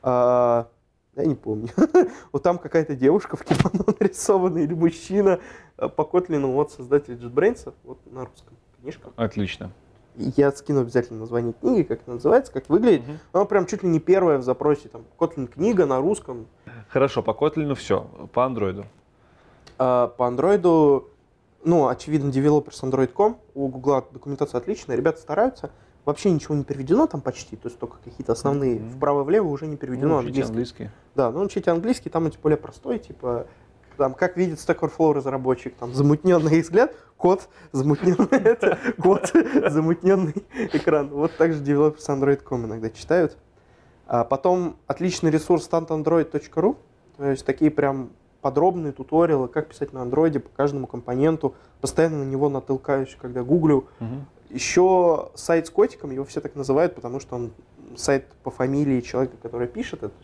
А, 0.02 0.68
Я 1.16 1.24
не 1.24 1.34
помню. 1.34 1.68
вот 2.32 2.42
там 2.42 2.58
какая-то 2.58 2.94
девушка 2.94 3.36
в 3.36 3.44
кимоно 3.44 3.84
нарисована 4.00 4.58
или 4.58 4.74
мужчина 4.74 5.40
э, 5.78 5.88
по 5.88 6.02
Kotlin, 6.02 6.44
вот 6.52 6.72
создатель 6.72 7.14
JetBrains, 7.14 7.72
вот 7.84 7.98
на 8.12 8.26
русском 8.26 8.54
книжка. 8.80 9.10
Отлично. 9.16 9.70
Я 10.14 10.52
скину 10.52 10.80
обязательно 10.80 11.20
название 11.20 11.54
книги, 11.54 11.82
как 11.82 12.02
это 12.02 12.12
называется, 12.12 12.52
как 12.52 12.68
выглядит. 12.68 13.06
Мгм. 13.06 13.18
Она 13.32 13.44
прям 13.46 13.66
чуть 13.66 13.82
ли 13.82 13.88
не 13.88 13.98
первая 13.98 14.38
в 14.38 14.42
запросе. 14.42 14.88
Там 14.88 15.04
Kotlin 15.18 15.46
книга 15.46 15.86
на 15.86 16.00
русском. 16.00 16.46
Хорошо, 16.88 17.22
по 17.22 17.30
Kotlin 17.30 17.74
все. 17.74 18.06
По 18.32 18.44
андроиду. 18.44 18.84
А 19.78 20.08
по 20.08 20.26
андроиду, 20.26 21.08
ну, 21.64 21.88
очевидно, 21.88 22.30
developers 22.30 22.82
android.com. 22.82 23.38
У 23.54 23.68
Гугла 23.68 24.04
документация 24.10 24.58
отличная. 24.58 24.96
Ребята 24.96 25.20
стараются. 25.20 25.70
Вообще 26.06 26.30
ничего 26.30 26.54
не 26.54 26.62
переведено 26.64 27.06
там 27.08 27.20
почти. 27.20 27.56
То 27.56 27.66
есть 27.68 27.78
только 27.80 27.96
какие-то 28.02 28.32
основные 28.32 28.78
Мгм. 28.78 28.90
вправо-влево 28.92 29.48
уже 29.48 29.66
не 29.66 29.76
переведено 29.76 30.08
Ну, 30.08 30.18
английский. 30.18 30.42
английский. 30.44 30.90
Да, 31.16 31.30
ну 31.32 31.42
учите 31.42 31.70
английский, 31.72 32.08
там 32.10 32.24
он 32.24 32.30
тем 32.30 32.40
более 32.40 32.56
простой, 32.56 33.00
типа, 33.00 33.46
там, 33.96 34.14
как 34.14 34.36
видит 34.36 34.58
Stack 34.58 34.78
Overflow 34.80 35.14
разработчик, 35.14 35.74
там, 35.74 35.92
замутненный 35.94 36.60
взгляд, 36.60 36.94
код, 37.16 37.48
замутненный 37.72 38.28
это, 38.30 38.78
код, 39.02 39.32
замутненный 39.68 40.44
экран. 40.72 41.08
Вот 41.08 41.32
так 41.36 41.52
же 41.52 41.62
developers 41.62 42.06
Android.com 42.08 42.66
иногда 42.66 42.88
читают. 42.90 43.36
А 44.06 44.22
потом 44.22 44.76
отличный 44.86 45.30
ресурс 45.32 45.68
stantandroid.ru, 45.68 46.76
то 47.16 47.24
есть 47.24 47.44
такие 47.44 47.72
прям 47.72 48.10
подробные 48.42 48.92
туториалы, 48.92 49.48
как 49.48 49.70
писать 49.70 49.92
на 49.92 50.02
андроиде 50.02 50.38
по 50.38 50.50
каждому 50.50 50.86
компоненту. 50.86 51.56
Постоянно 51.80 52.18
на 52.18 52.28
него 52.28 52.48
натылкаюсь, 52.48 53.16
когда 53.20 53.42
гуглю. 53.42 53.88
Мгм. 53.98 54.26
Еще 54.50 55.30
сайт 55.34 55.66
с 55.66 55.70
котиком, 55.70 56.10
его 56.10 56.24
все 56.24 56.40
так 56.40 56.54
называют, 56.54 56.94
потому 56.94 57.20
что 57.20 57.36
он 57.36 57.52
сайт 57.96 58.26
по 58.42 58.50
фамилии 58.50 59.00
человека, 59.00 59.36
который 59.42 59.66
пишет, 59.66 60.02
это 60.02 60.14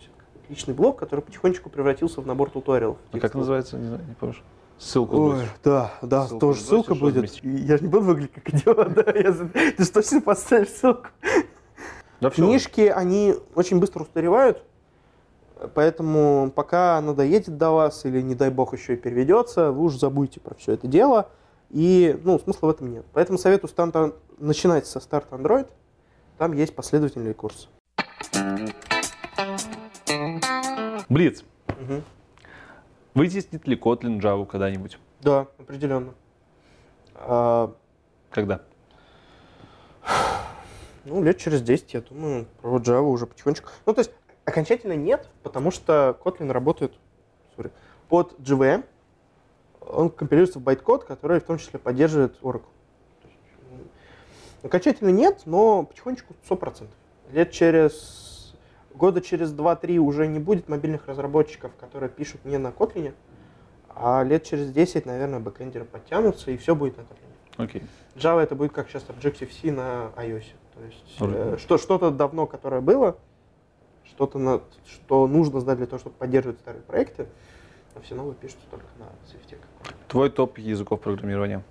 личный 0.49 0.74
блог, 0.74 0.99
который 0.99 1.20
потихонечку 1.20 1.70
превратился 1.70 2.20
в 2.20 2.27
набор 2.27 2.51
туториалов. 2.51 2.99
А 3.11 3.19
как 3.19 3.35
называется? 3.35 3.78
Не 3.78 3.86
знаю, 3.86 4.03
не 4.07 4.15
помнишь. 4.15 4.43
Ссылку 4.78 5.16
Ой, 5.16 5.31
сбросишь. 5.31 5.51
да, 5.62 5.94
да, 6.03 6.27
Ссылку 6.27 6.40
тоже 6.40 6.61
ссылка 6.61 6.94
будет. 6.94 7.44
Я 7.44 7.77
же 7.77 7.85
не 7.85 7.89
буду 7.89 8.05
выглядеть 8.05 8.32
как 8.32 8.51
идиот, 8.51 8.94
да, 8.94 9.12
я 9.15 9.32
ты 9.32 9.85
же 9.85 9.90
точно 9.90 10.20
поставишь 10.20 10.70
ссылку. 10.70 11.09
Да. 12.20 12.31
Книжки, 12.31 12.82
они 12.82 13.35
очень 13.55 13.81
быстро 13.81 14.03
устаревают, 14.03 14.65
поэтому 15.74 16.53
пока 16.55 16.99
она 16.99 17.15
доедет 17.15 17.57
до 17.59 17.70
вас 17.70 18.05
или, 18.05 18.20
не 18.20 18.35
дай 18.35 18.51
бог, 18.51 18.74
еще 18.74 18.94
и 18.94 18.97
переведется, 18.97 19.73
вы 19.73 19.85
уж 19.85 19.94
забудьте 19.94 20.40
про 20.40 20.55
все 20.55 20.73
это 20.73 20.86
дело, 20.86 21.28
и, 21.73 22.19
ну, 22.23 22.39
смысла 22.39 22.69
в 22.69 22.70
этом 22.70 22.93
нет. 22.93 23.05
Поэтому 23.12 23.39
советую 23.39 23.70
старта, 23.70 24.15
начинать 24.39 24.86
со 24.86 25.01
старта 25.01 25.35
Android, 25.35 25.69
там 26.39 26.53
есть 26.53 26.74
последовательный 26.77 27.35
курс. 27.35 27.69
Блиц. 31.09 31.43
Мгм. 31.69 32.03
Вытеснит 33.15 33.66
ли 33.66 33.77
Kotlin 33.77 34.20
Java 34.20 34.47
когда-нибудь? 34.47 34.99
Да, 35.20 35.47
определенно. 35.59 36.15
А, 37.15 37.74
Когда? 38.31 38.61
ну, 41.05 41.23
лет 41.23 41.39
через 41.39 41.62
10, 41.62 41.94
я 41.94 42.01
думаю, 42.03 42.47
про 42.61 42.78
Java 42.78 43.01
уже 43.01 43.27
потихонечку. 43.27 43.70
Ну, 43.86 43.94
то 43.94 44.01
есть, 44.01 44.12
окончательно 44.44 44.94
нет, 44.94 45.28
потому 45.43 45.70
что 45.70 46.19
Kotlin 46.23 46.51
работает 46.53 46.93
sorry, 47.57 47.70
под 48.09 48.39
JVM. 48.40 48.85
Он 49.89 50.11
компилируется 50.11 50.59
в 50.59 50.63
байткод, 50.63 51.05
который 51.05 51.41
в 51.41 51.45
том 51.45 51.59
числе 51.59 51.79
поддерживает 51.79 52.41
Oracle. 52.43 52.65
Окончательно 54.63 55.11
нет, 55.11 55.43
но 55.45 55.85
потихонечку 55.85 56.35
100%. 56.49 56.87
Лет 57.33 57.51
через... 57.51 58.55
Года 58.95 59.23
через 59.23 59.53
2-3 59.53 59.97
уже 59.97 60.27
не 60.27 60.39
будет 60.39 60.69
мобильных 60.69 61.09
разработчиков, 61.09 61.73
которые 61.81 62.11
пишут 62.11 62.45
не 62.45 62.59
на 62.59 62.69
Kotlin, 62.69 63.15
а 63.89 64.23
лет 64.23 64.45
через 64.45 64.71
10, 64.71 65.07
наверное, 65.07 65.41
бэкэндеры 65.41 65.87
подтянутся, 65.87 66.51
и 66.51 66.59
все 66.59 66.75
будет 66.75 66.99
на 66.99 67.03
Kotlin. 67.03 67.33
Окей. 67.57 67.83
Java 68.15 68.41
это 68.41 68.55
будет 68.55 68.73
как 68.73 68.89
сейчас 68.91 69.05
Objective-C 69.09 69.73
на 69.73 70.13
iOS. 70.17 70.45
То 70.75 70.85
есть 70.85 71.21
Р- 71.21 71.55
э, 71.55 71.59
что, 71.59 71.79
что-то 71.79 72.11
давно, 72.11 72.47
которое 72.47 72.83
было, 72.83 73.17
что-то, 74.05 74.39
на, 74.39 74.61
что 74.87 75.27
нужно 75.27 75.61
знать 75.61 75.79
для 75.79 75.87
того, 75.87 75.99
чтобы 75.99 76.17
поддерживать 76.17 76.61
старые 76.61 76.83
проекты, 76.83 77.27
а 77.95 78.01
все 78.01 78.15
новые 78.15 78.35
пишутся 78.35 78.67
только 78.71 78.87
на 78.99 79.07
Swift. 79.27 79.57
Твой 80.09 80.31
топ 80.31 80.59
языков 80.59 81.01
программирования. 81.01 81.63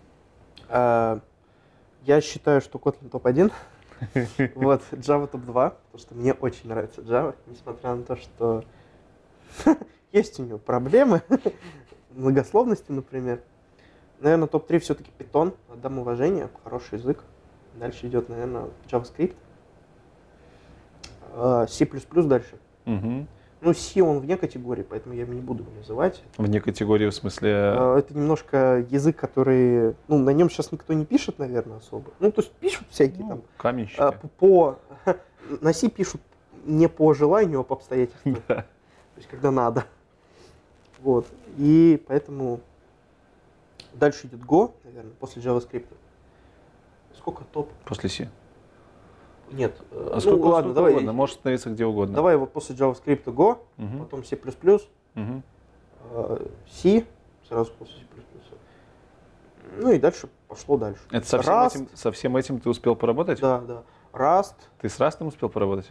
А, 0.70 1.20
я 2.04 2.22
считаю, 2.22 2.62
что 2.62 2.80
Kotlin 2.80 3.10
топ-1. 3.10 3.52
Вот, 4.56 4.82
Java 4.94 5.28
топ-2, 5.28 5.54
потому 5.54 5.76
что 5.98 6.16
мне 6.16 6.34
очень 6.34 6.70
нравится 6.70 7.02
Java, 7.02 7.36
несмотря 7.46 7.94
на 7.94 8.04
то, 8.04 8.16
что 8.16 8.64
есть 10.12 10.40
у 10.40 10.44
него 10.44 10.58
проблемы, 10.58 11.22
многословности, 12.10 12.92
например. 12.92 13.42
Наверное, 14.20 14.48
топ-3 14.48 14.80
все-таки 14.80 15.12
Python, 15.20 15.56
отдам 15.72 16.00
уважение, 16.00 16.50
хороший 16.64 16.98
язык. 16.98 17.24
Дальше 17.76 18.08
идет, 18.08 18.28
наверное, 18.30 18.70
JavaScript. 18.88 19.36
А, 21.34 21.68
C++ 21.68 21.86
дальше. 21.86 22.58
Мгм. 22.86 23.28
Ну, 23.62 23.76
C 23.76 24.02
он 24.02 24.20
вне 24.20 24.38
категории, 24.38 24.82
поэтому 24.82 25.14
я 25.14 25.26
не 25.26 25.40
буду 25.40 25.64
его 25.64 25.72
называть. 25.78 26.24
Вне 26.38 26.60
категории, 26.60 27.08
в 27.08 27.14
смысле... 27.14 27.52
А, 27.54 27.98
Это 28.00 28.16
немножко 28.16 28.84
язык, 28.90 29.18
который... 29.18 29.96
Ну, 30.08 30.18
на 30.18 30.32
нем 30.32 30.50
сейчас 30.50 30.72
никто 30.72 30.94
не 30.94 31.06
пишет, 31.06 31.38
наверное, 31.38 31.78
особо. 31.78 32.12
Ну, 32.20 32.32
то 32.32 32.42
есть 32.42 32.52
пишут 32.54 32.88
всякие 32.90 33.22
ну, 33.24 33.30
там 33.30 33.42
каменщики. 33.58 34.00
п- 34.00 34.28
по... 34.40 34.80
На 35.62 35.74
C 35.74 35.90
пишут 35.90 36.22
не 36.66 36.90
по 36.90 37.14
желанию, 37.14 37.60
а 37.60 37.64
по 37.64 37.76
обстоятельствам. 37.76 38.38
Да. 38.48 38.56
То 38.56 39.18
есть, 39.18 39.30
когда 39.30 39.52
надо. 39.52 39.86
Вот. 41.00 41.28
И 41.58 42.04
поэтому 42.08 42.62
дальше 43.94 44.26
идет 44.26 44.40
Go, 44.40 44.72
наверное, 44.84 45.14
после 45.20 45.42
JavaScript. 45.42 45.88
Сколько 47.16 47.44
топ? 47.44 47.70
После 47.86 48.10
C. 48.10 48.30
Нет. 49.52 49.76
э, 49.92 50.10
А 50.12 50.16
ну, 50.16 50.20
сколько, 50.22 50.46
ладно, 50.46 50.60
сколько 50.62 50.74
давай. 50.76 50.92
угодно, 50.94 51.14
может 51.14 51.36
становиться 51.36 51.70
где 51.70 51.86
угодно. 51.86 52.16
Давай 52.16 52.38
вот 52.38 52.52
после 52.54 52.76
JavaScript 52.76 53.24
Go, 53.26 53.58
Мгм. 53.78 54.00
потом 54.00 54.24
C++, 54.24 54.38
э, 55.16 56.48
C, 56.70 57.06
сразу 57.48 57.72
после 57.78 57.96
C++. 57.96 58.02
Ну 59.78 59.92
и 59.92 60.00
дальше 60.00 60.28
пошло 60.48 60.78
дальше. 60.78 61.02
Это 61.12 61.26
со 61.28 61.40
всем, 61.42 61.54
Rust. 61.54 61.68
этим, 61.76 61.90
со 61.94 62.12
всем 62.12 62.36
этим 62.38 62.60
ты 62.60 62.70
успел 62.70 62.96
поработать? 62.96 63.40
Да, 63.40 63.60
да. 63.62 63.84
Rust, 64.14 64.56
Ты 64.82 64.90
с 64.90 65.00
Растом 65.00 65.28
успел 65.28 65.48
поработать? 65.50 65.90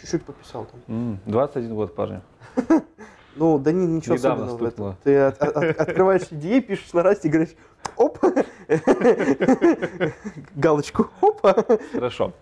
чуть-чуть 0.00 0.24
пописал 0.24 0.64
там. 0.64 0.80
М, 0.88 1.18
21 1.26 1.74
год, 1.74 1.94
парни. 1.94 2.20
Ну, 3.36 3.58
да 3.60 3.70
не, 3.70 3.86
ничего 3.86 4.16
Недавно 4.16 4.46
особенного 4.46 4.68
в 4.68 4.70
стукнуло. 4.72 4.88
этом. 4.90 5.02
Ты 5.04 5.18
от- 5.20 5.40
от- 5.40 5.80
открываешь 5.80 6.26
идеи, 6.32 6.58
пишешь 6.58 6.92
на 6.92 7.04
расте 7.04 7.28
и 7.28 7.30
говоришь, 7.30 7.54
оп, 7.96 8.18
галочку, 10.56 11.08
опа. 11.20 11.54
Хорошо. 11.92 12.32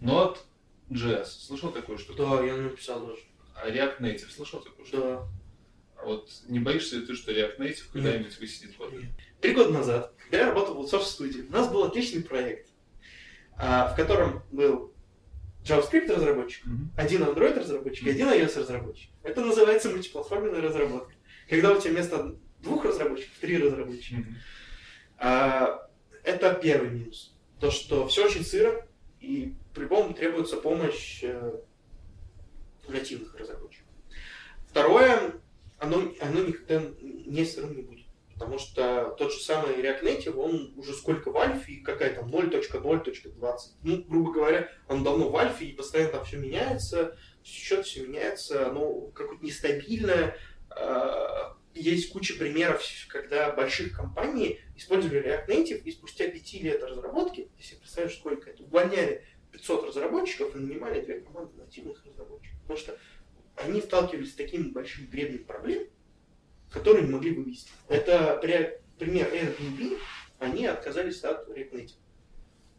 Node.js. 0.00 1.24
Слышал 1.24 1.70
такую 1.72 1.98
штуку? 1.98 2.22
я 2.42 2.56
написал 2.56 3.06
даже. 3.06 3.20
А 3.54 3.68
React 3.68 4.00
Native 4.00 4.30
слышал 4.30 4.60
такую 4.60 4.86
штуку? 4.86 5.02
Да. 5.02 5.28
А 6.00 6.04
вот 6.06 6.30
не 6.48 6.60
боишься 6.60 6.96
ли 6.96 7.06
ты, 7.06 7.14
что 7.14 7.32
React 7.32 7.58
Native 7.58 7.84
когда-нибудь 7.92 8.38
высидит 8.38 8.76
Kotlin? 8.78 9.06
Три 9.40 9.52
года 9.52 9.70
назад, 9.70 10.12
когда 10.24 10.38
я 10.38 10.46
работал 10.46 10.80
в 10.80 10.92
Soft 10.92 11.04
студии, 11.04 11.40
у 11.42 11.50
нас 11.52 11.68
был 11.68 11.82
отличный 11.84 12.22
проект, 12.22 12.68
а, 13.56 13.92
в 13.92 13.96
котором 13.96 14.42
был 14.52 14.92
JavaScript 15.64 16.12
разработчик, 16.14 16.64
Мгм. 16.66 16.92
один 16.96 17.22
Android 17.24 17.58
разработчик 17.58 18.06
и 18.06 18.10
один 18.10 18.28
iOS 18.28 18.60
разработчик. 18.60 19.10
Это 19.24 19.44
называется 19.44 19.90
мультиплатформенная 19.90 20.60
разработка. 20.62 21.12
Когда 21.50 21.72
у 21.72 21.80
тебя 21.80 21.92
вместо 21.92 22.36
двух 22.60 22.84
разработчиков 22.84 23.36
три 23.40 23.58
разработчика. 23.58 24.20
Мгм. 24.20 24.36
А, 25.18 25.88
это 26.22 26.54
первый 26.54 26.90
минус. 26.90 27.34
То, 27.60 27.70
что 27.72 28.06
все 28.06 28.26
очень 28.26 28.44
сыро, 28.44 28.86
по-любому 29.74 30.14
требуется 30.14 30.56
помощь 30.56 31.20
э, 31.22 31.60
нативных 32.88 33.34
разработчиков. 33.36 33.86
Второе, 34.68 35.34
оно, 35.78 36.12
оно 36.20 36.40
никогда 36.42 36.82
не 37.00 37.44
сырым 37.44 37.76
не 37.76 37.82
будет. 37.82 38.06
Потому 38.38 38.58
что 38.58 39.16
тот 39.18 39.32
же 39.32 39.40
самый 39.40 39.74
React 39.74 40.02
Native, 40.02 40.36
он 40.36 40.72
уже 40.76 40.92
сколько 40.92 41.32
в 41.32 41.36
альфе, 41.36 41.72
и 41.72 41.82
какая 41.82 42.14
там 42.14 42.28
0.0.20. 42.28 43.58
Ну, 43.82 44.04
грубо 44.04 44.32
говоря, 44.32 44.68
он 44.86 45.02
давно 45.02 45.28
в 45.28 45.36
альфе, 45.36 45.66
и 45.66 45.72
постоянно 45.72 46.12
там 46.12 46.24
все 46.24 46.36
меняется, 46.36 47.18
счет 47.42 47.84
все 47.84 48.06
меняется, 48.06 48.68
оно 48.68 49.08
какое-то 49.08 49.44
нестабильное. 49.44 50.36
А, 50.70 51.56
Есть 51.74 52.12
куча 52.12 52.34
примеров, 52.34 52.80
когда 53.08 53.50
больших 53.50 53.96
компаний 53.96 54.60
использовали 54.76 55.20
React 55.20 55.48
Native, 55.48 55.82
и 55.82 55.90
спустя 55.90 56.28
пяти 56.28 56.60
лет 56.60 56.84
разработки, 56.84 57.50
если 57.58 57.74
представляешь, 57.74 58.18
сколько 58.18 58.50
это, 58.50 58.62
увольняли 58.62 59.24
500 59.52 59.88
разработчиков 59.88 60.54
и 60.54 60.58
нанимали 60.58 61.00
две 61.00 61.20
команды 61.20 61.56
нативных 61.58 62.04
разработчиков. 62.04 62.58
Потому 62.62 62.78
что 62.78 62.98
они 63.56 63.80
сталкивались 63.80 64.32
с 64.32 64.36
таким 64.36 64.72
большим 64.72 65.06
гребнем 65.06 65.44
проблем, 65.44 65.86
которые 66.70 67.06
не 67.06 67.12
могли 67.12 67.32
вывести. 67.34 67.70
Это 67.88 68.38
при- 68.42 68.80
пример 68.98 69.28
Airbnb, 69.32 69.98
они 70.38 70.66
отказались 70.66 71.22
от 71.24 71.48
React. 71.48 71.92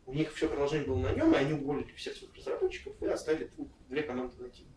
У 0.06 0.14
них 0.14 0.34
все 0.34 0.48
приложение 0.48 0.88
было 0.88 1.00
на 1.00 1.12
нем, 1.14 1.34
и 1.34 1.38
они 1.38 1.54
уволили 1.54 1.92
всех 1.94 2.16
своих 2.16 2.34
разработчиков 2.36 2.94
и 3.02 3.06
оставили 3.08 3.46
двух- 3.56 3.70
две 3.90 4.02
команды 4.04 4.36
нативных. 4.42 4.74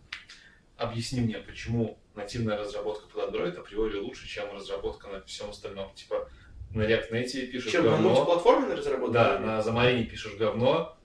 объясни 0.77 1.21
мне, 1.21 1.39
почему 1.39 1.97
нативная 2.17 2.59
разработка 2.59 3.07
под 3.07 3.31
Android 3.33 3.55
априори 3.57 3.99
лучше, 3.99 4.27
чем 4.27 4.53
разработка 4.53 5.07
на 5.09 5.23
всем 5.23 5.51
остальном. 5.51 5.95
Типа 5.95 6.29
на 6.75 6.83
React 6.83 7.11
Native 7.13 7.47
пишешь 7.47 7.71
Чем 7.71 7.85
на 7.85 7.91
говно. 7.93 8.09
мультиплатформенной 8.11 8.75
разработке? 8.75 9.13
Да, 9.13 9.39
на 9.39 9.61
Xamarin 9.61 10.05
пишешь 10.07 10.35
говно, 10.37 10.99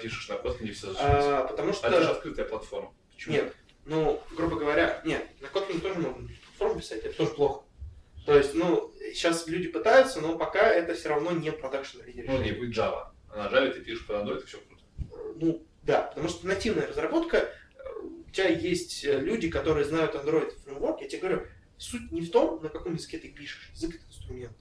пишешь 0.00 0.28
на 0.28 0.34
Kotlin 0.34 0.72
все. 0.72 0.94
А, 0.98 1.46
потому 1.46 1.72
что... 1.72 1.86
А 1.86 1.90
это 1.90 2.02
же 2.02 2.10
открытая 2.10 2.44
платформа. 2.46 2.92
Почему? 3.12 3.34
Нет, 3.34 3.54
ну, 3.86 4.22
грубо 4.36 4.56
говоря, 4.56 5.00
нет, 5.04 5.26
на 5.40 5.46
Kotlin 5.46 5.80
тоже 5.80 5.98
можно 6.00 6.28
платформу 6.58 6.80
писать, 6.80 7.04
это 7.04 7.16
тоже 7.16 7.30
плохо. 7.30 7.64
То 8.26 8.36
есть, 8.36 8.54
ну, 8.54 8.92
сейчас 9.14 9.46
люди 9.46 9.68
пытаются, 9.68 10.20
но 10.20 10.36
пока 10.38 10.68
это 10.68 10.94
все 10.94 11.08
равно 11.08 11.32
не 11.32 11.50
продакшн 11.50 11.98
Ну, 11.98 12.04
решение. 12.06 12.38
не 12.40 12.52
будет 12.52 12.76
Java. 12.76 13.08
А 13.30 13.48
на 13.48 13.54
Java 13.54 13.70
ты 13.72 13.80
пишешь 13.80 14.06
под 14.06 14.16
Android, 14.16 14.42
и 14.42 14.46
все 14.46 14.58
круто. 14.58 14.82
Ну, 15.36 15.66
да, 15.82 16.02
потому 16.02 16.28
что 16.28 16.46
нативная 16.46 16.86
разработка, 16.86 17.38
э, 17.38 17.48
у 18.02 18.30
тебя 18.30 18.48
есть 18.48 19.04
э, 19.04 19.18
люди, 19.18 19.48
которые 19.48 19.84
знают 19.86 20.14
Android 20.14 20.50
фреймворк, 20.62 21.00
я 21.00 21.08
тебе 21.08 21.20
говорю, 21.20 21.46
суть 21.78 22.12
не 22.12 22.20
в 22.20 22.30
том, 22.30 22.62
на 22.62 22.68
каком 22.68 22.94
языке 22.94 23.18
ты 23.18 23.28
пишешь, 23.28 23.70
язык 23.72 23.96
это 23.96 24.04
инструмент. 24.06 24.56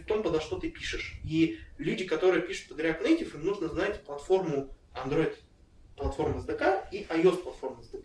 В 0.00 0.04
том, 0.06 0.22
подо 0.22 0.40
что 0.40 0.58
ты 0.58 0.70
пишешь. 0.70 1.20
И 1.24 1.58
люди, 1.78 2.04
которые 2.06 2.42
пишут 2.42 2.68
под 2.68 2.80
React 2.80 3.02
Native, 3.02 3.34
им 3.34 3.44
нужно 3.44 3.68
знать 3.68 4.02
платформу 4.04 4.74
Android 4.94 5.34
платформы 5.96 6.40
SDK 6.40 6.86
и 6.90 7.04
iOS 7.04 7.42
платформы 7.42 7.82
SDK. 7.82 8.04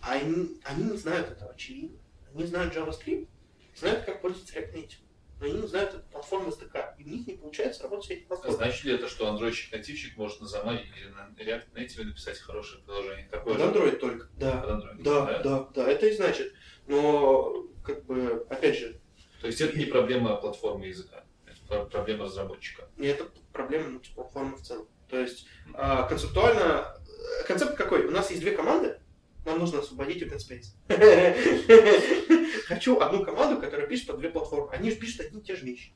А 0.00 0.12
они, 0.14 0.60
они 0.64 0.84
не 0.90 0.96
знают 0.96 1.30
этого, 1.30 1.52
очевидно. 1.52 1.98
Они 2.34 2.44
знают 2.44 2.74
JavaScript, 2.74 3.28
знают, 3.76 4.04
как 4.04 4.20
пользоваться 4.20 4.54
React 4.58 4.74
Native. 4.74 4.98
Но 5.38 5.46
они 5.46 5.60
не 5.60 5.66
знают 5.66 5.94
эту 5.94 6.04
платформу 6.10 6.50
SDK. 6.50 6.94
И 6.98 7.04
у 7.04 7.08
них 7.08 7.26
не 7.26 7.34
получается 7.34 7.82
работать 7.84 8.06
с 8.06 8.10
этими 8.10 8.24
А 8.24 8.28
платформами. 8.28 8.56
значит 8.56 8.84
ли 8.84 8.92
это, 8.94 9.08
что 9.08 9.28
андроидщик-нативщик 9.28 10.16
может 10.16 10.40
на 10.40 10.46
Xamarin 10.46 10.84
или 10.96 11.08
на 11.08 11.34
React 11.36 11.72
Native 11.74 12.04
написать 12.04 12.38
хорошее 12.38 12.82
приложение? 12.84 13.28
Какое 13.30 13.54
Под? 13.54 13.76
Android 13.76 13.96
только. 13.96 14.28
Да. 14.38 14.56
Под 14.58 14.70
Android. 14.70 15.02
Да, 15.02 15.42
да, 15.42 15.68
да, 15.74 15.88
это 15.90 16.06
и 16.06 16.16
значит. 16.16 16.52
Но, 16.86 17.66
как 17.84 18.04
бы, 18.06 18.46
опять 18.50 18.78
же, 18.78 19.00
То 19.42 19.48
есть 19.48 19.60
это 19.60 19.76
не 19.76 19.84
проблема 19.86 20.36
платформы 20.36 20.86
языка, 20.86 21.24
это 21.46 21.58
про- 21.68 21.84
проблема 21.86 22.24
разработчика. 22.24 22.88
и 22.96 23.06
это 23.06 23.28
проблема 23.52 23.88
мультиплатформы 23.90 24.56
в 24.56 24.62
целом. 24.62 24.88
То 25.10 25.18
есть, 25.20 25.46
а, 25.74 26.04
концептуально, 26.04 26.96
э, 27.40 27.44
концепт 27.46 27.76
какой? 27.76 28.06
У 28.06 28.10
нас 28.10 28.30
есть 28.30 28.40
две 28.40 28.52
команды, 28.52 28.98
нам 29.44 29.58
нужно 29.58 29.80
освободить 29.80 30.22
open 30.22 30.38
space. 30.38 30.68
Хочу 32.66 33.00
одну 33.00 33.24
команду, 33.24 33.60
которая 33.60 33.86
пишет 33.86 34.06
под 34.06 34.18
две 34.18 34.30
платформы. 34.30 34.70
Они 34.72 34.90
же 34.90 34.96
пишут 34.96 35.20
одни 35.22 35.40
и 35.40 35.44
те 35.44 35.56
же 35.56 35.64
вещи. 35.66 35.92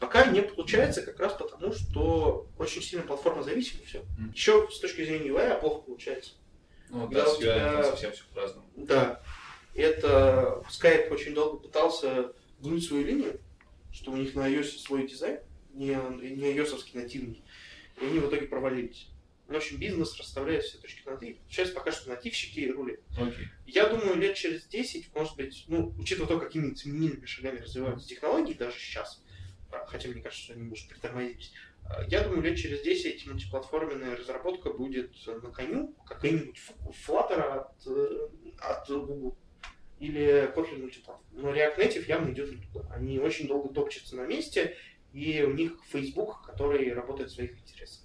Пока 0.00 0.24
не 0.26 0.40
получается 0.42 1.02
как 1.02 1.20
раз 1.20 1.34
потому, 1.34 1.72
что 1.72 2.48
очень 2.58 2.82
сильно 2.82 3.04
платформа 3.06 3.42
зависима 3.42 3.82
все. 3.84 4.02
Еще 4.32 4.68
с 4.70 4.80
точки 4.80 5.04
зрения 5.04 5.28
UI 5.30 5.60
плохо 5.60 5.82
получается. 5.82 6.32
Ну 6.88 7.06
да, 7.08 7.26
с 7.26 7.36
UI 7.38 7.42
тебя- 7.42 7.84
совсем 7.84 8.12
все 8.12 8.22
по-разному. 8.34 8.68
Да. 8.76 9.20
Это 9.74 10.62
Skype 10.70 11.10
очень 11.10 11.34
долго 11.34 11.58
пытался 11.58 12.32
гнуть 12.60 12.84
свою 12.84 13.06
линию, 13.06 13.40
что 13.92 14.12
у 14.12 14.16
них 14.16 14.34
на 14.34 14.48
iOS 14.50 14.78
свой 14.78 15.08
дизайн, 15.08 15.40
не, 15.72 15.88
не 15.88 16.54
ios 16.56 16.72
нативный. 16.94 17.42
И 18.00 18.04
они 18.04 18.18
в 18.18 18.28
итоге 18.28 18.46
провалились. 18.46 19.08
В 19.48 19.54
общем, 19.54 19.78
бизнес 19.78 20.18
расставляет 20.18 20.64
все 20.64 20.78
точки 20.78 21.08
над 21.08 21.22
«и». 21.22 21.38
Сейчас 21.48 21.70
пока 21.70 21.92
что 21.92 22.08
нативщики 22.08 22.68
рулят. 22.68 22.98
Окей. 23.16 23.46
Я 23.64 23.88
думаю, 23.88 24.16
лет 24.16 24.34
через 24.34 24.66
10, 24.66 25.14
может 25.14 25.36
быть, 25.36 25.64
ну, 25.68 25.94
учитывая 25.98 26.28
то, 26.28 26.40
какими 26.40 26.74
семимильными 26.74 27.26
шагами 27.26 27.60
развиваются 27.60 28.08
технологии 28.08 28.54
даже 28.54 28.76
сейчас, 28.76 29.22
а, 29.70 29.86
хотя 29.86 30.08
мне 30.08 30.20
кажется, 30.20 30.44
что 30.44 30.54
они, 30.54 30.64
может, 30.64 30.88
притормозились, 30.88 31.52
а, 31.84 32.02
я 32.08 32.24
думаю, 32.24 32.42
лет 32.42 32.58
через 32.58 32.82
10 32.82 33.24
мультиплатформенная 33.26 34.16
разработка 34.16 34.72
будет 34.72 35.12
э, 35.28 35.38
на 35.38 35.50
коню, 35.52 35.94
какой-нибудь 36.06 36.58
Ф- 36.58 37.08
Flutter 37.08 37.40
от, 37.40 37.86
э, 37.86 38.28
от 38.58 38.88
Google 38.88 39.38
или 39.98 40.52
Kotlin 40.54 40.80
мультиплатформ. 40.80 41.20
Но 41.32 41.54
React 41.54 41.78
Native 41.78 42.06
явно 42.08 42.30
идет 42.32 42.50
не 42.50 42.56
туда. 42.58 42.86
Они 42.94 43.18
очень 43.18 43.46
долго 43.48 43.72
топчутся 43.72 44.16
на 44.16 44.26
месте, 44.26 44.76
и 45.12 45.42
у 45.42 45.52
них 45.52 45.78
Facebook, 45.88 46.44
который 46.46 46.92
работает 46.92 47.30
в 47.30 47.34
своих 47.34 47.58
интересах. 47.58 48.02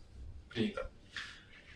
Принято. 0.50 0.90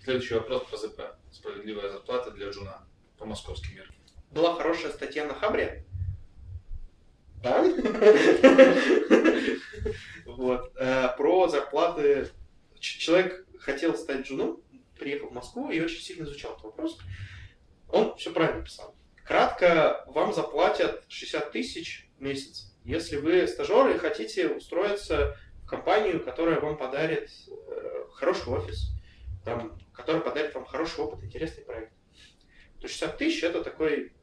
Следующий 0.04 0.36
вопрос 0.36 0.64
по 0.70 0.78
ЗП. 0.78 1.02
Справедливая 1.32 1.90
зарплата 1.90 2.32
для 2.32 2.50
джуна 2.50 2.88
по 3.18 3.26
московским 3.26 3.76
меркам. 3.76 3.96
Была 4.32 4.56
хорошая 4.56 4.92
статья 4.92 5.26
на 5.26 5.34
Хабре. 5.34 5.86
Да? 7.44 7.64
Вот. 10.26 10.74
э, 10.76 11.10
Про 11.18 11.48
зарплаты. 11.48 12.30
Человек 12.80 13.46
хотел 13.60 13.96
стать 13.96 14.28
джуном, 14.28 14.62
приехал 15.00 15.30
в 15.30 15.34
Москву 15.34 15.70
и 15.70 15.80
очень 15.80 16.02
сильно 16.02 16.26
изучал 16.26 16.52
этот 16.54 16.66
вопрос. 16.66 16.98
Он 17.90 18.16
все 18.18 18.32
правильно 18.34 18.64
писал. 18.64 18.96
Кратко, 19.26 20.04
вам 20.08 20.34
заплатят 20.34 21.04
60 21.08 21.52
тысяч 21.52 22.10
в 22.18 22.22
месяц, 22.22 22.72
если 22.84 23.18
вы 23.18 23.48
стажеры 23.48 23.96
и 23.96 23.98
хотите 23.98 24.50
устроиться 24.50 25.36
в 25.64 25.66
компанию, 25.66 26.24
которая 26.24 26.60
вам 26.60 26.78
подарит 26.78 27.32
э, 27.48 28.06
хороший 28.14 28.54
офис, 28.54 28.92
там, 29.44 29.80
которая 29.94 30.22
подарит 30.22 30.54
вам 30.54 30.66
хороший 30.66 31.00
опыт, 31.04 31.24
интересный 31.24 31.64
проект. 31.64 31.92
То 32.80 32.88
60 32.88 33.18
тысяч 33.18 33.44
это 33.44 33.64
такой. 33.64 34.14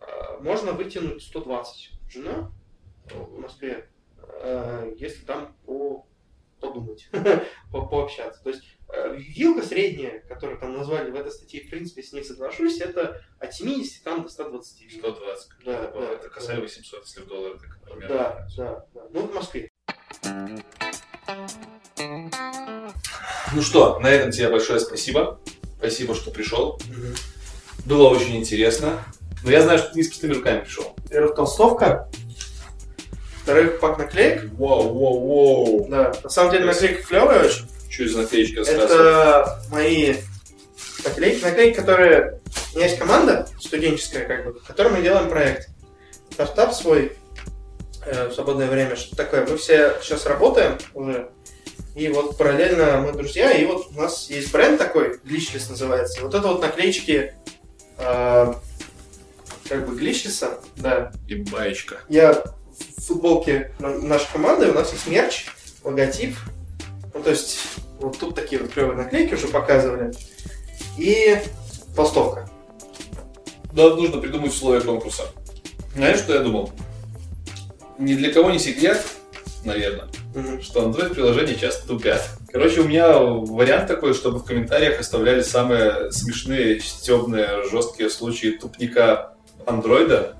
А, 0.00 0.38
Можно 0.40 0.72
вытянуть 0.72 1.22
120 1.22 1.92
жена 2.08 2.50
в 3.14 3.38
Москве, 3.38 3.88
э, 4.18 4.94
если 4.98 5.24
там 5.24 5.56
по 5.64 6.06
подумать, 6.60 7.08
по- 7.70 7.86
пообщаться. 7.86 8.42
То 8.42 8.50
есть 8.50 8.64
э, 8.64 8.81
вилка 9.16 9.66
средняя, 9.66 10.20
которую 10.28 10.58
там 10.58 10.76
назвали 10.76 11.10
в 11.10 11.14
этой 11.14 11.32
статье, 11.32 11.62
в 11.62 11.70
принципе, 11.70 12.02
с 12.02 12.12
ней 12.12 12.24
соглашусь, 12.24 12.80
это 12.80 13.22
от 13.38 13.54
70 13.54 14.02
там, 14.02 14.22
до 14.22 14.28
120. 14.28 14.98
120. 14.98 15.48
Да, 15.64 15.72
это, 15.72 16.00
да, 16.00 16.12
это 16.12 16.28
косарь 16.28 16.60
800, 16.60 17.04
если 17.04 17.20
в 17.20 17.26
доллары, 17.26 17.58
так 17.58 17.78
примерно. 17.84 18.08
Да, 18.08 18.46
да, 18.56 18.86
да. 18.94 19.00
Ну, 19.10 19.26
в 19.26 19.34
Москве. 19.34 19.68
Ну 23.54 23.60
что, 23.60 23.98
на 23.98 24.08
этом 24.08 24.30
тебе 24.30 24.48
большое 24.48 24.80
спасибо. 24.80 25.40
Спасибо, 25.78 26.14
что 26.14 26.30
пришел. 26.30 26.80
Было 27.84 28.08
очень 28.08 28.36
интересно. 28.36 29.04
Но 29.44 29.50
я 29.50 29.62
знаю, 29.62 29.78
что 29.78 29.90
ты 29.90 29.98
не 29.98 30.04
с 30.04 30.08
пустыми 30.08 30.34
руками 30.34 30.60
пришел. 30.60 30.94
Во-первых, 30.98 31.34
толстовка. 31.34 32.08
Во-вторых, 33.38 33.80
пак 33.80 33.98
наклеек. 33.98 34.52
Воу, 34.52 34.88
воу, 34.92 35.20
воу. 35.20 35.88
Да, 35.88 36.14
на 36.22 36.30
самом 36.30 36.52
деле 36.52 36.66
наклейка 36.66 37.02
клевая 37.02 37.44
очень. 37.44 37.66
Что 37.92 38.04
из 38.04 38.16
наклеечки? 38.16 38.58
Это 38.68 39.62
мои 39.70 40.16
наклейки, 41.04 41.44
наклейки, 41.44 41.76
которые... 41.76 42.40
У 42.72 42.76
меня 42.76 42.86
есть 42.86 42.98
команда 42.98 43.46
студенческая, 43.60 44.24
как 44.26 44.44
бы, 44.46 44.58
в 44.58 44.64
которой 44.64 44.92
мы 44.94 45.02
делаем 45.02 45.28
проект. 45.28 45.68
Стартап 46.30 46.72
свой 46.72 47.12
э, 48.06 48.28
в 48.28 48.32
свободное 48.32 48.70
время, 48.70 48.96
что 48.96 49.14
такое. 49.14 49.46
Мы 49.46 49.58
все 49.58 49.94
сейчас 50.00 50.24
работаем 50.24 50.78
уже, 50.94 51.28
и 51.94 52.08
вот 52.08 52.38
параллельно 52.38 53.02
мы 53.02 53.12
друзья, 53.12 53.52
и 53.52 53.66
вот 53.66 53.88
у 53.94 54.00
нас 54.00 54.30
есть 54.30 54.50
бренд 54.52 54.78
такой, 54.78 55.18
Glitchless 55.18 55.68
называется. 55.68 56.20
И 56.20 56.22
вот 56.22 56.34
это 56.34 56.48
вот 56.48 56.62
наклеечки 56.62 57.34
э, 57.98 58.54
как 59.68 59.86
бы 59.86 60.00
Glitchless, 60.00 60.58
да, 60.76 61.12
И 61.28 61.34
баечка. 61.34 61.96
я 62.08 62.32
в 62.32 63.02
футболке 63.02 63.72
на- 63.78 63.98
нашей 63.98 64.32
команды, 64.32 64.70
у 64.70 64.74
нас 64.74 64.90
есть 64.92 65.06
мерч, 65.06 65.46
логотип. 65.84 66.34
Ну, 67.14 67.22
то 67.22 67.30
есть, 67.30 67.58
вот 68.00 68.18
тут 68.18 68.34
такие 68.34 68.60
вот 68.60 68.70
клевые 68.72 68.96
наклейки 68.96 69.34
уже 69.34 69.48
показывали. 69.48 70.12
И 70.98 71.38
толстовка. 71.94 72.48
Да, 73.72 73.90
нужно 73.94 74.18
придумать 74.20 74.50
условия 74.52 74.80
конкурса. 74.80 75.24
Знаешь, 75.94 76.18
что 76.18 76.34
я 76.34 76.40
думал? 76.40 76.70
Ни 77.98 78.14
для 78.14 78.32
кого 78.32 78.50
не 78.50 78.58
секрет, 78.58 79.02
наверное, 79.64 80.08
Мгм. 80.34 80.62
что 80.62 80.82
Android-приложения 80.88 81.54
часто 81.54 81.86
тупят. 81.86 82.22
Короче, 82.50 82.80
у 82.80 82.84
меня 82.88 83.18
вариант 83.18 83.88
такой, 83.88 84.14
чтобы 84.14 84.38
в 84.38 84.44
комментариях 84.44 85.00
оставляли 85.00 85.42
самые 85.42 86.10
смешные, 86.12 86.80
стебные, 86.80 87.62
жесткие 87.70 88.10
случаи 88.10 88.58
тупника 88.58 89.34
андроида, 89.66 90.34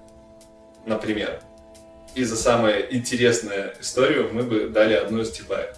например. 0.87 1.41
И 2.15 2.25
за 2.25 2.37
самую 2.37 2.95
интересную 2.95 3.73
историю 3.81 4.31
мы 4.33 4.43
бы 4.43 4.69
дали 4.69 4.95
одну 4.95 5.23
из 5.23 5.31
типаек. 5.31 5.75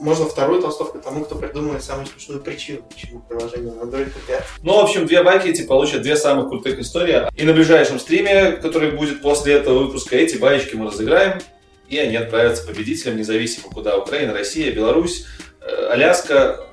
Можно 0.00 0.26
вторую 0.26 0.62
толстовку 0.62 0.98
тому, 1.00 1.24
кто 1.24 1.34
придумает 1.34 1.82
самую 1.82 2.06
смешную 2.06 2.40
причину, 2.40 2.82
почему 2.88 3.20
приложение 3.20 3.72
на 3.72 3.80
Android 3.80 4.10
тупят. 4.10 4.44
Ну, 4.62 4.76
в 4.76 4.84
общем, 4.84 5.06
две 5.06 5.22
байки 5.22 5.48
эти 5.48 5.62
получат 5.62 6.02
две 6.02 6.16
самых 6.16 6.48
крутых 6.48 6.78
истории. 6.78 7.22
И 7.36 7.44
на 7.44 7.52
ближайшем 7.52 7.98
стриме, 7.98 8.52
который 8.52 8.92
будет 8.92 9.20
после 9.22 9.54
этого 9.54 9.80
выпуска, 9.80 10.16
эти 10.16 10.36
баечки 10.36 10.76
мы 10.76 10.86
разыграем. 10.86 11.40
И 11.88 11.98
они 11.98 12.16
отправятся 12.16 12.66
победителям, 12.66 13.16
независимо 13.16 13.70
куда. 13.72 13.96
Украина, 13.96 14.34
Россия, 14.34 14.70
Беларусь, 14.72 15.26
э, 15.62 15.88
Аляска. 15.90 16.68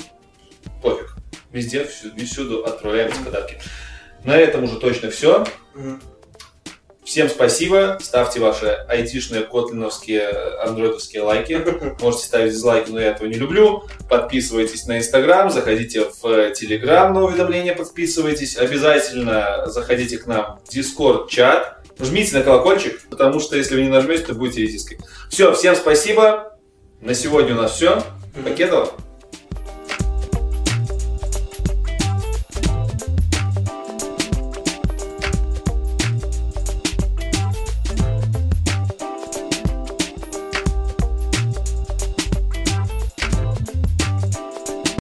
Пофиг. 0.83 1.15
Везде, 1.51 1.85
всю- 1.85 2.15
всюду 2.25 2.65
отправляем 2.65 3.11
подарки. 3.23 3.59
На 4.23 4.35
этом 4.35 4.65
уже 4.65 4.77
точно 4.77 5.09
все. 5.09 5.45
Мгм. 5.73 6.01
Всем 7.05 7.29
спасибо. 7.29 7.99
Ставьте 8.01 8.39
ваши 8.39 8.65
айтишные, 8.89 9.43
котлиновские, 9.43 10.27
андроидовские 10.63 11.21
лайки. 11.21 11.63
Можете 12.01 12.25
ставить 12.25 12.53
дизлайки, 12.53 12.89
но 12.89 12.99
я 12.99 13.11
этого 13.11 13.27
не 13.27 13.35
люблю. 13.35 13.83
Подписывайтесь 14.09 14.87
на 14.87 14.97
Инстаграм, 14.97 15.51
заходите 15.51 16.07
в 16.21 16.51
Телеграм 16.53 17.13
на 17.13 17.23
уведомления, 17.23 17.75
подписывайтесь. 17.75 18.57
Обязательно 18.57 19.67
заходите 19.67 20.17
к 20.17 20.25
нам 20.25 20.59
в 20.65 20.69
Дискорд 20.69 21.29
чат. 21.29 21.77
Жмите 21.99 22.35
на 22.35 22.43
колокольчик, 22.43 22.99
потому 23.09 23.39
что 23.39 23.55
если 23.55 23.75
вы 23.75 23.83
не 23.83 23.89
нажмете, 23.89 24.25
то 24.25 24.33
будете 24.33 24.63
риски. 24.63 24.97
Все, 25.29 25.53
всем 25.53 25.75
спасибо. 25.75 26.57
На 27.01 27.13
сегодня 27.13 27.53
у 27.53 27.57
нас 27.57 27.73
все. 27.75 28.01
Покедова. 28.43 28.91